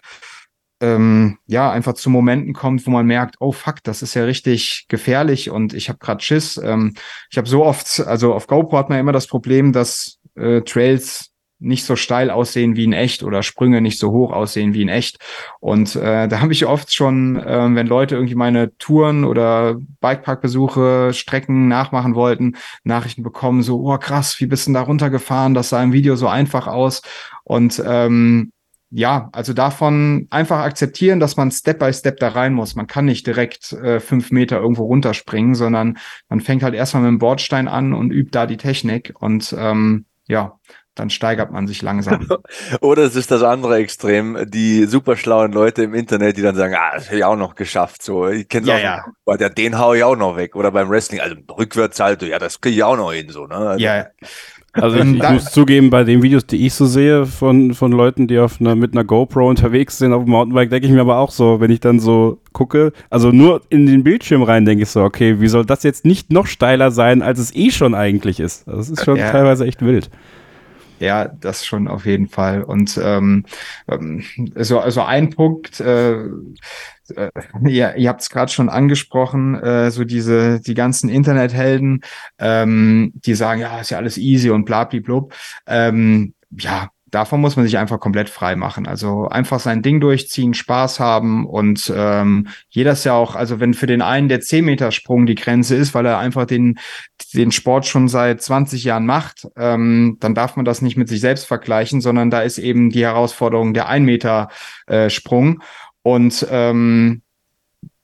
ähm, 0.81 1.37
ja 1.47 1.71
einfach 1.71 1.93
zu 1.93 2.09
Momenten 2.09 2.53
kommt, 2.53 2.85
wo 2.85 2.91
man 2.91 3.05
merkt, 3.05 3.35
oh 3.39 3.51
fuck, 3.51 3.83
das 3.83 4.01
ist 4.01 4.13
ja 4.13 4.23
richtig 4.23 4.85
gefährlich 4.87 5.49
und 5.49 5.73
ich 5.73 5.89
habe 5.89 5.99
gerade 5.99 6.23
Schiss. 6.23 6.57
Ähm, 6.57 6.93
ich 7.29 7.37
habe 7.37 7.47
so 7.47 7.65
oft, 7.65 8.01
also 8.01 8.33
auf 8.33 8.47
GoPro 8.47 8.77
hat 8.77 8.89
man 8.89 8.99
immer 8.99 9.11
das 9.11 9.27
Problem, 9.27 9.73
dass 9.73 10.19
äh, 10.35 10.61
Trails 10.61 11.29
nicht 11.59 11.85
so 11.85 11.95
steil 11.95 12.29
aussehen 12.29 12.75
wie 12.75 12.85
in 12.85 12.93
echt 12.93 13.21
oder 13.21 13.43
Sprünge 13.43 13.81
nicht 13.81 13.99
so 13.99 14.11
hoch 14.11 14.31
aussehen 14.31 14.73
wie 14.73 14.81
in 14.81 14.89
echt. 14.89 15.17
Und 15.59 15.95
äh, 15.95 16.27
da 16.27 16.39
habe 16.39 16.53
ich 16.53 16.65
oft 16.65 16.93
schon, 16.93 17.35
äh, 17.35 17.75
wenn 17.75 17.85
Leute 17.85 18.15
irgendwie 18.15 18.35
meine 18.35 18.75
Touren 18.77 19.25
oder 19.25 19.75
Bikeparkbesuche, 19.99 21.11
Strecken 21.13 21.67
nachmachen 21.67 22.15
wollten, 22.15 22.55
Nachrichten 22.83 23.23
bekommen, 23.23 23.61
so, 23.61 23.81
oh 23.81 23.97
krass, 23.97 24.39
wie 24.39 24.45
bist 24.45 24.67
du 24.67 24.73
da 24.73 24.81
runtergefahren? 24.81 25.53
Das 25.53 25.69
sah 25.69 25.83
im 25.83 25.91
Video 25.91 26.15
so 26.15 26.27
einfach 26.27 26.67
aus. 26.67 27.01
Und 27.43 27.81
ähm, 27.85 28.53
ja, 28.91 29.29
also 29.33 29.53
davon 29.53 30.27
einfach 30.31 30.59
akzeptieren, 30.59 31.19
dass 31.19 31.37
man 31.37 31.51
Step 31.51 31.79
by 31.79 31.93
Step 31.93 32.17
da 32.19 32.29
rein 32.29 32.53
muss. 32.53 32.75
Man 32.75 32.87
kann 32.87 33.05
nicht 33.05 33.27
direkt 33.27 33.71
äh, 33.73 33.99
fünf 33.99 34.31
Meter 34.31 34.57
irgendwo 34.57 34.85
runterspringen, 34.85 35.53
sondern 35.53 35.97
man 36.27 36.41
fängt 36.41 36.63
halt 36.63 36.73
erstmal 36.73 37.03
mit 37.03 37.09
dem 37.09 37.19
Bordstein 37.19 37.67
an 37.67 37.93
und 37.93 38.11
übt 38.11 38.31
da 38.31 38.47
die 38.47 38.57
Technik. 38.57 39.13
Und 39.19 39.55
ähm, 39.57 40.05
ja, 40.27 40.59
dann 40.95 41.09
steigert 41.09 41.51
man 41.51 41.67
sich 41.67 41.81
langsam. 41.81 42.27
Oder 42.81 43.03
es 43.03 43.15
ist 43.15 43.31
das 43.31 43.43
andere 43.43 43.77
Extrem, 43.77 44.49
die 44.49 44.85
super 44.85 45.15
schlauen 45.15 45.51
Leute 45.51 45.83
im 45.83 45.93
Internet, 45.93 46.37
die 46.37 46.41
dann 46.41 46.55
sagen, 46.55 46.75
ah, 46.75 46.95
das 46.95 47.05
hätte 47.07 47.17
ich 47.17 47.23
auch 47.23 47.37
noch 47.37 47.55
geschafft. 47.55 48.01
So, 48.03 48.27
ich 48.27 48.47
kenne 48.47 48.67
ja, 48.67 48.75
auch, 48.75 48.79
ja. 49.27 49.35
ja, 49.39 49.49
den 49.49 49.77
hau 49.77 49.93
ich 49.93 50.03
auch 50.03 50.17
noch 50.17 50.35
weg. 50.35 50.55
Oder 50.55 50.71
beim 50.71 50.89
Wrestling, 50.89 51.21
also 51.21 51.35
Rückwärtshalto, 51.57 52.25
ja, 52.25 52.39
das 52.39 52.59
kriege 52.59 52.75
ich 52.75 52.83
auch 52.83 52.97
noch 52.97 53.13
hin. 53.13 53.29
So, 53.29 53.45
ne? 53.45 53.55
Also, 53.55 53.83
ja, 53.83 54.07
also 54.73 54.97
ich, 54.99 55.13
ich 55.15 55.29
muss 55.29 55.51
zugeben, 55.51 55.89
bei 55.89 56.03
den 56.03 56.21
Videos, 56.21 56.45
die 56.45 56.65
ich 56.65 56.73
so 56.73 56.85
sehe 56.85 57.25
von, 57.25 57.73
von 57.73 57.91
Leuten, 57.91 58.27
die 58.27 58.39
auf 58.39 58.59
einer, 58.59 58.75
mit 58.75 58.93
einer 58.93 59.03
GoPro 59.03 59.49
unterwegs 59.49 59.97
sind 59.97 60.13
auf 60.13 60.23
dem 60.23 60.31
Mountainbike, 60.31 60.69
denke 60.69 60.87
ich 60.87 60.93
mir 60.93 61.01
aber 61.01 61.17
auch 61.17 61.31
so, 61.31 61.59
wenn 61.59 61.71
ich 61.71 61.79
dann 61.79 61.99
so 61.99 62.39
gucke, 62.53 62.93
also 63.09 63.31
nur 63.31 63.61
in 63.69 63.85
den 63.85 64.03
Bildschirm 64.03 64.43
rein, 64.43 64.65
denke 64.65 64.83
ich 64.83 64.89
so, 64.89 65.03
okay, 65.03 65.39
wie 65.39 65.47
soll 65.47 65.65
das 65.65 65.83
jetzt 65.83 66.05
nicht 66.05 66.31
noch 66.31 66.47
steiler 66.47 66.91
sein, 66.91 67.21
als 67.21 67.39
es 67.39 67.55
eh 67.55 67.71
schon 67.71 67.95
eigentlich 67.95 68.39
ist? 68.39 68.67
Das 68.67 68.89
ist 68.89 69.03
schon 69.03 69.17
ja. 69.17 69.31
teilweise 69.31 69.65
echt 69.65 69.83
wild. 69.83 70.09
Ja, 70.99 71.29
das 71.29 71.65
schon 71.65 71.87
auf 71.87 72.05
jeden 72.05 72.27
Fall. 72.27 72.63
Und 72.63 72.99
ähm, 73.01 73.45
ähm 73.87 74.23
so 74.55 74.79
also 74.79 75.01
ein 75.01 75.29
Punkt, 75.29 75.79
äh, 75.79 76.25
äh, 77.15 77.31
ja, 77.65 77.93
ihr 77.93 78.09
habt 78.09 78.21
es 78.21 78.29
gerade 78.29 78.51
schon 78.51 78.69
angesprochen, 78.69 79.55
äh, 79.55 79.91
so 79.91 80.03
diese, 80.03 80.59
die 80.61 80.73
ganzen 80.73 81.09
Internethelden, 81.09 82.01
ähm, 82.37 83.11
die 83.15 83.35
sagen, 83.35 83.61
ja, 83.61 83.79
ist 83.79 83.91
ja 83.91 83.97
alles 83.97 84.17
easy 84.17 84.49
und 84.49 84.65
bla, 84.65 84.85
bla, 84.85 84.99
bla. 84.99 85.27
Ähm, 85.67 86.33
ja, 86.51 86.89
davon 87.11 87.41
muss 87.41 87.55
man 87.55 87.65
sich 87.65 87.77
einfach 87.77 87.99
komplett 87.99 88.29
frei 88.29 88.55
machen. 88.55 88.87
Also 88.87 89.27
einfach 89.27 89.59
sein 89.59 89.81
Ding 89.81 89.99
durchziehen, 89.99 90.53
Spaß 90.53 90.99
haben 90.99 91.45
und 91.45 91.91
ähm, 91.95 92.47
jeder 92.69 92.91
ist 92.91 93.03
ja 93.03 93.13
auch, 93.13 93.35
also 93.35 93.59
wenn 93.59 93.73
für 93.73 93.87
den 93.87 94.01
einen 94.01 94.29
der 94.29 94.41
10-Meter-Sprung 94.41 95.25
die 95.25 95.35
Grenze 95.35 95.75
ist, 95.75 95.93
weil 95.93 96.05
er 96.05 96.19
einfach 96.19 96.45
den, 96.45 96.79
den 97.33 97.51
Sport 97.51 97.85
schon 97.85 98.07
seit 98.07 98.41
20 98.41 98.83
Jahren 98.83 99.05
macht, 99.05 99.47
ähm, 99.57 100.17
dann 100.19 100.35
darf 100.35 100.55
man 100.55 100.65
das 100.65 100.81
nicht 100.81 100.97
mit 100.97 101.09
sich 101.09 101.21
selbst 101.21 101.45
vergleichen, 101.45 102.01
sondern 102.01 102.29
da 102.29 102.41
ist 102.41 102.57
eben 102.57 102.89
die 102.89 103.03
Herausforderung 103.03 103.73
der 103.73 103.89
1-Meter-Sprung. 103.89 105.61
Äh, 105.61 105.65
und 106.03 106.45
ähm, 106.49 107.21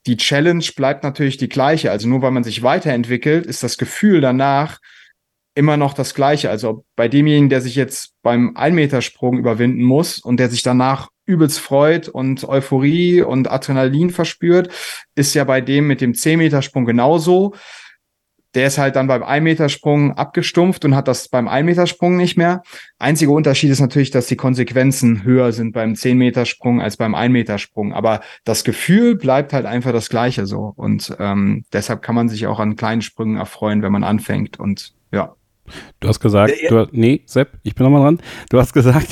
die 0.06 0.16
Challenge 0.16 0.64
bleibt 0.76 1.02
natürlich 1.02 1.36
die 1.36 1.48
gleiche. 1.48 1.90
Also 1.90 2.08
nur 2.08 2.22
weil 2.22 2.30
man 2.30 2.44
sich 2.44 2.62
weiterentwickelt, 2.62 3.44
ist 3.46 3.62
das 3.62 3.76
Gefühl 3.76 4.20
danach, 4.20 4.78
immer 5.56 5.76
noch 5.78 5.94
das 5.94 6.14
Gleiche. 6.14 6.50
Also 6.50 6.84
bei 6.96 7.08
demjenigen, 7.08 7.48
der 7.48 7.62
sich 7.62 7.74
jetzt 7.74 8.12
beim 8.22 8.56
Einmetersprung 8.56 9.38
überwinden 9.38 9.82
muss 9.82 10.18
und 10.18 10.38
der 10.38 10.50
sich 10.50 10.62
danach 10.62 11.08
übelst 11.24 11.58
freut 11.58 12.08
und 12.08 12.46
Euphorie 12.46 13.22
und 13.22 13.50
Adrenalin 13.50 14.10
verspürt, 14.10 14.72
ist 15.14 15.34
ja 15.34 15.44
bei 15.44 15.60
dem 15.60 15.86
mit 15.88 16.00
dem 16.00 16.12
10-Meter-Sprung 16.12 16.84
genauso. 16.84 17.54
Der 18.56 18.66
ist 18.66 18.78
halt 18.78 18.96
dann 18.96 19.06
beim 19.06 19.22
1-Meter-Sprung 19.22 20.12
abgestumpft 20.14 20.86
und 20.86 20.96
hat 20.96 21.08
das 21.08 21.28
beim 21.28 21.46
1-Meter-Sprung 21.46 22.16
nicht 22.16 22.38
mehr. 22.38 22.62
Einziger 22.98 23.32
Unterschied 23.32 23.70
ist 23.70 23.80
natürlich, 23.80 24.10
dass 24.10 24.26
die 24.26 24.36
Konsequenzen 24.36 25.24
höher 25.24 25.52
sind 25.52 25.72
beim 25.72 25.92
10-Meter-Sprung 25.92 26.80
als 26.80 26.96
beim 26.96 27.14
1-Meter-Sprung. 27.14 27.92
Aber 27.92 28.22
das 28.44 28.64
Gefühl 28.64 29.14
bleibt 29.14 29.52
halt 29.52 29.66
einfach 29.66 29.92
das 29.92 30.08
gleiche 30.08 30.46
so. 30.46 30.72
Und 30.74 31.14
ähm, 31.20 31.66
deshalb 31.72 32.00
kann 32.00 32.14
man 32.14 32.30
sich 32.30 32.46
auch 32.46 32.58
an 32.58 32.76
kleinen 32.76 33.02
Sprüngen 33.02 33.36
erfreuen, 33.36 33.82
wenn 33.82 33.92
man 33.92 34.04
anfängt. 34.04 34.58
Und 34.58 34.94
ja. 35.12 35.36
Du 36.00 36.08
hast 36.08 36.20
gesagt, 36.20 36.54
ja, 36.62 36.70
ja. 36.70 36.84
Du, 36.84 36.90
nee, 36.92 37.22
Sepp, 37.26 37.50
ich 37.62 37.74
bin 37.74 37.84
nochmal 37.84 38.02
dran. 38.02 38.20
Du 38.50 38.58
hast 38.58 38.72
gesagt, 38.72 39.08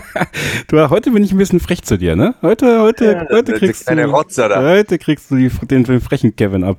du, 0.68 0.90
heute 0.90 1.10
bin 1.10 1.24
ich 1.24 1.32
ein 1.32 1.38
bisschen 1.38 1.60
frech 1.60 1.82
zu 1.82 1.98
dir, 1.98 2.16
ne? 2.16 2.34
Heute, 2.42 2.80
heute, 2.80 3.12
ja, 3.12 3.26
heute 3.30 3.52
kriegst 3.54 3.88
du, 3.88 4.04
Rotzer 4.04 4.48
da. 4.48 4.62
heute 4.62 4.98
kriegst 4.98 5.30
du 5.30 5.36
die, 5.36 5.50
den, 5.66 5.84
den, 5.84 6.00
frechen 6.00 6.36
Kevin 6.36 6.64
ab. 6.64 6.78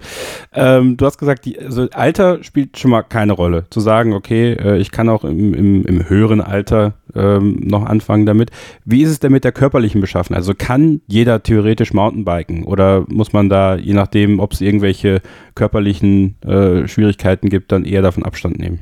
Ähm, 0.53 0.97
du 0.97 1.05
hast 1.05 1.17
gesagt, 1.17 1.45
die, 1.45 1.59
also 1.59 1.87
Alter 1.91 2.43
spielt 2.43 2.77
schon 2.77 2.91
mal 2.91 3.03
keine 3.03 3.33
Rolle. 3.33 3.65
Zu 3.69 3.79
sagen, 3.79 4.13
okay, 4.13 4.53
äh, 4.53 4.77
ich 4.77 4.91
kann 4.91 5.09
auch 5.09 5.23
im, 5.23 5.53
im, 5.53 5.85
im 5.85 6.09
höheren 6.09 6.41
Alter 6.41 6.95
ähm, 7.15 7.59
noch 7.63 7.85
anfangen 7.85 8.25
damit. 8.25 8.51
Wie 8.85 9.03
ist 9.03 9.09
es 9.09 9.19
denn 9.19 9.31
mit 9.31 9.43
der 9.43 9.51
körperlichen 9.51 10.01
Beschaffenheit? 10.01 10.39
Also 10.39 10.53
kann 10.57 11.01
jeder 11.07 11.43
theoretisch 11.43 11.93
Mountainbiken 11.93 12.63
oder 12.63 13.05
muss 13.09 13.33
man 13.33 13.49
da, 13.49 13.75
je 13.75 13.93
nachdem, 13.93 14.39
ob 14.39 14.53
es 14.53 14.61
irgendwelche 14.61 15.21
körperlichen 15.55 16.41
äh, 16.41 16.87
Schwierigkeiten 16.87 17.49
gibt, 17.49 17.71
dann 17.71 17.85
eher 17.85 18.01
davon 18.01 18.23
Abstand 18.23 18.59
nehmen? 18.59 18.79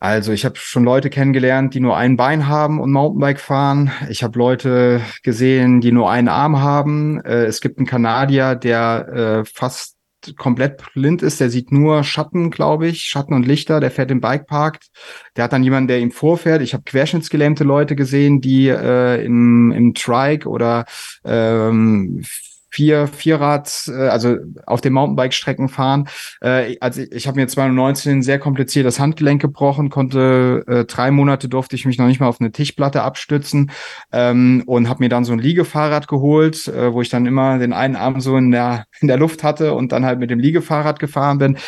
Also 0.00 0.32
ich 0.32 0.44
habe 0.44 0.56
schon 0.56 0.84
Leute 0.84 1.10
kennengelernt, 1.10 1.74
die 1.74 1.80
nur 1.80 1.96
ein 1.96 2.16
Bein 2.16 2.46
haben 2.46 2.80
und 2.80 2.92
Mountainbike 2.92 3.40
fahren. 3.40 3.90
Ich 4.08 4.22
habe 4.22 4.38
Leute 4.38 5.00
gesehen, 5.24 5.80
die 5.80 5.90
nur 5.90 6.10
einen 6.10 6.28
Arm 6.28 6.60
haben. 6.60 7.20
Äh, 7.24 7.46
es 7.46 7.60
gibt 7.60 7.78
einen 7.78 7.86
Kanadier, 7.86 8.54
der 8.54 9.08
äh, 9.08 9.44
fast 9.44 9.96
komplett 10.36 10.82
blind 10.94 11.22
ist. 11.22 11.40
Der 11.40 11.50
sieht 11.50 11.72
nur 11.72 12.04
Schatten, 12.04 12.50
glaube 12.50 12.86
ich, 12.88 13.04
Schatten 13.04 13.34
und 13.34 13.46
Lichter. 13.46 13.80
Der 13.80 13.90
fährt 13.90 14.10
im 14.10 14.20
Bikepark. 14.20 14.80
Der 15.36 15.44
hat 15.44 15.52
dann 15.52 15.64
jemanden, 15.64 15.88
der 15.88 16.00
ihm 16.00 16.10
vorfährt. 16.10 16.62
Ich 16.62 16.74
habe 16.74 16.84
querschnittsgelähmte 16.84 17.64
Leute 17.64 17.96
gesehen, 17.96 18.40
die 18.40 18.68
äh, 18.68 19.24
im, 19.24 19.72
im 19.72 19.94
Trike 19.94 20.48
oder 20.48 20.84
ähm, 21.24 22.22
vier 22.70 23.06
Vierrad, 23.06 23.88
äh, 23.88 24.08
also 24.08 24.36
auf 24.66 24.80
den 24.80 24.92
Mountainbike-Strecken 24.92 25.68
fahren. 25.68 26.08
Äh, 26.40 26.76
also 26.80 27.02
ich, 27.02 27.12
ich 27.12 27.26
habe 27.26 27.40
mir 27.40 27.48
2019 27.48 28.22
sehr 28.22 28.38
kompliziert 28.38 28.86
das 28.86 29.00
Handgelenk 29.00 29.40
gebrochen, 29.40 29.90
konnte 29.90 30.64
äh, 30.66 30.84
drei 30.84 31.10
Monate 31.10 31.48
durfte 31.48 31.76
ich 31.76 31.86
mich 31.86 31.98
noch 31.98 32.06
nicht 32.06 32.20
mal 32.20 32.28
auf 32.28 32.40
eine 32.40 32.52
Tischplatte 32.52 33.02
abstützen 33.02 33.70
ähm, 34.12 34.62
und 34.66 34.88
habe 34.88 35.02
mir 35.02 35.08
dann 35.08 35.24
so 35.24 35.32
ein 35.32 35.38
Liegefahrrad 35.38 36.08
geholt, 36.08 36.68
äh, 36.68 36.92
wo 36.92 37.02
ich 37.02 37.08
dann 37.08 37.26
immer 37.26 37.58
den 37.58 37.72
einen 37.72 37.96
Arm 37.96 38.20
so 38.20 38.36
in 38.36 38.50
der 38.50 38.84
in 39.00 39.08
der 39.08 39.16
Luft 39.16 39.42
hatte 39.42 39.74
und 39.74 39.92
dann 39.92 40.04
halt 40.04 40.18
mit 40.18 40.30
dem 40.30 40.38
Liegefahrrad 40.38 40.98
gefahren 40.98 41.38
bin. 41.38 41.58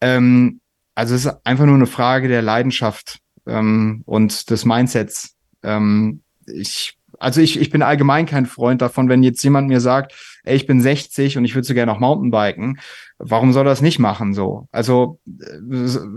Ähm, 0.00 0.60
also 0.94 1.14
es 1.14 1.24
ist 1.24 1.46
einfach 1.46 1.64
nur 1.64 1.76
eine 1.76 1.86
Frage 1.86 2.28
der 2.28 2.42
Leidenschaft 2.42 3.20
ähm, 3.46 4.02
und 4.04 4.50
des 4.50 4.64
Mindsets. 4.64 5.36
Ähm, 5.62 6.22
ich 6.46 6.97
also 7.18 7.40
ich, 7.40 7.60
ich 7.60 7.70
bin 7.70 7.82
allgemein 7.82 8.26
kein 8.26 8.46
Freund 8.46 8.80
davon, 8.82 9.08
wenn 9.08 9.22
jetzt 9.22 9.42
jemand 9.42 9.68
mir 9.68 9.80
sagt, 9.80 10.14
ey, 10.44 10.56
ich 10.56 10.66
bin 10.66 10.80
60 10.80 11.36
und 11.36 11.44
ich 11.44 11.54
würde 11.54 11.66
so 11.66 11.74
gerne 11.74 11.92
noch 11.92 12.00
Mountainbiken. 12.00 12.78
Warum 13.18 13.52
soll 13.52 13.66
er 13.66 13.70
das 13.70 13.82
nicht 13.82 13.98
machen 13.98 14.34
so? 14.34 14.68
Also 14.70 15.20
äh, 15.26 15.58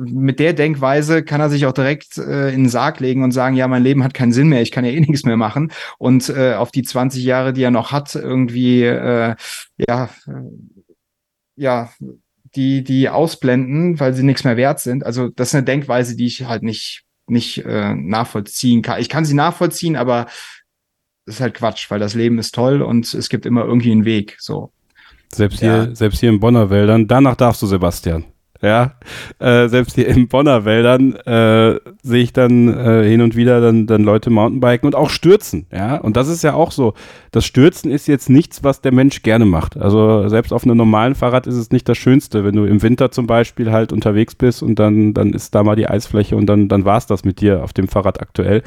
mit 0.06 0.40
der 0.40 0.54
Denkweise 0.54 1.24
kann 1.24 1.42
er 1.42 1.50
sich 1.50 1.66
auch 1.66 1.74
direkt 1.74 2.18
äh, 2.18 2.50
in 2.50 2.64
den 2.64 2.70
Sarg 2.70 3.00
legen 3.00 3.24
und 3.24 3.32
sagen, 3.32 3.56
ja, 3.56 3.68
mein 3.68 3.84
Leben 3.84 4.04
hat 4.04 4.14
keinen 4.14 4.34
Sinn 4.34 4.50
mehr, 4.50 4.62
ich 4.62 4.72
kann 4.72 4.86
ja 4.86 4.92
eh 4.92 5.00
nichts 5.02 5.26
mehr 5.26 5.38
machen. 5.38 5.72
Und 5.98 6.30
äh, 6.30 6.54
auf 6.54 6.72
die 6.72 6.84
20 6.84 7.24
Jahre, 7.24 7.54
die 7.54 7.64
er 7.64 7.72
noch 7.72 7.92
hat, 7.92 8.16
irgendwie, 8.16 8.84
äh, 8.84 9.36
ja, 9.78 10.10
äh, 10.28 10.32
ja, 11.56 11.92
die, 12.56 12.84
die 12.84 13.10
ausblenden, 13.10 14.00
weil 14.00 14.14
sie 14.14 14.24
nichts 14.24 14.44
mehr 14.44 14.58
wert 14.58 14.80
sind. 14.80 15.06
Also 15.06 15.30
das 15.30 15.50
ist 15.50 15.56
eine 15.56 15.64
Denkweise, 15.64 16.16
die 16.16 16.26
ich 16.26 16.46
halt 16.46 16.64
nicht, 16.64 17.04
nicht 17.28 17.60
äh, 17.66 17.96
nachvollziehen 17.96 18.82
kann. 18.82 19.00
Ich 19.00 19.10
kann 19.10 19.26
sie 19.26 19.36
nachvollziehen, 19.36 19.96
aber 19.96 20.28
ist 21.36 21.42
halt 21.42 21.54
Quatsch, 21.54 21.90
weil 21.90 22.00
das 22.00 22.14
Leben 22.14 22.40
ist 22.40 22.54
toll 22.54 22.82
und 22.82 23.14
es 23.14 23.30
gibt 23.30 23.46
immer 23.46 23.66
irgendwie 23.66 23.92
einen 23.92 24.06
Weg. 24.06 24.38
So. 24.40 24.72
Selbst 25.34 25.62
ja. 25.62 25.86
hier, 25.86 25.96
selbst 25.96 26.20
hier 26.20 26.30
in 26.30 26.40
Bonner 26.40 26.70
Wäldern, 26.70 27.08
danach 27.08 27.36
darfst 27.36 27.62
du, 27.62 27.68
Sebastian. 27.68 28.26
Ja, 28.62 28.94
äh, 29.40 29.68
selbst 29.70 29.96
hier 29.96 30.08
in 30.08 30.28
Bonner 30.28 30.66
Wäldern 30.66 31.16
äh, 31.16 31.80
sehe 32.04 32.22
ich 32.22 32.32
dann 32.32 32.68
äh, 32.68 33.10
hin 33.10 33.22
und 33.22 33.36
wieder 33.36 33.60
dann, 33.60 33.88
dann 33.88 34.04
Leute 34.04 34.30
Mountainbiken 34.30 34.86
und 34.86 34.94
auch 34.94 35.10
stürzen. 35.10 35.66
Ja, 35.72 35.96
und 35.98 36.16
das 36.16 36.28
ist 36.28 36.44
ja 36.44 36.54
auch 36.54 36.72
so. 36.72 36.94
Das 37.32 37.44
Stürzen 37.44 37.90
ist 37.90 38.08
jetzt 38.08 38.30
nichts, 38.30 38.64
was 38.64 38.82
der 38.82 38.92
Mensch 38.92 39.24
gerne 39.24 39.46
macht. 39.46 39.78
Also 39.78 40.30
selbst 40.30 40.54
auf 40.54 40.64
einem 40.64 40.78
normalen 40.78 41.16
Fahrrad 41.16 41.48
ist 41.48 41.56
es 41.56 41.72
nicht 41.72 41.90
das 41.90 41.98
Schönste, 41.98 42.44
wenn 42.44 42.56
du 42.56 42.66
im 42.66 42.84
Winter 42.84 43.10
zum 43.10 43.26
Beispiel 43.26 43.72
halt 43.72 43.92
unterwegs 43.92 44.36
bist 44.36 44.62
und 44.62 44.78
dann, 44.78 45.16
dann 45.16 45.34
ist 45.34 45.56
da 45.56 45.64
mal 45.64 45.76
die 45.76 45.88
Eisfläche 45.88 46.36
und 46.36 46.46
dann, 46.46 46.68
dann 46.68 46.86
war 46.86 46.98
es 46.98 47.08
das 47.08 47.24
mit 47.24 47.42
dir 47.42 47.64
auf 47.64 47.74
dem 47.74 47.88
Fahrrad 47.88 48.22
aktuell. 48.22 48.62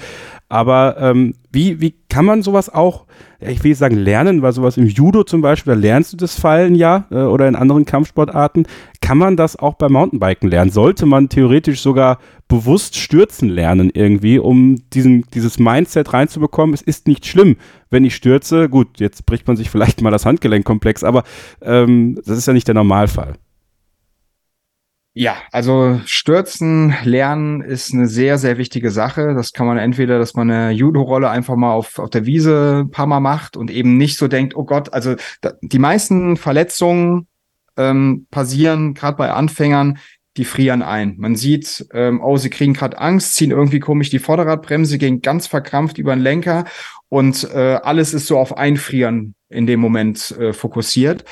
Aber 0.55 0.99
ähm, 1.01 1.35
wie, 1.51 1.81
wie 1.81 1.97
kann 2.09 2.25
man 2.25 2.43
sowas 2.43 2.73
auch, 2.73 3.07
ich 3.41 3.65
will 3.65 3.75
sagen 3.75 3.97
lernen, 3.97 4.41
weil 4.41 4.53
sowas 4.53 4.77
im 4.77 4.87
Judo 4.87 5.25
zum 5.25 5.41
Beispiel, 5.41 5.75
da 5.75 5.81
lernst 5.81 6.13
du 6.13 6.17
das 6.17 6.39
Fallen 6.39 6.77
ja 6.77 7.07
äh, 7.11 7.23
oder 7.23 7.49
in 7.49 7.57
anderen 7.57 7.85
Kampfsportarten. 7.85 8.69
Kann 9.01 9.19
man 9.19 9.37
das 9.37 9.57
auch 9.57 9.75
beim 9.75 9.95
Mountainbiken 9.95 10.49
lernen? 10.49 10.71
Sollte 10.71 11.07
man 11.07 11.29
theoretisch 11.29 11.81
sogar 11.81 12.21
bewusst 12.47 12.95
stürzen 12.95 13.49
lernen 13.49 13.91
irgendwie, 13.93 14.39
um 14.39 14.77
diesen, 14.93 15.25
dieses 15.35 15.59
Mindset 15.59 16.13
reinzubekommen? 16.13 16.73
Es 16.73 16.83
ist 16.83 17.09
nicht 17.09 17.27
schlimm, 17.27 17.57
wenn 17.91 18.05
ich 18.05 18.15
stürze. 18.15 18.69
Gut, 18.69 19.01
jetzt 19.01 19.27
bricht 19.27 19.49
man 19.49 19.57
sich 19.57 19.71
vielleicht 19.71 20.03
mal 20.03 20.13
das 20.13 20.25
Handgelenk 20.25 20.65
komplex, 20.65 21.03
aber 21.03 21.25
ähm, 21.63 22.17
das 22.25 22.39
ist 22.39 22.47
ja 22.47 22.53
nicht 22.53 22.69
der 22.69 22.77
Normalfall. 22.77 23.35
Ja, 25.17 25.37
also 25.53 26.01
Stürzen 26.07 26.93
lernen 27.05 27.61
ist 27.61 27.95
eine 27.95 28.09
sehr, 28.09 28.37
sehr 28.37 28.59
wichtige 28.59 28.91
Sache. 28.91 29.35
Das 29.35 29.53
kann 29.53 29.65
man 29.65 29.79
entweder, 29.79 30.19
dass 30.19 30.35
man 30.35 30.51
eine 30.51 30.73
Judo-Rolle 30.73 31.31
einfach 31.31 31.55
mal 31.55 31.73
auf, 31.73 32.01
auf 32.01 32.11
der 32.11 32.27
Wiese 32.27 32.83
ein 32.85 32.91
paar 32.91 33.07
Mal 33.07 33.21
macht 33.21 33.57
und 33.57 33.71
eben 33.71 33.97
nicht 33.97 34.19
so 34.19 34.27
denkt, 34.27 34.57
oh 34.57 34.65
Gott, 34.65 34.93
also 34.93 35.15
da, 35.41 35.53
die 35.63 35.79
meisten 35.79 36.37
Verletzungen 36.37 37.29
ähm, 37.77 38.27
passieren 38.33 38.95
gerade 38.95 39.17
bei 39.17 39.31
Anfängern, 39.31 39.99
die 40.37 40.45
frieren 40.45 40.83
ein. 40.83 41.15
Man 41.17 41.37
sieht, 41.37 41.87
ähm, 41.93 42.21
oh, 42.21 42.37
sie 42.37 42.51
kriegen 42.51 42.75
gerade 42.75 42.99
Angst, 42.99 43.37
ziehen 43.37 43.53
irgendwie 43.53 43.79
komisch 43.79 44.11
die 44.11 44.19
Vorderradbremse, 44.19 44.99
gehen 44.99 45.23
ganz 45.23 45.47
verkrampft 45.47 45.97
über 45.99 46.17
den 46.17 46.23
Lenker 46.23 46.65
und 47.09 47.49
äh, 47.55 47.79
alles 47.85 48.15
ist 48.15 48.27
so 48.27 48.37
auf 48.37 48.57
Einfrieren 48.57 49.37
in 49.49 49.69
dem 49.69 49.79
Moment 49.79 50.33
äh, 50.33 50.53
fokussiert. 50.53 51.25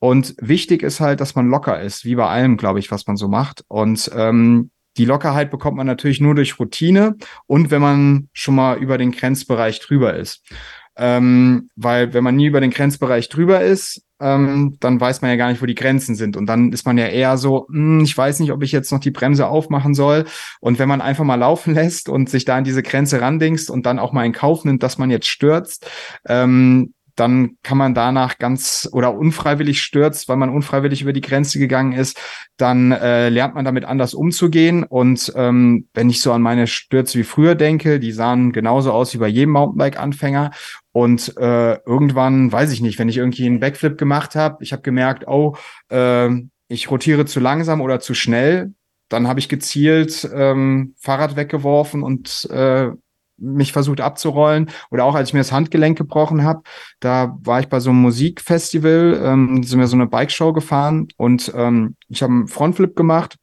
Und 0.00 0.34
wichtig 0.40 0.82
ist 0.82 1.00
halt, 1.00 1.20
dass 1.20 1.34
man 1.34 1.48
locker 1.48 1.80
ist, 1.80 2.04
wie 2.04 2.16
bei 2.16 2.26
allem, 2.26 2.56
glaube 2.56 2.80
ich, 2.80 2.90
was 2.90 3.06
man 3.06 3.16
so 3.16 3.28
macht. 3.28 3.64
Und 3.68 4.10
ähm, 4.14 4.70
die 4.96 5.04
Lockerheit 5.04 5.50
bekommt 5.50 5.76
man 5.76 5.86
natürlich 5.86 6.20
nur 6.20 6.34
durch 6.34 6.58
Routine 6.58 7.16
und 7.46 7.70
wenn 7.70 7.80
man 7.80 8.28
schon 8.32 8.56
mal 8.56 8.78
über 8.78 8.98
den 8.98 9.12
Grenzbereich 9.12 9.78
drüber 9.80 10.14
ist. 10.14 10.42
Ähm, 10.96 11.70
weil 11.76 12.12
wenn 12.12 12.24
man 12.24 12.36
nie 12.36 12.46
über 12.46 12.60
den 12.60 12.70
Grenzbereich 12.70 13.28
drüber 13.28 13.60
ist, 13.60 14.02
ähm, 14.20 14.76
dann 14.80 15.00
weiß 15.00 15.22
man 15.22 15.30
ja 15.30 15.36
gar 15.36 15.48
nicht, 15.48 15.62
wo 15.62 15.66
die 15.66 15.74
Grenzen 15.74 16.14
sind. 16.14 16.36
Und 16.36 16.46
dann 16.46 16.72
ist 16.72 16.84
man 16.84 16.98
ja 16.98 17.06
eher 17.06 17.38
so, 17.38 17.66
hm, 17.70 18.00
ich 18.00 18.16
weiß 18.16 18.40
nicht, 18.40 18.52
ob 18.52 18.62
ich 18.62 18.72
jetzt 18.72 18.92
noch 18.92 18.98
die 19.00 19.10
Bremse 19.10 19.46
aufmachen 19.46 19.94
soll. 19.94 20.26
Und 20.60 20.78
wenn 20.78 20.88
man 20.88 21.00
einfach 21.00 21.24
mal 21.24 21.36
laufen 21.36 21.74
lässt 21.74 22.08
und 22.08 22.28
sich 22.28 22.44
da 22.44 22.56
an 22.56 22.64
diese 22.64 22.82
Grenze 22.82 23.20
randingst 23.20 23.70
und 23.70 23.86
dann 23.86 23.98
auch 23.98 24.12
mal 24.12 24.26
in 24.26 24.32
Kauf 24.32 24.64
nimmt, 24.64 24.82
dass 24.82 24.98
man 24.98 25.10
jetzt 25.10 25.28
stürzt, 25.28 25.90
ähm, 26.26 26.92
dann 27.20 27.58
kann 27.62 27.76
man 27.76 27.94
danach 27.94 28.38
ganz 28.38 28.88
oder 28.92 29.14
unfreiwillig 29.14 29.82
stürzt, 29.82 30.28
weil 30.28 30.38
man 30.38 30.48
unfreiwillig 30.48 31.02
über 31.02 31.12
die 31.12 31.20
Grenze 31.20 31.58
gegangen 31.58 31.92
ist, 31.92 32.18
dann 32.56 32.92
äh, 32.92 33.28
lernt 33.28 33.54
man 33.54 33.66
damit 33.66 33.84
anders 33.84 34.14
umzugehen. 34.14 34.84
Und 34.84 35.30
ähm, 35.36 35.86
wenn 35.92 36.08
ich 36.08 36.22
so 36.22 36.32
an 36.32 36.40
meine 36.40 36.66
Stürze 36.66 37.18
wie 37.18 37.24
früher 37.24 37.54
denke, 37.54 38.00
die 38.00 38.12
sahen 38.12 38.52
genauso 38.52 38.92
aus 38.92 39.12
wie 39.12 39.18
bei 39.18 39.28
jedem 39.28 39.50
Mountainbike-Anfänger. 39.50 40.50
Und 40.92 41.36
äh, 41.36 41.74
irgendwann, 41.84 42.50
weiß 42.50 42.72
ich 42.72 42.80
nicht, 42.80 42.98
wenn 42.98 43.10
ich 43.10 43.18
irgendwie 43.18 43.44
einen 43.44 43.60
Backflip 43.60 43.98
gemacht 43.98 44.34
habe, 44.34 44.64
ich 44.64 44.72
habe 44.72 44.82
gemerkt, 44.82 45.28
oh, 45.28 45.56
äh, 45.90 46.30
ich 46.68 46.90
rotiere 46.90 47.26
zu 47.26 47.38
langsam 47.38 47.82
oder 47.82 48.00
zu 48.00 48.14
schnell, 48.14 48.72
dann 49.10 49.28
habe 49.28 49.40
ich 49.40 49.50
gezielt 49.50 50.26
ähm, 50.34 50.94
Fahrrad 50.98 51.36
weggeworfen 51.36 52.02
und 52.02 52.48
äh, 52.50 52.88
mich 53.40 53.72
versucht 53.72 54.00
abzurollen. 54.00 54.70
Oder 54.90 55.04
auch 55.04 55.14
als 55.14 55.30
ich 55.30 55.34
mir 55.34 55.40
das 55.40 55.52
Handgelenk 55.52 55.98
gebrochen 55.98 56.44
habe, 56.44 56.62
da 57.00 57.36
war 57.42 57.60
ich 57.60 57.68
bei 57.68 57.80
so 57.80 57.90
einem 57.90 58.02
Musikfestival, 58.02 59.20
ähm, 59.24 59.62
sind 59.62 59.78
wir 59.78 59.86
so 59.86 59.96
eine 59.96 60.06
Bikeshow 60.06 60.52
gefahren 60.52 61.08
und 61.16 61.52
ähm, 61.54 61.96
ich 62.08 62.22
habe 62.22 62.32
einen 62.32 62.48
Frontflip 62.48 62.96
gemacht 62.96 63.36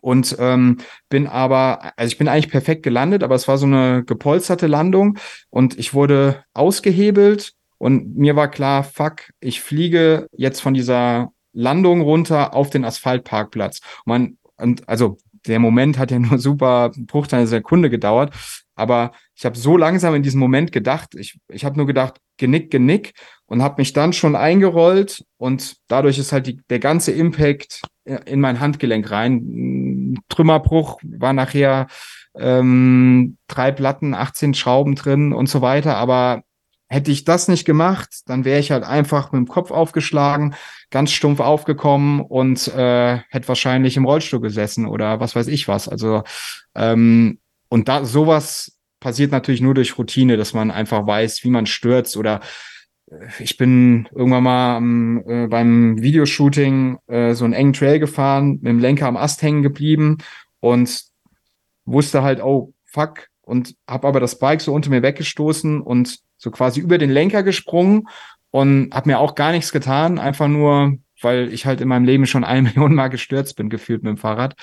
und 0.00 0.36
ähm, 0.38 0.78
bin 1.08 1.26
aber, 1.26 1.92
also 1.96 2.12
ich 2.12 2.18
bin 2.18 2.28
eigentlich 2.28 2.50
perfekt 2.50 2.82
gelandet, 2.82 3.22
aber 3.22 3.34
es 3.34 3.48
war 3.48 3.56
so 3.56 3.66
eine 3.66 4.04
gepolsterte 4.04 4.66
Landung 4.66 5.18
und 5.50 5.78
ich 5.78 5.94
wurde 5.94 6.44
ausgehebelt 6.52 7.54
und 7.78 8.16
mir 8.16 8.36
war 8.36 8.48
klar, 8.48 8.84
fuck, 8.84 9.30
ich 9.40 9.60
fliege 9.60 10.28
jetzt 10.36 10.60
von 10.60 10.74
dieser 10.74 11.30
Landung 11.52 12.02
runter 12.02 12.54
auf 12.54 12.70
den 12.70 12.84
Asphaltparkplatz. 12.84 13.80
Und 14.04 14.10
man, 14.10 14.38
und 14.56 14.88
also 14.88 15.18
der 15.46 15.58
Moment 15.58 15.98
hat 15.98 16.10
ja 16.10 16.18
nur 16.18 16.38
super 16.38 16.92
Bruchteil 16.96 17.40
einer 17.40 17.46
Sekunde 17.46 17.90
gedauert. 17.90 18.34
Aber 18.76 19.12
ich 19.36 19.44
habe 19.44 19.56
so 19.56 19.76
langsam 19.76 20.14
in 20.14 20.22
diesem 20.22 20.40
Moment 20.40 20.72
gedacht, 20.72 21.14
ich, 21.14 21.38
ich 21.48 21.64
habe 21.64 21.76
nur 21.76 21.86
gedacht, 21.86 22.20
genick, 22.38 22.70
genick 22.70 23.12
und 23.46 23.62
habe 23.62 23.76
mich 23.78 23.92
dann 23.92 24.12
schon 24.12 24.34
eingerollt 24.34 25.24
und 25.36 25.76
dadurch 25.86 26.18
ist 26.18 26.32
halt 26.32 26.48
die, 26.48 26.60
der 26.70 26.80
ganze 26.80 27.12
Impact 27.12 27.82
in 28.04 28.40
mein 28.40 28.60
Handgelenk 28.60 29.10
rein. 29.10 30.16
Trümmerbruch 30.28 30.98
war 31.02 31.32
nachher 31.32 31.86
ähm, 32.36 33.36
drei 33.46 33.70
Platten, 33.70 34.14
18 34.14 34.54
Schrauben 34.54 34.96
drin 34.96 35.32
und 35.32 35.48
so 35.48 35.62
weiter. 35.62 35.96
Aber 35.96 36.42
hätte 36.94 37.10
ich 37.10 37.24
das 37.24 37.48
nicht 37.48 37.64
gemacht, 37.64 38.20
dann 38.26 38.44
wäre 38.44 38.60
ich 38.60 38.70
halt 38.70 38.84
einfach 38.84 39.32
mit 39.32 39.40
dem 39.40 39.48
Kopf 39.48 39.72
aufgeschlagen, 39.72 40.54
ganz 40.90 41.10
stumpf 41.10 41.40
aufgekommen 41.40 42.20
und 42.20 42.68
äh, 42.68 43.18
hätte 43.28 43.48
wahrscheinlich 43.48 43.96
im 43.96 44.04
Rollstuhl 44.04 44.40
gesessen 44.40 44.86
oder 44.86 45.18
was 45.18 45.34
weiß 45.34 45.48
ich 45.48 45.66
was. 45.66 45.88
Also 45.88 46.22
ähm, 46.76 47.40
und 47.68 47.88
da 47.88 48.04
sowas 48.04 48.78
passiert 49.00 49.32
natürlich 49.32 49.60
nur 49.60 49.74
durch 49.74 49.98
Routine, 49.98 50.36
dass 50.36 50.54
man 50.54 50.70
einfach 50.70 51.04
weiß, 51.04 51.42
wie 51.42 51.50
man 51.50 51.66
stürzt 51.66 52.16
oder 52.16 52.40
äh, 53.10 53.26
ich 53.40 53.56
bin 53.56 54.08
irgendwann 54.14 54.44
mal 54.44 55.24
äh, 55.26 55.46
beim 55.48 56.00
Videoshooting 56.00 56.98
äh, 57.08 57.34
so 57.34 57.44
einen 57.44 57.54
engen 57.54 57.72
Trail 57.72 57.98
gefahren, 57.98 58.60
mit 58.62 58.66
dem 58.66 58.78
Lenker 58.78 59.08
am 59.08 59.16
Ast 59.16 59.42
hängen 59.42 59.64
geblieben 59.64 60.18
und 60.60 61.02
wusste 61.86 62.22
halt, 62.22 62.40
oh, 62.40 62.72
fuck, 62.84 63.26
und 63.42 63.74
habe 63.88 64.06
aber 64.06 64.20
das 64.20 64.38
Bike 64.38 64.60
so 64.60 64.72
unter 64.72 64.90
mir 64.90 65.02
weggestoßen 65.02 65.80
und 65.80 66.20
so 66.44 66.50
quasi 66.50 66.78
über 66.80 66.98
den 66.98 67.10
Lenker 67.10 67.42
gesprungen 67.42 68.06
und 68.50 68.94
habe 68.94 69.08
mir 69.08 69.18
auch 69.18 69.34
gar 69.34 69.50
nichts 69.50 69.72
getan, 69.72 70.18
einfach 70.18 70.46
nur, 70.46 70.98
weil 71.20 71.52
ich 71.52 71.66
halt 71.66 71.80
in 71.80 71.88
meinem 71.88 72.04
Leben 72.04 72.26
schon 72.26 72.44
eine 72.44 72.62
Million 72.68 72.94
Mal 72.94 73.08
gestürzt 73.08 73.56
bin, 73.56 73.70
gefühlt 73.70 74.04
mit 74.04 74.10
dem 74.10 74.18
Fahrrad. 74.18 74.54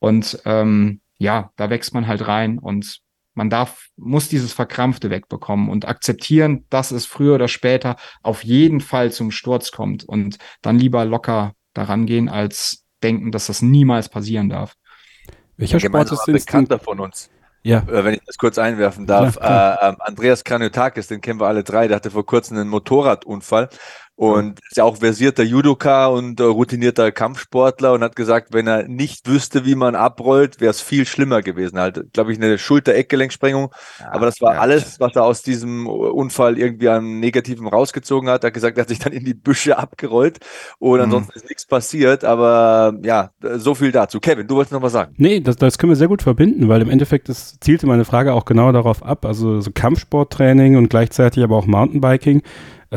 Und 0.00 0.40
ähm, 0.44 1.00
ja, 1.18 1.52
da 1.56 1.70
wächst 1.70 1.94
man 1.94 2.08
halt 2.08 2.26
rein 2.26 2.58
und 2.58 3.00
man 3.34 3.50
darf, 3.50 3.88
muss 3.96 4.28
dieses 4.28 4.54
Verkrampfte 4.54 5.10
wegbekommen 5.10 5.68
und 5.68 5.86
akzeptieren, 5.86 6.64
dass 6.70 6.90
es 6.90 7.04
früher 7.04 7.34
oder 7.34 7.48
später 7.48 7.96
auf 8.22 8.42
jeden 8.42 8.80
Fall 8.80 9.12
zum 9.12 9.30
Sturz 9.30 9.72
kommt 9.72 10.04
und 10.04 10.38
dann 10.62 10.78
lieber 10.78 11.04
locker 11.04 11.52
daran 11.74 12.06
gehen, 12.06 12.30
als 12.30 12.86
denken, 13.02 13.32
dass 13.32 13.48
das 13.48 13.60
niemals 13.60 14.08
passieren 14.08 14.48
darf. 14.48 14.74
Welcher 15.58 15.80
Sport 15.80 16.12
ist 16.12 16.24
bekannter 16.24 16.78
von 16.78 16.98
uns? 16.98 17.30
Ja. 17.66 17.78
Äh, 17.78 18.04
wenn 18.04 18.14
ich 18.14 18.22
das 18.24 18.38
kurz 18.38 18.58
einwerfen 18.58 19.06
darf. 19.06 19.36
Ja, 19.42 19.74
äh, 19.74 19.88
ähm, 19.88 19.96
Andreas 19.98 20.44
Kranjotakis, 20.44 21.08
den 21.08 21.20
kennen 21.20 21.40
wir 21.40 21.48
alle 21.48 21.64
drei, 21.64 21.88
der 21.88 21.96
hatte 21.96 22.12
vor 22.12 22.24
kurzem 22.24 22.56
einen 22.56 22.70
Motorradunfall 22.70 23.68
und 24.16 24.60
ist 24.70 24.78
ja 24.78 24.84
auch 24.84 24.96
versierter 24.96 25.42
Judoka 25.42 26.06
und 26.06 26.40
äh, 26.40 26.44
routinierter 26.44 27.12
Kampfsportler 27.12 27.92
und 27.92 28.02
hat 28.02 28.16
gesagt, 28.16 28.54
wenn 28.54 28.66
er 28.66 28.88
nicht 28.88 29.28
wüsste, 29.28 29.66
wie 29.66 29.74
man 29.74 29.94
abrollt, 29.94 30.58
wäre 30.58 30.70
es 30.70 30.80
viel 30.80 31.04
schlimmer 31.06 31.42
gewesen. 31.42 31.78
Halt, 31.78 32.14
glaube 32.14 32.32
ich, 32.32 32.38
eine 32.38 32.56
Schulter-Eckgelenksprengung. 32.56 33.74
Ja, 34.00 34.12
Aber 34.12 34.24
das 34.24 34.40
war 34.40 34.54
ja. 34.54 34.60
alles, 34.60 35.00
was 35.00 35.14
er 35.14 35.24
aus 35.24 35.42
diesem 35.42 35.86
Unfall 35.86 36.58
irgendwie 36.58 36.88
an 36.88 37.20
Negativen 37.20 37.68
rausgezogen 37.68 38.30
hat. 38.30 38.42
Er 38.42 38.48
hat 38.48 38.54
gesagt, 38.54 38.78
er 38.78 38.82
hat 38.82 38.88
sich 38.88 39.00
dann 39.00 39.12
in 39.12 39.26
die 39.26 39.34
Büsche 39.34 39.76
abgerollt 39.76 40.38
und 40.78 40.96
mhm. 40.96 41.04
ansonsten 41.04 41.32
ist 41.34 41.48
nichts 41.50 41.66
passiert. 41.66 42.24
Aber 42.24 42.94
ja, 43.02 43.32
so 43.56 43.74
viel 43.74 43.92
dazu. 43.92 44.18
Kevin, 44.18 44.46
du 44.46 44.56
wolltest 44.56 44.72
noch 44.72 44.80
was 44.80 44.92
sagen. 44.92 45.14
Nee, 45.18 45.40
das, 45.40 45.56
das 45.56 45.76
können 45.76 45.90
wir 45.90 45.96
sehr 45.96 46.08
gut 46.08 46.22
verbinden, 46.22 46.68
weil 46.68 46.80
im 46.80 46.88
Endeffekt 46.88 47.28
das 47.28 47.60
zielte 47.60 47.86
meine 47.86 48.06
Frage 48.06 48.32
auch 48.32 48.46
genau 48.46 48.72
darauf 48.72 49.02
ab. 49.02 49.26
Also 49.26 49.60
so 49.60 49.70
Kampfsporttraining 49.72 50.76
und 50.76 50.88
gleichzeitig 50.88 51.44
aber 51.44 51.56
auch 51.56 51.66
Mountainbiking 51.66 52.42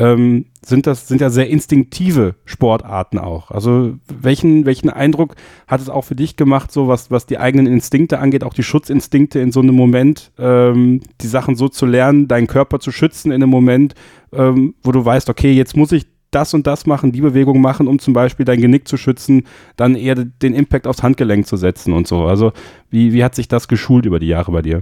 ähm, 0.00 0.46
sind 0.64 0.86
das 0.86 1.08
sind 1.08 1.20
ja 1.20 1.30
sehr 1.30 1.48
instinktive 1.48 2.34
Sportarten 2.44 3.18
auch. 3.18 3.50
Also 3.50 3.94
welchen 4.08 4.66
welchen 4.66 4.90
Eindruck 4.90 5.36
hat 5.66 5.80
es 5.80 5.88
auch 5.88 6.04
für 6.04 6.16
dich 6.16 6.36
gemacht, 6.36 6.72
so 6.72 6.88
was 6.88 7.10
was 7.10 7.26
die 7.26 7.38
eigenen 7.38 7.66
Instinkte 7.66 8.18
angeht, 8.18 8.44
auch 8.44 8.54
die 8.54 8.62
Schutzinstinkte 8.62 9.40
in 9.40 9.52
so 9.52 9.60
einem 9.60 9.74
Moment, 9.74 10.32
ähm, 10.38 11.00
die 11.20 11.26
Sachen 11.26 11.54
so 11.54 11.68
zu 11.68 11.86
lernen, 11.86 12.28
deinen 12.28 12.46
Körper 12.46 12.80
zu 12.80 12.92
schützen 12.92 13.30
in 13.30 13.42
einem 13.42 13.50
Moment, 13.50 13.94
ähm, 14.32 14.74
wo 14.82 14.92
du 14.92 15.04
weißt, 15.04 15.28
okay, 15.28 15.52
jetzt 15.52 15.76
muss 15.76 15.92
ich 15.92 16.06
das 16.30 16.54
und 16.54 16.66
das 16.66 16.86
machen, 16.86 17.12
die 17.12 17.20
Bewegung 17.20 17.60
machen, 17.60 17.88
um 17.88 17.98
zum 17.98 18.14
Beispiel 18.14 18.46
dein 18.46 18.60
Genick 18.60 18.86
zu 18.86 18.96
schützen, 18.96 19.44
dann 19.76 19.96
eher 19.96 20.14
den 20.14 20.54
Impact 20.54 20.86
aufs 20.86 21.02
Handgelenk 21.02 21.46
zu 21.46 21.56
setzen 21.56 21.92
und 21.92 22.06
so. 22.06 22.24
Also 22.24 22.52
wie 22.90 23.12
wie 23.12 23.24
hat 23.24 23.34
sich 23.34 23.48
das 23.48 23.68
geschult 23.68 24.06
über 24.06 24.20
die 24.20 24.28
Jahre 24.28 24.52
bei 24.52 24.62
dir? 24.62 24.80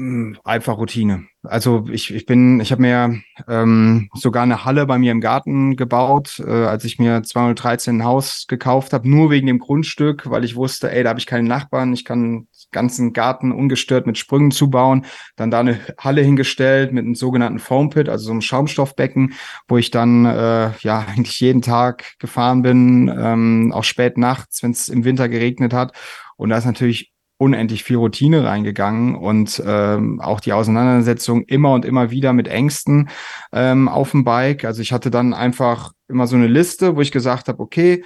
Hm, 0.00 0.38
einfach 0.44 0.78
Routine. 0.78 1.26
Also 1.42 1.84
ich, 1.90 2.14
ich 2.14 2.24
bin, 2.24 2.58
ich 2.60 2.72
habe 2.72 2.80
mir 2.80 3.20
ähm, 3.46 4.08
sogar 4.14 4.44
eine 4.44 4.64
Halle 4.64 4.86
bei 4.86 4.96
mir 4.96 5.12
im 5.12 5.20
Garten 5.20 5.76
gebaut, 5.76 6.42
äh, 6.46 6.50
als 6.50 6.84
ich 6.84 6.98
mir 6.98 7.22
213 7.22 7.98
ein 7.98 8.04
Haus 8.04 8.46
gekauft 8.48 8.94
habe, 8.94 9.10
nur 9.10 9.28
wegen 9.28 9.46
dem 9.46 9.58
Grundstück, 9.58 10.30
weil 10.30 10.44
ich 10.44 10.56
wusste, 10.56 10.90
ey, 10.90 11.02
da 11.02 11.10
habe 11.10 11.20
ich 11.20 11.26
keinen 11.26 11.48
Nachbarn, 11.48 11.92
ich 11.92 12.06
kann 12.06 12.22
den 12.22 12.48
ganzen 12.70 13.12
Garten 13.12 13.52
ungestört 13.52 14.06
mit 14.06 14.16
Sprüngen 14.16 14.52
zubauen. 14.52 15.04
Dann 15.36 15.50
da 15.50 15.60
eine 15.60 15.78
Halle 15.98 16.22
hingestellt 16.22 16.92
mit 16.92 17.04
einem 17.04 17.14
sogenannten 17.14 17.58
Foam 17.58 17.90
Pit, 17.90 18.08
also 18.08 18.24
so 18.24 18.30
einem 18.30 18.40
Schaumstoffbecken, 18.40 19.34
wo 19.68 19.76
ich 19.76 19.90
dann 19.90 20.24
äh, 20.24 20.70
ja 20.80 21.00
eigentlich 21.00 21.38
jeden 21.40 21.60
Tag 21.60 22.18
gefahren 22.18 22.62
bin, 22.62 23.14
ähm, 23.14 23.72
auch 23.74 23.84
spät 23.84 24.16
nachts, 24.16 24.62
wenn 24.62 24.70
es 24.70 24.88
im 24.88 25.04
Winter 25.04 25.28
geregnet 25.28 25.74
hat. 25.74 25.92
Und 26.38 26.48
da 26.48 26.56
ist 26.56 26.64
natürlich 26.64 27.12
unendlich 27.40 27.84
viel 27.84 27.96
Routine 27.96 28.44
reingegangen 28.44 29.14
und 29.14 29.62
ähm, 29.66 30.20
auch 30.20 30.40
die 30.40 30.52
Auseinandersetzung 30.52 31.44
immer 31.44 31.72
und 31.72 31.86
immer 31.86 32.10
wieder 32.10 32.34
mit 32.34 32.48
Ängsten 32.48 33.08
ähm, 33.52 33.88
auf 33.88 34.10
dem 34.10 34.24
Bike. 34.24 34.66
Also 34.66 34.82
ich 34.82 34.92
hatte 34.92 35.10
dann 35.10 35.32
einfach 35.32 35.92
immer 36.06 36.26
so 36.26 36.36
eine 36.36 36.48
Liste, 36.48 36.96
wo 36.96 37.00
ich 37.00 37.12
gesagt 37.12 37.48
habe, 37.48 37.62
okay, 37.62 38.04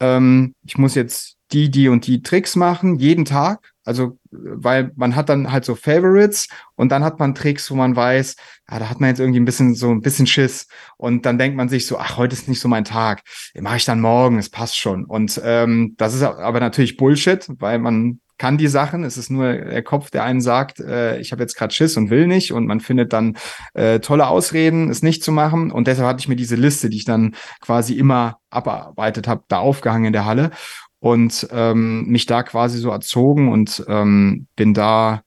ähm, 0.00 0.54
ich 0.64 0.78
muss 0.78 0.94
jetzt 0.94 1.36
die, 1.52 1.70
die 1.70 1.88
und 1.88 2.06
die 2.06 2.22
Tricks 2.22 2.56
machen, 2.56 2.98
jeden 2.98 3.26
Tag. 3.26 3.70
Also, 3.84 4.18
weil 4.30 4.92
man 4.94 5.14
hat 5.14 5.28
dann 5.28 5.52
halt 5.52 5.66
so 5.66 5.74
Favorites 5.74 6.48
und 6.74 6.90
dann 6.90 7.04
hat 7.04 7.18
man 7.18 7.34
Tricks, 7.34 7.70
wo 7.70 7.74
man 7.74 7.96
weiß, 7.96 8.36
ja, 8.70 8.78
da 8.78 8.88
hat 8.88 9.00
man 9.00 9.10
jetzt 9.10 9.18
irgendwie 9.18 9.40
ein 9.40 9.44
bisschen 9.44 9.74
so 9.74 9.90
ein 9.90 10.00
bisschen 10.00 10.26
Schiss. 10.26 10.68
Und 10.96 11.26
dann 11.26 11.36
denkt 11.36 11.56
man 11.56 11.68
sich 11.68 11.86
so, 11.86 11.98
ach, 11.98 12.16
heute 12.16 12.34
ist 12.34 12.48
nicht 12.48 12.60
so 12.60 12.68
mein 12.68 12.84
Tag. 12.84 13.22
Den 13.54 13.64
mache 13.64 13.76
ich 13.76 13.84
dann 13.84 14.00
morgen, 14.00 14.38
es 14.38 14.48
passt 14.48 14.78
schon. 14.78 15.04
Und 15.04 15.38
ähm, 15.44 15.96
das 15.98 16.14
ist 16.14 16.22
aber 16.22 16.60
natürlich 16.60 16.96
Bullshit, 16.96 17.46
weil 17.58 17.78
man 17.78 18.20
kann 18.40 18.56
die 18.56 18.68
Sachen. 18.68 19.04
Es 19.04 19.18
ist 19.18 19.30
nur 19.30 19.52
der 19.52 19.82
Kopf, 19.82 20.10
der 20.10 20.24
einen 20.24 20.40
sagt, 20.40 20.80
äh, 20.80 21.18
ich 21.18 21.30
habe 21.30 21.42
jetzt 21.42 21.56
gerade 21.56 21.74
Schiss 21.74 21.98
und 21.98 22.08
will 22.08 22.26
nicht. 22.26 22.54
Und 22.54 22.66
man 22.66 22.80
findet 22.80 23.12
dann 23.12 23.36
äh, 23.74 24.00
tolle 24.00 24.28
Ausreden, 24.28 24.88
es 24.88 25.02
nicht 25.02 25.22
zu 25.22 25.30
machen. 25.30 25.70
Und 25.70 25.86
deshalb 25.86 26.08
hatte 26.08 26.20
ich 26.20 26.28
mir 26.28 26.36
diese 26.36 26.56
Liste, 26.56 26.88
die 26.88 26.96
ich 26.96 27.04
dann 27.04 27.34
quasi 27.60 27.98
immer 27.98 28.38
abarbeitet 28.48 29.28
habe, 29.28 29.44
da 29.48 29.58
aufgehangen 29.58 30.06
in 30.06 30.12
der 30.14 30.24
Halle 30.24 30.52
und 31.00 31.48
ähm, 31.52 32.06
mich 32.06 32.24
da 32.24 32.42
quasi 32.42 32.78
so 32.78 32.88
erzogen 32.88 33.52
und 33.52 33.84
ähm, 33.88 34.46
bin 34.56 34.72
da 34.72 35.20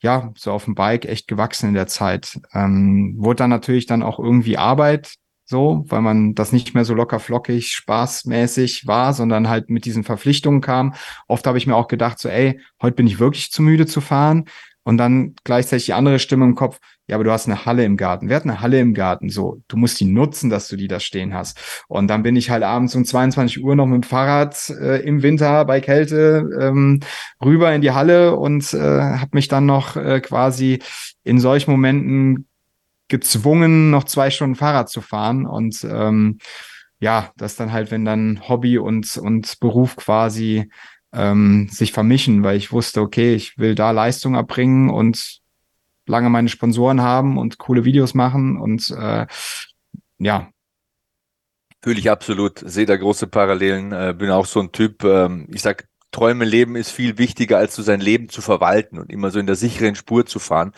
ja 0.00 0.32
so 0.36 0.50
auf 0.50 0.64
dem 0.64 0.74
Bike 0.74 1.04
echt 1.04 1.28
gewachsen 1.28 1.68
in 1.68 1.74
der 1.74 1.86
Zeit. 1.86 2.40
Ähm, 2.52 3.14
wurde 3.18 3.36
dann 3.36 3.50
natürlich 3.50 3.86
dann 3.86 4.02
auch 4.02 4.18
irgendwie 4.18 4.58
Arbeit 4.58 5.14
so, 5.48 5.84
weil 5.88 6.02
man 6.02 6.34
das 6.34 6.52
nicht 6.52 6.74
mehr 6.74 6.84
so 6.84 6.92
locker 6.92 7.20
flockig, 7.20 7.72
spaßmäßig 7.72 8.86
war, 8.86 9.14
sondern 9.14 9.48
halt 9.48 9.70
mit 9.70 9.86
diesen 9.86 10.04
Verpflichtungen 10.04 10.60
kam. 10.60 10.94
Oft 11.26 11.46
habe 11.46 11.56
ich 11.56 11.66
mir 11.66 11.74
auch 11.74 11.88
gedacht, 11.88 12.18
so, 12.18 12.28
ey, 12.28 12.60
heute 12.82 12.96
bin 12.96 13.06
ich 13.06 13.18
wirklich 13.18 13.50
zu 13.50 13.62
müde 13.62 13.86
zu 13.86 14.02
fahren. 14.02 14.44
Und 14.84 14.98
dann 14.98 15.34
gleichzeitig 15.44 15.86
die 15.86 15.92
andere 15.92 16.18
Stimme 16.18 16.46
im 16.46 16.54
Kopf, 16.54 16.80
ja, 17.06 17.16
aber 17.16 17.24
du 17.24 17.30
hast 17.30 17.46
eine 17.46 17.64
Halle 17.64 17.84
im 17.84 17.96
Garten. 17.96 18.28
Wer 18.28 18.36
hat 18.36 18.44
eine 18.44 18.60
Halle 18.60 18.80
im 18.80 18.92
Garten? 18.94 19.30
So, 19.30 19.62
du 19.68 19.76
musst 19.78 20.00
die 20.00 20.04
nutzen, 20.04 20.50
dass 20.50 20.68
du 20.68 20.76
die 20.76 20.88
da 20.88 21.00
stehen 21.00 21.32
hast. 21.34 21.84
Und 21.88 22.08
dann 22.08 22.22
bin 22.22 22.36
ich 22.36 22.50
halt 22.50 22.62
abends 22.62 22.94
um 22.94 23.04
22 23.04 23.62
Uhr 23.62 23.76
noch 23.76 23.86
mit 23.86 24.02
dem 24.02 24.08
Fahrrad 24.08 24.70
äh, 24.70 25.02
im 25.02 25.22
Winter 25.22 25.64
bei 25.64 25.80
Kälte 25.80 26.48
ähm, 26.60 27.00
rüber 27.42 27.74
in 27.74 27.80
die 27.80 27.92
Halle 27.92 28.36
und 28.36 28.72
äh, 28.74 28.78
habe 28.78 29.30
mich 29.32 29.48
dann 29.48 29.66
noch 29.66 29.96
äh, 29.96 30.20
quasi 30.20 30.80
in 31.22 31.38
solchen 31.38 31.70
Momenten 31.70 32.47
gezwungen, 33.08 33.90
noch 33.90 34.04
zwei 34.04 34.30
Stunden 34.30 34.56
Fahrrad 34.56 34.88
zu 34.88 35.00
fahren. 35.00 35.46
Und 35.46 35.84
ähm, 35.84 36.38
ja, 37.00 37.32
das 37.36 37.56
dann 37.56 37.72
halt, 37.72 37.90
wenn 37.90 38.04
dann 38.04 38.48
Hobby 38.48 38.78
und, 38.78 39.16
und 39.16 39.58
Beruf 39.60 39.96
quasi 39.96 40.70
ähm, 41.12 41.68
sich 41.70 41.92
vermischen, 41.92 42.42
weil 42.42 42.56
ich 42.56 42.72
wusste, 42.72 43.00
okay, 43.00 43.34
ich 43.34 43.58
will 43.58 43.74
da 43.74 43.90
Leistung 43.90 44.34
erbringen 44.34 44.90
und 44.90 45.40
lange 46.06 46.30
meine 46.30 46.48
Sponsoren 46.48 47.02
haben 47.02 47.38
und 47.38 47.58
coole 47.58 47.84
Videos 47.84 48.14
machen 48.14 48.58
und 48.58 48.90
äh, 48.90 49.26
ja. 50.18 50.48
Fühle 51.82 51.98
ich 51.98 52.10
absolut, 52.10 52.58
sehe 52.58 52.86
da 52.86 52.96
große 52.96 53.28
Parallelen, 53.28 53.92
äh, 53.92 54.14
bin 54.18 54.30
auch 54.30 54.46
so 54.46 54.60
ein 54.60 54.72
Typ, 54.72 55.04
ähm, 55.04 55.46
ich 55.50 55.62
sag, 55.62 55.86
Träume 56.10 56.44
leben 56.44 56.76
ist 56.76 56.90
viel 56.90 57.18
wichtiger, 57.18 57.58
als 57.58 57.74
so 57.74 57.82
sein 57.82 58.00
Leben 58.00 58.28
zu 58.28 58.40
verwalten 58.40 58.98
und 58.98 59.10
immer 59.10 59.30
so 59.30 59.38
in 59.38 59.46
der 59.46 59.56
sicheren 59.56 59.94
Spur 59.94 60.26
zu 60.26 60.38
fahren. 60.38 60.72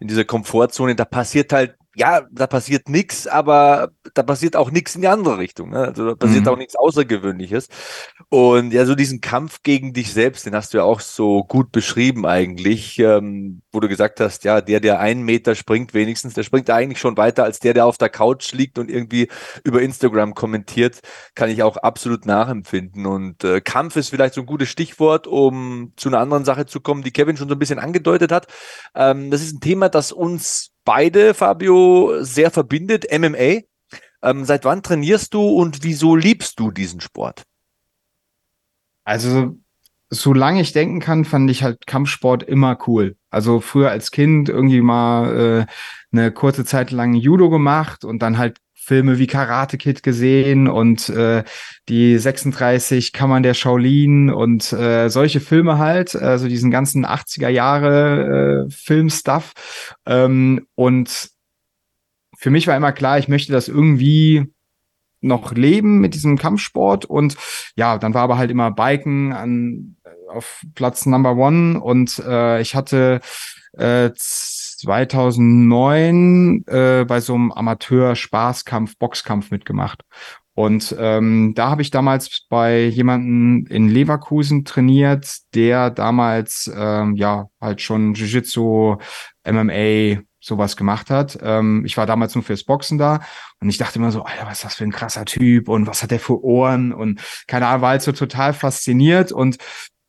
In 0.00 0.08
dieser 0.08 0.24
Komfortzone, 0.24 0.94
da 0.94 1.04
passiert 1.04 1.52
halt 1.52 1.76
ja, 1.96 2.26
da 2.30 2.46
passiert 2.46 2.90
nichts, 2.90 3.26
aber 3.26 3.88
da 4.12 4.22
passiert 4.22 4.54
auch 4.54 4.70
nichts 4.70 4.94
in 4.94 5.00
die 5.00 5.08
andere 5.08 5.38
Richtung. 5.38 5.70
Ne? 5.70 5.78
Also 5.78 6.04
da 6.04 6.14
passiert 6.14 6.44
mhm. 6.44 6.48
auch 6.50 6.56
nichts 6.58 6.76
Außergewöhnliches. 6.76 7.68
Und 8.28 8.72
ja, 8.72 8.84
so 8.84 8.94
diesen 8.94 9.22
Kampf 9.22 9.62
gegen 9.62 9.94
dich 9.94 10.12
selbst, 10.12 10.44
den 10.44 10.54
hast 10.54 10.74
du 10.74 10.78
ja 10.78 10.84
auch 10.84 11.00
so 11.00 11.42
gut 11.44 11.72
beschrieben 11.72 12.26
eigentlich, 12.26 12.98
ähm, 12.98 13.62
wo 13.72 13.80
du 13.80 13.88
gesagt 13.88 14.20
hast, 14.20 14.44
ja, 14.44 14.60
der, 14.60 14.80
der 14.80 15.00
einen 15.00 15.22
Meter 15.22 15.54
springt 15.54 15.94
wenigstens, 15.94 16.34
der 16.34 16.42
springt 16.42 16.68
eigentlich 16.68 17.00
schon 17.00 17.16
weiter 17.16 17.44
als 17.44 17.60
der, 17.60 17.72
der 17.72 17.86
auf 17.86 17.96
der 17.96 18.10
Couch 18.10 18.52
liegt 18.52 18.78
und 18.78 18.90
irgendwie 18.90 19.28
über 19.64 19.80
Instagram 19.80 20.34
kommentiert, 20.34 21.00
kann 21.34 21.48
ich 21.48 21.62
auch 21.62 21.78
absolut 21.78 22.26
nachempfinden. 22.26 23.06
Und 23.06 23.42
äh, 23.42 23.62
Kampf 23.62 23.96
ist 23.96 24.10
vielleicht 24.10 24.34
so 24.34 24.42
ein 24.42 24.46
gutes 24.46 24.68
Stichwort, 24.68 25.26
um 25.26 25.94
zu 25.96 26.10
einer 26.10 26.18
anderen 26.18 26.44
Sache 26.44 26.66
zu 26.66 26.80
kommen, 26.80 27.02
die 27.02 27.10
Kevin 27.10 27.38
schon 27.38 27.48
so 27.48 27.54
ein 27.54 27.58
bisschen 27.58 27.78
angedeutet 27.78 28.32
hat. 28.32 28.48
Ähm, 28.94 29.30
das 29.30 29.40
ist 29.40 29.54
ein 29.54 29.60
Thema, 29.60 29.88
das 29.88 30.12
uns 30.12 30.75
beide, 30.86 31.34
Fabio, 31.34 32.22
sehr 32.22 32.50
verbindet, 32.50 33.04
MMA. 33.12 33.60
Ähm, 34.22 34.46
seit 34.46 34.64
wann 34.64 34.82
trainierst 34.82 35.34
du 35.34 35.46
und 35.46 35.84
wieso 35.84 36.16
liebst 36.16 36.58
du 36.58 36.70
diesen 36.70 37.02
Sport? 37.02 37.42
Also, 39.04 39.58
solange 40.08 40.62
ich 40.62 40.72
denken 40.72 41.00
kann, 41.00 41.26
fand 41.26 41.50
ich 41.50 41.62
halt 41.62 41.86
Kampfsport 41.86 42.42
immer 42.42 42.78
cool. 42.86 43.16
Also 43.30 43.60
früher 43.60 43.90
als 43.90 44.10
Kind 44.10 44.48
irgendwie 44.48 44.80
mal 44.80 45.66
äh, 45.68 45.72
eine 46.12 46.32
kurze 46.32 46.64
Zeit 46.64 46.90
lang 46.90 47.12
Judo 47.12 47.50
gemacht 47.50 48.04
und 48.04 48.20
dann 48.20 48.38
halt 48.38 48.58
Filme 48.86 49.18
wie 49.18 49.26
Karate 49.26 49.78
Kid 49.78 50.04
gesehen 50.04 50.68
und 50.68 51.08
äh, 51.08 51.42
die 51.88 52.18
36 52.18 53.12
Kammern 53.12 53.42
der 53.42 53.54
Shaolin 53.54 54.30
und 54.30 54.72
äh, 54.72 55.08
solche 55.08 55.40
Filme 55.40 55.78
halt, 55.78 56.14
also 56.14 56.46
diesen 56.46 56.70
ganzen 56.70 57.04
80er 57.04 57.48
Jahre 57.48 58.66
äh, 58.68 58.70
Filmstuff. 58.70 59.54
Ähm, 60.06 60.68
und 60.76 61.30
für 62.38 62.50
mich 62.50 62.68
war 62.68 62.76
immer 62.76 62.92
klar, 62.92 63.18
ich 63.18 63.26
möchte 63.26 63.50
das 63.50 63.66
irgendwie 63.66 64.54
noch 65.20 65.52
leben 65.52 65.98
mit 65.98 66.14
diesem 66.14 66.38
Kampfsport 66.38 67.06
und 67.06 67.36
ja, 67.74 67.98
dann 67.98 68.14
war 68.14 68.22
aber 68.22 68.38
halt 68.38 68.52
immer 68.52 68.70
Biken 68.70 69.32
an 69.32 69.96
auf 70.28 70.64
Platz 70.76 71.06
Number 71.06 71.34
One 71.34 71.80
und 71.80 72.20
äh, 72.20 72.60
ich 72.60 72.76
hatte 72.76 73.20
äh, 73.72 74.12
2009 74.76 76.64
äh, 76.66 77.04
bei 77.06 77.20
so 77.20 77.34
einem 77.34 77.52
Amateur-Spaßkampf, 77.52 78.98
Boxkampf 78.98 79.50
mitgemacht. 79.50 80.02
Und 80.54 80.96
ähm, 80.98 81.52
da 81.54 81.68
habe 81.68 81.82
ich 81.82 81.90
damals 81.90 82.46
bei 82.48 82.84
jemanden 82.84 83.66
in 83.66 83.88
Leverkusen 83.88 84.64
trainiert, 84.64 85.36
der 85.54 85.90
damals 85.90 86.72
ähm, 86.74 87.14
ja 87.14 87.48
halt 87.60 87.82
schon 87.82 88.14
Jiu-Jitsu, 88.14 88.96
MMA, 89.46 90.22
sowas 90.40 90.76
gemacht 90.78 91.10
hat. 91.10 91.38
Ähm, 91.42 91.84
ich 91.84 91.98
war 91.98 92.06
damals 92.06 92.34
nur 92.34 92.44
fürs 92.44 92.64
Boxen 92.64 92.96
da 92.96 93.20
und 93.60 93.68
ich 93.68 93.76
dachte 93.76 93.98
immer 93.98 94.12
so, 94.12 94.22
Alter, 94.22 94.46
was 94.46 94.58
ist 94.58 94.64
das 94.64 94.74
für 94.76 94.84
ein 94.84 94.92
krasser 94.92 95.26
Typ 95.26 95.68
und 95.68 95.86
was 95.86 96.02
hat 96.02 96.10
der 96.10 96.20
für 96.20 96.42
Ohren 96.42 96.94
und 96.94 97.20
keine 97.46 97.66
Ahnung, 97.66 97.82
war 97.82 97.90
halt 97.90 98.02
so 98.02 98.12
total 98.12 98.54
fasziniert 98.54 99.32
und 99.32 99.58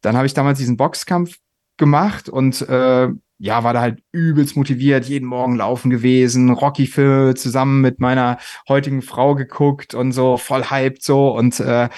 dann 0.01 0.15
habe 0.15 0.27
ich 0.27 0.33
damals 0.33 0.59
diesen 0.59 0.77
Boxkampf 0.77 1.37
gemacht 1.77 2.29
und 2.29 2.61
äh, 2.69 3.09
ja, 3.39 3.63
war 3.63 3.73
da 3.73 3.81
halt 3.81 4.01
übelst 4.11 4.55
motiviert, 4.55 5.05
jeden 5.05 5.27
Morgen 5.27 5.55
laufen 5.55 5.89
gewesen, 5.89 6.49
Rocky-Filme 6.49 7.35
zusammen 7.35 7.81
mit 7.81 7.99
meiner 7.99 8.37
heutigen 8.67 9.01
Frau 9.01 9.35
geguckt 9.35 9.93
und 9.93 10.11
so, 10.11 10.37
voll 10.37 10.65
hyped 10.69 11.03
so 11.03 11.29
und 11.35 11.59
äh, 11.59 11.89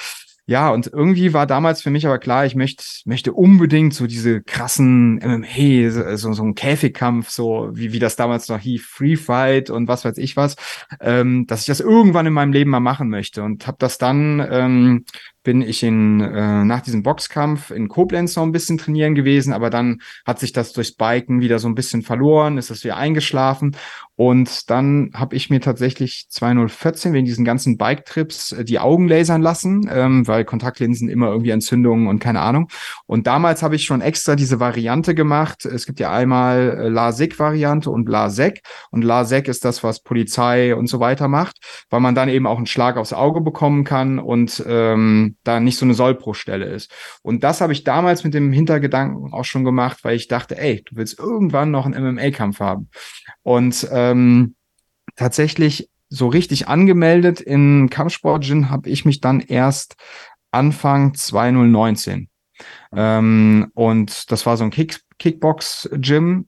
ja, 0.50 0.72
und 0.72 0.88
irgendwie 0.92 1.32
war 1.34 1.46
damals 1.46 1.84
für 1.84 1.92
mich 1.92 2.08
aber 2.08 2.18
klar, 2.18 2.44
ich 2.44 2.56
möchte, 2.56 2.84
möchte 3.06 3.34
unbedingt 3.34 3.94
so 3.94 4.08
diese 4.08 4.42
krassen 4.42 5.18
MMA, 5.18 6.18
so, 6.18 6.34
so 6.34 6.44
ein 6.44 6.56
Käfigkampf, 6.56 7.30
so 7.30 7.70
wie, 7.74 7.94
wie 7.94 8.00
das 8.00 8.16
damals 8.16 8.50
noch 8.50 8.58
hieß, 8.58 8.84
Free 8.84 9.16
Fight 9.16 9.70
und 9.70 9.88
was 9.88 10.06
weiß 10.06 10.18
ich 10.18 10.36
was, 10.38 10.56
ähm, 11.02 11.46
dass 11.46 11.62
ich 11.62 11.68
das 11.68 11.82
irgendwann 11.82 12.26
in 12.26 12.34
meinem 12.34 12.52
Leben 12.52 12.72
mal 12.72 12.80
machen 12.80 13.10
möchte 13.10 13.44
und 13.44 13.68
habe 13.68 13.78
das 13.80 14.00
dann 14.00 14.44
ähm, 14.50 15.06
bin 15.44 15.62
ich 15.62 15.84
in, 15.84 16.20
äh, 16.20 16.64
nach 16.66 16.82
diesem 16.82 17.04
Boxkampf 17.04 17.72
in 17.72 17.88
Koblenz 17.88 18.36
noch 18.36 18.44
ein 18.44 18.52
bisschen 18.52 18.78
trainieren 18.78 19.16
gewesen, 19.16 19.54
aber 19.54 19.70
dann 19.70 20.02
hat 20.26 20.40
sich 20.40 20.52
das 20.52 20.74
durchs 20.74 20.92
Biken 20.92 21.42
wieder 21.42 21.60
so 21.60 21.68
ein 21.68 21.76
bisschen 21.76 22.02
verloren, 22.02 22.58
ist 22.58 22.72
das 22.72 22.84
wieder 22.84 22.98
eingeschlafen. 22.98 23.76
Und 24.20 24.70
dann 24.70 25.12
habe 25.14 25.38
ich 25.38 25.50
mir 25.50 25.62
tatsächlich 25.62 26.26
2014 26.28 27.14
wegen 27.14 27.26
diesen 27.26 27.46
ganzen 27.46 27.78
Bike-Trips 27.78 28.52
äh, 28.52 28.66
die 28.66 28.78
Augen 28.78 29.08
lasern 29.08 29.42
lassen, 29.42 29.90
ähm, 29.90 30.28
weil 30.28 30.44
Kontaktlinsen 30.44 31.08
immer 31.08 31.28
irgendwie 31.28 31.52
Entzündungen 31.52 32.08
und 32.08 32.20
keine 32.20 32.42
Ahnung. 32.42 32.68
Und 33.06 33.28
damals 33.28 33.64
habe 33.64 33.78
ich 33.78 33.86
schon 33.86 34.02
extra 34.02 34.36
diese 34.36 34.60
Variante 34.60 35.16
gemacht. 35.16 35.64
Es 35.64 35.86
gibt 35.86 36.02
ja 36.02 36.12
einmal 36.12 36.80
äh, 36.82 36.90
LASIK-Variante 36.90 37.90
und 37.90 38.10
LASEK. 38.10 38.60
Und 38.92 39.06
LASEK 39.06 39.48
ist 39.48 39.64
das, 39.64 39.86
was 39.86 40.02
Polizei 40.02 40.76
und 40.76 40.88
so 40.88 41.00
weiter 41.00 41.30
macht, 41.30 41.86
weil 41.90 42.02
man 42.02 42.14
dann 42.14 42.28
eben 42.28 42.46
auch 42.46 42.58
einen 42.58 42.66
Schlag 42.66 42.98
aufs 42.98 43.14
Auge 43.14 43.40
bekommen 43.40 43.86
kann 43.86 44.20
und 44.20 44.62
ähm, 44.68 45.38
da 45.46 45.62
nicht 45.62 45.78
so 45.78 45.86
eine 45.86 45.94
Sollbruchstelle 45.94 46.66
ist. 46.66 46.92
Und 47.22 47.46
das 47.46 47.62
habe 47.62 47.72
ich 47.72 47.86
damals 47.86 48.26
mit 48.26 48.34
dem 48.34 48.52
Hintergedanken 48.52 49.32
auch 49.32 49.46
schon 49.46 49.64
gemacht, 49.64 50.00
weil 50.04 50.18
ich 50.18 50.28
dachte, 50.28 50.58
ey, 50.58 50.84
du 50.90 50.98
willst 50.98 51.18
irgendwann 51.18 51.72
noch 51.72 51.86
einen 51.86 52.16
MMA-Kampf 52.16 52.60
haben. 52.60 52.90
Und 53.44 53.88
ähm, 54.12 54.56
tatsächlich 55.16 55.90
so 56.10 56.28
richtig 56.28 56.68
angemeldet 56.68 57.40
in 57.40 57.90
Kampfsport-Gym 57.90 58.70
habe 58.70 58.90
ich 58.90 59.06
mich 59.06 59.22
dann 59.22 59.42
erst 59.42 59.96
Anfang 60.52 61.14
2019. 61.14 62.30
Ähm, 62.94 63.72
und 63.74 64.32
das 64.32 64.46
war 64.46 64.58
so 64.58 64.64
ein 64.64 64.72
Kick 64.72 65.02
Kickbox-Gym. 65.20 66.48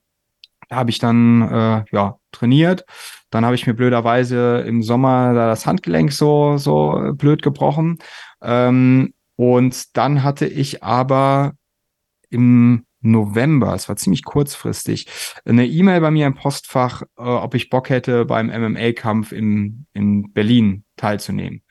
Da 0.69 0.75
habe 0.77 0.89
ich 0.89 0.99
dann 0.99 1.41
äh, 1.41 1.83
ja 1.91 2.17
trainiert. 2.31 2.85
Dann 3.29 3.45
habe 3.45 3.55
ich 3.55 3.67
mir 3.67 3.73
blöderweise 3.73 4.63
im 4.65 4.81
Sommer 4.81 5.33
da 5.33 5.47
das 5.47 5.65
Handgelenk 5.65 6.11
so 6.11 6.57
so 6.57 7.13
blöd 7.13 7.41
gebrochen 7.41 7.99
ähm, 8.41 9.13
und 9.35 9.97
dann 9.97 10.23
hatte 10.23 10.47
ich 10.47 10.83
aber 10.83 11.53
im 12.29 12.85
November, 13.01 13.73
es 13.73 13.89
war 13.89 13.95
ziemlich 13.95 14.23
kurzfristig, 14.23 15.07
eine 15.45 15.65
E-Mail 15.65 16.01
bei 16.01 16.11
mir 16.11 16.27
im 16.27 16.35
Postfach, 16.35 17.03
äh, 17.17 17.21
ob 17.23 17.55
ich 17.55 17.69
Bock 17.69 17.89
hätte, 17.89 18.25
beim 18.25 18.47
MMA-Kampf 18.47 19.31
in, 19.31 19.85
in 19.93 20.31
Berlin 20.33 20.85
teilzunehmen. 20.97 21.63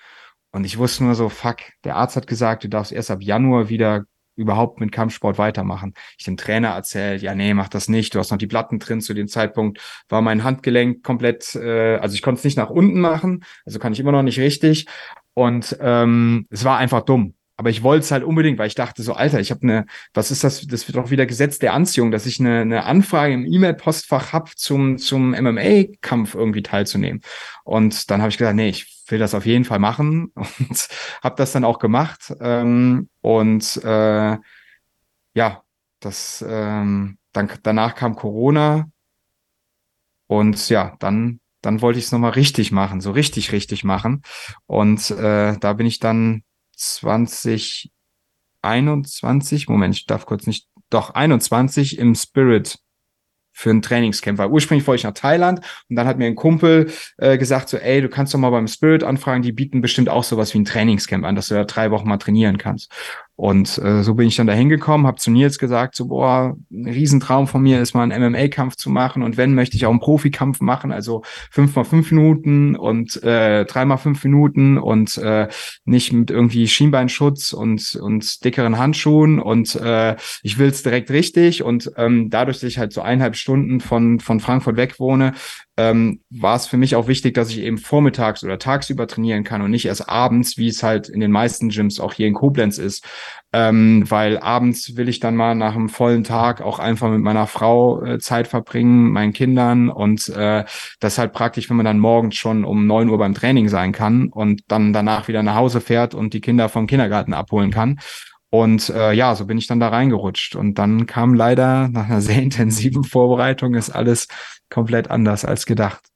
Und 0.52 0.64
ich 0.64 0.78
wusste 0.78 1.04
nur 1.04 1.14
so, 1.14 1.28
fuck, 1.28 1.58
der 1.84 1.96
Arzt 1.96 2.16
hat 2.16 2.26
gesagt, 2.26 2.64
du 2.64 2.68
darfst 2.68 2.92
erst 2.92 3.10
ab 3.10 3.22
Januar 3.22 3.68
wieder 3.68 4.04
überhaupt 4.36 4.80
mit 4.80 4.90
Kampfsport 4.90 5.38
weitermachen. 5.38 5.94
Ich 6.18 6.24
dem 6.24 6.36
Trainer 6.36 6.68
erzählt, 6.68 7.22
ja, 7.22 7.34
nee, 7.34 7.52
mach 7.54 7.68
das 7.68 7.88
nicht. 7.88 8.14
Du 8.14 8.18
hast 8.18 8.30
noch 8.30 8.38
die 8.38 8.46
Platten 8.46 8.78
drin. 8.78 9.00
Zu 9.00 9.12
dem 9.14 9.28
Zeitpunkt 9.28 9.80
war 10.08 10.22
mein 10.22 10.42
Handgelenk 10.42 11.02
komplett, 11.04 11.54
äh, 11.54 11.96
also 11.96 12.14
ich 12.14 12.22
konnte 12.22 12.38
es 12.38 12.44
nicht 12.44 12.56
nach 12.56 12.70
unten 12.70 13.00
machen, 13.00 13.44
also 13.66 13.78
kann 13.78 13.92
ich 13.92 14.00
immer 14.00 14.12
noch 14.12 14.22
nicht 14.22 14.38
richtig. 14.38 14.86
Und 15.34 15.76
ähm, 15.80 16.46
es 16.50 16.64
war 16.64 16.78
einfach 16.78 17.02
dumm. 17.02 17.34
Aber 17.60 17.68
ich 17.68 17.82
wollte 17.82 18.04
es 18.04 18.10
halt 18.10 18.24
unbedingt, 18.24 18.58
weil 18.58 18.68
ich 18.68 18.74
dachte 18.74 19.02
so, 19.02 19.12
Alter, 19.12 19.38
ich 19.38 19.50
habe 19.50 19.60
eine, 19.64 19.86
was 20.14 20.30
ist 20.30 20.44
das? 20.44 20.66
Das 20.66 20.88
wird 20.88 20.96
doch 20.96 21.10
wieder 21.10 21.26
Gesetz 21.26 21.58
der 21.58 21.74
Anziehung, 21.74 22.10
dass 22.10 22.24
ich 22.24 22.40
eine, 22.40 22.62
eine 22.62 22.84
Anfrage 22.84 23.34
im 23.34 23.44
E-Mail-Postfach 23.44 24.32
habe, 24.32 24.50
zum, 24.56 24.96
zum 24.96 25.32
MMA-Kampf 25.32 26.34
irgendwie 26.34 26.62
teilzunehmen. 26.62 27.20
Und 27.64 28.10
dann 28.10 28.22
habe 28.22 28.30
ich 28.30 28.38
gesagt, 28.38 28.56
nee, 28.56 28.70
ich 28.70 29.04
will 29.08 29.18
das 29.18 29.34
auf 29.34 29.44
jeden 29.44 29.66
Fall 29.66 29.78
machen 29.78 30.32
und 30.34 30.88
habe 31.22 31.34
das 31.36 31.52
dann 31.52 31.64
auch 31.64 31.78
gemacht. 31.78 32.32
Ähm, 32.40 33.10
und 33.20 33.76
äh, 33.84 34.38
ja, 35.34 35.62
das 36.00 36.42
ähm, 36.48 37.18
dann 37.34 37.50
danach 37.62 37.94
kam 37.94 38.16
Corona 38.16 38.88
und 40.28 40.66
ja, 40.70 40.96
dann 40.98 41.40
dann 41.60 41.82
wollte 41.82 41.98
ich 41.98 42.06
es 42.06 42.12
nochmal 42.12 42.30
richtig 42.30 42.72
machen, 42.72 43.02
so 43.02 43.10
richtig, 43.10 43.52
richtig 43.52 43.84
machen. 43.84 44.22
Und 44.64 45.10
äh, 45.10 45.58
da 45.58 45.72
bin 45.74 45.86
ich 45.86 45.98
dann 45.98 46.42
2021, 46.80 49.68
Moment, 49.68 49.94
ich 49.94 50.06
darf 50.06 50.26
kurz 50.26 50.46
nicht, 50.46 50.66
doch 50.88 51.10
21 51.10 51.98
im 51.98 52.14
Spirit 52.14 52.78
für 53.52 53.70
ein 53.70 53.82
Trainingscamp, 53.82 54.38
weil 54.38 54.48
ursprünglich 54.48 54.86
wollte 54.86 55.00
ich 55.00 55.04
nach 55.04 55.12
Thailand 55.12 55.58
und 55.88 55.96
dann 55.96 56.06
hat 56.06 56.18
mir 56.18 56.26
ein 56.26 56.36
Kumpel 56.36 56.90
äh, 57.18 57.36
gesagt 57.36 57.68
so, 57.68 57.76
ey, 57.76 58.00
du 58.00 58.08
kannst 58.08 58.32
doch 58.32 58.38
mal 58.38 58.50
beim 58.50 58.68
Spirit 58.68 59.04
anfragen, 59.04 59.42
die 59.42 59.52
bieten 59.52 59.82
bestimmt 59.82 60.08
auch 60.08 60.24
sowas 60.24 60.54
wie 60.54 60.60
ein 60.60 60.64
Trainingscamp 60.64 61.24
an, 61.24 61.34
dass 61.34 61.48
du 61.48 61.54
da 61.54 61.64
drei 61.64 61.90
Wochen 61.90 62.08
mal 62.08 62.16
trainieren 62.16 62.56
kannst. 62.56 62.90
Und 63.40 63.78
äh, 63.78 64.02
so 64.02 64.16
bin 64.16 64.28
ich 64.28 64.36
dann 64.36 64.46
da 64.46 64.52
hingekommen, 64.52 65.06
habe 65.06 65.16
zu 65.16 65.30
Nils 65.30 65.58
gesagt, 65.58 65.94
so, 65.94 66.08
boah, 66.08 66.58
ein 66.70 66.86
Riesentraum 66.86 67.46
von 67.46 67.62
mir 67.62 67.80
ist 67.80 67.94
mal 67.94 68.02
einen 68.02 68.32
MMA-Kampf 68.32 68.76
zu 68.76 68.90
machen 68.90 69.22
und 69.22 69.38
wenn, 69.38 69.54
möchte 69.54 69.78
ich 69.78 69.86
auch 69.86 69.90
einen 69.90 69.98
Profikampf 69.98 70.60
machen, 70.60 70.92
also 70.92 71.22
fünf 71.50 71.74
mal 71.74 71.84
fünf 71.84 72.12
Minuten 72.12 72.76
und 72.76 73.22
äh, 73.22 73.64
drei 73.64 73.86
mal 73.86 73.96
fünf 73.96 74.22
Minuten 74.24 74.76
und 74.76 75.16
äh, 75.16 75.48
nicht 75.86 76.12
mit 76.12 76.30
irgendwie 76.30 76.68
Schienbeinschutz 76.68 77.54
und, 77.54 77.96
und 77.96 78.44
dickeren 78.44 78.76
Handschuhen 78.76 79.38
und 79.38 79.74
äh, 79.74 80.16
ich 80.42 80.58
will's 80.58 80.82
direkt 80.82 81.10
richtig 81.10 81.62
und 81.62 81.90
ähm, 81.96 82.28
dadurch, 82.28 82.58
dass 82.58 82.68
ich 82.68 82.78
halt 82.78 82.92
so 82.92 83.00
eineinhalb 83.00 83.36
Stunden 83.36 83.80
von, 83.80 84.20
von 84.20 84.40
Frankfurt 84.40 84.76
weg 84.76 85.00
wohne, 85.00 85.32
ähm, 85.80 86.20
war 86.28 86.56
es 86.56 86.66
für 86.66 86.76
mich 86.76 86.94
auch 86.94 87.08
wichtig, 87.08 87.32
dass 87.32 87.48
ich 87.48 87.58
eben 87.60 87.78
vormittags 87.78 88.44
oder 88.44 88.58
tagsüber 88.58 89.06
trainieren 89.06 89.44
kann 89.44 89.62
und 89.62 89.70
nicht 89.70 89.86
erst 89.86 90.08
abends, 90.08 90.58
wie 90.58 90.68
es 90.68 90.82
halt 90.82 91.08
in 91.08 91.20
den 91.20 91.30
meisten 91.30 91.70
Gyms 91.70 92.00
auch 92.00 92.12
hier 92.12 92.26
in 92.26 92.34
Koblenz 92.34 92.76
ist. 92.76 93.06
Ähm, 93.52 94.04
weil 94.08 94.38
abends 94.38 94.96
will 94.96 95.08
ich 95.08 95.18
dann 95.18 95.34
mal 95.34 95.54
nach 95.56 95.74
einem 95.74 95.88
vollen 95.88 96.22
Tag 96.22 96.60
auch 96.60 96.78
einfach 96.78 97.10
mit 97.10 97.20
meiner 97.20 97.46
Frau 97.46 98.04
äh, 98.04 98.18
Zeit 98.18 98.46
verbringen, 98.46 99.10
meinen 99.10 99.32
Kindern 99.32 99.88
und 99.88 100.28
äh, 100.28 100.64
das 101.00 101.14
ist 101.14 101.18
halt 101.18 101.32
praktisch, 101.32 101.68
wenn 101.68 101.76
man 101.76 101.86
dann 101.86 101.98
morgens 101.98 102.36
schon 102.36 102.64
um 102.64 102.86
neun 102.86 103.08
Uhr 103.08 103.18
beim 103.18 103.34
Training 103.34 103.68
sein 103.68 103.90
kann 103.90 104.28
und 104.28 104.62
dann 104.68 104.92
danach 104.92 105.26
wieder 105.26 105.42
nach 105.42 105.56
Hause 105.56 105.80
fährt 105.80 106.14
und 106.14 106.32
die 106.32 106.40
Kinder 106.40 106.68
vom 106.68 106.86
Kindergarten 106.86 107.34
abholen 107.34 107.72
kann. 107.72 107.98
Und 108.50 108.90
äh, 108.90 109.12
ja, 109.12 109.34
so 109.36 109.46
bin 109.46 109.58
ich 109.58 109.68
dann 109.68 109.80
da 109.80 109.88
reingerutscht. 109.88 110.56
Und 110.56 110.74
dann 110.74 111.06
kam 111.06 111.34
leider 111.34 111.88
nach 111.88 112.06
einer 112.06 112.20
sehr 112.20 112.42
intensiven 112.42 113.04
Vorbereitung 113.04 113.74
ist 113.74 113.90
alles 113.90 114.28
komplett 114.68 115.10
anders 115.10 115.44
als 115.44 115.66
gedacht. 115.66 116.10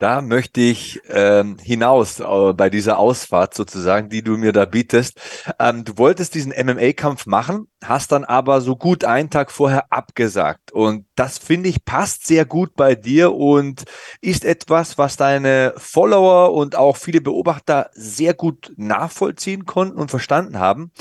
Da 0.00 0.22
möchte 0.22 0.62
ich 0.62 1.02
ähm, 1.10 1.58
hinaus 1.60 2.20
äh, 2.20 2.52
bei 2.54 2.70
dieser 2.70 2.98
Ausfahrt 2.98 3.52
sozusagen, 3.52 4.08
die 4.08 4.22
du 4.22 4.38
mir 4.38 4.52
da 4.52 4.64
bietest. 4.64 5.20
Ähm, 5.58 5.84
du 5.84 5.98
wolltest 5.98 6.34
diesen 6.34 6.54
MMA-Kampf 6.56 7.26
machen, 7.26 7.66
hast 7.84 8.10
dann 8.10 8.24
aber 8.24 8.62
so 8.62 8.76
gut 8.76 9.04
einen 9.04 9.28
Tag 9.28 9.50
vorher 9.50 9.92
abgesagt. 9.92 10.72
Und 10.72 11.04
das 11.16 11.36
finde 11.36 11.68
ich 11.68 11.84
passt 11.84 12.26
sehr 12.26 12.46
gut 12.46 12.76
bei 12.76 12.94
dir 12.94 13.34
und 13.34 13.84
ist 14.22 14.46
etwas, 14.46 14.96
was 14.96 15.18
deine 15.18 15.74
Follower 15.76 16.54
und 16.54 16.76
auch 16.76 16.96
viele 16.96 17.20
Beobachter 17.20 17.90
sehr 17.92 18.32
gut 18.32 18.72
nachvollziehen 18.78 19.66
konnten 19.66 19.98
und 19.98 20.10
verstanden 20.10 20.58
haben. 20.58 20.92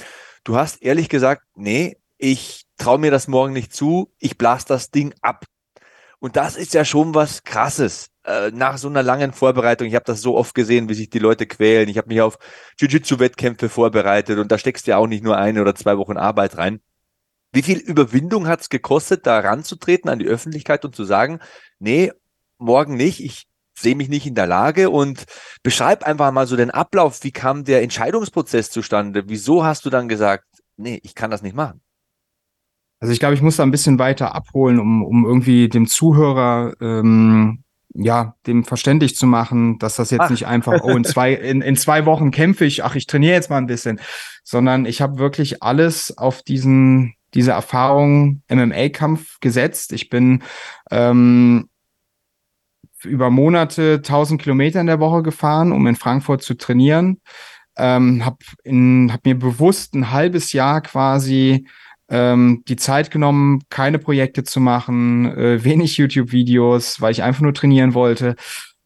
Du 0.43 0.55
hast 0.55 0.81
ehrlich 0.81 1.09
gesagt, 1.09 1.43
nee, 1.55 1.97
ich 2.17 2.65
traue 2.77 2.99
mir 2.99 3.11
das 3.11 3.27
morgen 3.27 3.53
nicht 3.53 3.73
zu, 3.73 4.13
ich 4.19 4.37
blas 4.37 4.65
das 4.65 4.91
Ding 4.91 5.13
ab. 5.21 5.45
Und 6.19 6.35
das 6.35 6.57
ist 6.57 6.73
ja 6.73 6.83
schon 6.83 7.15
was 7.15 7.43
Krasses 7.43 8.09
äh, 8.25 8.51
nach 8.51 8.77
so 8.77 8.89
einer 8.89 9.03
langen 9.03 9.31
Vorbereitung. 9.33 9.87
Ich 9.87 9.95
habe 9.95 10.05
das 10.05 10.21
so 10.21 10.35
oft 10.35 10.53
gesehen, 10.53 10.89
wie 10.89 10.93
sich 10.93 11.09
die 11.09 11.19
Leute 11.19 11.47
quälen. 11.47 11.89
Ich 11.89 11.97
habe 11.97 12.09
mich 12.09 12.21
auf 12.21 12.37
Jiu-Jitsu-Wettkämpfe 12.77 13.69
vorbereitet 13.69 14.37
und 14.37 14.51
da 14.51 14.57
steckst 14.57 14.85
du 14.85 14.91
ja 14.91 14.97
auch 14.97 15.07
nicht 15.07 15.23
nur 15.23 15.37
eine 15.37 15.61
oder 15.61 15.75
zwei 15.75 15.97
Wochen 15.97 16.17
Arbeit 16.17 16.57
rein. 16.57 16.81
Wie 17.51 17.63
viel 17.63 17.79
Überwindung 17.79 18.47
hat 18.47 18.61
es 18.61 18.69
gekostet, 18.69 19.25
da 19.25 19.39
ranzutreten 19.39 20.09
an 20.09 20.19
die 20.19 20.27
Öffentlichkeit 20.27 20.85
und 20.85 20.95
zu 20.95 21.03
sagen, 21.03 21.39
nee, 21.79 22.11
morgen 22.59 22.95
nicht, 22.95 23.23
ich 23.23 23.47
sehe 23.81 23.95
mich 23.95 24.09
nicht 24.09 24.25
in 24.25 24.35
der 24.35 24.47
Lage 24.47 24.89
und 24.89 25.25
beschreib 25.63 26.03
einfach 26.03 26.31
mal 26.31 26.47
so 26.47 26.55
den 26.55 26.71
Ablauf. 26.71 27.23
Wie 27.23 27.31
kam 27.31 27.63
der 27.63 27.81
Entscheidungsprozess 27.81 28.69
zustande? 28.69 29.23
Wieso 29.27 29.63
hast 29.63 29.85
du 29.85 29.89
dann 29.89 30.07
gesagt, 30.07 30.45
nee, 30.77 30.99
ich 31.03 31.15
kann 31.15 31.31
das 31.31 31.41
nicht 31.41 31.55
machen? 31.55 31.81
Also 32.99 33.13
ich 33.13 33.19
glaube, 33.19 33.35
ich 33.35 33.41
muss 33.41 33.55
da 33.55 33.63
ein 33.63 33.71
bisschen 33.71 33.97
weiter 33.97 34.35
abholen, 34.35 34.79
um, 34.79 35.03
um 35.03 35.25
irgendwie 35.25 35.69
dem 35.69 35.87
Zuhörer 35.87 36.73
ähm, 36.81 37.63
ja, 37.93 38.35
dem 38.45 38.63
verständlich 38.63 39.15
zu 39.15 39.25
machen, 39.25 39.79
dass 39.79 39.95
das 39.95 40.11
jetzt 40.11 40.21
ach. 40.21 40.29
nicht 40.29 40.47
einfach, 40.47 40.81
oh, 40.83 40.95
in 40.95 41.03
zwei, 41.03 41.33
in, 41.33 41.61
in 41.61 41.75
zwei 41.75 42.05
Wochen 42.05 42.31
kämpfe 42.31 42.65
ich, 42.65 42.83
ach, 42.83 42.95
ich 42.95 43.07
trainiere 43.07 43.33
jetzt 43.33 43.49
mal 43.49 43.57
ein 43.57 43.67
bisschen, 43.67 43.99
sondern 44.43 44.85
ich 44.85 45.01
habe 45.01 45.17
wirklich 45.17 45.63
alles 45.63 46.17
auf 46.17 46.43
diesen, 46.43 47.15
diese 47.33 47.51
Erfahrung 47.51 48.41
MMA-Kampf 48.49 49.39
gesetzt. 49.39 49.93
Ich 49.93 50.09
bin 50.09 50.43
ähm, 50.91 51.69
über 53.03 53.29
Monate 53.29 53.95
1000 53.95 54.41
Kilometer 54.41 54.81
in 54.81 54.87
der 54.87 54.99
Woche 54.99 55.23
gefahren, 55.23 55.71
um 55.71 55.85
in 55.87 55.95
Frankfurt 55.95 56.41
zu 56.41 56.55
trainieren. 56.55 57.21
Ähm, 57.77 58.25
hab, 58.25 58.41
in, 58.63 59.11
hab 59.13 59.25
mir 59.25 59.37
bewusst 59.37 59.93
ein 59.93 60.11
halbes 60.11 60.53
Jahr 60.53 60.81
quasi 60.81 61.65
ähm, 62.09 62.63
die 62.67 62.75
Zeit 62.75 63.11
genommen, 63.11 63.61
keine 63.69 63.99
Projekte 63.99 64.43
zu 64.43 64.59
machen, 64.59 65.25
äh, 65.37 65.63
wenig 65.63 65.97
YouTube-Videos, 65.97 67.01
weil 67.01 67.11
ich 67.11 67.23
einfach 67.23 67.41
nur 67.41 67.53
trainieren 67.53 67.93
wollte. 67.93 68.35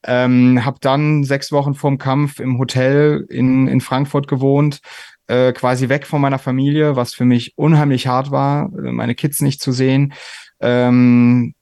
Ähm, 0.05 0.65
habe 0.65 0.77
dann 0.81 1.23
sechs 1.23 1.51
Wochen 1.51 1.73
vorm 1.73 1.97
Kampf 1.97 2.39
im 2.39 2.59
Hotel 2.59 3.25
in, 3.29 3.67
in 3.67 3.79
Frankfurt 3.79 4.27
gewohnt, 4.27 4.81
äh, 5.27 5.53
quasi 5.53 5.87
weg 5.87 6.05
von 6.05 6.19
meiner 6.19 6.39
Familie, 6.39 6.97
was 6.97 7.13
für 7.13 7.25
mich 7.25 7.53
unheimlich 7.55 8.07
hart 8.07 8.29
war, 8.29 8.65
äh, 8.73 8.91
meine 8.91 9.15
Kids 9.15 9.41
nicht 9.41 9.61
zu 9.61 9.71
sehen. 9.71 10.13
Ähm, 10.59 11.55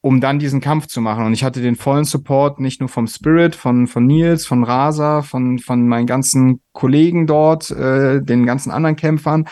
um 0.00 0.20
dann 0.20 0.38
diesen 0.38 0.60
Kampf 0.60 0.86
zu 0.86 1.00
machen. 1.00 1.24
Und 1.24 1.32
ich 1.32 1.44
hatte 1.44 1.60
den 1.60 1.76
vollen 1.76 2.04
Support 2.04 2.60
nicht 2.60 2.80
nur 2.80 2.88
vom 2.88 3.06
Spirit, 3.06 3.54
von, 3.54 3.86
von 3.86 4.06
Nils, 4.06 4.46
von 4.46 4.64
Rasa, 4.64 5.22
von, 5.22 5.58
von 5.58 5.86
meinen 5.88 6.06
ganzen 6.06 6.60
Kollegen 6.72 7.26
dort, 7.26 7.70
äh, 7.70 8.22
den 8.22 8.46
ganzen 8.46 8.70
anderen 8.70 8.96
Kämpfern. 8.96 9.46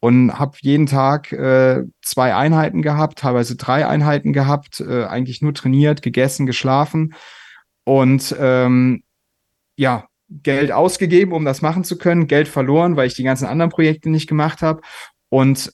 Und 0.00 0.38
habe 0.38 0.56
jeden 0.60 0.86
Tag 0.86 1.32
äh, 1.32 1.82
zwei 2.02 2.34
Einheiten 2.36 2.82
gehabt, 2.82 3.18
teilweise 3.18 3.56
drei 3.56 3.84
Einheiten 3.86 4.32
gehabt, 4.32 4.78
äh, 4.78 5.04
eigentlich 5.04 5.42
nur 5.42 5.54
trainiert, 5.54 6.02
gegessen, 6.02 6.46
geschlafen. 6.46 7.14
Und 7.84 8.36
ähm, 8.38 9.02
ja, 9.76 10.06
Geld 10.28 10.70
ausgegeben, 10.70 11.32
um 11.32 11.44
das 11.44 11.62
machen 11.62 11.84
zu 11.84 11.98
können, 11.98 12.28
Geld 12.28 12.46
verloren, 12.46 12.96
weil 12.96 13.08
ich 13.08 13.14
die 13.14 13.24
ganzen 13.24 13.46
anderen 13.46 13.70
Projekte 13.70 14.10
nicht 14.10 14.28
gemacht 14.28 14.62
habe 14.62 14.82
und 15.30 15.72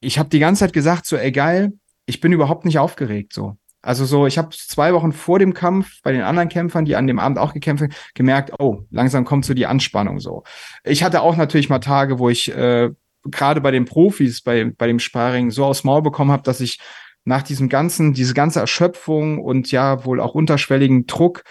ich 0.00 0.18
habe 0.18 0.28
die 0.28 0.38
ganze 0.38 0.60
Zeit 0.60 0.72
gesagt, 0.72 1.06
so, 1.06 1.16
ey 1.16 1.32
geil, 1.32 1.72
ich 2.06 2.20
bin 2.20 2.32
überhaupt 2.32 2.64
nicht 2.64 2.78
aufgeregt 2.78 3.32
so. 3.32 3.56
Also 3.84 4.06
so, 4.06 4.26
ich 4.26 4.38
habe 4.38 4.48
zwei 4.50 4.94
Wochen 4.94 5.12
vor 5.12 5.38
dem 5.38 5.52
Kampf 5.52 6.00
bei 6.02 6.12
den 6.12 6.22
anderen 6.22 6.48
Kämpfern, 6.48 6.86
die 6.86 6.96
an 6.96 7.06
dem 7.06 7.18
Abend 7.18 7.38
auch 7.38 7.52
gekämpft 7.52 7.82
haben, 7.82 7.92
gemerkt, 8.14 8.52
oh, 8.58 8.86
langsam 8.90 9.26
kommt 9.26 9.44
so 9.44 9.52
die 9.52 9.66
Anspannung 9.66 10.20
so. 10.20 10.42
Ich 10.84 11.04
hatte 11.04 11.20
auch 11.20 11.36
natürlich 11.36 11.68
mal 11.68 11.80
Tage, 11.80 12.18
wo 12.18 12.30
ich 12.30 12.50
äh, 12.50 12.90
gerade 13.24 13.60
bei 13.60 13.70
den 13.70 13.84
Profis, 13.84 14.40
bei, 14.40 14.72
bei 14.76 14.86
dem 14.86 14.98
Sparring 14.98 15.50
so 15.50 15.66
aus 15.66 15.84
Maul 15.84 16.00
bekommen 16.00 16.30
habe, 16.30 16.42
dass 16.42 16.60
ich 16.60 16.78
nach 17.24 17.42
diesem 17.42 17.68
ganzen, 17.68 18.14
diese 18.14 18.34
ganze 18.34 18.60
Erschöpfung 18.60 19.38
und 19.38 19.70
ja 19.70 20.04
wohl 20.04 20.20
auch 20.20 20.34
unterschwelligen 20.34 21.06
Druck 21.06 21.44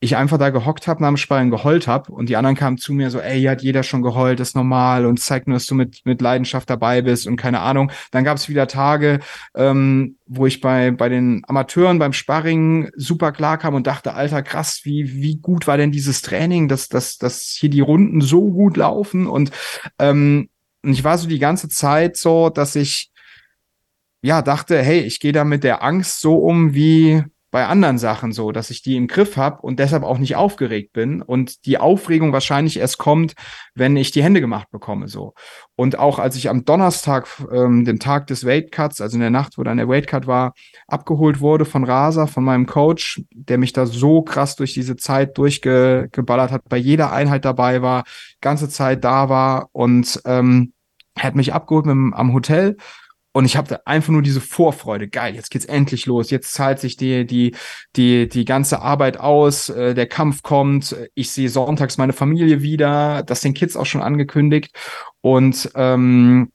ich 0.00 0.16
einfach 0.16 0.38
da 0.38 0.50
gehockt 0.50 0.86
habe, 0.86 1.02
nach 1.02 1.08
dem 1.08 1.16
Sparring 1.16 1.50
geheult 1.50 1.88
habe 1.88 2.12
und 2.12 2.28
die 2.28 2.36
anderen 2.36 2.54
kamen 2.54 2.78
zu 2.78 2.92
mir 2.92 3.10
so, 3.10 3.18
ey, 3.18 3.40
hier 3.40 3.50
hat 3.50 3.62
jeder 3.62 3.82
schon 3.82 4.02
geheult, 4.02 4.38
ist 4.38 4.54
normal 4.54 5.06
und 5.06 5.18
zeigt 5.18 5.48
nur, 5.48 5.56
dass 5.56 5.66
du 5.66 5.74
mit, 5.74 6.02
mit 6.04 6.20
Leidenschaft 6.20 6.70
dabei 6.70 7.02
bist 7.02 7.26
und 7.26 7.36
keine 7.36 7.60
Ahnung. 7.60 7.90
Dann 8.12 8.22
gab 8.22 8.36
es 8.36 8.48
wieder 8.48 8.68
Tage, 8.68 9.18
ähm, 9.56 10.16
wo 10.26 10.46
ich 10.46 10.60
bei, 10.60 10.92
bei 10.92 11.08
den 11.08 11.42
Amateuren 11.48 11.98
beim 11.98 12.12
Sparring 12.12 12.90
super 12.94 13.32
klar 13.32 13.58
kam 13.58 13.74
und 13.74 13.88
dachte, 13.88 14.14
alter, 14.14 14.42
krass, 14.42 14.82
wie, 14.84 15.14
wie 15.14 15.36
gut 15.36 15.66
war 15.66 15.76
denn 15.76 15.90
dieses 15.90 16.22
Training, 16.22 16.68
dass, 16.68 16.88
dass, 16.88 17.18
dass 17.18 17.56
hier 17.58 17.70
die 17.70 17.80
Runden 17.80 18.20
so 18.20 18.50
gut 18.52 18.76
laufen 18.76 19.26
und 19.26 19.50
ähm, 19.98 20.48
ich 20.82 21.02
war 21.02 21.18
so 21.18 21.28
die 21.28 21.40
ganze 21.40 21.68
Zeit 21.68 22.16
so, 22.16 22.50
dass 22.50 22.76
ich 22.76 23.10
ja 24.22 24.42
dachte, 24.42 24.80
hey, 24.80 25.00
ich 25.00 25.18
gehe 25.18 25.32
da 25.32 25.44
mit 25.44 25.64
der 25.64 25.82
Angst 25.82 26.20
so 26.20 26.36
um, 26.36 26.72
wie 26.74 27.24
bei 27.50 27.66
anderen 27.66 27.98
Sachen 27.98 28.32
so, 28.32 28.52
dass 28.52 28.70
ich 28.70 28.82
die 28.82 28.96
im 28.96 29.06
Griff 29.06 29.36
habe 29.36 29.62
und 29.62 29.78
deshalb 29.78 30.02
auch 30.02 30.18
nicht 30.18 30.36
aufgeregt 30.36 30.92
bin 30.92 31.22
und 31.22 31.64
die 31.64 31.78
Aufregung 31.78 32.32
wahrscheinlich 32.32 32.78
erst 32.78 32.98
kommt, 32.98 33.34
wenn 33.74 33.96
ich 33.96 34.10
die 34.10 34.22
Hände 34.22 34.40
gemacht 34.40 34.68
bekomme 34.70 35.08
so. 35.08 35.34
Und 35.74 35.98
auch 35.98 36.18
als 36.18 36.36
ich 36.36 36.50
am 36.50 36.64
Donnerstag, 36.64 37.26
ähm, 37.50 37.84
dem 37.84 37.98
Tag 37.98 38.26
des 38.26 38.44
Weight 38.44 38.70
Cuts, 38.70 39.00
also 39.00 39.16
in 39.16 39.20
der 39.20 39.30
Nacht, 39.30 39.56
wo 39.56 39.62
dann 39.62 39.78
der 39.78 39.88
Weight 39.88 40.06
Cut 40.06 40.26
war, 40.26 40.52
abgeholt 40.86 41.40
wurde 41.40 41.64
von 41.64 41.84
Rasa, 41.84 42.26
von 42.26 42.44
meinem 42.44 42.66
Coach, 42.66 43.22
der 43.32 43.58
mich 43.58 43.72
da 43.72 43.86
so 43.86 44.22
krass 44.22 44.56
durch 44.56 44.74
diese 44.74 44.96
Zeit 44.96 45.38
durchgeballert 45.38 46.50
hat, 46.50 46.62
bei 46.68 46.76
jeder 46.76 47.12
Einheit 47.12 47.44
dabei 47.44 47.80
war, 47.80 48.04
ganze 48.40 48.68
Zeit 48.68 49.04
da 49.04 49.28
war 49.28 49.68
und 49.72 50.20
ähm, 50.26 50.72
hat 51.18 51.34
mich 51.34 51.52
abgeholt 51.54 51.86
mit, 51.86 52.14
am 52.14 52.32
Hotel 52.32 52.76
und 53.38 53.44
ich 53.44 53.56
habe 53.56 53.86
einfach 53.86 54.12
nur 54.12 54.22
diese 54.22 54.40
Vorfreude. 54.40 55.06
Geil, 55.06 55.36
jetzt 55.36 55.52
geht's 55.52 55.64
endlich 55.64 56.06
los. 56.06 56.30
Jetzt 56.30 56.54
zahlt 56.54 56.80
sich 56.80 56.96
die, 56.96 57.24
die, 57.24 57.54
die, 57.94 58.28
die 58.28 58.44
ganze 58.44 58.82
Arbeit 58.82 59.20
aus. 59.20 59.68
Äh, 59.68 59.94
der 59.94 60.08
Kampf 60.08 60.42
kommt. 60.42 60.96
Ich 61.14 61.30
sehe 61.30 61.48
sonntags 61.48 61.98
meine 61.98 62.12
Familie 62.12 62.62
wieder. 62.62 63.22
Das 63.22 63.40
den 63.40 63.54
Kids 63.54 63.76
auch 63.76 63.86
schon 63.86 64.02
angekündigt. 64.02 64.76
Und 65.20 65.70
ähm, 65.76 66.50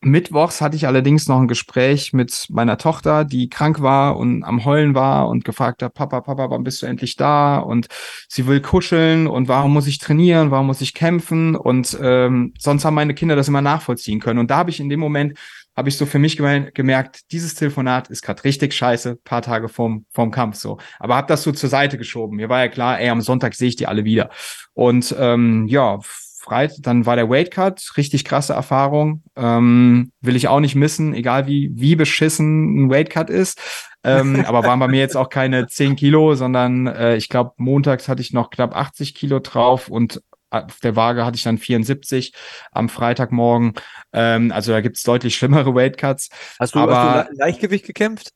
Mittwochs 0.00 0.60
hatte 0.60 0.76
ich 0.76 0.86
allerdings 0.86 1.26
noch 1.26 1.40
ein 1.40 1.48
Gespräch 1.48 2.12
mit 2.12 2.46
meiner 2.50 2.78
Tochter, 2.78 3.24
die 3.24 3.48
krank 3.48 3.82
war 3.82 4.16
und 4.16 4.44
am 4.44 4.64
Heulen 4.64 4.94
war 4.94 5.28
und 5.28 5.44
gefragt 5.44 5.82
hat, 5.82 5.94
Papa, 5.94 6.20
Papa, 6.20 6.50
wann 6.50 6.62
bist 6.62 6.82
du 6.82 6.86
endlich 6.86 7.16
da? 7.16 7.58
Und 7.58 7.88
sie 8.28 8.46
will 8.46 8.60
kuscheln 8.60 9.26
und 9.26 9.48
warum 9.48 9.72
muss 9.72 9.88
ich 9.88 9.98
trainieren? 9.98 10.52
Warum 10.52 10.68
muss 10.68 10.82
ich 10.82 10.94
kämpfen? 10.94 11.56
Und 11.56 11.98
ähm, 12.00 12.54
sonst 12.60 12.84
haben 12.84 12.94
meine 12.94 13.14
Kinder 13.14 13.34
das 13.34 13.48
immer 13.48 13.60
nachvollziehen 13.60 14.20
können. 14.20 14.38
Und 14.38 14.52
da 14.52 14.58
habe 14.58 14.70
ich 14.70 14.78
in 14.78 14.88
dem 14.88 15.00
Moment 15.00 15.36
habe 15.78 15.90
ich 15.90 15.96
so 15.96 16.06
für 16.06 16.18
mich 16.18 16.36
gemerkt, 16.36 17.30
dieses 17.30 17.54
Telefonat 17.54 18.10
ist 18.10 18.22
gerade 18.22 18.42
richtig 18.42 18.74
scheiße, 18.74 19.14
paar 19.22 19.42
Tage 19.42 19.68
vorm, 19.68 20.06
vorm 20.10 20.32
Kampf 20.32 20.56
so. 20.56 20.78
Aber 20.98 21.14
habe 21.14 21.28
das 21.28 21.44
so 21.44 21.52
zur 21.52 21.68
Seite 21.68 21.96
geschoben. 21.96 22.36
Mir 22.36 22.48
war 22.48 22.58
ja 22.58 22.68
klar, 22.68 22.98
ey, 22.98 23.08
am 23.08 23.20
Sonntag 23.20 23.54
sehe 23.54 23.68
ich 23.68 23.76
die 23.76 23.86
alle 23.86 24.04
wieder. 24.04 24.28
Und 24.74 25.14
ähm, 25.16 25.68
ja, 25.68 26.00
Freit, 26.40 26.72
dann 26.80 27.06
war 27.06 27.14
der 27.14 27.30
Weight 27.30 27.52
Cut, 27.52 27.92
richtig 27.96 28.24
krasse 28.24 28.54
Erfahrung. 28.54 29.22
Ähm, 29.36 30.10
will 30.20 30.34
ich 30.34 30.48
auch 30.48 30.58
nicht 30.58 30.74
missen, 30.74 31.14
egal 31.14 31.46
wie, 31.46 31.70
wie 31.72 31.94
beschissen 31.94 32.86
ein 32.86 32.90
Weight 32.90 33.10
Cut 33.10 33.30
ist. 33.30 33.60
ähm, 34.02 34.44
aber 34.48 34.64
waren 34.64 34.80
bei 34.80 34.88
mir 34.88 34.98
jetzt 34.98 35.16
auch 35.16 35.28
keine 35.28 35.68
10 35.68 35.94
Kilo, 35.94 36.34
sondern 36.34 36.88
äh, 36.88 37.14
ich 37.14 37.28
glaube, 37.28 37.52
montags 37.56 38.08
hatte 38.08 38.20
ich 38.20 38.32
noch 38.32 38.50
knapp 38.50 38.74
80 38.74 39.14
Kilo 39.14 39.38
drauf 39.38 39.86
und 39.86 40.22
auf 40.50 40.80
der 40.80 40.96
Waage 40.96 41.24
hatte 41.24 41.36
ich 41.36 41.42
dann 41.42 41.58
74 41.58 42.32
am 42.72 42.88
Freitagmorgen. 42.88 43.74
Ähm, 44.12 44.52
also 44.52 44.72
da 44.72 44.80
gibt 44.80 44.96
es 44.96 45.02
deutlich 45.02 45.36
schlimmere 45.36 45.74
Weightcuts. 45.74 46.30
Hast 46.58 46.74
du, 46.74 46.80
Aber 46.80 46.96
hast 46.96 47.28
du 47.28 47.32
Le 47.32 47.38
Leichtgewicht 47.38 47.86
gekämpft? 47.86 48.30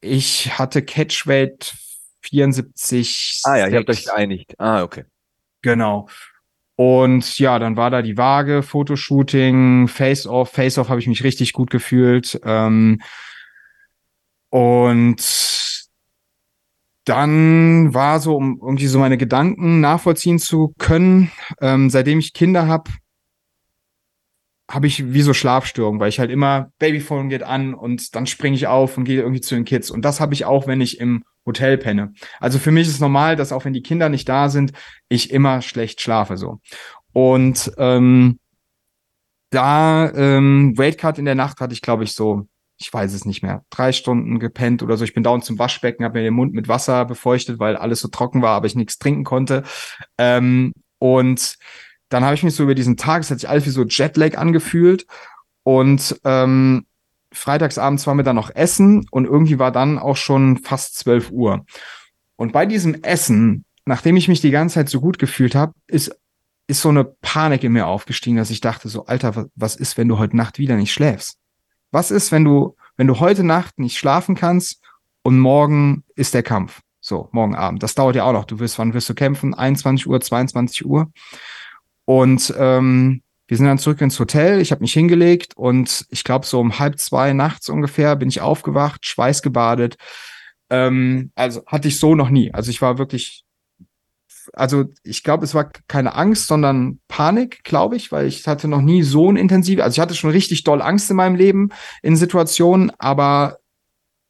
Ich 0.00 0.58
hatte 0.58 0.82
Catchweight 0.82 1.74
74. 2.22 3.42
Ah 3.44 3.56
ja, 3.56 3.68
ihr 3.68 3.78
habt 3.78 3.90
euch 3.90 4.04
geeinigt. 4.04 4.54
Ah, 4.58 4.82
okay. 4.82 5.04
Genau. 5.62 6.08
Und 6.76 7.38
ja, 7.38 7.58
dann 7.58 7.76
war 7.76 7.90
da 7.90 8.00
die 8.00 8.16
Waage, 8.16 8.62
Fotoshooting, 8.62 9.86
Face-Off. 9.86 10.50
Face-Off 10.50 10.88
habe 10.88 11.00
ich 11.00 11.06
mich 11.06 11.24
richtig 11.24 11.52
gut 11.52 11.70
gefühlt. 11.70 12.40
Ähm, 12.42 13.02
und 14.48 15.20
dann 17.04 17.94
war 17.94 18.20
so, 18.20 18.36
um 18.36 18.60
irgendwie 18.62 18.86
so 18.86 18.98
meine 18.98 19.18
Gedanken 19.18 19.80
nachvollziehen 19.80 20.38
zu 20.38 20.74
können, 20.78 21.30
ähm, 21.60 21.90
seitdem 21.90 22.18
ich 22.18 22.32
Kinder 22.32 22.66
habe, 22.66 22.90
habe 24.70 24.86
ich 24.86 25.12
wie 25.12 25.22
so 25.22 25.34
Schlafstörungen, 25.34 26.00
weil 26.00 26.10
ich 26.10 26.20
halt 26.20 26.30
immer 26.30 26.70
Babyphone 26.78 27.28
geht 27.28 27.42
an 27.42 27.74
und 27.74 28.14
dann 28.14 28.26
springe 28.26 28.54
ich 28.54 28.68
auf 28.68 28.96
und 28.96 29.04
gehe 29.04 29.20
irgendwie 29.20 29.40
zu 29.40 29.54
den 29.54 29.64
Kids. 29.64 29.90
Und 29.90 30.04
das 30.04 30.20
habe 30.20 30.34
ich 30.34 30.44
auch, 30.44 30.66
wenn 30.66 30.80
ich 30.80 31.00
im 31.00 31.24
Hotel 31.44 31.76
penne. 31.78 32.12
Also 32.38 32.58
für 32.58 32.70
mich 32.70 32.86
ist 32.86 33.00
normal, 33.00 33.34
dass 33.34 33.50
auch 33.50 33.64
wenn 33.64 33.72
die 33.72 33.82
Kinder 33.82 34.08
nicht 34.08 34.28
da 34.28 34.48
sind, 34.48 34.72
ich 35.08 35.32
immer 35.32 35.62
schlecht 35.62 36.00
schlafe 36.00 36.36
so. 36.36 36.60
Und 37.12 37.72
ähm, 37.78 38.38
da 39.50 40.12
ähm, 40.12 40.78
Weightcut 40.78 41.18
in 41.18 41.24
der 41.24 41.34
Nacht 41.34 41.60
hatte 41.60 41.72
ich, 41.72 41.82
glaube 41.82 42.04
ich, 42.04 42.12
so 42.12 42.46
ich 42.80 42.92
weiß 42.92 43.12
es 43.12 43.26
nicht 43.26 43.42
mehr, 43.42 43.62
drei 43.68 43.92
Stunden 43.92 44.40
gepennt 44.40 44.82
oder 44.82 44.96
so. 44.96 45.04
Ich 45.04 45.12
bin 45.12 45.22
dauernd 45.22 45.44
zum 45.44 45.58
Waschbecken, 45.58 46.02
habe 46.02 46.18
mir 46.18 46.24
den 46.24 46.34
Mund 46.34 46.54
mit 46.54 46.66
Wasser 46.66 47.04
befeuchtet, 47.04 47.58
weil 47.58 47.76
alles 47.76 48.00
so 48.00 48.08
trocken 48.08 48.40
war, 48.40 48.56
aber 48.56 48.66
ich 48.66 48.74
nichts 48.74 48.98
trinken 48.98 49.22
konnte. 49.22 49.64
Ähm, 50.16 50.72
und 50.98 51.56
dann 52.08 52.24
habe 52.24 52.34
ich 52.34 52.42
mich 52.42 52.54
so 52.54 52.62
über 52.62 52.74
diesen 52.74 52.96
Tag, 52.96 53.20
es 53.20 53.30
hat 53.30 53.40
sich 53.40 53.50
alles 53.50 53.66
wie 53.66 53.70
so 53.70 53.84
Jetlag 53.84 54.38
angefühlt. 54.38 55.06
Und 55.62 56.18
ähm, 56.24 56.86
freitagsabends 57.32 58.06
waren 58.06 58.16
wir 58.16 58.24
dann 58.24 58.36
noch 58.36 58.54
essen 58.54 59.06
und 59.10 59.26
irgendwie 59.26 59.58
war 59.58 59.72
dann 59.72 59.98
auch 59.98 60.16
schon 60.16 60.56
fast 60.56 60.96
12 60.96 61.30
Uhr. 61.32 61.66
Und 62.36 62.52
bei 62.52 62.64
diesem 62.64 63.02
Essen, 63.02 63.66
nachdem 63.84 64.16
ich 64.16 64.26
mich 64.26 64.40
die 64.40 64.50
ganze 64.50 64.76
Zeit 64.76 64.88
so 64.88 65.02
gut 65.02 65.18
gefühlt 65.18 65.54
habe, 65.54 65.74
ist, 65.86 66.18
ist 66.66 66.80
so 66.80 66.88
eine 66.88 67.04
Panik 67.04 67.62
in 67.62 67.72
mir 67.72 67.86
aufgestiegen, 67.88 68.38
dass 68.38 68.48
ich 68.48 68.62
dachte 68.62 68.88
so, 68.88 69.04
Alter, 69.04 69.48
was 69.54 69.76
ist, 69.76 69.98
wenn 69.98 70.08
du 70.08 70.16
heute 70.16 70.34
Nacht 70.34 70.58
wieder 70.58 70.76
nicht 70.76 70.94
schläfst? 70.94 71.39
Was 71.90 72.10
ist, 72.10 72.32
wenn 72.32 72.44
du, 72.44 72.76
wenn 72.96 73.06
du 73.06 73.20
heute 73.20 73.44
Nacht 73.44 73.78
nicht 73.78 73.98
schlafen 73.98 74.34
kannst 74.34 74.82
und 75.22 75.38
morgen 75.38 76.04
ist 76.14 76.34
der 76.34 76.42
Kampf? 76.42 76.80
So, 77.00 77.28
morgen 77.32 77.54
Abend. 77.54 77.82
Das 77.82 77.94
dauert 77.94 78.16
ja 78.16 78.24
auch 78.24 78.32
noch. 78.32 78.44
Du 78.44 78.58
wirst, 78.58 78.78
wann 78.78 78.94
wirst 78.94 79.08
du 79.08 79.14
kämpfen? 79.14 79.54
21 79.54 80.06
Uhr, 80.06 80.20
22 80.20 80.84
Uhr. 80.84 81.10
Und 82.04 82.54
ähm, 82.58 83.22
wir 83.48 83.56
sind 83.56 83.66
dann 83.66 83.78
zurück 83.78 84.00
ins 84.00 84.20
Hotel. 84.20 84.60
Ich 84.60 84.70
habe 84.70 84.82
mich 84.82 84.92
hingelegt 84.92 85.56
und 85.56 86.06
ich 86.10 86.22
glaube, 86.22 86.46
so 86.46 86.60
um 86.60 86.78
halb 86.78 86.98
zwei 86.98 87.32
nachts 87.32 87.68
ungefähr 87.68 88.14
bin 88.16 88.28
ich 88.28 88.40
aufgewacht, 88.40 89.06
schweißgebadet. 89.06 89.96
Ähm, 90.70 91.32
also 91.34 91.64
hatte 91.66 91.88
ich 91.88 91.98
so 91.98 92.14
noch 92.14 92.30
nie. 92.30 92.52
Also 92.52 92.70
ich 92.70 92.80
war 92.80 92.98
wirklich 92.98 93.44
also 94.52 94.86
ich 95.02 95.22
glaube, 95.22 95.44
es 95.44 95.54
war 95.54 95.70
keine 95.88 96.14
Angst, 96.14 96.46
sondern 96.46 97.00
Panik, 97.08 97.62
glaube 97.64 97.96
ich, 97.96 98.12
weil 98.12 98.26
ich 98.26 98.46
hatte 98.46 98.68
noch 98.68 98.82
nie 98.82 99.02
so 99.02 99.30
ein 99.30 99.36
intensiv, 99.36 99.80
also 99.80 99.94
ich 99.94 100.00
hatte 100.00 100.14
schon 100.14 100.30
richtig 100.30 100.64
doll 100.64 100.82
Angst 100.82 101.10
in 101.10 101.16
meinem 101.16 101.36
Leben 101.36 101.70
in 102.02 102.16
Situationen, 102.16 102.92
aber 102.98 103.58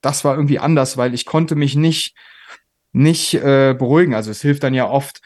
das 0.00 0.24
war 0.24 0.34
irgendwie 0.34 0.58
anders, 0.58 0.96
weil 0.96 1.14
ich 1.14 1.26
konnte 1.26 1.54
mich 1.54 1.74
nicht 1.74 2.14
nicht 2.92 3.34
äh, 3.34 3.74
beruhigen. 3.78 4.14
Also 4.14 4.30
es 4.30 4.42
hilft 4.42 4.62
dann 4.62 4.74
ja 4.74 4.88
oft 4.88 5.20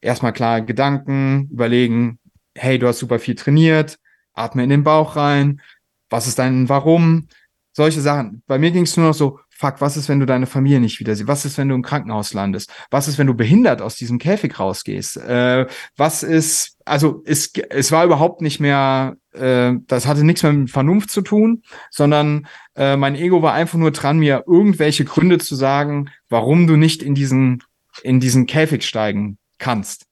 erstmal 0.00 0.32
klar 0.32 0.60
Gedanken 0.60 1.48
überlegen, 1.50 2.18
hey, 2.56 2.78
du 2.78 2.86
hast 2.86 2.98
super 2.98 3.18
viel 3.18 3.34
trainiert, 3.34 3.98
atme 4.32 4.62
in 4.62 4.70
den 4.70 4.84
Bauch 4.84 5.16
rein, 5.16 5.60
was 6.08 6.26
ist 6.26 6.38
dein 6.38 6.68
Warum? 6.68 7.28
Solche 7.72 8.00
Sachen. 8.00 8.42
Bei 8.46 8.58
mir 8.58 8.70
ging 8.70 8.84
es 8.84 8.96
nur 8.96 9.06
noch 9.06 9.14
so, 9.14 9.40
fuck, 9.60 9.82
was 9.82 9.98
ist, 9.98 10.08
wenn 10.08 10.20
du 10.20 10.26
deine 10.26 10.46
Familie 10.46 10.80
nicht 10.80 11.00
wieder 11.00 11.14
siehst? 11.14 11.28
Was 11.28 11.44
ist, 11.44 11.58
wenn 11.58 11.68
du 11.68 11.74
im 11.74 11.82
Krankenhaus 11.82 12.32
landest? 12.32 12.72
Was 12.90 13.08
ist, 13.08 13.18
wenn 13.18 13.26
du 13.26 13.34
behindert 13.34 13.82
aus 13.82 13.94
diesem 13.94 14.18
Käfig 14.18 14.58
rausgehst? 14.58 15.18
Äh, 15.18 15.66
was 15.98 16.22
ist, 16.22 16.78
also 16.86 17.22
es, 17.26 17.52
es 17.68 17.92
war 17.92 18.06
überhaupt 18.06 18.40
nicht 18.40 18.58
mehr, 18.58 19.16
äh, 19.34 19.72
das 19.86 20.06
hatte 20.06 20.24
nichts 20.24 20.42
mehr 20.42 20.54
mit 20.54 20.70
Vernunft 20.70 21.10
zu 21.10 21.20
tun, 21.20 21.62
sondern 21.90 22.46
äh, 22.74 22.96
mein 22.96 23.14
Ego 23.14 23.42
war 23.42 23.52
einfach 23.52 23.78
nur 23.78 23.90
dran, 23.90 24.18
mir 24.18 24.44
irgendwelche 24.46 25.04
Gründe 25.04 25.36
zu 25.36 25.54
sagen, 25.54 26.08
warum 26.30 26.66
du 26.66 26.76
nicht 26.76 27.02
in 27.02 27.14
diesen, 27.14 27.62
in 28.02 28.18
diesen 28.18 28.46
Käfig 28.46 28.82
steigen 28.82 29.36
kannst. 29.58 30.06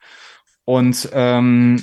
Und 0.67 1.09
ähm, 1.15 1.83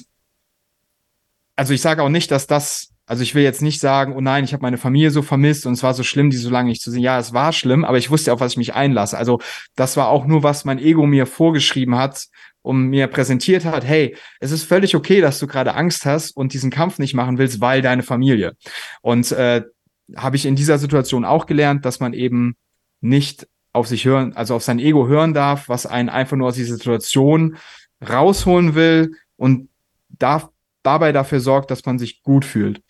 also 1.56 1.74
ich 1.74 1.82
sage 1.82 2.04
auch 2.04 2.10
nicht, 2.10 2.30
dass 2.30 2.46
das 2.46 2.95
also 3.06 3.22
ich 3.22 3.36
will 3.36 3.44
jetzt 3.44 3.62
nicht 3.62 3.80
sagen, 3.80 4.14
oh 4.16 4.22
nein, 4.22 4.44
ich 4.44 4.54
habe 4.54 4.64
meine 4.64 4.78
Familie 4.78 5.12
so 5.12 5.22
vermisst 5.22 5.66
und 5.66 5.74
es 5.74 5.84
war 5.84 5.94
so 5.94 6.04
schlimm, 6.04 6.32
die 6.32 6.38
so 6.38 6.50
lange 6.50 6.70
nicht 6.70 6.82
zu 6.82 6.90
sehen. 6.90 7.04
Ja, 7.04 7.20
es 7.20 7.34
war 7.34 7.54
schlimm, 7.54 7.86
aber 7.86 7.98
ich 7.98 8.10
wusste 8.10 8.34
auch, 8.34 8.40
was 8.40 8.54
ich 8.54 8.58
mich 8.58 8.74
einlasse. 8.74 9.18
Also 9.18 9.40
das 9.76 9.96
war 9.96 10.10
auch 10.10 10.26
nur, 10.26 10.42
was 10.42 10.66
mein 10.66 10.80
Ego 10.80 11.06
mir 11.06 11.28
vorgeschrieben 11.28 11.96
hat 11.96 12.26
und 12.64 12.88
mir 12.88 13.06
präsentiert 13.08 13.64
hat, 13.64 13.86
hey, 13.86 14.18
es 14.40 14.52
ist 14.52 14.64
völlig 14.64 14.96
okay, 14.96 15.22
dass 15.22 15.38
du 15.38 15.46
gerade 15.46 15.76
Angst 15.76 16.06
hast 16.06 16.36
und 16.36 16.54
diesen 16.54 16.72
Kampf 16.72 16.98
nicht 16.98 17.14
machen 17.14 17.38
willst, 17.38 17.62
weil 17.62 17.84
deine 17.84 18.02
Familie. 18.02 18.56
Und 19.02 19.32
äh, 19.32 19.62
habe 20.16 20.36
ich 20.36 20.46
in 20.48 20.56
dieser 20.56 20.80
Situation 20.80 21.26
auch 21.26 21.46
gelernt, 21.46 21.86
dass 21.86 22.00
man 22.00 22.14
eben 22.14 22.56
nicht 23.02 23.48
auf 23.72 23.88
sich 23.88 24.06
hören, 24.06 24.34
also 24.34 24.56
auf 24.56 24.64
sein 24.64 24.80
Ego 24.80 25.08
hören 25.08 25.34
darf, 25.34 25.70
was 25.70 25.86
einen 25.86 26.10
einfach 26.10 26.38
nur 26.38 26.48
aus 26.48 26.56
dieser 26.56 26.76
Situation 26.76 27.58
rausholen 28.08 28.74
will 28.74 29.12
und 29.36 29.70
darf 30.10 30.50
dabei 30.86 31.12
dafür 31.12 31.40
sorgt, 31.40 31.72
dass 31.72 31.86
man 31.86 31.98
sich 31.98 32.22
gut 32.24 32.46
fühlt. 32.46 32.82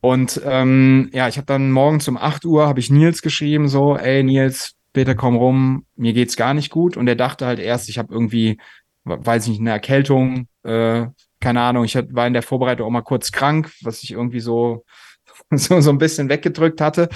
Und 0.00 0.40
ähm, 0.44 1.10
ja, 1.12 1.28
ich 1.28 1.36
habe 1.36 1.46
dann 1.46 1.70
morgens 1.70 2.08
um 2.08 2.16
8 2.16 2.44
Uhr 2.44 2.66
habe 2.66 2.80
ich 2.80 2.90
Nils 2.90 3.22
geschrieben, 3.22 3.68
so, 3.68 3.96
ey 3.96 4.22
Nils, 4.22 4.74
bitte 4.92 5.16
komm 5.16 5.36
rum, 5.36 5.86
mir 5.96 6.12
geht's 6.12 6.36
gar 6.36 6.54
nicht 6.54 6.70
gut. 6.70 6.96
Und 6.96 7.08
er 7.08 7.16
dachte 7.16 7.46
halt 7.46 7.58
erst, 7.58 7.88
ich 7.88 7.98
habe 7.98 8.12
irgendwie, 8.12 8.58
weiß 9.04 9.48
nicht, 9.48 9.60
eine 9.60 9.70
Erkältung, 9.70 10.48
äh, 10.62 11.06
keine 11.40 11.60
Ahnung, 11.60 11.84
ich 11.84 11.96
war 11.96 12.26
in 12.26 12.34
der 12.34 12.42
Vorbereitung 12.42 12.86
auch 12.86 12.90
mal 12.90 13.02
kurz 13.02 13.32
krank, 13.32 13.72
was 13.82 14.02
ich 14.02 14.12
irgendwie 14.12 14.40
so, 14.40 14.84
so, 15.50 15.80
so 15.80 15.90
ein 15.90 15.98
bisschen 15.98 16.28
weggedrückt 16.28 16.80
hatte. 16.80 17.08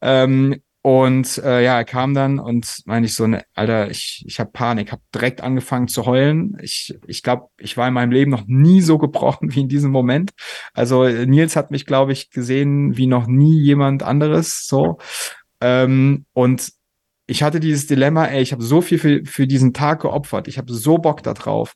Ähm, 0.00 0.60
und 0.82 1.36
äh, 1.38 1.62
ja, 1.62 1.76
er 1.76 1.84
kam 1.84 2.14
dann 2.14 2.38
und 2.38 2.82
meine 2.86 3.04
ich 3.04 3.14
so, 3.14 3.26
ne, 3.26 3.44
Alter, 3.54 3.90
ich, 3.90 4.24
ich 4.26 4.40
habe 4.40 4.50
Panik, 4.50 4.92
habe 4.92 5.02
direkt 5.14 5.42
angefangen 5.42 5.88
zu 5.88 6.06
heulen. 6.06 6.56
Ich, 6.62 6.98
ich 7.06 7.22
glaube, 7.22 7.48
ich 7.58 7.76
war 7.76 7.86
in 7.86 7.92
meinem 7.92 8.12
Leben 8.12 8.30
noch 8.30 8.46
nie 8.46 8.80
so 8.80 8.96
gebrochen 8.96 9.52
wie 9.54 9.60
in 9.60 9.68
diesem 9.68 9.90
Moment. 9.90 10.30
Also 10.72 11.04
Nils 11.04 11.54
hat 11.54 11.70
mich, 11.70 11.84
glaube 11.84 12.12
ich, 12.12 12.30
gesehen 12.30 12.96
wie 12.96 13.06
noch 13.06 13.26
nie 13.26 13.60
jemand 13.60 14.02
anderes. 14.02 14.66
So. 14.66 14.98
Ähm, 15.60 16.24
und 16.32 16.72
ich 17.26 17.42
hatte 17.42 17.60
dieses 17.60 17.86
Dilemma, 17.86 18.24
ey, 18.26 18.40
ich 18.42 18.52
habe 18.52 18.62
so 18.62 18.80
viel 18.80 18.98
für, 18.98 19.22
für 19.24 19.46
diesen 19.46 19.74
Tag 19.74 20.00
geopfert, 20.02 20.48
ich 20.48 20.58
habe 20.58 20.72
so 20.72 20.96
Bock 20.98 21.22
da 21.22 21.34
drauf. 21.34 21.74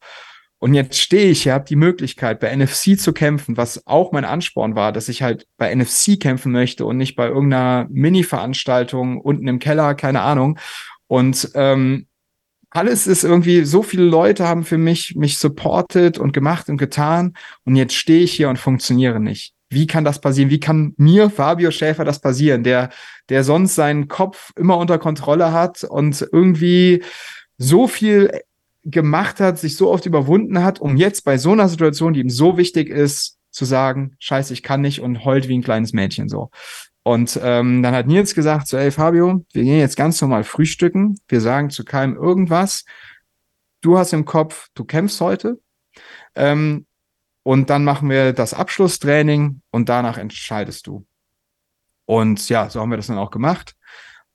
Und 0.65 0.73
jetzt 0.73 0.99
stehe 0.99 1.31
ich 1.31 1.43
hier, 1.43 1.53
habe 1.53 1.67
die 1.67 1.77
Möglichkeit, 1.77 2.41
bei 2.41 2.57
NFC 2.57 2.99
zu 2.99 3.13
kämpfen, 3.13 3.59
was 3.59 3.87
auch 3.87 4.13
mein 4.13 4.25
Ansporn 4.25 4.75
war, 4.75 4.93
dass 4.93 5.11
ich 5.11 5.23
halt 5.23 5.47
bei 5.59 5.75
NFC 5.75 6.19
kämpfen 6.19 6.53
möchte 6.53 6.87
und 6.87 6.97
nicht 6.97 7.17
bei 7.17 7.27
irgendeiner 7.27 7.87
Mini-Veranstaltung 7.91 9.21
unten 9.21 9.47
im 9.47 9.59
Keller, 9.59 9.95
keine 9.95 10.23
Ahnung. 10.23 10.59
Und 11.07 11.51
ähm, 11.55 12.07
alles 12.71 13.07
ist 13.07 13.25
irgendwie, 13.25 13.67
so 13.67 13.83
viele 13.83 14.05
Leute 14.05 14.49
haben 14.49 14.65
für 14.65 14.79
mich 14.79 15.15
mich 15.17 15.37
supported 15.37 16.19
und 16.19 16.33
gemacht 16.33 16.71
und 16.71 16.79
getan. 16.79 17.35
Und 17.67 17.77
jetzt 17.77 17.95
stehe 17.95 18.23
ich 18.23 18.33
hier 18.33 18.49
und 18.49 18.59
funktioniere 18.59 19.21
nicht. 19.21 19.53
Wie 19.69 19.87
kann 19.87 20.07
das 20.07 20.23
passieren? 20.23 20.49
Wie 20.49 20.61
kann 20.61 20.95
mir, 20.97 21.29
Fabio 21.29 21.73
Schäfer, 21.73 22.07
das 22.07 22.23
passieren, 22.23 22.63
der, 22.63 22.89
der 23.29 23.45
sonst 23.45 23.75
seinen 23.75 24.09
Kopf 24.09 24.51
immer 24.57 24.79
unter 24.79 24.97
Kontrolle 24.97 25.53
hat 25.53 25.85
und 25.85 26.27
irgendwie 26.33 27.05
so 27.59 27.87
viel 27.87 28.31
gemacht 28.85 29.41
hat, 29.41 29.59
sich 29.59 29.77
so 29.77 29.91
oft 29.91 30.07
überwunden 30.07 30.63
hat, 30.63 30.81
um 30.81 30.97
jetzt 30.97 31.25
bei 31.25 31.39
so 31.39 31.53
einer 31.53 31.69
Situation, 31.69 32.13
die 32.13 32.21
ihm 32.21 32.31
so 32.31 32.57
wichtig 32.57 32.89
ist, 32.89 33.39
zu 33.51 33.65
sagen, 33.65 34.17
scheiße, 34.19 34.53
ich 34.53 34.63
kann 34.63 34.81
nicht 34.81 35.01
und 35.01 35.25
heult 35.25 35.49
wie 35.49 35.57
ein 35.57 35.63
kleines 35.63 35.93
Mädchen 35.93 36.29
so. 36.29 36.51
Und 37.03 37.39
ähm, 37.43 37.83
dann 37.83 37.95
hat 37.95 38.07
Nils 38.07 38.35
gesagt, 38.35 38.67
so, 38.67 38.77
ey 38.77 38.91
Fabio, 38.91 39.45
wir 39.53 39.63
gehen 39.63 39.79
jetzt 39.79 39.97
ganz 39.97 40.21
normal 40.21 40.43
frühstücken. 40.43 41.19
Wir 41.29 41.41
sagen 41.41 41.71
zu 41.71 41.85
keinem 41.85 42.17
irgendwas. 42.17 42.85
Du 43.83 43.99
hast 43.99 44.15
im 44.15 44.25
Kopf, 44.25 44.69
du 44.75 44.85
kämpfst 44.85 45.21
heute. 45.21 45.61
Ähm, 46.35 46.87
und 47.43 47.69
dann 47.69 47.85
machen 47.85 48.09
wir 48.09 48.33
das 48.33 48.55
Abschlusstraining 48.55 49.61
und 49.71 49.91
danach 49.91 50.17
entscheidest 50.17 50.87
du. 50.87 51.07
Und 52.07 52.49
ja, 52.49 52.71
so 52.71 52.81
haben 52.81 52.91
wir 52.91 52.97
das 52.97 53.07
dann 53.07 53.19
auch 53.19 53.31
gemacht. 53.31 53.77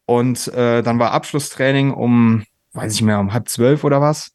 Und 0.06 0.48
äh, 0.50 0.84
dann 0.84 1.00
war 1.00 1.12
Abschlusstraining 1.12 1.92
um, 1.92 2.44
weiß 2.74 2.94
ich 2.94 3.02
mehr, 3.02 3.20
um 3.20 3.34
halb 3.34 3.50
zwölf 3.50 3.84
oder 3.84 4.00
was. 4.00 4.32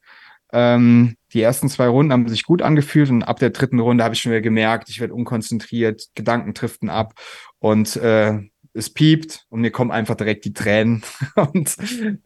Ähm, 0.57 1.17
die 1.33 1.43
ersten 1.43 1.69
zwei 1.69 1.89
Runden 1.89 2.13
haben 2.13 2.29
sich 2.29 2.45
gut 2.45 2.63
angefühlt 2.63 3.11
und 3.11 3.25
ab 3.25 3.41
der 3.41 3.51
dritten 3.51 3.81
Runde 3.81 4.05
habe 4.05 4.15
ich 4.15 4.21
schon 4.21 4.31
wieder 4.31 4.41
gemerkt, 4.41 4.89
ich 4.89 5.01
werde 5.01 5.13
unkonzentriert, 5.13 6.11
Gedanken 6.15 6.55
driften 6.55 6.91
ab 6.91 7.15
und 7.59 7.97
äh, 7.97 8.39
es 8.73 8.89
piept 8.89 9.47
und 9.49 9.63
mir 9.63 9.73
kommen 9.73 9.91
einfach 9.91 10.15
direkt 10.15 10.45
die 10.45 10.53
Tränen. 10.53 11.03
und 11.35 11.77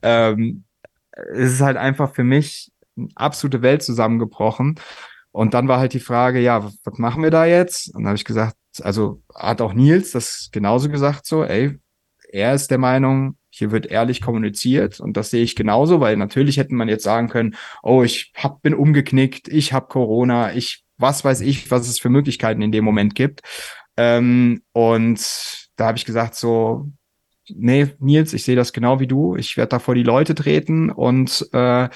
ähm, 0.02 0.64
es 1.12 1.54
ist 1.54 1.60
halt 1.62 1.78
einfach 1.78 2.14
für 2.14 2.24
mich 2.24 2.70
eine 2.98 3.08
absolute 3.14 3.62
Welt 3.62 3.82
zusammengebrochen. 3.82 4.78
Und 5.30 5.54
dann 5.54 5.68
war 5.68 5.78
halt 5.78 5.94
die 5.94 6.00
Frage, 6.00 6.40
ja, 6.40 6.70
was 6.84 6.98
machen 6.98 7.22
wir 7.22 7.30
da 7.30 7.46
jetzt? 7.46 7.88
Und 7.94 8.02
dann 8.02 8.08
habe 8.08 8.16
ich 8.16 8.26
gesagt, 8.26 8.56
also 8.82 9.22
hat 9.34 9.62
auch 9.62 9.72
Nils 9.72 10.10
das 10.10 10.50
genauso 10.52 10.90
gesagt, 10.90 11.24
so, 11.24 11.44
ey, 11.44 11.78
er 12.30 12.54
ist 12.54 12.70
der 12.70 12.78
Meinung, 12.78 13.37
hier 13.58 13.70
wird 13.70 13.86
ehrlich 13.86 14.20
kommuniziert 14.20 15.00
und 15.00 15.16
das 15.16 15.30
sehe 15.30 15.42
ich 15.42 15.56
genauso, 15.56 16.00
weil 16.00 16.16
natürlich 16.16 16.56
hätte 16.56 16.74
man 16.74 16.88
jetzt 16.88 17.04
sagen 17.04 17.28
können, 17.28 17.56
oh, 17.82 18.02
ich 18.02 18.32
hab, 18.34 18.62
bin 18.62 18.74
umgeknickt, 18.74 19.48
ich 19.48 19.72
habe 19.72 19.88
Corona, 19.88 20.54
ich 20.54 20.84
was 20.98 21.24
weiß 21.24 21.42
ich, 21.42 21.70
was 21.70 21.88
es 21.88 22.00
für 22.00 22.08
Möglichkeiten 22.08 22.60
in 22.62 22.72
dem 22.72 22.84
Moment 22.84 23.14
gibt. 23.14 23.42
Ähm, 23.96 24.62
und 24.72 25.68
da 25.76 25.86
habe 25.86 25.98
ich 25.98 26.04
gesagt 26.04 26.34
so, 26.34 26.90
nee, 27.48 27.88
Nils, 28.00 28.32
ich 28.32 28.44
sehe 28.44 28.56
das 28.56 28.72
genau 28.72 29.00
wie 29.00 29.06
du. 29.06 29.36
Ich 29.36 29.56
werde 29.56 29.70
da 29.70 29.78
vor 29.78 29.94
die 29.94 30.02
Leute 30.02 30.34
treten 30.34 30.90
und 30.90 31.48
äh, 31.52 31.88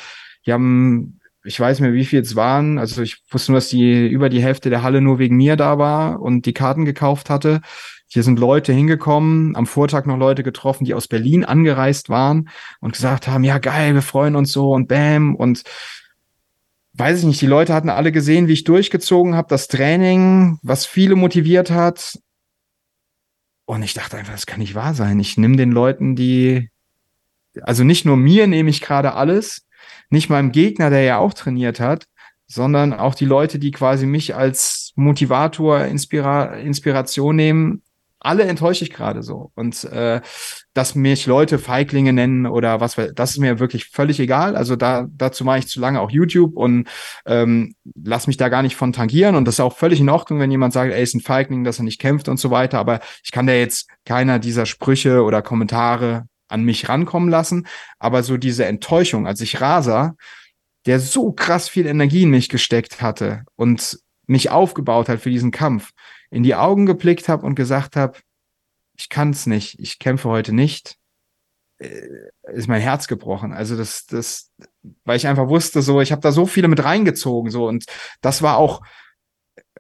die 0.47 0.53
haben 0.53 1.21
ich 1.45 1.59
weiß 1.59 1.81
mehr, 1.81 1.93
wie 1.93 2.05
viel 2.05 2.21
es 2.21 2.37
waren. 2.37 2.79
Also 2.79 3.03
ich 3.03 3.23
wusste 3.31 3.53
nur, 3.53 3.57
dass 3.57 3.69
die 3.69 4.07
über 4.07 4.29
die 4.29 4.43
Hälfte 4.43 4.71
der 4.71 4.83
Halle 4.83 5.01
nur 5.01 5.19
wegen 5.19 5.37
mir 5.37 5.57
da 5.57 5.79
war 5.79 6.21
und 6.21 6.47
die 6.47 6.53
Karten 6.53 6.85
gekauft 6.85 7.31
hatte. 7.31 7.61
Hier 8.13 8.23
sind 8.23 8.39
Leute 8.39 8.75
hingekommen, 8.75 9.57
am 9.57 9.65
Vortag 9.65 10.05
noch 10.05 10.19
Leute 10.19 10.43
getroffen, 10.43 10.85
die 10.85 10.93
aus 10.93 11.09
Berlin 11.09 11.47
angereist 11.47 12.11
waren 12.11 12.51
und 12.81 12.93
gesagt 12.93 13.27
haben, 13.27 13.43
ja 13.43 13.57
geil, 13.57 13.95
wir 13.95 14.03
freuen 14.03 14.37
uns 14.37 14.53
so 14.53 14.73
und 14.73 14.87
bam 14.87 15.35
und 15.35 15.63
weiß 16.93 17.21
ich 17.21 17.25
nicht, 17.25 17.41
die 17.41 17.47
Leute 17.47 17.73
hatten 17.73 17.89
alle 17.89 18.13
gesehen, 18.13 18.49
wie 18.49 18.53
ich 18.53 18.65
durchgezogen 18.65 19.35
habe, 19.35 19.49
das 19.49 19.67
Training, 19.67 20.59
was 20.63 20.85
viele 20.85 21.17
motiviert 21.17 21.71
hat. 21.71 22.19
Und 23.65 23.83
ich 23.83 23.95
dachte 23.95 24.19
einfach, 24.19 24.35
das 24.35 24.45
kann 24.45 24.61
nicht 24.61 24.75
wahr 24.75 24.93
sein. 24.93 25.19
Ich 25.19 25.39
nehme 25.39 25.57
den 25.57 25.73
Leuten 25.73 26.15
die, 26.15 26.69
also 27.63 27.83
nicht 27.83 28.05
nur 28.05 28.19
mir 28.19 28.47
nehme 28.47 28.69
ich 28.69 28.83
gerade 28.83 29.15
alles, 29.15 29.67
nicht 30.11 30.29
meinem 30.29 30.53
Gegner, 30.53 30.91
der 30.91 31.01
ja 31.05 31.17
auch 31.17 31.33
trainiert 31.33 31.81
hat, 31.81 32.05
sondern 32.47 32.93
auch 32.93 33.15
die 33.15 33.25
Leute, 33.25 33.59
die 33.59 33.71
quasi 33.71 34.05
mich 34.05 34.35
als 34.35 34.93
Motivator, 34.97 35.87
Inspira 35.87 36.57
Inspiration 36.57 37.37
nehmen, 37.37 37.83
alle 38.25 38.45
enttäusche 38.45 38.85
ich 38.85 38.93
gerade 38.93 39.23
so. 39.23 39.53
Und 39.55 39.85
äh, 39.85 40.21
dass 40.75 40.95
mich 40.95 41.27
Leute 41.27 41.59
Feiglinge 41.59 42.13
nennen 42.13 42.47
oder 42.47 42.81
was, 42.81 42.97
das 43.15 43.33
ist 43.33 43.39
mir 43.39 43.59
wirklich 43.59 43.87
völlig 43.87 44.21
egal. 44.21 44.57
Also 44.57 44.77
da 44.77 45.07
dazu 45.11 45.45
mache 45.45 45.59
ich 45.59 45.69
zu 45.69 45.81
lange 45.81 46.01
auch 46.01 46.11
YouTube 46.11 46.57
und 46.57 46.89
ähm, 47.27 47.75
lass 47.95 48.27
mich 48.27 48.37
da 48.37 48.49
gar 48.49 48.63
nicht 48.63 48.77
von 48.77 48.93
tangieren. 48.93 49.35
Und 49.35 49.47
das 49.47 49.57
ist 49.57 49.61
auch 49.61 49.77
völlig 49.77 50.01
in 50.01 50.09
Ordnung, 50.09 50.41
wenn 50.41 50.51
jemand 50.51 50.73
sagt, 50.73 50.93
ey, 50.93 51.03
ist 51.03 51.15
ein 51.15 51.21
Feigling, 51.21 51.65
dass 51.65 51.79
er 51.79 51.85
nicht 51.85 52.01
kämpft 52.01 52.29
und 52.29 52.39
so 52.39 52.51
weiter. 52.51 52.79
Aber 52.79 53.01
ich 53.25 53.33
kann 53.33 53.47
da 53.47 53.53
jetzt 53.53 53.89
keiner 54.07 54.39
dieser 54.39 54.67
Sprüche 54.67 55.23
oder 55.23 55.43
Kommentare 55.43 56.27
an 56.49 56.63
mich 56.63 56.89
rankommen 56.89 57.29
lassen. 57.29 57.67
Aber 57.99 58.23
so 58.23 58.37
diese 58.37 58.67
Enttäuschung, 58.67 59.27
als 59.27 59.41
ich 59.41 59.61
Rasa, 59.61 60.15
der 60.87 61.01
so 61.01 61.33
krass 61.33 61.69
viel 61.69 61.87
Energie 61.87 62.23
in 62.23 62.31
mich 62.31 62.49
gesteckt 62.49 63.03
hatte 63.03 63.43
und 63.57 63.99
mich 64.27 64.51
aufgebaut 64.51 65.09
hat 65.09 65.21
für 65.21 65.31
diesen 65.31 65.51
Kampf, 65.51 65.91
in 66.33 66.43
die 66.43 66.55
Augen 66.55 66.87
geblickt 66.87 67.29
habe 67.29 67.45
und 67.45 67.55
gesagt 67.55 67.95
habe, 67.95 68.19
ich 68.97 69.11
kann 69.11 69.31
es 69.31 69.47
nicht, 69.47 69.79
ich 69.79 69.99
kämpfe 69.99 70.31
heute 70.31 70.55
nicht, 70.55 70.97
äh, 71.79 72.09
ist 72.55 72.69
mein 72.69 72.81
Herz 72.81 73.07
gebrochen. 73.07 73.53
Also 73.53 73.77
das, 73.77 74.07
das, 74.07 74.51
weil 75.05 75.19
ich 75.19 75.27
einfach 75.27 75.49
wusste, 75.49 75.83
so, 75.83 76.01
ich 76.01 76.11
habe 76.11 76.23
da 76.23 76.33
so 76.33 76.47
viele 76.47 76.69
mit 76.69 76.83
reingezogen, 76.83 77.51
so 77.51 77.69
und 77.69 77.85
das 78.23 78.41
war 78.41 78.57
auch 78.57 78.81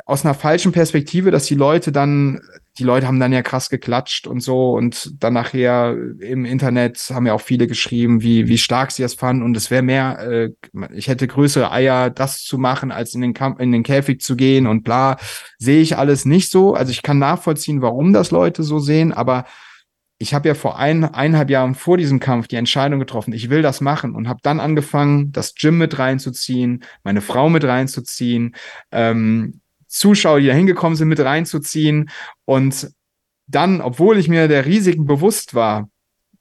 aus 0.04 0.26
einer 0.26 0.34
falschen 0.34 0.72
Perspektive, 0.72 1.30
dass 1.30 1.46
die 1.46 1.54
Leute 1.54 1.90
dann, 1.90 2.40
die 2.78 2.84
Leute 2.84 3.06
haben 3.06 3.20
dann 3.20 3.32
ja 3.32 3.42
krass 3.42 3.68
geklatscht 3.68 4.26
und 4.26 4.40
so 4.40 4.72
und 4.72 5.22
dann 5.22 5.34
nachher 5.34 5.94
im 6.20 6.44
Internet 6.46 6.98
haben 7.12 7.26
ja 7.26 7.34
auch 7.34 7.40
viele 7.40 7.66
geschrieben, 7.66 8.22
wie, 8.22 8.48
wie 8.48 8.56
stark 8.56 8.92
sie 8.92 9.02
das 9.02 9.14
fanden 9.14 9.42
und 9.42 9.56
es 9.56 9.70
wäre 9.70 9.82
mehr, 9.82 10.18
äh, 10.20 10.50
ich 10.94 11.08
hätte 11.08 11.26
größere 11.26 11.70
Eier, 11.70 12.08
das 12.08 12.42
zu 12.42 12.56
machen, 12.56 12.90
als 12.90 13.14
in 13.14 13.20
den, 13.20 13.34
Kamp 13.34 13.60
in 13.60 13.72
den 13.72 13.82
Käfig 13.82 14.22
zu 14.22 14.36
gehen 14.36 14.66
und 14.66 14.84
bla, 14.84 15.18
sehe 15.58 15.82
ich 15.82 15.98
alles 15.98 16.24
nicht 16.24 16.50
so. 16.50 16.74
Also 16.74 16.92
ich 16.92 17.02
kann 17.02 17.18
nachvollziehen, 17.18 17.82
warum 17.82 18.12
das 18.12 18.30
Leute 18.30 18.62
so 18.62 18.78
sehen, 18.78 19.12
aber 19.12 19.44
ich 20.22 20.34
habe 20.34 20.48
ja 20.48 20.54
vor 20.54 20.78
ein, 20.78 21.04
eineinhalb 21.04 21.50
Jahren 21.50 21.74
vor 21.74 21.96
diesem 21.96 22.20
Kampf 22.20 22.46
die 22.46 22.56
Entscheidung 22.56 23.00
getroffen, 23.00 23.32
ich 23.32 23.50
will 23.50 23.60
das 23.60 23.80
machen 23.80 24.14
und 24.14 24.28
habe 24.28 24.38
dann 24.42 24.60
angefangen, 24.60 25.32
das 25.32 25.54
Gym 25.56 25.78
mit 25.78 25.98
reinzuziehen, 25.98 26.84
meine 27.02 27.20
Frau 27.20 27.48
mit 27.50 27.64
reinzuziehen, 27.64 28.54
ähm, 28.92 29.61
Zuschauer, 29.92 30.40
die 30.40 30.46
da 30.46 30.54
hingekommen 30.54 30.96
sind, 30.96 31.08
mit 31.08 31.20
reinzuziehen 31.20 32.10
und 32.44 32.90
dann, 33.46 33.80
obwohl 33.80 34.18
ich 34.18 34.28
mir 34.28 34.48
der 34.48 34.66
Risiken 34.66 35.06
bewusst 35.06 35.54
war, 35.54 35.88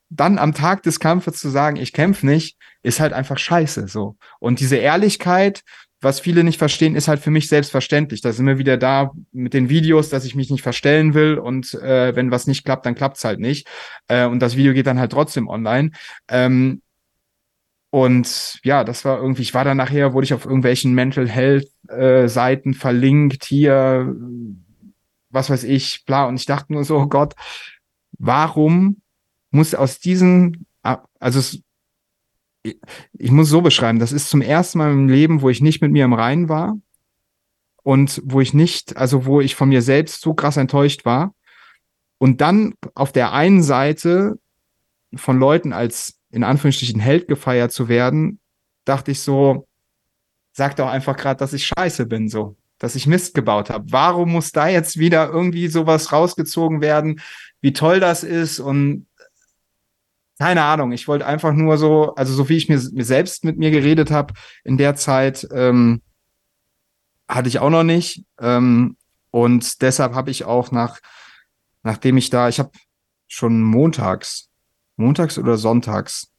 dann 0.09 0.37
am 0.37 0.53
Tag 0.53 0.83
des 0.83 0.99
Kampfes 0.99 1.35
zu 1.35 1.49
sagen, 1.49 1.77
ich 1.77 1.93
kämpfe 1.93 2.25
nicht, 2.25 2.57
ist 2.83 2.99
halt 2.99 3.13
einfach 3.13 3.37
scheiße 3.37 3.87
so. 3.87 4.17
Und 4.39 4.59
diese 4.59 4.75
Ehrlichkeit, 4.75 5.61
was 6.01 6.19
viele 6.19 6.43
nicht 6.43 6.57
verstehen, 6.57 6.95
ist 6.95 7.07
halt 7.07 7.21
für 7.21 7.31
mich 7.31 7.47
selbstverständlich. 7.47 8.21
Da 8.21 8.33
sind 8.33 8.47
wir 8.47 8.57
wieder 8.57 8.77
da 8.77 9.11
mit 9.31 9.53
den 9.53 9.69
Videos, 9.69 10.09
dass 10.09 10.25
ich 10.25 10.35
mich 10.35 10.49
nicht 10.49 10.63
verstellen 10.63 11.13
will 11.13 11.37
und 11.37 11.73
äh, 11.75 12.15
wenn 12.15 12.31
was 12.31 12.47
nicht 12.47 12.65
klappt, 12.65 12.85
dann 12.85 12.95
klappt's 12.95 13.23
halt 13.23 13.39
nicht. 13.39 13.67
Äh, 14.07 14.25
und 14.25 14.39
das 14.39 14.57
Video 14.57 14.73
geht 14.73 14.87
dann 14.87 14.99
halt 14.99 15.11
trotzdem 15.11 15.47
online. 15.47 15.91
Ähm, 16.27 16.81
und 17.91 18.61
ja, 18.63 18.85
das 18.85 19.03
war 19.03 19.19
irgendwie, 19.19 19.41
ich 19.41 19.53
war 19.53 19.65
dann 19.65 19.75
nachher, 19.75 20.13
wurde 20.13 20.23
ich 20.23 20.33
auf 20.33 20.45
irgendwelchen 20.45 20.93
Mental 20.93 21.27
Health 21.27 21.67
äh, 21.89 22.29
Seiten 22.29 22.73
verlinkt, 22.73 23.43
hier, 23.43 24.15
was 25.29 25.49
weiß 25.49 25.65
ich, 25.65 26.05
bla. 26.05 26.25
Und 26.25 26.37
ich 26.37 26.45
dachte 26.45 26.71
nur 26.71 26.85
so, 26.85 26.97
oh 26.97 27.07
Gott, 27.07 27.33
warum 28.17 29.01
muss 29.51 29.75
aus 29.75 29.99
diesen, 29.99 30.65
also 30.81 31.39
es, 31.39 31.61
ich 32.63 33.31
muss 33.31 33.49
so 33.49 33.61
beschreiben, 33.61 33.99
das 33.99 34.13
ist 34.13 34.29
zum 34.29 34.41
ersten 34.41 34.77
Mal 34.77 34.93
im 34.93 35.09
Leben, 35.09 35.41
wo 35.41 35.49
ich 35.49 35.59
nicht 35.59 35.81
mit 35.81 35.91
mir 35.91 36.05
im 36.05 36.13
Reinen 36.13 36.47
war 36.47 36.77
und 37.83 38.21
wo 38.23 38.39
ich 38.39 38.53
nicht, 38.53 38.95
also 38.95 39.25
wo 39.25 39.41
ich 39.41 39.55
von 39.55 39.67
mir 39.67 39.81
selbst 39.81 40.21
so 40.21 40.33
krass 40.33 40.55
enttäuscht 40.55 41.03
war. 41.03 41.35
Und 42.19 42.39
dann 42.39 42.75
auf 42.95 43.11
der 43.11 43.33
einen 43.33 43.63
Seite 43.63 44.39
von 45.13 45.39
Leuten 45.39 45.73
als 45.73 46.20
in 46.31 46.43
Anführungsstrichen 46.43 46.99
Held 46.99 47.27
gefeiert 47.27 47.71
zu 47.71 47.87
werden, 47.87 48.39
dachte 48.85 49.11
ich 49.11 49.19
so, 49.21 49.67
sag 50.53 50.75
doch 50.75 50.87
einfach 50.87 51.17
gerade, 51.17 51.37
dass 51.37 51.53
ich 51.53 51.67
scheiße 51.67 52.05
bin, 52.05 52.29
so, 52.29 52.57
dass 52.77 52.95
ich 52.95 53.07
Mist 53.07 53.33
gebaut 53.33 53.69
habe. 53.69 53.85
Warum 53.89 54.31
muss 54.31 54.51
da 54.51 54.67
jetzt 54.67 54.97
wieder 54.97 55.29
irgendwie 55.29 55.67
sowas 55.67 56.11
rausgezogen 56.11 56.81
werden, 56.81 57.21
wie 57.61 57.73
toll 57.73 57.99
das 57.99 58.23
ist 58.23 58.59
und 58.59 59.07
keine 60.41 60.63
Ahnung, 60.63 60.91
ich 60.91 61.07
wollte 61.07 61.27
einfach 61.27 61.53
nur 61.53 61.77
so, 61.77 62.15
also 62.15 62.33
so 62.33 62.49
wie 62.49 62.57
ich 62.57 62.67
mir, 62.67 62.81
mir 62.93 63.05
selbst 63.05 63.45
mit 63.45 63.59
mir 63.59 63.69
geredet 63.69 64.09
habe 64.09 64.33
in 64.63 64.75
der 64.75 64.95
Zeit, 64.95 65.47
ähm, 65.53 66.01
hatte 67.27 67.47
ich 67.47 67.59
auch 67.59 67.69
noch 67.69 67.83
nicht. 67.83 68.25
Ähm, 68.39 68.97
und 69.29 69.83
deshalb 69.83 70.15
habe 70.15 70.31
ich 70.31 70.43
auch 70.43 70.71
nach, 70.71 70.99
nachdem 71.83 72.17
ich 72.17 72.31
da, 72.31 72.49
ich 72.49 72.57
habe 72.57 72.71
schon 73.27 73.61
montags 73.61 74.49
montags 75.01 75.37
oder 75.37 75.57
sonntags 75.57 76.31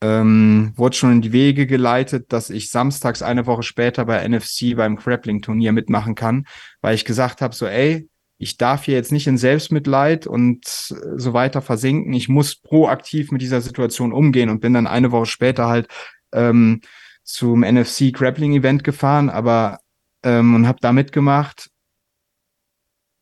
ähm, 0.00 0.72
wurde 0.76 0.96
schon 0.96 1.12
in 1.12 1.22
die 1.22 1.32
Wege 1.32 1.66
geleitet, 1.66 2.32
dass 2.32 2.50
ich 2.50 2.70
samstags 2.70 3.22
eine 3.22 3.46
Woche 3.46 3.62
später 3.62 4.04
bei 4.04 4.26
NFC 4.26 4.76
beim 4.76 4.96
Grappling-Turnier 4.96 5.72
mitmachen 5.72 6.14
kann, 6.14 6.46
weil 6.80 6.94
ich 6.94 7.04
gesagt 7.04 7.40
habe, 7.40 7.54
so 7.54 7.66
ey, 7.66 8.08
ich 8.38 8.56
darf 8.56 8.84
hier 8.84 8.94
jetzt 8.94 9.10
nicht 9.10 9.26
in 9.26 9.36
Selbstmitleid 9.36 10.28
und 10.28 10.64
so 10.64 11.32
weiter 11.32 11.60
versinken. 11.60 12.12
Ich 12.12 12.28
muss 12.28 12.54
proaktiv 12.54 13.32
mit 13.32 13.42
dieser 13.42 13.60
Situation 13.60 14.12
umgehen 14.12 14.48
und 14.48 14.60
bin 14.60 14.74
dann 14.74 14.86
eine 14.86 15.10
Woche 15.10 15.26
später 15.26 15.66
halt 15.66 15.88
ähm, 16.32 16.80
zum 17.24 17.60
NFC 17.60 18.12
Grappling 18.12 18.54
Event 18.54 18.84
gefahren, 18.84 19.28
aber 19.28 19.80
ähm, 20.22 20.54
und 20.54 20.68
habe 20.68 20.78
da 20.80 20.92
mitgemacht. 20.92 21.70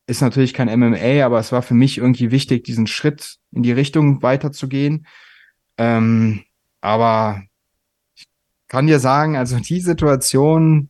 Ist 0.07 0.21
natürlich 0.21 0.53
kein 0.53 0.67
MMA, 0.79 1.25
aber 1.25 1.37
es 1.39 1.51
war 1.51 1.61
für 1.61 1.73
mich 1.73 1.97
irgendwie 1.97 2.31
wichtig, 2.31 2.63
diesen 2.63 2.87
Schritt 2.87 3.37
in 3.51 3.61
die 3.61 3.73
Richtung 3.73 4.23
weiterzugehen. 4.23 5.05
Ähm, 5.77 6.43
aber 6.81 7.43
ich 8.15 8.25
kann 8.67 8.87
dir 8.87 8.99
sagen, 8.99 9.35
also 9.35 9.59
die 9.59 9.81
Situation, 9.81 10.89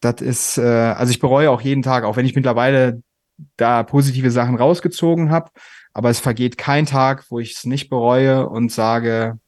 das 0.00 0.20
ist, 0.20 0.58
äh, 0.58 0.62
also 0.62 1.10
ich 1.10 1.20
bereue 1.20 1.50
auch 1.50 1.60
jeden 1.60 1.82
Tag, 1.82 2.04
auch 2.04 2.16
wenn 2.16 2.26
ich 2.26 2.34
mittlerweile 2.34 3.02
da 3.56 3.82
positive 3.84 4.30
Sachen 4.30 4.56
rausgezogen 4.56 5.30
habe, 5.30 5.50
aber 5.92 6.10
es 6.10 6.20
vergeht 6.20 6.58
kein 6.58 6.86
Tag, 6.86 7.24
wo 7.30 7.38
ich 7.38 7.52
es 7.52 7.64
nicht 7.64 7.88
bereue 7.88 8.48
und 8.48 8.72
sage, 8.72 9.38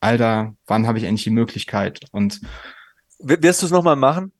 Alter, 0.00 0.54
wann 0.66 0.86
habe 0.86 0.98
ich 0.98 1.04
endlich 1.04 1.24
die 1.24 1.30
Möglichkeit? 1.30 2.00
Und 2.12 2.40
wirst 3.18 3.62
du 3.62 3.66
es 3.66 3.72
nochmal 3.72 3.96
machen? 3.96 4.32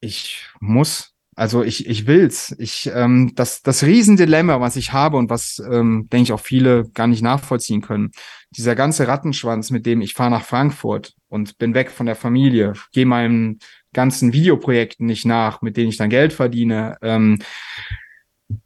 Ich 0.00 0.48
muss. 0.60 1.11
Also 1.34 1.62
ich, 1.62 1.86
ich 1.86 2.06
will's. 2.06 2.54
Ich, 2.58 2.90
ähm, 2.94 3.32
das, 3.34 3.62
das 3.62 3.84
Riesendilemma, 3.84 4.60
was 4.60 4.76
ich 4.76 4.92
habe 4.92 5.16
und 5.16 5.30
was, 5.30 5.62
ähm, 5.70 6.08
denke 6.12 6.24
ich, 6.24 6.32
auch 6.32 6.40
viele 6.40 6.90
gar 6.92 7.06
nicht 7.06 7.22
nachvollziehen 7.22 7.80
können. 7.80 8.10
Dieser 8.50 8.74
ganze 8.74 9.08
Rattenschwanz, 9.08 9.70
mit 9.70 9.86
dem 9.86 10.02
ich 10.02 10.12
fahre 10.12 10.30
nach 10.30 10.44
Frankfurt 10.44 11.14
und 11.28 11.56
bin 11.56 11.74
weg 11.74 11.90
von 11.90 12.06
der 12.06 12.16
Familie, 12.16 12.74
gehe 12.92 13.06
meinen 13.06 13.60
ganzen 13.94 14.32
Videoprojekten 14.32 15.06
nicht 15.06 15.24
nach, 15.24 15.62
mit 15.62 15.76
denen 15.76 15.88
ich 15.88 15.96
dann 15.96 16.10
Geld 16.10 16.34
verdiene. 16.34 16.96
Ähm, 17.00 17.38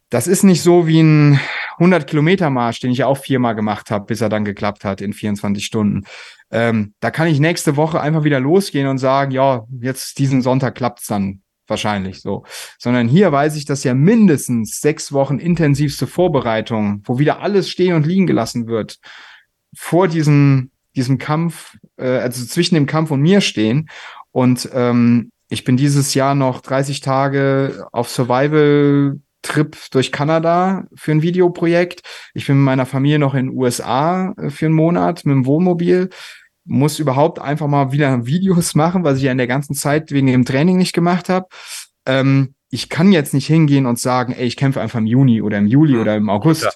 das 0.09 0.27
ist 0.27 0.43
nicht 0.43 0.61
so 0.61 0.87
wie 0.87 1.01
ein 1.01 1.39
100 1.77 2.07
Kilometer 2.07 2.49
Marsch, 2.49 2.79
den 2.79 2.91
ich 2.91 3.03
auch 3.03 3.17
viermal 3.17 3.55
gemacht 3.55 3.91
habe, 3.91 4.05
bis 4.05 4.19
er 4.21 4.29
dann 4.29 4.45
geklappt 4.45 4.83
hat 4.83 4.99
in 4.99 5.13
24 5.13 5.63
Stunden. 5.63 6.05
Ähm, 6.51 6.93
da 6.99 7.11
kann 7.11 7.27
ich 7.27 7.39
nächste 7.39 7.75
Woche 7.75 8.01
einfach 8.01 8.23
wieder 8.23 8.39
losgehen 8.39 8.87
und 8.87 8.97
sagen, 8.97 9.31
ja, 9.31 9.65
jetzt 9.81 10.17
diesen 10.17 10.41
Sonntag 10.41 10.75
klappt's 10.75 11.07
dann 11.07 11.41
wahrscheinlich 11.67 12.21
so. 12.21 12.43
Sondern 12.77 13.07
hier 13.07 13.31
weiß 13.31 13.55
ich, 13.55 13.65
dass 13.65 13.83
ja 13.83 13.93
mindestens 13.93 14.79
sechs 14.79 15.11
Wochen 15.11 15.39
intensivste 15.39 16.07
Vorbereitung, 16.07 17.01
wo 17.05 17.19
wieder 17.19 17.41
alles 17.41 17.69
stehen 17.69 17.95
und 17.95 18.05
liegen 18.05 18.27
gelassen 18.27 18.67
wird, 18.67 18.99
vor 19.75 20.07
diesem, 20.07 20.71
diesem 20.95 21.17
Kampf, 21.17 21.77
äh, 21.97 22.07
also 22.07 22.45
zwischen 22.45 22.75
dem 22.75 22.85
Kampf 22.85 23.11
und 23.11 23.21
mir 23.21 23.41
stehen. 23.41 23.89
Und 24.31 24.69
ähm, 24.73 25.31
ich 25.49 25.63
bin 25.63 25.77
dieses 25.77 26.13
Jahr 26.13 26.35
noch 26.35 26.61
30 26.61 26.99
Tage 27.01 27.87
auf 27.91 28.09
Survival 28.09 29.19
Trip 29.43 29.77
durch 29.91 30.11
Kanada 30.11 30.87
für 30.95 31.11
ein 31.11 31.21
Videoprojekt. 31.21 32.01
Ich 32.33 32.47
bin 32.47 32.57
mit 32.57 32.65
meiner 32.65 32.85
Familie 32.85 33.19
noch 33.19 33.33
in 33.33 33.47
den 33.47 33.57
USA 33.57 34.33
äh, 34.37 34.49
für 34.49 34.65
einen 34.65 34.75
Monat 34.75 35.25
mit 35.25 35.33
dem 35.33 35.45
Wohnmobil. 35.45 36.09
Muss 36.67 36.99
überhaupt 36.99 37.39
einfach 37.39 37.67
mal 37.67 37.91
wieder 37.91 38.25
Videos 38.25 38.75
machen, 38.75 39.03
was 39.03 39.17
ich 39.17 39.23
ja 39.23 39.31
in 39.31 39.37
der 39.37 39.47
ganzen 39.47 39.73
Zeit 39.73 40.11
wegen 40.11 40.27
dem 40.27 40.45
Training 40.45 40.77
nicht 40.77 40.93
gemacht 40.93 41.29
habe. 41.29 41.47
Ähm, 42.05 42.53
ich 42.69 42.89
kann 42.89 43.11
jetzt 43.11 43.33
nicht 43.33 43.47
hingehen 43.47 43.85
und 43.85 43.99
sagen, 43.99 44.33
ey, 44.33 44.45
ich 44.45 44.57
kämpfe 44.57 44.81
einfach 44.81 44.99
im 44.99 45.05
Juni 45.05 45.41
oder 45.41 45.57
im 45.57 45.67
Juli 45.67 45.97
oder 45.97 46.15
im 46.15 46.29
August. 46.29 46.63
Ja. 46.63 46.71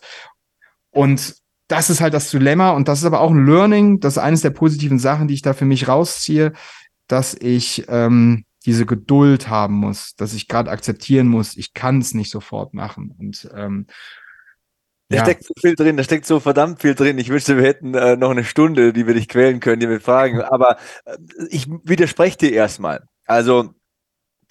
Und 0.92 1.36
das 1.68 1.90
ist 1.90 2.02
halt 2.02 2.14
das 2.14 2.30
Dilemma 2.30 2.72
und 2.72 2.88
das 2.88 3.00
ist 3.00 3.06
aber 3.06 3.22
auch 3.22 3.32
ein 3.32 3.46
Learning. 3.46 4.00
Das 4.00 4.14
ist 4.14 4.24
eines 4.24 4.42
der 4.42 4.50
positiven 4.50 5.00
Sachen, 5.00 5.28
die 5.28 5.34
ich 5.34 5.42
da 5.42 5.54
für 5.54 5.66
mich 5.66 5.88
rausziehe, 5.88 6.54
dass 7.08 7.34
ich 7.34 7.86
ähm, 7.88 8.46
diese 8.66 8.86
Geduld 8.86 9.50
haben 9.50 9.76
muss, 9.76 10.16
dass 10.16 10.34
ich 10.34 10.48
gerade 10.48 10.70
akzeptieren 10.70 11.28
muss, 11.28 11.58
ich 11.58 11.74
kann 11.74 12.00
es 12.00 12.14
nicht 12.14 12.30
sofort 12.30 12.74
machen. 12.74 13.14
Und 13.18 13.50
ähm, 13.56 13.88
da 15.12 15.18
ja. 15.18 15.24
steckt 15.24 15.44
so 15.44 15.54
viel 15.60 15.76
drin, 15.76 15.98
da 15.98 16.04
steckt 16.04 16.26
so 16.26 16.40
verdammt 16.40 16.82
viel 16.82 16.96
drin. 16.96 17.18
Ich 17.18 17.30
wünschte, 17.30 17.58
wir 17.58 17.64
hätten 17.64 17.94
äh, 17.94 18.16
noch 18.16 18.32
eine 18.32 18.44
Stunde, 18.44 18.94
die 18.94 19.08
wir 19.08 19.14
dich 19.14 19.28
quälen 19.28 19.60
können, 19.60 19.80
die 19.80 19.90
wir 19.90 20.02
fragen. 20.02 20.42
Aber 20.42 20.78
äh, 21.06 21.18
ich 21.50 21.68
widerspreche 21.84 22.38
dir 22.38 22.54
erstmal. 22.54 23.08
Also 23.26 23.74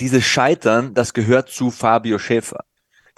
dieses 0.00 0.24
Scheitern, 0.24 0.94
das 0.94 1.12
gehört 1.12 1.50
zu 1.50 1.70
Fabio 1.70 2.18
Schäfer 2.18 2.64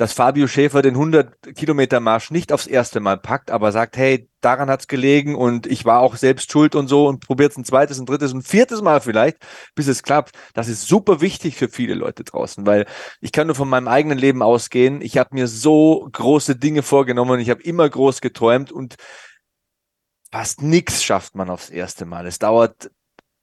dass 0.03 0.15
Fabio 0.15 0.49
Schäfer 0.49 0.83
den 0.83 0.95
100 0.95 1.55
Kilometer 1.55 2.01
Marsch 2.01 2.33
nicht 2.33 2.53
aufs 2.53 2.67
erste 2.67 2.99
Mal 2.99 3.19
packt, 3.19 3.53
aber 3.53 3.71
sagt, 3.71 3.97
hey, 3.97 4.29
daran 4.41 4.69
hat's 4.69 4.89
gelegen 4.89 5.37
und 5.37 5.69
ich 5.69 5.85
war 5.85 6.01
auch 6.01 6.17
selbst 6.17 6.51
schuld 6.51 6.75
und 6.75 6.89
so 6.89 7.07
und 7.07 7.25
probiert 7.25 7.57
ein 7.57 7.65
zweites, 7.65 8.01
ein 8.01 8.07
drittes, 8.07 8.33
ein 8.33 8.43
viertes 8.43 8.83
Mal 8.83 9.01
vielleicht, 9.01 9.37
bis 9.77 9.87
es 9.87 10.03
klappt. 10.03 10.37
Das 10.55 10.67
ist 10.67 10.89
super 10.89 11.21
wichtig 11.21 11.55
für 11.55 11.69
viele 11.69 11.95
Leute 11.95 12.25
draußen, 12.25 12.67
weil 12.67 12.87
ich 13.21 13.31
kann 13.31 13.47
nur 13.47 13.55
von 13.55 13.69
meinem 13.69 13.87
eigenen 13.87 14.19
Leben 14.19 14.43
ausgehen. 14.43 15.03
Ich 15.03 15.19
habe 15.19 15.37
mir 15.37 15.47
so 15.47 16.09
große 16.11 16.57
Dinge 16.57 16.83
vorgenommen 16.83 17.31
und 17.31 17.39
ich 17.39 17.51
habe 17.51 17.63
immer 17.63 17.89
groß 17.89 18.21
geträumt 18.21 18.73
und 18.73 18.97
fast 20.33 20.63
nichts 20.63 21.05
schafft 21.05 21.37
man 21.37 21.49
aufs 21.49 21.71
erste 21.71 22.07
Mal. 22.07 22.27
Es 22.27 22.41
dauert 22.41 22.91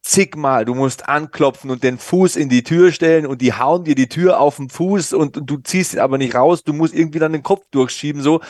zigmal. 0.10 0.66
Du 0.66 0.74
musst 0.74 1.08
anklopfen 1.08 1.70
und 1.70 1.84
den 1.84 2.00
Fuß 2.00 2.36
in 2.36 2.50
die 2.50 2.64
Tür 2.64 2.92
stellen 2.92 3.28
und 3.28 3.42
die 3.42 3.54
hauen 3.54 3.84
dir 3.84 3.96
die 3.96 4.10
Tür 4.10 4.40
auf 4.40 4.56
den 4.56 4.70
Fuß 4.70 5.14
und 5.14 5.40
du 5.44 5.58
ziehst 5.58 5.94
ihn 5.94 6.00
aber 6.00 6.18
nicht 6.18 6.36
raus. 6.36 6.64
Du 6.64 6.74
musst 6.74 6.96
irgendwie 6.96 7.20
dann 7.20 7.32
den 7.32 7.44
Kopf 7.44 7.66
durchschieben, 7.72 8.22
so. 8.22 8.42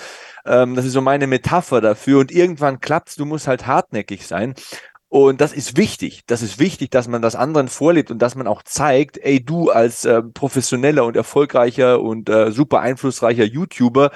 Ähm, 0.45 0.75
das 0.75 0.85
ist 0.85 0.93
so 0.93 1.01
meine 1.01 1.27
Metapher 1.27 1.81
dafür. 1.81 2.19
Und 2.19 2.31
irgendwann 2.31 2.79
klappt's. 2.79 3.15
Du 3.15 3.25
musst 3.25 3.47
halt 3.47 3.67
hartnäckig 3.67 4.25
sein. 4.25 4.55
Und 5.09 5.41
das 5.41 5.53
ist 5.53 5.75
wichtig. 5.75 6.21
Das 6.27 6.41
ist 6.41 6.59
wichtig, 6.59 6.91
dass 6.91 7.07
man 7.07 7.21
das 7.21 7.35
anderen 7.35 7.67
vorlebt 7.67 8.09
und 8.11 8.19
dass 8.19 8.35
man 8.35 8.47
auch 8.47 8.63
zeigt, 8.63 9.17
ey, 9.17 9.43
du 9.43 9.69
als 9.69 10.05
äh, 10.05 10.21
professioneller 10.21 11.03
und 11.03 11.17
erfolgreicher 11.17 12.01
und 12.01 12.29
äh, 12.29 12.51
super 12.51 12.79
einflussreicher 12.79 13.43
YouTuber, 13.43 14.11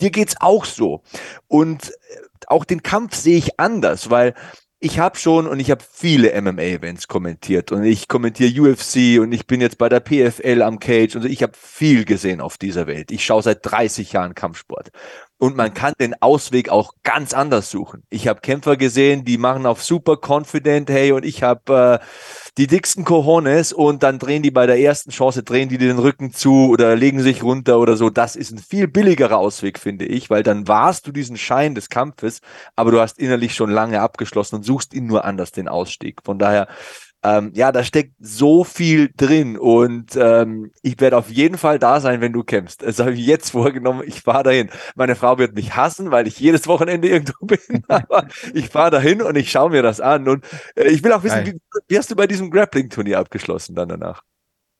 dir 0.00 0.10
geht's 0.10 0.36
auch 0.40 0.66
so. 0.66 1.02
Und 1.48 1.90
äh, 1.90 1.94
auch 2.46 2.64
den 2.64 2.82
Kampf 2.82 3.16
sehe 3.16 3.38
ich 3.38 3.58
anders, 3.58 4.10
weil 4.10 4.34
ich 4.86 5.00
habe 5.00 5.18
schon 5.18 5.48
und 5.48 5.58
ich 5.58 5.72
habe 5.72 5.82
viele 5.92 6.40
MMA-Events 6.40 7.08
kommentiert 7.08 7.72
und 7.72 7.82
ich 7.82 8.06
kommentiere 8.06 8.70
UFC 8.70 9.20
und 9.20 9.32
ich 9.32 9.48
bin 9.48 9.60
jetzt 9.60 9.78
bei 9.78 9.88
der 9.88 9.98
PFL 9.98 10.62
am 10.62 10.78
Cage 10.78 11.16
und 11.16 11.24
ich 11.24 11.42
habe 11.42 11.54
viel 11.60 12.04
gesehen 12.04 12.40
auf 12.40 12.56
dieser 12.56 12.86
Welt. 12.86 13.10
Ich 13.10 13.24
schaue 13.24 13.42
seit 13.42 13.66
30 13.66 14.12
Jahren 14.12 14.36
Kampfsport. 14.36 14.92
Und 15.38 15.54
man 15.54 15.74
kann 15.74 15.92
den 16.00 16.14
Ausweg 16.22 16.70
auch 16.70 16.92
ganz 17.02 17.34
anders 17.34 17.70
suchen. 17.70 18.02
Ich 18.08 18.26
habe 18.26 18.40
Kämpfer 18.40 18.78
gesehen, 18.78 19.24
die 19.24 19.36
machen 19.36 19.66
auf 19.66 19.82
super 19.82 20.16
confident, 20.16 20.88
hey, 20.88 21.12
und 21.12 21.26
ich 21.26 21.42
habe 21.42 22.00
äh, 22.00 22.06
die 22.56 22.66
dicksten 22.66 23.04
Cojones 23.04 23.74
und 23.74 24.02
dann 24.02 24.18
drehen 24.18 24.42
die 24.42 24.50
bei 24.50 24.66
der 24.66 24.80
ersten 24.80 25.10
Chance, 25.10 25.42
drehen 25.42 25.68
die 25.68 25.76
den 25.76 25.98
Rücken 25.98 26.32
zu 26.32 26.70
oder 26.70 26.96
legen 26.96 27.20
sich 27.20 27.42
runter 27.42 27.78
oder 27.78 27.98
so. 27.98 28.08
Das 28.08 28.34
ist 28.34 28.50
ein 28.50 28.58
viel 28.58 28.88
billigerer 28.88 29.36
Ausweg, 29.36 29.78
finde 29.78 30.06
ich, 30.06 30.30
weil 30.30 30.42
dann 30.42 30.66
warst 30.68 31.06
du 31.06 31.12
diesen 31.12 31.36
Schein 31.36 31.74
des 31.74 31.90
Kampfes, 31.90 32.40
aber 32.74 32.90
du 32.90 33.00
hast 33.00 33.18
innerlich 33.18 33.54
schon 33.54 33.70
lange 33.70 34.00
abgeschlossen 34.00 34.56
und 34.56 34.62
suchst 34.62 34.94
ihn 34.94 35.06
nur 35.06 35.26
anders, 35.26 35.52
den 35.52 35.68
Ausstieg. 35.68 36.22
Von 36.24 36.38
daher 36.38 36.66
ähm, 37.26 37.50
ja, 37.54 37.72
da 37.72 37.82
steckt 37.82 38.12
so 38.20 38.62
viel 38.62 39.10
drin 39.16 39.58
und 39.58 40.14
ähm, 40.14 40.70
ich 40.82 41.00
werde 41.00 41.16
auf 41.16 41.28
jeden 41.28 41.58
Fall 41.58 41.80
da 41.80 41.98
sein, 42.00 42.20
wenn 42.20 42.32
du 42.32 42.44
kämpfst. 42.44 42.82
Das 42.82 43.00
habe 43.00 43.14
ich 43.14 43.26
jetzt 43.26 43.50
vorgenommen. 43.50 44.04
Ich 44.06 44.20
fahre 44.20 44.44
dahin. 44.44 44.70
Meine 44.94 45.16
Frau 45.16 45.36
wird 45.36 45.56
mich 45.56 45.74
hassen, 45.74 46.12
weil 46.12 46.28
ich 46.28 46.38
jedes 46.38 46.68
Wochenende 46.68 47.08
irgendwo 47.08 47.34
bin, 47.46 47.82
aber 47.88 48.28
ich 48.54 48.68
fahre 48.68 48.92
dahin 48.92 49.22
und 49.22 49.34
ich 49.34 49.50
schaue 49.50 49.70
mir 49.70 49.82
das 49.82 50.00
an 50.00 50.28
und 50.28 50.44
äh, 50.76 50.84
ich 50.84 51.02
will 51.02 51.12
auch 51.12 51.24
wissen, 51.24 51.44
wie, 51.46 51.58
wie, 51.88 51.98
hast 51.98 52.12
du 52.12 52.14
bei 52.14 52.28
diesem 52.28 52.48
Grappling-Turnier 52.48 53.18
abgeschlossen 53.18 53.74
dann 53.74 53.88
danach? 53.88 54.22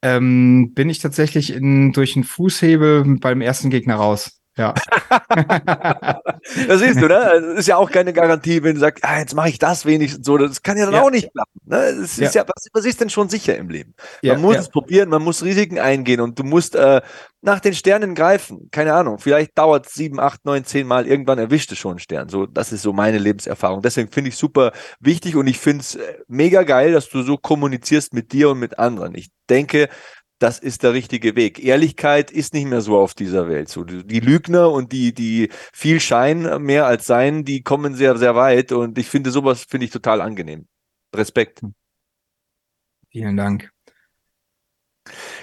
Ähm, 0.03 0.73
bin 0.73 0.89
ich 0.89 1.01
tatsächlich 1.01 1.53
in, 1.53 1.93
durch 1.93 2.15
einen 2.15 2.25
Fußhebel 2.25 3.19
beim 3.19 3.41
ersten 3.41 3.71
Gegner 3.71 3.97
raus. 3.97 4.41
Ja. 4.57 4.73
das 6.69 6.81
siehst 6.81 6.97
du, 6.97 7.09
ne? 7.09 7.43
Das 7.43 7.59
ist 7.59 7.69
ja 7.69 7.77
auch 7.77 7.91
keine 7.91 8.15
Garantie, 8.15 8.63
wenn 8.63 8.75
du 8.75 8.81
sagst, 8.81 9.05
ah, 9.05 9.19
jetzt 9.19 9.35
mache 9.35 9.51
ich 9.51 9.59
das 9.59 9.85
wenigstens 9.85 10.25
so. 10.27 10.39
Das 10.39 10.63
kann 10.63 10.79
ja 10.79 10.87
dann 10.87 10.95
ja. 10.95 11.03
auch 11.03 11.11
nicht 11.11 11.31
klappen. 11.31 11.61
Ne? 11.67 11.95
Das 12.01 12.19
ist 12.19 12.35
ja, 12.35 12.43
ja 12.43 12.49
was, 12.49 12.67
was 12.73 12.85
ist 12.87 13.01
denn 13.01 13.11
schon 13.11 13.29
sicher 13.29 13.57
im 13.57 13.69
Leben? 13.69 13.95
Ja, 14.23 14.33
man 14.33 14.43
muss 14.43 14.57
es 14.57 14.69
probieren, 14.71 15.11
man 15.11 15.23
muss 15.23 15.45
Risiken 15.45 15.79
eingehen 15.79 16.21
und 16.21 16.39
du 16.39 16.43
musst 16.43 16.75
äh, 16.75 17.03
nach 17.43 17.61
den 17.61 17.75
Sternen 17.75 18.15
greifen. 18.15 18.69
Keine 18.71 18.95
Ahnung, 18.95 19.19
vielleicht 19.19 19.59
dauert 19.59 19.87
es 19.87 19.95
sieben, 19.95 20.19
acht, 20.19 20.45
neun, 20.47 20.65
zehn 20.65 20.87
Mal, 20.87 21.07
irgendwann 21.07 21.39
erwischt 21.39 21.71
es 21.73 21.79
schon 21.79 21.93
einen 21.93 21.99
Stern. 21.99 22.31
So, 22.31 22.47
das 22.47 22.73
ist 22.73 22.83
so 22.83 22.95
meine 22.95 23.19
Lebenserfahrung. 23.19 23.83
Deswegen 23.83 24.11
finde 24.11 24.31
ich 24.31 24.37
super 24.37 24.73
wichtig 25.01 25.37
und 25.37 25.47
ich 25.47 25.59
finde 25.59 25.83
es 25.83 25.97
äh, 25.97 26.19
mega 26.29 26.63
geil, 26.63 26.93
dass 26.93 27.11
du 27.11 27.23
so 27.23 27.37
kommunizierst 27.37 28.15
mit 28.15 28.33
dir 28.33 28.51
und 28.51 28.59
mit 28.59 28.79
anderen. 28.79 29.15
Ich 29.15 29.31
denke, 29.51 29.89
das 30.39 30.59
ist 30.59 30.83
der 30.83 30.93
richtige 30.93 31.35
Weg. 31.35 31.63
Ehrlichkeit 31.63 32.31
ist 32.31 32.53
nicht 32.53 32.67
mehr 32.67 32.81
so 32.81 32.99
auf 32.99 33.15
dieser 33.15 33.49
Welt. 33.49 33.69
So, 33.69 33.85
die 33.85 34.21
Lügner 34.21 34.71
und 34.71 34.93
die, 34.93 35.15
die 35.15 35.51
viel 35.73 36.01
Schein 36.01 36.63
mehr 36.63 36.87
als 36.87 37.07
sein, 37.07 37.45
die 37.45 37.63
kommen 37.63 37.95
sehr, 37.95 38.17
sehr 38.19 38.35
weit. 38.35 38.73
Und 38.73 38.99
ich 38.99 39.09
finde 39.09 39.31
sowas 39.31 39.65
finde 39.69 39.87
ich 39.87 39.93
total 39.93 40.21
angenehm. 40.21 40.67
Respekt. 41.15 41.63
Vielen 43.11 43.37
Dank. 43.37 43.71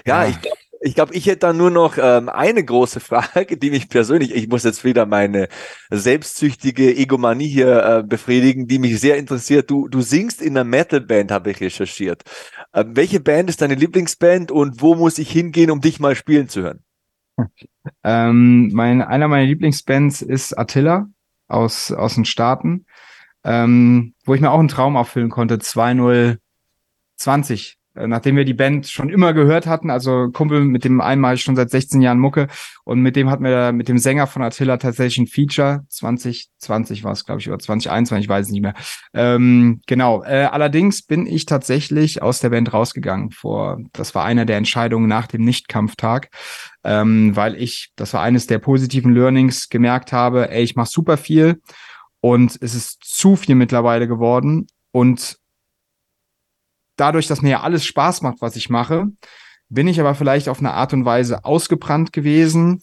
Ja, 0.06 0.24
ja. 0.24 0.30
ich 0.30 0.40
glaube, 0.40 0.58
Ich 0.86 0.94
glaube, 0.94 1.14
ich 1.14 1.24
hätte 1.24 1.38
da 1.38 1.52
nur 1.54 1.70
noch 1.70 1.96
ähm, 1.98 2.28
eine 2.28 2.62
große 2.62 3.00
Frage, 3.08 3.56
die 3.56 3.70
mich 3.70 3.88
persönlich, 3.88 4.34
ich 4.34 4.48
muss 4.48 4.64
jetzt 4.64 4.84
wieder 4.84 5.06
meine 5.06 5.48
selbstsüchtige 5.90 6.94
Egomanie 6.94 7.48
hier 7.48 7.82
äh, 7.82 8.02
befriedigen, 8.02 8.68
die 8.68 8.78
mich 8.78 9.00
sehr 9.00 9.16
interessiert. 9.16 9.70
Du, 9.70 9.88
du 9.88 10.02
singst 10.02 10.42
in 10.42 10.58
einer 10.58 10.64
Metal-Band, 10.64 11.30
habe 11.30 11.52
ich 11.52 11.62
recherchiert. 11.62 12.24
Äh, 12.72 12.84
welche 12.86 13.20
Band 13.20 13.48
ist 13.48 13.62
deine 13.62 13.76
Lieblingsband 13.76 14.52
und 14.52 14.82
wo 14.82 14.94
muss 14.94 15.16
ich 15.16 15.30
hingehen, 15.30 15.70
um 15.70 15.80
dich 15.80 16.00
mal 16.00 16.14
spielen 16.14 16.48
zu 16.48 16.62
hören? 16.62 16.84
Ähm, 18.02 18.70
mein, 18.72 19.02
einer 19.02 19.28
meiner 19.28 19.46
Lieblingsbands 19.46 20.22
ist 20.22 20.56
Attila 20.56 21.06
aus, 21.48 21.92
aus 21.92 22.14
den 22.14 22.24
Staaten, 22.24 22.86
ähm, 23.44 24.14
wo 24.24 24.32
ich 24.32 24.40
mir 24.40 24.50
auch 24.50 24.58
einen 24.58 24.68
Traum 24.68 24.94
erfüllen 24.96 25.28
konnte, 25.28 25.58
2020 25.58 26.38
äh, 27.20 27.83
nachdem 27.94 28.36
wir 28.36 28.44
die 28.44 28.54
Band 28.54 28.88
schon 28.88 29.08
immer 29.08 29.32
gehört 29.32 29.66
hatten, 29.66 29.90
also 29.90 30.28
Kumpel, 30.32 30.64
mit 30.64 30.84
dem 30.84 31.02
ich 31.32 31.42
schon 31.42 31.56
seit 31.56 31.70
16 31.70 32.00
Jahren 32.02 32.18
Mucke. 32.18 32.48
Und 32.84 33.00
mit 33.00 33.16
dem 33.16 33.30
hatten 33.30 33.44
wir 33.44 33.72
mit 33.72 33.88
dem 33.88 33.98
Sänger 33.98 34.26
von 34.26 34.42
Attila 34.42 34.76
tatsächlich 34.76 35.18
ein 35.18 35.26
Feature, 35.26 35.84
2020 35.88 37.04
war 37.04 37.12
es, 37.12 37.24
glaube 37.24 37.40
ich, 37.40 37.48
oder 37.48 37.58
2021, 37.58 38.24
ich 38.24 38.28
weiß 38.28 38.46
es 38.46 38.52
nicht 38.52 38.62
mehr. 38.62 38.74
Ähm, 39.14 39.80
genau, 39.86 40.22
äh, 40.24 40.48
allerdings 40.50 41.02
bin 41.02 41.26
ich 41.26 41.46
tatsächlich 41.46 42.22
aus 42.22 42.40
der 42.40 42.50
Band 42.50 42.72
rausgegangen 42.72 43.30
vor, 43.30 43.78
das 43.92 44.14
war 44.14 44.24
eine 44.24 44.46
der 44.46 44.56
Entscheidungen 44.56 45.08
nach 45.08 45.26
dem 45.26 45.44
Nichtkampftag, 45.44 46.30
ähm, 46.82 47.34
weil 47.36 47.54
ich, 47.54 47.92
das 47.96 48.12
war 48.12 48.22
eines 48.22 48.46
der 48.46 48.58
positiven 48.58 49.14
Learnings, 49.14 49.68
gemerkt 49.68 50.12
habe, 50.12 50.50
ey, 50.50 50.62
ich 50.62 50.76
mache 50.76 50.90
super 50.90 51.16
viel 51.16 51.60
und 52.20 52.58
es 52.60 52.74
ist 52.74 53.04
zu 53.04 53.36
viel 53.36 53.54
mittlerweile 53.54 54.08
geworden. 54.08 54.66
Und 54.92 55.38
dadurch, 56.96 57.26
dass 57.26 57.42
mir 57.42 57.50
ja 57.50 57.60
alles 57.60 57.84
Spaß 57.84 58.22
macht, 58.22 58.40
was 58.40 58.56
ich 58.56 58.70
mache, 58.70 59.08
bin 59.68 59.88
ich 59.88 60.00
aber 60.00 60.14
vielleicht 60.14 60.48
auf 60.48 60.60
eine 60.60 60.72
Art 60.72 60.92
und 60.92 61.04
Weise 61.04 61.44
ausgebrannt 61.44 62.12
gewesen, 62.12 62.82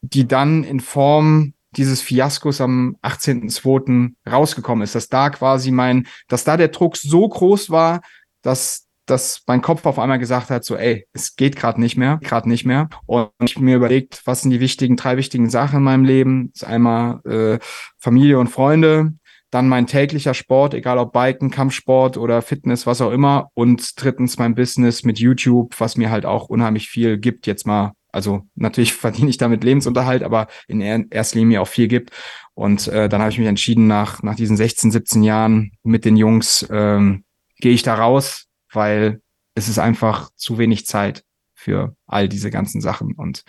die 0.00 0.28
dann 0.28 0.64
in 0.64 0.80
Form 0.80 1.54
dieses 1.72 2.00
Fiaskos 2.00 2.60
am 2.60 2.96
18.02. 3.02 4.14
rausgekommen 4.30 4.84
ist, 4.84 4.94
dass 4.94 5.08
da 5.08 5.30
quasi 5.30 5.70
mein, 5.70 6.06
dass 6.28 6.44
da 6.44 6.56
der 6.56 6.68
Druck 6.68 6.96
so 6.96 7.28
groß 7.28 7.70
war, 7.70 8.00
dass 8.42 8.88
dass 9.08 9.42
mein 9.46 9.62
Kopf 9.62 9.86
auf 9.86 9.98
einmal 9.98 10.18
gesagt 10.18 10.50
hat, 10.50 10.64
so, 10.64 10.76
ey, 10.76 11.06
es 11.12 11.36
geht 11.36 11.56
gerade 11.56 11.80
nicht 11.80 11.96
mehr, 11.96 12.18
gerade 12.22 12.48
nicht 12.48 12.64
mehr. 12.64 12.88
Und 13.06 13.30
ich 13.40 13.58
mir 13.58 13.76
überlegt, 13.76 14.22
was 14.26 14.42
sind 14.42 14.50
die 14.50 14.60
wichtigen, 14.60 14.96
drei 14.96 15.16
wichtigen 15.16 15.50
Sachen 15.50 15.78
in 15.78 15.82
meinem 15.82 16.04
Leben? 16.04 16.50
Das 16.52 16.62
ist 16.62 16.68
einmal 16.68 17.20
äh, 17.24 17.58
Familie 17.98 18.38
und 18.38 18.48
Freunde, 18.48 19.14
dann 19.50 19.68
mein 19.68 19.86
täglicher 19.86 20.34
Sport, 20.34 20.74
egal 20.74 20.98
ob 20.98 21.12
Biken, 21.12 21.50
Kampfsport 21.50 22.16
oder 22.16 22.42
Fitness, 22.42 22.86
was 22.86 23.00
auch 23.00 23.10
immer. 23.10 23.48
Und 23.54 23.92
drittens 24.02 24.38
mein 24.38 24.54
Business 24.54 25.04
mit 25.04 25.18
YouTube, 25.18 25.74
was 25.78 25.96
mir 25.96 26.10
halt 26.10 26.26
auch 26.26 26.48
unheimlich 26.48 26.88
viel 26.88 27.18
gibt. 27.18 27.46
Jetzt 27.46 27.66
mal, 27.66 27.92
also 28.12 28.42
natürlich 28.54 28.92
verdiene 28.94 29.30
ich 29.30 29.38
damit 29.38 29.64
Lebensunterhalt, 29.64 30.22
aber 30.22 30.48
in 30.66 30.80
erster 30.80 31.38
Linie 31.38 31.62
auch 31.62 31.68
viel 31.68 31.88
gibt. 31.88 32.10
Und 32.54 32.88
äh, 32.88 33.08
dann 33.08 33.20
habe 33.20 33.30
ich 33.30 33.38
mich 33.38 33.48
entschieden, 33.48 33.86
nach, 33.86 34.22
nach 34.22 34.34
diesen 34.34 34.56
16, 34.56 34.90
17 34.90 35.22
Jahren 35.22 35.72
mit 35.82 36.04
den 36.04 36.16
Jungs 36.16 36.66
ähm, 36.70 37.24
gehe 37.58 37.72
ich 37.72 37.82
da 37.82 37.94
raus, 37.94 38.46
weil 38.72 39.20
es 39.54 39.68
ist 39.68 39.78
einfach 39.78 40.30
zu 40.36 40.58
wenig 40.58 40.86
Zeit 40.86 41.24
für 41.54 41.96
all 42.06 42.28
diese 42.28 42.50
ganzen 42.50 42.80
Sachen. 42.80 43.14
Und 43.14 43.44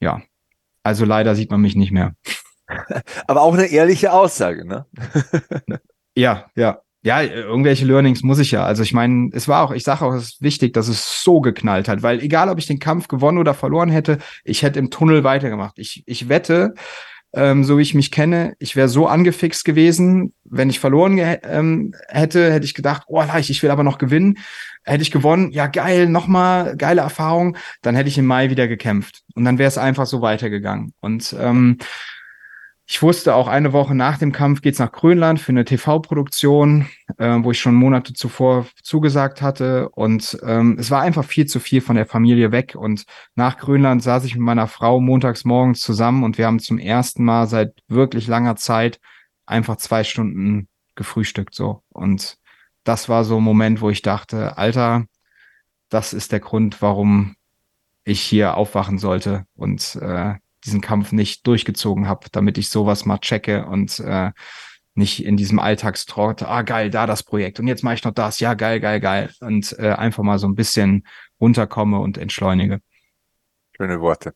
ja, 0.00 0.22
also 0.82 1.04
leider 1.04 1.34
sieht 1.34 1.50
man 1.50 1.60
mich 1.60 1.76
nicht 1.76 1.92
mehr. 1.92 2.14
Aber 3.26 3.42
auch 3.42 3.54
eine 3.54 3.66
ehrliche 3.66 4.12
Aussage, 4.12 4.66
ne? 4.66 4.86
ja, 6.14 6.46
ja. 6.54 6.80
Ja, 7.02 7.22
irgendwelche 7.22 7.84
Learnings 7.86 8.24
muss 8.24 8.40
ich 8.40 8.50
ja. 8.50 8.64
Also 8.64 8.82
ich 8.82 8.92
meine, 8.92 9.30
es 9.32 9.46
war 9.46 9.62
auch, 9.62 9.70
ich 9.70 9.84
sage 9.84 10.04
auch, 10.04 10.12
es 10.12 10.24
ist 10.24 10.42
wichtig, 10.42 10.72
dass 10.72 10.88
es 10.88 11.22
so 11.22 11.40
geknallt 11.40 11.86
hat, 11.86 12.02
weil 12.02 12.20
egal, 12.20 12.48
ob 12.48 12.58
ich 12.58 12.66
den 12.66 12.80
Kampf 12.80 13.06
gewonnen 13.06 13.38
oder 13.38 13.54
verloren 13.54 13.90
hätte, 13.90 14.18
ich 14.42 14.64
hätte 14.64 14.80
im 14.80 14.90
Tunnel 14.90 15.22
weitergemacht. 15.22 15.78
Ich, 15.78 16.02
ich 16.06 16.28
wette, 16.28 16.74
ähm, 17.32 17.62
so 17.62 17.78
wie 17.78 17.82
ich 17.82 17.94
mich 17.94 18.10
kenne, 18.10 18.54
ich 18.58 18.74
wäre 18.74 18.88
so 18.88 19.06
angefixt 19.06 19.64
gewesen, 19.64 20.32
wenn 20.44 20.70
ich 20.70 20.80
verloren 20.80 21.18
ähm, 21.18 21.94
hätte, 22.08 22.52
hätte 22.52 22.64
ich 22.64 22.74
gedacht, 22.74 23.04
oh, 23.06 23.22
ich 23.38 23.62
will 23.62 23.70
aber 23.70 23.84
noch 23.84 23.98
gewinnen. 23.98 24.38
Hätte 24.82 25.02
ich 25.02 25.10
gewonnen, 25.10 25.52
ja 25.52 25.66
geil, 25.66 26.08
nochmal, 26.08 26.76
geile 26.76 27.02
Erfahrung, 27.02 27.56
dann 27.82 27.94
hätte 27.94 28.08
ich 28.08 28.18
im 28.18 28.26
Mai 28.26 28.50
wieder 28.50 28.68
gekämpft. 28.68 29.22
Und 29.34 29.44
dann 29.44 29.58
wäre 29.58 29.68
es 29.68 29.78
einfach 29.78 30.06
so 30.06 30.22
weitergegangen. 30.22 30.92
Und 31.00 31.36
ähm, 31.38 31.78
ich 32.88 33.02
wusste 33.02 33.34
auch 33.34 33.48
eine 33.48 33.72
Woche 33.72 33.96
nach 33.96 34.16
dem 34.16 34.30
Kampf 34.30 34.62
geht's 34.62 34.78
nach 34.78 34.92
Grönland 34.92 35.40
für 35.40 35.50
eine 35.50 35.64
TV-Produktion, 35.64 36.86
äh, 37.18 37.38
wo 37.42 37.50
ich 37.50 37.58
schon 37.58 37.74
Monate 37.74 38.12
zuvor 38.12 38.66
zugesagt 38.80 39.42
hatte. 39.42 39.88
Und 39.88 40.38
ähm, 40.44 40.76
es 40.78 40.92
war 40.92 41.02
einfach 41.02 41.24
viel 41.24 41.46
zu 41.46 41.58
viel 41.58 41.80
von 41.80 41.96
der 41.96 42.06
Familie 42.06 42.52
weg. 42.52 42.76
Und 42.76 43.04
nach 43.34 43.58
Grönland 43.58 44.04
saß 44.04 44.24
ich 44.24 44.36
mit 44.36 44.44
meiner 44.44 44.68
Frau 44.68 45.00
montags 45.00 45.44
morgens 45.44 45.80
zusammen 45.80 46.22
und 46.22 46.38
wir 46.38 46.46
haben 46.46 46.60
zum 46.60 46.78
ersten 46.78 47.24
Mal 47.24 47.48
seit 47.48 47.74
wirklich 47.88 48.28
langer 48.28 48.54
Zeit 48.54 49.00
einfach 49.46 49.76
zwei 49.76 50.04
Stunden 50.04 50.68
gefrühstückt 50.94 51.56
so. 51.56 51.82
Und 51.88 52.38
das 52.84 53.08
war 53.08 53.24
so 53.24 53.38
ein 53.38 53.42
Moment, 53.42 53.80
wo 53.80 53.90
ich 53.90 54.02
dachte, 54.02 54.58
Alter, 54.58 55.06
das 55.88 56.12
ist 56.12 56.30
der 56.30 56.40
Grund, 56.40 56.80
warum 56.82 57.34
ich 58.04 58.20
hier 58.20 58.56
aufwachen 58.56 58.98
sollte 58.98 59.44
und 59.56 59.96
äh, 60.00 60.34
diesen 60.66 60.80
Kampf 60.80 61.12
nicht 61.12 61.46
durchgezogen 61.46 62.08
habe, 62.08 62.26
damit 62.32 62.58
ich 62.58 62.68
sowas 62.68 63.06
mal 63.06 63.18
checke 63.18 63.66
und 63.66 64.00
äh, 64.00 64.32
nicht 64.94 65.24
in 65.24 65.36
diesem 65.36 65.58
Alltagstrott, 65.58 66.42
ah 66.42 66.62
geil, 66.62 66.90
da 66.90 67.06
das 67.06 67.22
Projekt 67.22 67.60
und 67.60 67.66
jetzt 67.66 67.84
mache 67.84 67.94
ich 67.94 68.04
noch 68.04 68.12
das, 68.12 68.40
ja 68.40 68.54
geil, 68.54 68.80
geil, 68.80 69.00
geil 69.00 69.30
und 69.40 69.74
äh, 69.78 69.90
einfach 69.90 70.22
mal 70.22 70.38
so 70.38 70.46
ein 70.46 70.54
bisschen 70.54 71.06
runterkomme 71.40 71.98
und 71.98 72.18
entschleunige. 72.18 72.80
Schöne 73.76 74.00
Worte. 74.00 74.32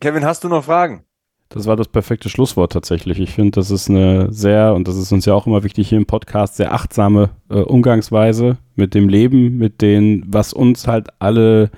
Kevin, 0.00 0.24
hast 0.24 0.44
du 0.44 0.48
noch 0.48 0.64
Fragen? 0.64 1.04
Das 1.48 1.66
war 1.66 1.76
das 1.76 1.88
perfekte 1.88 2.28
Schlusswort 2.28 2.72
tatsächlich. 2.72 3.20
Ich 3.20 3.32
finde, 3.32 3.52
das 3.52 3.70
ist 3.70 3.90
eine 3.90 4.32
sehr, 4.32 4.74
und 4.74 4.88
das 4.88 4.96
ist 4.96 5.12
uns 5.12 5.24
ja 5.24 5.34
auch 5.34 5.46
immer 5.46 5.62
wichtig 5.62 5.88
hier 5.88 5.98
im 5.98 6.06
Podcast, 6.06 6.56
sehr 6.56 6.72
achtsame 6.72 7.30
äh, 7.50 7.56
Umgangsweise 7.58 8.56
mit 8.74 8.94
dem 8.94 9.08
Leben, 9.08 9.58
mit 9.58 9.82
den, 9.82 10.24
was 10.26 10.52
uns 10.52 10.86
halt 10.86 11.08
alle 11.20 11.70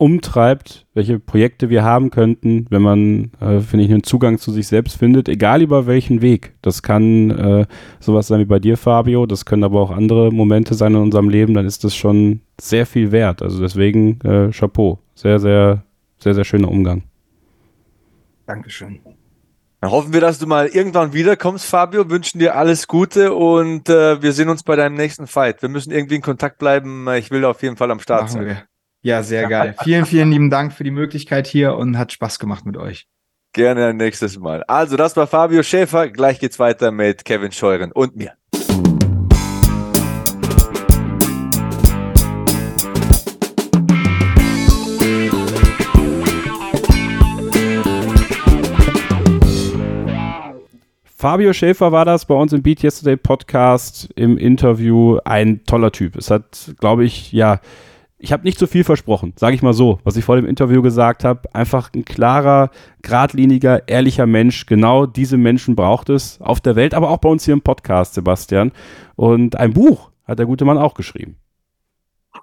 umtreibt, 0.00 0.86
welche 0.94 1.18
Projekte 1.18 1.68
wir 1.68 1.84
haben 1.84 2.08
könnten, 2.10 2.64
wenn 2.70 2.80
man, 2.80 3.32
äh, 3.38 3.60
finde 3.60 3.84
ich, 3.84 3.90
einen 3.90 4.02
Zugang 4.02 4.38
zu 4.38 4.50
sich 4.50 4.66
selbst 4.66 4.96
findet, 4.96 5.28
egal 5.28 5.60
über 5.60 5.86
welchen 5.86 6.22
Weg. 6.22 6.54
Das 6.62 6.82
kann 6.82 7.30
äh, 7.30 7.66
sowas 8.00 8.26
sein 8.26 8.40
wie 8.40 8.46
bei 8.46 8.58
dir, 8.58 8.78
Fabio, 8.78 9.26
das 9.26 9.44
können 9.44 9.62
aber 9.62 9.78
auch 9.78 9.90
andere 9.90 10.32
Momente 10.32 10.72
sein 10.72 10.94
in 10.94 11.02
unserem 11.02 11.28
Leben, 11.28 11.52
dann 11.52 11.66
ist 11.66 11.84
das 11.84 11.94
schon 11.94 12.40
sehr 12.58 12.86
viel 12.86 13.12
wert. 13.12 13.42
Also 13.42 13.60
deswegen 13.60 14.18
äh, 14.22 14.50
Chapeau. 14.52 14.98
Sehr, 15.14 15.38
sehr, 15.38 15.84
sehr, 16.18 16.34
sehr 16.34 16.44
schöner 16.44 16.68
Umgang. 16.68 17.02
Dankeschön. 18.46 19.00
Dann 19.82 19.90
hoffen 19.90 20.14
wir, 20.14 20.22
dass 20.22 20.38
du 20.38 20.46
mal 20.46 20.66
irgendwann 20.66 21.12
wiederkommst, 21.12 21.66
Fabio. 21.66 22.08
Wünschen 22.08 22.38
dir 22.38 22.56
alles 22.56 22.86
Gute 22.86 23.34
und 23.34 23.90
äh, 23.90 24.22
wir 24.22 24.32
sehen 24.32 24.48
uns 24.48 24.62
bei 24.62 24.76
deinem 24.76 24.94
nächsten 24.94 25.26
Fight. 25.26 25.60
Wir 25.60 25.68
müssen 25.68 25.92
irgendwie 25.92 26.16
in 26.16 26.22
Kontakt 26.22 26.58
bleiben. 26.58 27.06
Ich 27.18 27.30
will 27.30 27.44
auf 27.44 27.62
jeden 27.62 27.76
Fall 27.76 27.90
am 27.90 28.00
Start 28.00 28.22
Machen 28.22 28.32
sein. 28.32 28.46
Wir. 28.46 28.69
Ja, 29.02 29.22
sehr 29.22 29.48
geil. 29.48 29.74
vielen, 29.82 30.04
vielen 30.04 30.30
lieben 30.30 30.50
Dank 30.50 30.74
für 30.74 30.84
die 30.84 30.90
Möglichkeit 30.90 31.46
hier 31.46 31.74
und 31.74 31.96
hat 31.96 32.12
Spaß 32.12 32.38
gemacht 32.38 32.66
mit 32.66 32.76
euch. 32.76 33.06
Gerne 33.54 33.86
ein 33.86 33.96
nächstes 33.96 34.38
Mal. 34.38 34.62
Also, 34.64 34.96
das 34.96 35.16
war 35.16 35.26
Fabio 35.26 35.62
Schäfer. 35.62 36.08
Gleich 36.08 36.38
geht's 36.38 36.58
weiter 36.58 36.92
mit 36.92 37.24
Kevin 37.24 37.50
Scheuren 37.50 37.92
und 37.92 38.14
mir. 38.14 38.34
Fabio 51.04 51.52
Schäfer 51.52 51.90
war 51.92 52.04
das 52.04 52.24
bei 52.24 52.34
uns 52.34 52.52
im 52.52 52.62
Beat 52.62 52.82
Yesterday 52.82 53.16
Podcast 53.16 54.10
im 54.14 54.38
Interview. 54.38 55.18
Ein 55.24 55.64
toller 55.64 55.90
Typ. 55.90 56.16
Es 56.16 56.30
hat, 56.30 56.74
glaube 56.78 57.04
ich, 57.04 57.32
ja, 57.32 57.60
ich 58.20 58.32
habe 58.32 58.44
nicht 58.44 58.58
so 58.58 58.66
viel 58.66 58.84
versprochen, 58.84 59.32
sage 59.36 59.54
ich 59.54 59.62
mal 59.62 59.72
so, 59.72 59.98
was 60.04 60.16
ich 60.16 60.24
vor 60.24 60.36
dem 60.36 60.46
Interview 60.46 60.82
gesagt 60.82 61.24
habe. 61.24 61.52
Einfach 61.54 61.90
ein 61.94 62.04
klarer, 62.04 62.70
geradliniger, 63.02 63.88
ehrlicher 63.88 64.26
Mensch. 64.26 64.66
Genau 64.66 65.06
diese 65.06 65.38
Menschen 65.38 65.74
braucht 65.74 66.10
es 66.10 66.40
auf 66.40 66.60
der 66.60 66.76
Welt, 66.76 66.94
aber 66.94 67.10
auch 67.10 67.18
bei 67.18 67.30
uns 67.30 67.44
hier 67.44 67.54
im 67.54 67.62
Podcast, 67.62 68.14
Sebastian. 68.14 68.72
Und 69.16 69.56
ein 69.56 69.72
Buch 69.72 70.10
hat 70.24 70.38
der 70.38 70.46
gute 70.46 70.64
Mann 70.64 70.78
auch 70.78 70.94
geschrieben. 70.94 71.36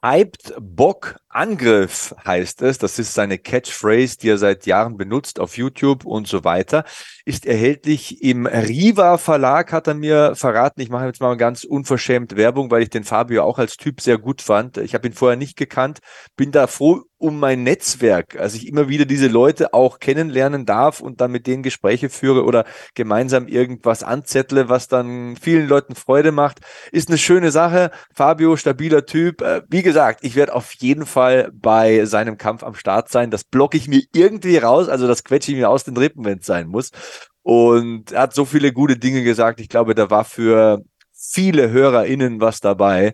Hyped 0.04 0.54
Bock 0.60 1.20
Angriff 1.38 2.16
heißt 2.26 2.64
es. 2.64 2.80
Das 2.80 2.98
ist 2.98 3.14
seine 3.14 3.38
Catchphrase, 3.38 4.18
die 4.18 4.30
er 4.30 4.40
seit 4.40 4.66
Jahren 4.66 4.98
benutzt 4.98 5.40
auf 5.40 5.56
YouTube 5.56 6.04
und 6.04 6.28
so 6.28 6.44
weiter. 6.44 6.84
Ist 7.26 7.46
erhältlich 7.46 8.24
im 8.24 8.48
Riva 8.48 9.20
Verlag, 9.20 9.72
hat 9.72 9.88
er 9.88 9.94
mir 9.94 10.34
verraten. 10.36 10.82
Ich 10.82 10.90
mache 10.90 11.06
jetzt 11.06 11.22
mal 11.22 11.38
ganz 11.38 11.64
unverschämt 11.64 12.36
Werbung, 12.36 12.72
weil 12.72 12.82
ich 12.82 12.90
den 12.90 13.04
Fabio 13.04 13.44
auch 13.44 13.60
als 13.60 13.78
Typ 13.78 14.02
sehr 14.02 14.18
gut 14.18 14.42
fand. 14.42 14.78
Ich 14.78 14.96
habe 14.96 15.08
ihn 15.08 15.14
vorher 15.14 15.38
nicht 15.38 15.58
gekannt. 15.58 16.00
Bin 16.36 16.52
da 16.52 16.66
froh 16.66 17.04
um 17.20 17.40
mein 17.40 17.64
Netzwerk, 17.64 18.40
als 18.40 18.54
ich 18.54 18.68
immer 18.68 18.90
wieder 18.90 19.06
diese 19.06 19.28
Leute 19.28 19.74
auch 19.74 20.00
kennenlernen 20.00 20.66
darf 20.66 21.02
und 21.02 21.20
dann 21.20 21.32
mit 21.32 21.48
denen 21.48 21.64
Gespräche 21.64 22.10
führe 22.10 22.44
oder 22.44 22.64
gemeinsam 22.94 23.48
irgendwas 23.48 24.04
anzettle, 24.04 24.70
was 24.70 24.88
dann 24.88 25.36
vielen 25.36 25.68
Leuten 25.68 25.96
Freude 25.96 26.32
macht. 26.32 26.60
Ist 26.92 27.10
eine 27.10 27.18
schöne 27.18 27.52
Sache. 27.52 27.90
Fabio, 28.14 28.56
stabiler 28.56 29.06
Typ. 29.06 29.42
Äh, 29.42 29.64
wie 29.68 29.82
gesagt, 29.82 30.20
ich 30.24 30.36
werde 30.36 30.54
auf 30.54 30.74
jeden 30.74 31.08
Fall 31.08 31.27
Fall 31.28 31.52
bei 31.54 32.06
seinem 32.06 32.38
Kampf 32.38 32.64
am 32.64 32.76
Start 32.76 33.10
sein. 33.10 33.32
Das 33.32 33.44
blocke 33.44 33.78
ich 33.78 33.88
mir 33.88 34.02
irgendwie 34.14 34.58
raus, 34.58 34.88
also 34.88 35.08
das 35.08 35.24
quetsche 35.24 35.52
ich 35.52 35.58
mir 35.58 35.70
aus 35.70 35.84
den 35.84 35.98
Rippen, 35.98 36.26
wenn 36.26 36.40
es 36.40 36.46
sein 36.46 36.68
muss. 36.68 36.92
Und 37.44 38.12
er 38.12 38.24
hat 38.24 38.34
so 38.34 38.46
viele 38.46 38.72
gute 38.72 38.98
Dinge 38.98 39.24
gesagt. 39.24 39.60
Ich 39.60 39.70
glaube, 39.70 39.96
da 39.96 40.10
war 40.10 40.24
für 40.26 40.82
viele 41.14 41.70
HörerInnen 41.70 42.40
was 42.40 42.60
dabei. 42.60 43.14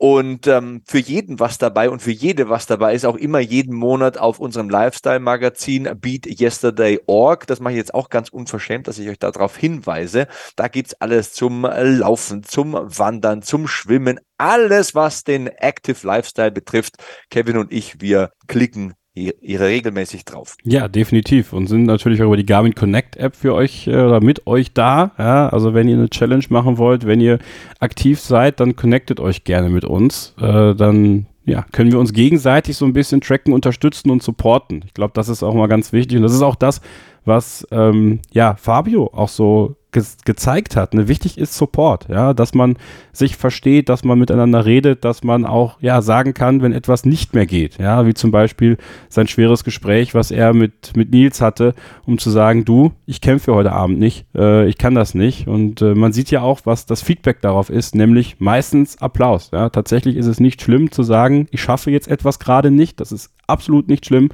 Und 0.00 0.46
ähm, 0.46 0.82
für 0.86 0.98
jeden 0.98 1.40
was 1.40 1.58
dabei 1.58 1.90
und 1.90 2.00
für 2.00 2.12
jede 2.12 2.48
was 2.48 2.66
dabei 2.66 2.94
ist 2.94 3.04
auch 3.04 3.16
immer 3.16 3.40
jeden 3.40 3.74
Monat 3.74 4.16
auf 4.16 4.38
unserem 4.38 4.70
Lifestyle-Magazin 4.70 5.90
Beat 6.00 6.40
Yesterday 6.40 7.00
Org. 7.06 7.48
Das 7.48 7.58
mache 7.58 7.72
ich 7.72 7.78
jetzt 7.78 7.94
auch 7.94 8.08
ganz 8.08 8.28
unverschämt, 8.28 8.86
dass 8.86 9.00
ich 9.00 9.08
euch 9.08 9.18
darauf 9.18 9.56
hinweise. 9.56 10.28
Da 10.54 10.68
gibt's 10.68 10.94
alles 10.94 11.32
zum 11.32 11.62
Laufen, 11.62 12.44
zum 12.44 12.74
Wandern, 12.74 13.42
zum 13.42 13.66
Schwimmen, 13.66 14.20
alles, 14.36 14.94
was 14.94 15.24
den 15.24 15.48
Active 15.48 16.06
Lifestyle 16.06 16.52
betrifft. 16.52 16.94
Kevin 17.28 17.56
und 17.56 17.72
ich, 17.72 18.00
wir 18.00 18.30
klicken 18.46 18.94
ihre 19.40 19.66
regelmäßig 19.66 20.24
drauf. 20.24 20.56
Ja, 20.64 20.88
definitiv. 20.88 21.52
Und 21.52 21.66
sind 21.66 21.84
natürlich 21.84 22.20
auch 22.22 22.26
über 22.26 22.36
die 22.36 22.46
Garmin 22.46 22.74
Connect 22.74 23.16
App 23.16 23.36
für 23.36 23.54
euch 23.54 23.86
äh, 23.86 23.96
oder 23.96 24.20
mit 24.20 24.46
euch 24.46 24.72
da. 24.72 25.12
Ja, 25.18 25.48
also 25.48 25.74
wenn 25.74 25.88
ihr 25.88 25.96
eine 25.96 26.08
Challenge 26.08 26.44
machen 26.50 26.78
wollt, 26.78 27.06
wenn 27.06 27.20
ihr 27.20 27.38
aktiv 27.80 28.20
seid, 28.20 28.60
dann 28.60 28.76
connectet 28.76 29.20
euch 29.20 29.44
gerne 29.44 29.68
mit 29.70 29.84
uns. 29.84 30.34
Äh, 30.40 30.74
dann 30.74 31.26
ja, 31.44 31.64
können 31.72 31.90
wir 31.90 31.98
uns 31.98 32.12
gegenseitig 32.12 32.76
so 32.76 32.84
ein 32.84 32.92
bisschen 32.92 33.20
tracken, 33.20 33.54
unterstützen 33.54 34.10
und 34.10 34.22
supporten. 34.22 34.84
Ich 34.86 34.94
glaube, 34.94 35.12
das 35.14 35.28
ist 35.28 35.42
auch 35.42 35.54
mal 35.54 35.66
ganz 35.66 35.92
wichtig. 35.92 36.16
Und 36.18 36.22
das 36.22 36.34
ist 36.34 36.42
auch 36.42 36.56
das, 36.56 36.80
was 37.24 37.66
ähm, 37.70 38.20
ja 38.32 38.54
Fabio 38.56 39.10
auch 39.12 39.28
so 39.28 39.76
ge 40.00 40.06
gezeigt 40.24 40.76
hat. 40.76 40.94
Ne? 40.94 41.08
Wichtig 41.08 41.38
ist 41.38 41.54
Support, 41.54 42.08
ja, 42.08 42.34
dass 42.34 42.54
man 42.54 42.76
sich 43.12 43.36
versteht, 43.36 43.88
dass 43.88 44.04
man 44.04 44.18
miteinander 44.18 44.64
redet, 44.64 45.04
dass 45.04 45.24
man 45.24 45.44
auch 45.44 45.78
ja 45.80 46.02
sagen 46.02 46.34
kann, 46.34 46.62
wenn 46.62 46.72
etwas 46.72 47.04
nicht 47.04 47.34
mehr 47.34 47.46
geht, 47.46 47.78
ja, 47.78 48.06
wie 48.06 48.14
zum 48.14 48.30
Beispiel 48.30 48.78
sein 49.08 49.26
schweres 49.26 49.64
Gespräch, 49.64 50.14
was 50.14 50.30
er 50.30 50.54
mit 50.54 50.96
mit 50.96 51.10
Nils 51.10 51.40
hatte, 51.40 51.74
um 52.06 52.18
zu 52.18 52.30
sagen, 52.30 52.64
du, 52.64 52.92
ich 53.06 53.20
kämpfe 53.20 53.54
heute 53.54 53.72
Abend 53.72 53.98
nicht, 53.98 54.26
äh, 54.34 54.66
ich 54.68 54.78
kann 54.78 54.94
das 54.94 55.14
nicht 55.14 55.48
und 55.48 55.82
äh, 55.82 55.94
man 55.94 56.12
sieht 56.12 56.30
ja 56.30 56.42
auch, 56.42 56.60
was 56.64 56.86
das 56.86 57.02
Feedback 57.02 57.40
darauf 57.40 57.70
ist, 57.70 57.94
nämlich 57.94 58.36
meistens 58.38 59.00
Applaus. 59.00 59.50
Ja, 59.52 59.68
tatsächlich 59.70 60.16
ist 60.16 60.26
es 60.26 60.40
nicht 60.40 60.62
schlimm 60.62 60.90
zu 60.90 61.02
sagen, 61.02 61.48
ich 61.50 61.60
schaffe 61.60 61.90
jetzt 61.90 62.08
etwas 62.08 62.38
gerade 62.38 62.70
nicht, 62.70 63.00
das 63.00 63.12
ist 63.12 63.30
absolut 63.46 63.88
nicht 63.88 64.06
schlimm 64.06 64.30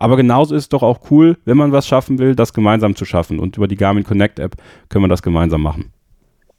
aber 0.00 0.16
genauso 0.16 0.54
ist 0.54 0.62
es 0.62 0.68
doch 0.70 0.82
auch 0.82 1.10
cool, 1.10 1.36
wenn 1.44 1.58
man 1.58 1.72
was 1.72 1.86
schaffen 1.86 2.18
will, 2.18 2.34
das 2.34 2.54
gemeinsam 2.54 2.96
zu 2.96 3.04
schaffen. 3.04 3.38
Und 3.38 3.58
über 3.58 3.68
die 3.68 3.76
Garmin 3.76 4.02
Connect 4.02 4.38
App 4.38 4.56
können 4.88 5.04
wir 5.04 5.08
das 5.08 5.22
gemeinsam 5.22 5.60
machen. 5.60 5.92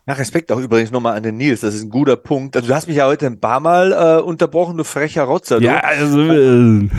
Ja, 0.07 0.13
Respekt 0.13 0.51
auch 0.51 0.59
übrigens 0.59 0.91
nochmal 0.91 1.17
an 1.17 1.23
den 1.23 1.37
Nils, 1.37 1.61
das 1.61 1.73
ist 1.73 1.83
ein 1.83 1.89
guter 1.89 2.17
Punkt. 2.17 2.55
Also 2.55 2.67
du 2.67 2.75
hast 2.75 2.87
mich 2.87 2.97
ja 2.97 3.07
heute 3.07 3.25
ein 3.25 3.39
paar 3.39 3.59
Mal 3.59 3.91
äh, 3.93 4.21
unterbrochen, 4.21 4.77
du 4.77 4.83
frecher 4.83 5.23
Rotzer. 5.23 5.59
Du. 5.59 5.65
Ja, 5.65 5.79
also. 5.79 6.21
Äh. 6.21 6.89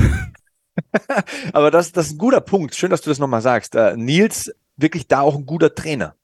Aber 1.52 1.70
das, 1.70 1.92
das 1.92 2.06
ist 2.06 2.12
ein 2.14 2.18
guter 2.18 2.40
Punkt. 2.40 2.74
Schön, 2.74 2.90
dass 2.90 3.02
du 3.02 3.10
das 3.10 3.20
nochmal 3.20 3.40
sagst. 3.40 3.76
Äh, 3.76 3.96
Nils, 3.96 4.52
wirklich 4.76 5.06
da 5.06 5.20
auch 5.20 5.36
ein 5.36 5.46
guter 5.46 5.72
Trainer. 5.72 6.16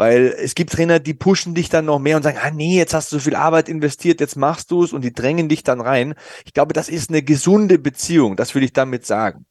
Weil 0.00 0.34
es 0.38 0.54
gibt 0.54 0.72
Trainer, 0.72 0.98
die 0.98 1.12
pushen 1.12 1.54
dich 1.54 1.68
dann 1.68 1.84
noch 1.84 1.98
mehr 1.98 2.16
und 2.16 2.22
sagen, 2.22 2.38
ah 2.42 2.50
nee, 2.50 2.78
jetzt 2.78 2.94
hast 2.94 3.12
du 3.12 3.18
so 3.18 3.20
viel 3.20 3.34
Arbeit 3.34 3.68
investiert, 3.68 4.18
jetzt 4.20 4.34
machst 4.34 4.70
du 4.70 4.82
es 4.82 4.94
und 4.94 5.04
die 5.04 5.12
drängen 5.12 5.50
dich 5.50 5.62
dann 5.62 5.82
rein. 5.82 6.14
Ich 6.46 6.54
glaube, 6.54 6.72
das 6.72 6.88
ist 6.88 7.10
eine 7.10 7.22
gesunde 7.22 7.78
Beziehung, 7.78 8.34
das 8.34 8.54
will 8.54 8.62
ich 8.62 8.72
damit 8.72 9.04
sagen. 9.04 9.44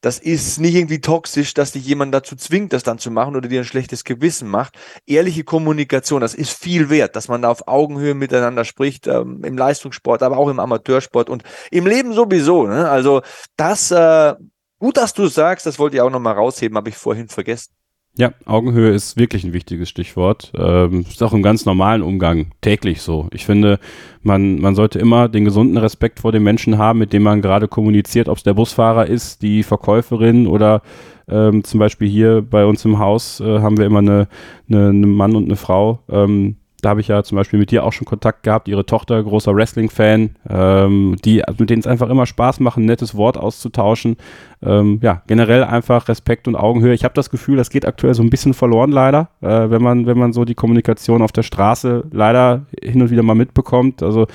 Das 0.00 0.18
ist 0.18 0.58
nicht 0.58 0.74
irgendwie 0.74 1.00
toxisch, 1.00 1.54
dass 1.54 1.70
dich 1.70 1.86
jemand 1.86 2.12
dazu 2.12 2.34
zwingt, 2.34 2.72
das 2.72 2.82
dann 2.82 2.98
zu 2.98 3.12
machen 3.12 3.36
oder 3.36 3.48
dir 3.48 3.60
ein 3.60 3.64
schlechtes 3.64 4.02
Gewissen 4.02 4.48
macht. 4.48 4.74
Ehrliche 5.06 5.44
Kommunikation, 5.44 6.20
das 6.20 6.34
ist 6.34 6.50
viel 6.50 6.90
wert, 6.90 7.14
dass 7.14 7.28
man 7.28 7.42
da 7.42 7.50
auf 7.50 7.68
Augenhöhe 7.68 8.14
miteinander 8.14 8.64
spricht, 8.64 9.06
ähm, 9.06 9.44
im 9.44 9.56
Leistungssport, 9.56 10.24
aber 10.24 10.36
auch 10.36 10.48
im 10.48 10.58
Amateursport 10.58 11.30
und 11.30 11.44
im 11.70 11.86
Leben 11.86 12.12
sowieso. 12.12 12.66
Ne? 12.66 12.90
Also 12.90 13.22
das, 13.56 13.92
äh, 13.92 14.34
gut, 14.80 14.96
dass 14.96 15.14
du 15.14 15.28
sagst, 15.28 15.64
das 15.64 15.78
wollte 15.78 15.94
ich 15.94 16.02
auch 16.02 16.10
nochmal 16.10 16.34
rausheben, 16.34 16.76
habe 16.76 16.88
ich 16.88 16.96
vorhin 16.96 17.28
vergessen. 17.28 17.72
Ja, 18.14 18.34
Augenhöhe 18.44 18.90
ist 18.90 19.16
wirklich 19.16 19.42
ein 19.42 19.54
wichtiges 19.54 19.88
Stichwort. 19.88 20.52
Ähm, 20.54 21.00
ist 21.08 21.22
auch 21.22 21.32
im 21.32 21.42
ganz 21.42 21.64
normalen 21.64 22.02
Umgang 22.02 22.50
täglich 22.60 23.00
so. 23.00 23.28
Ich 23.32 23.46
finde, 23.46 23.78
man, 24.20 24.60
man 24.60 24.74
sollte 24.74 24.98
immer 24.98 25.30
den 25.30 25.46
gesunden 25.46 25.78
Respekt 25.78 26.20
vor 26.20 26.30
dem 26.30 26.42
Menschen 26.42 26.76
haben, 26.76 26.98
mit 26.98 27.14
dem 27.14 27.22
man 27.22 27.40
gerade 27.40 27.68
kommuniziert, 27.68 28.28
ob 28.28 28.36
es 28.36 28.42
der 28.42 28.52
Busfahrer 28.52 29.06
ist, 29.06 29.40
die 29.40 29.62
Verkäuferin 29.62 30.46
oder 30.46 30.82
ähm, 31.26 31.64
zum 31.64 31.80
Beispiel 31.80 32.08
hier 32.08 32.42
bei 32.42 32.66
uns 32.66 32.84
im 32.84 32.98
Haus 32.98 33.40
äh, 33.40 33.60
haben 33.60 33.78
wir 33.78 33.86
immer 33.86 34.00
eine, 34.00 34.28
eine, 34.68 34.88
eine 34.90 35.06
Mann 35.06 35.34
und 35.34 35.44
eine 35.44 35.56
Frau. 35.56 36.00
Ähm, 36.10 36.56
da 36.82 36.90
habe 36.90 37.00
ich 37.00 37.08
ja 37.08 37.22
zum 37.22 37.36
Beispiel 37.36 37.60
mit 37.60 37.70
dir 37.70 37.84
auch 37.84 37.92
schon 37.92 38.04
Kontakt 38.04 38.42
gehabt, 38.42 38.66
ihre 38.66 38.84
Tochter, 38.84 39.22
großer 39.22 39.54
Wrestling-Fan, 39.54 40.30
ähm, 40.50 41.16
die, 41.24 41.42
mit 41.56 41.70
denen 41.70 41.80
es 41.80 41.86
einfach 41.86 42.10
immer 42.10 42.26
Spaß 42.26 42.58
macht, 42.58 42.76
ein 42.76 42.84
nettes 42.84 43.14
Wort 43.14 43.38
auszutauschen. 43.38 44.16
Ähm, 44.62 44.98
ja, 45.00 45.22
generell 45.28 45.62
einfach 45.62 46.08
Respekt 46.08 46.48
und 46.48 46.56
Augenhöhe. 46.56 46.92
Ich 46.92 47.04
habe 47.04 47.14
das 47.14 47.30
Gefühl, 47.30 47.56
das 47.56 47.70
geht 47.70 47.86
aktuell 47.86 48.14
so 48.14 48.22
ein 48.22 48.30
bisschen 48.30 48.52
verloren 48.52 48.90
leider, 48.90 49.28
äh, 49.40 49.70
wenn 49.70 49.80
man, 49.80 50.06
wenn 50.06 50.18
man 50.18 50.32
so 50.32 50.44
die 50.44 50.56
Kommunikation 50.56 51.22
auf 51.22 51.32
der 51.32 51.44
Straße 51.44 52.04
leider 52.10 52.66
hin 52.82 53.00
und 53.00 53.10
wieder 53.10 53.22
mal 53.22 53.34
mitbekommt. 53.34 54.02
Also 54.02 54.26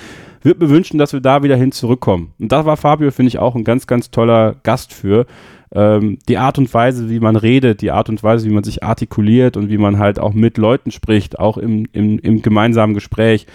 würde 0.42 0.66
mir 0.66 0.72
wünschen, 0.72 0.98
dass 0.98 1.12
wir 1.12 1.20
da 1.20 1.44
wieder 1.44 1.58
hin 1.58 1.74
zurückkommen. 1.74 2.34
Und 2.40 2.52
da 2.54 2.66
war 2.66 2.78
Fabio, 2.78 3.12
finde 3.12 3.28
ich, 3.28 3.40
auch 3.40 3.56
ein 3.56 3.66
ganz, 3.66 3.88
ganz 3.88 4.10
toller 4.10 4.56
Gast 4.64 4.94
für 4.94 5.26
ähm, 5.74 6.20
die 6.28 6.38
Art 6.38 6.58
und 6.58 6.74
Weise, 6.74 7.10
wie 7.10 7.20
man 7.20 7.36
redet, 7.36 7.82
die 7.82 7.92
Art 7.92 8.10
und 8.10 8.24
Weise, 8.24 8.48
wie 8.48 8.54
man 8.54 8.64
sich 8.64 8.84
artikuliert 8.84 9.58
und 9.58 9.70
wie 9.70 9.78
man 9.78 10.00
halt 10.00 10.20
auch 10.20 10.34
mit 10.34 10.58
Leuten 10.58 10.92
spricht, 10.92 11.40
auch 11.40 11.58
im, 11.58 11.88
im, 11.92 12.20
im 12.20 12.42
gemeinsamen 12.42 12.94
Gespräch, 12.94 13.48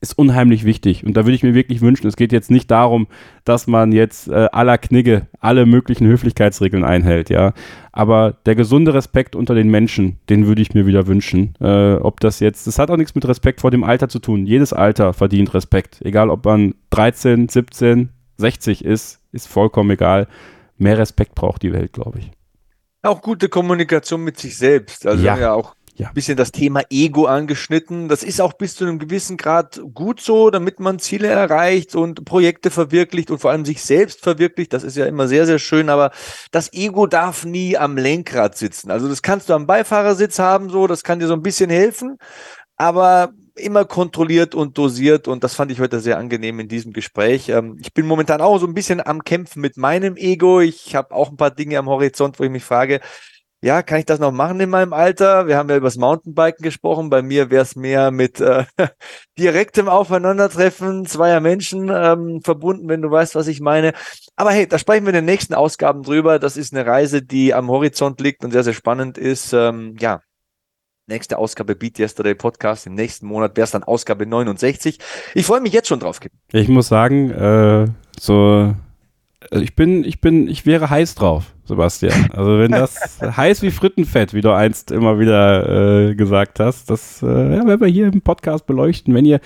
ist 0.00 0.16
unheimlich 0.16 0.64
wichtig. 0.64 1.04
Und 1.04 1.16
da 1.16 1.24
würde 1.24 1.34
ich 1.34 1.42
mir 1.42 1.54
wirklich 1.54 1.80
wünschen, 1.80 2.06
es 2.06 2.16
geht 2.16 2.32
jetzt 2.32 2.50
nicht 2.50 2.70
darum, 2.70 3.08
dass 3.44 3.66
man 3.66 3.90
jetzt 3.90 4.28
äh, 4.28 4.48
aller 4.52 4.78
Knigge 4.78 5.26
alle 5.40 5.66
möglichen 5.66 6.06
Höflichkeitsregeln 6.06 6.84
einhält, 6.84 7.30
ja. 7.30 7.52
Aber 7.90 8.36
der 8.46 8.54
gesunde 8.54 8.94
Respekt 8.94 9.34
unter 9.34 9.56
den 9.56 9.68
Menschen, 9.68 10.18
den 10.28 10.46
würde 10.46 10.62
ich 10.62 10.72
mir 10.72 10.86
wieder 10.86 11.08
wünschen. 11.08 11.54
Äh, 11.60 11.94
ob 11.94 12.20
das 12.20 12.38
jetzt, 12.38 12.68
das 12.68 12.78
hat 12.78 12.90
auch 12.90 12.96
nichts 12.96 13.16
mit 13.16 13.26
Respekt 13.26 13.60
vor 13.60 13.72
dem 13.72 13.82
Alter 13.82 14.08
zu 14.08 14.20
tun. 14.20 14.46
Jedes 14.46 14.72
Alter 14.72 15.12
verdient 15.12 15.52
Respekt. 15.52 16.00
Egal, 16.02 16.30
ob 16.30 16.44
man 16.44 16.74
13, 16.90 17.48
17, 17.48 18.10
60 18.36 18.84
ist, 18.84 19.20
ist 19.32 19.48
vollkommen 19.48 19.90
egal 19.90 20.28
mehr 20.80 20.98
Respekt 20.98 21.34
braucht 21.34 21.62
die 21.62 21.72
Welt, 21.72 21.92
glaube 21.92 22.20
ich. 22.20 22.30
Auch 23.02 23.22
gute 23.22 23.48
Kommunikation 23.48 24.22
mit 24.22 24.38
sich 24.38 24.56
selbst. 24.56 25.06
Also 25.06 25.24
ja, 25.24 25.36
ja 25.36 25.52
auch 25.52 25.74
ja. 25.98 26.08
ein 26.08 26.14
bisschen 26.14 26.36
das 26.36 26.52
Thema 26.52 26.82
Ego 26.90 27.26
angeschnitten. 27.26 28.08
Das 28.08 28.22
ist 28.22 28.40
auch 28.40 28.52
bis 28.54 28.74
zu 28.74 28.84
einem 28.84 28.98
gewissen 28.98 29.36
Grad 29.36 29.80
gut 29.94 30.20
so, 30.20 30.50
damit 30.50 30.80
man 30.80 30.98
Ziele 30.98 31.28
erreicht 31.28 31.94
und 31.94 32.24
Projekte 32.24 32.70
verwirklicht 32.70 33.30
und 33.30 33.38
vor 33.38 33.50
allem 33.50 33.64
sich 33.64 33.82
selbst 33.82 34.20
verwirklicht. 34.20 34.72
Das 34.72 34.84
ist 34.84 34.96
ja 34.96 35.06
immer 35.06 35.28
sehr, 35.28 35.46
sehr 35.46 35.58
schön, 35.58 35.88
aber 35.88 36.12
das 36.50 36.72
Ego 36.72 37.06
darf 37.06 37.44
nie 37.44 37.76
am 37.76 37.96
Lenkrad 37.96 38.56
sitzen. 38.56 38.90
Also 38.90 39.08
das 39.08 39.22
kannst 39.22 39.48
du 39.48 39.54
am 39.54 39.66
Beifahrersitz 39.66 40.38
haben, 40.38 40.70
so, 40.70 40.86
das 40.86 41.02
kann 41.02 41.18
dir 41.18 41.26
so 41.26 41.34
ein 41.34 41.42
bisschen 41.42 41.70
helfen, 41.70 42.16
aber 42.76 43.32
immer 43.58 43.84
kontrolliert 43.84 44.54
und 44.54 44.78
dosiert 44.78 45.28
und 45.28 45.44
das 45.44 45.54
fand 45.54 45.70
ich 45.72 45.80
heute 45.80 46.00
sehr 46.00 46.18
angenehm 46.18 46.60
in 46.60 46.68
diesem 46.68 46.92
Gespräch. 46.92 47.48
Ähm, 47.48 47.76
ich 47.80 47.92
bin 47.92 48.06
momentan 48.06 48.40
auch 48.40 48.58
so 48.58 48.66
ein 48.66 48.74
bisschen 48.74 49.04
am 49.04 49.24
Kämpfen 49.24 49.60
mit 49.60 49.76
meinem 49.76 50.16
Ego. 50.16 50.60
Ich 50.60 50.94
habe 50.94 51.14
auch 51.14 51.30
ein 51.30 51.36
paar 51.36 51.50
Dinge 51.50 51.78
am 51.78 51.88
Horizont, 51.88 52.38
wo 52.38 52.44
ich 52.44 52.50
mich 52.50 52.64
frage, 52.64 53.00
ja, 53.60 53.82
kann 53.82 53.98
ich 53.98 54.06
das 54.06 54.20
noch 54.20 54.30
machen 54.30 54.60
in 54.60 54.70
meinem 54.70 54.92
Alter? 54.92 55.48
Wir 55.48 55.56
haben 55.56 55.68
ja 55.68 55.76
über 55.76 55.88
das 55.88 55.96
Mountainbiken 55.96 56.62
gesprochen. 56.62 57.10
Bei 57.10 57.22
mir 57.22 57.50
wäre 57.50 57.62
es 57.62 57.74
mehr 57.74 58.12
mit 58.12 58.40
äh, 58.40 58.64
direktem 59.38 59.88
Aufeinandertreffen 59.88 61.06
zweier 61.06 61.40
Menschen 61.40 61.90
ähm, 61.92 62.40
verbunden, 62.42 62.88
wenn 62.88 63.02
du 63.02 63.10
weißt, 63.10 63.34
was 63.34 63.48
ich 63.48 63.60
meine. 63.60 63.94
Aber 64.36 64.52
hey, 64.52 64.68
da 64.68 64.78
sprechen 64.78 65.04
wir 65.06 65.10
in 65.10 65.16
den 65.16 65.24
nächsten 65.24 65.54
Ausgaben 65.54 66.04
drüber. 66.04 66.38
Das 66.38 66.56
ist 66.56 66.72
eine 66.72 66.86
Reise, 66.86 67.20
die 67.22 67.52
am 67.52 67.68
Horizont 67.68 68.20
liegt 68.20 68.44
und 68.44 68.52
sehr, 68.52 68.62
sehr 68.62 68.74
spannend 68.74 69.18
ist. 69.18 69.52
Ähm, 69.52 69.96
ja, 69.98 70.20
nächste 71.08 71.38
Ausgabe 71.38 71.74
Beat 71.74 71.98
Yesterday 71.98 72.34
Podcast. 72.34 72.86
Im 72.86 72.94
nächsten 72.94 73.26
Monat 73.26 73.56
wäre 73.56 73.64
es 73.64 73.70
dann 73.70 73.82
Ausgabe 73.82 74.26
69. 74.26 74.98
Ich 75.34 75.46
freue 75.46 75.60
mich 75.60 75.72
jetzt 75.72 75.88
schon 75.88 76.00
drauf. 76.00 76.20
Ich 76.52 76.68
muss 76.68 76.88
sagen, 76.88 77.30
äh, 77.30 77.86
so, 78.18 78.74
also 79.50 79.64
ich 79.64 79.74
bin, 79.74 80.04
ich 80.04 80.20
bin, 80.20 80.48
ich 80.48 80.66
wäre 80.66 80.90
heiß 80.90 81.14
drauf, 81.14 81.46
Sebastian. 81.64 82.30
Also 82.32 82.58
wenn 82.58 82.72
das 82.72 83.20
heiß 83.22 83.62
wie 83.62 83.70
Frittenfett, 83.70 84.34
wie 84.34 84.42
du 84.42 84.52
einst 84.52 84.90
immer 84.90 85.18
wieder 85.18 86.10
äh, 86.10 86.14
gesagt 86.14 86.60
hast, 86.60 86.90
das 86.90 87.22
äh, 87.22 87.26
ja, 87.26 87.66
werden 87.66 87.80
wir 87.80 87.88
hier 87.88 88.06
im 88.06 88.20
Podcast 88.20 88.66
beleuchten. 88.66 89.14
Wenn 89.14 89.24
ihr 89.24 89.40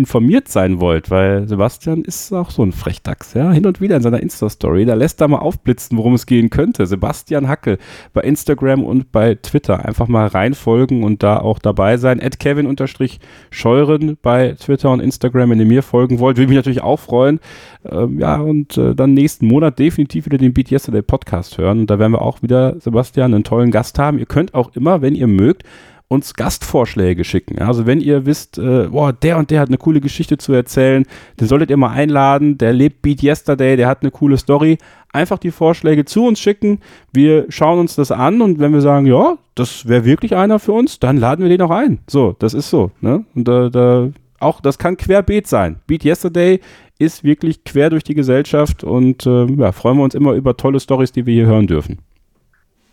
informiert 0.00 0.48
sein 0.48 0.80
wollt, 0.80 1.10
weil 1.10 1.46
Sebastian 1.46 2.02
ist 2.02 2.32
auch 2.32 2.50
so 2.50 2.62
ein 2.62 2.72
Frechdachs, 2.72 3.34
ja, 3.34 3.52
hin 3.52 3.66
und 3.66 3.82
wieder 3.82 3.96
in 3.96 4.02
seiner 4.02 4.20
Insta-Story, 4.20 4.86
da 4.86 4.94
lässt 4.94 5.20
er 5.20 5.28
mal 5.28 5.38
aufblitzen, 5.38 5.98
worum 5.98 6.14
es 6.14 6.24
gehen 6.24 6.48
könnte. 6.48 6.86
Sebastian 6.86 7.48
Hackel 7.48 7.76
bei 8.14 8.22
Instagram 8.22 8.82
und 8.82 9.12
bei 9.12 9.34
Twitter 9.34 9.84
einfach 9.84 10.08
mal 10.08 10.26
reinfolgen 10.26 11.04
und 11.04 11.22
da 11.22 11.38
auch 11.38 11.58
dabei 11.58 11.98
sein. 11.98 12.20
At 12.22 12.40
Kevin-Scheuren 12.40 14.16
bei 14.22 14.52
Twitter 14.52 14.90
und 14.90 15.00
Instagram, 15.00 15.50
wenn 15.50 15.60
ihr 15.60 15.66
mir 15.66 15.82
folgen 15.82 16.18
wollt, 16.18 16.38
würde 16.38 16.48
mich 16.48 16.56
natürlich 16.56 16.82
auch 16.82 16.98
freuen. 16.98 17.40
Ähm, 17.84 18.18
ja, 18.18 18.36
und 18.36 18.78
äh, 18.78 18.94
dann 18.94 19.12
nächsten 19.12 19.46
Monat 19.46 19.78
definitiv 19.78 20.24
wieder 20.24 20.38
den 20.38 20.54
Beat 20.54 20.70
Yesterday 20.70 21.02
Podcast 21.02 21.58
hören. 21.58 21.80
Und 21.80 21.90
da 21.90 21.98
werden 21.98 22.12
wir 22.12 22.22
auch 22.22 22.42
wieder, 22.42 22.80
Sebastian, 22.80 23.34
einen 23.34 23.44
tollen 23.44 23.70
Gast 23.70 23.98
haben. 23.98 24.18
Ihr 24.18 24.26
könnt 24.26 24.54
auch 24.54 24.74
immer, 24.74 25.02
wenn 25.02 25.14
ihr 25.14 25.26
mögt, 25.26 25.64
uns 26.10 26.34
Gastvorschläge 26.34 27.22
schicken. 27.22 27.60
Also 27.60 27.86
wenn 27.86 28.00
ihr 28.00 28.26
wisst, 28.26 28.58
äh, 28.58 28.88
boah, 28.90 29.12
der 29.12 29.38
und 29.38 29.52
der 29.52 29.60
hat 29.60 29.68
eine 29.68 29.78
coole 29.78 30.00
Geschichte 30.00 30.38
zu 30.38 30.52
erzählen, 30.52 31.06
den 31.38 31.46
solltet 31.46 31.70
ihr 31.70 31.76
mal 31.76 31.90
einladen, 31.90 32.58
der 32.58 32.72
lebt 32.72 33.00
Beat 33.00 33.22
Yesterday, 33.22 33.76
der 33.76 33.86
hat 33.86 34.02
eine 34.02 34.10
coole 34.10 34.36
Story. 34.36 34.78
Einfach 35.12 35.38
die 35.38 35.52
Vorschläge 35.52 36.04
zu 36.04 36.26
uns 36.26 36.40
schicken. 36.40 36.80
Wir 37.12 37.46
schauen 37.48 37.78
uns 37.78 37.94
das 37.94 38.10
an 38.10 38.42
und 38.42 38.58
wenn 38.58 38.72
wir 38.72 38.80
sagen, 38.80 39.06
ja, 39.06 39.38
das 39.54 39.86
wäre 39.86 40.04
wirklich 40.04 40.34
einer 40.34 40.58
für 40.58 40.72
uns, 40.72 40.98
dann 40.98 41.16
laden 41.16 41.42
wir 41.42 41.48
den 41.48 41.62
auch 41.62 41.70
ein. 41.70 42.00
So, 42.08 42.34
das 42.40 42.54
ist 42.54 42.70
so. 42.70 42.90
Ne? 43.00 43.24
Und 43.36 43.46
da, 43.46 43.68
da 43.68 44.10
auch, 44.40 44.60
das 44.60 44.78
kann 44.78 44.96
querbeet 44.96 45.46
sein. 45.46 45.76
Beat 45.86 46.04
Yesterday 46.04 46.58
ist 46.98 47.22
wirklich 47.22 47.62
quer 47.62 47.88
durch 47.88 48.02
die 48.02 48.16
Gesellschaft 48.16 48.82
und 48.82 49.26
äh, 49.26 49.46
ja, 49.46 49.70
freuen 49.70 49.96
wir 49.98 50.04
uns 50.04 50.16
immer 50.16 50.32
über 50.32 50.56
tolle 50.56 50.80
Stories, 50.80 51.12
die 51.12 51.24
wir 51.24 51.34
hier 51.34 51.46
hören 51.46 51.68
dürfen. 51.68 51.98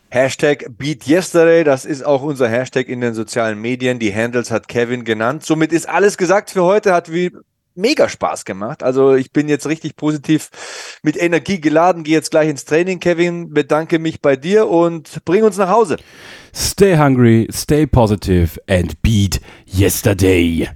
Hashtag 0.09 0.77
Beat 0.77 1.07
Yesterday, 1.07 1.63
das 1.63 1.83
ist 1.83 2.05
auch 2.05 2.21
unser 2.21 2.47
Hashtag 2.47 2.87
in 2.87 3.01
den 3.01 3.13
sozialen 3.13 3.59
Medien. 3.59 3.99
Die 3.99 4.13
Handles 4.13 4.51
hat 4.51 4.67
Kevin 4.67 5.03
genannt. 5.03 5.43
Somit 5.43 5.73
ist 5.73 5.87
alles 5.87 6.17
gesagt 6.17 6.51
für 6.51 6.63
heute. 6.63 6.93
Hat 6.93 7.11
wie 7.11 7.31
mega 7.75 8.07
Spaß 8.09 8.45
gemacht. 8.45 8.83
Also 8.83 9.15
ich 9.15 9.31
bin 9.31 9.49
jetzt 9.49 9.67
richtig 9.67 9.95
positiv 9.95 10.49
mit 11.03 11.21
Energie 11.21 11.61
geladen. 11.61 12.03
Gehe 12.03 12.15
jetzt 12.15 12.31
gleich 12.31 12.49
ins 12.49 12.65
Training, 12.65 12.99
Kevin. 12.99 13.53
Bedanke 13.53 13.99
mich 13.99 14.21
bei 14.21 14.35
dir 14.35 14.67
und 14.67 15.23
bring 15.25 15.43
uns 15.43 15.57
nach 15.57 15.69
Hause. 15.69 15.97
Stay 16.55 16.97
hungry, 16.97 17.47
stay 17.51 17.85
positive 17.85 18.59
and 18.67 19.01
beat 19.01 19.41
yesterday. 19.65 20.69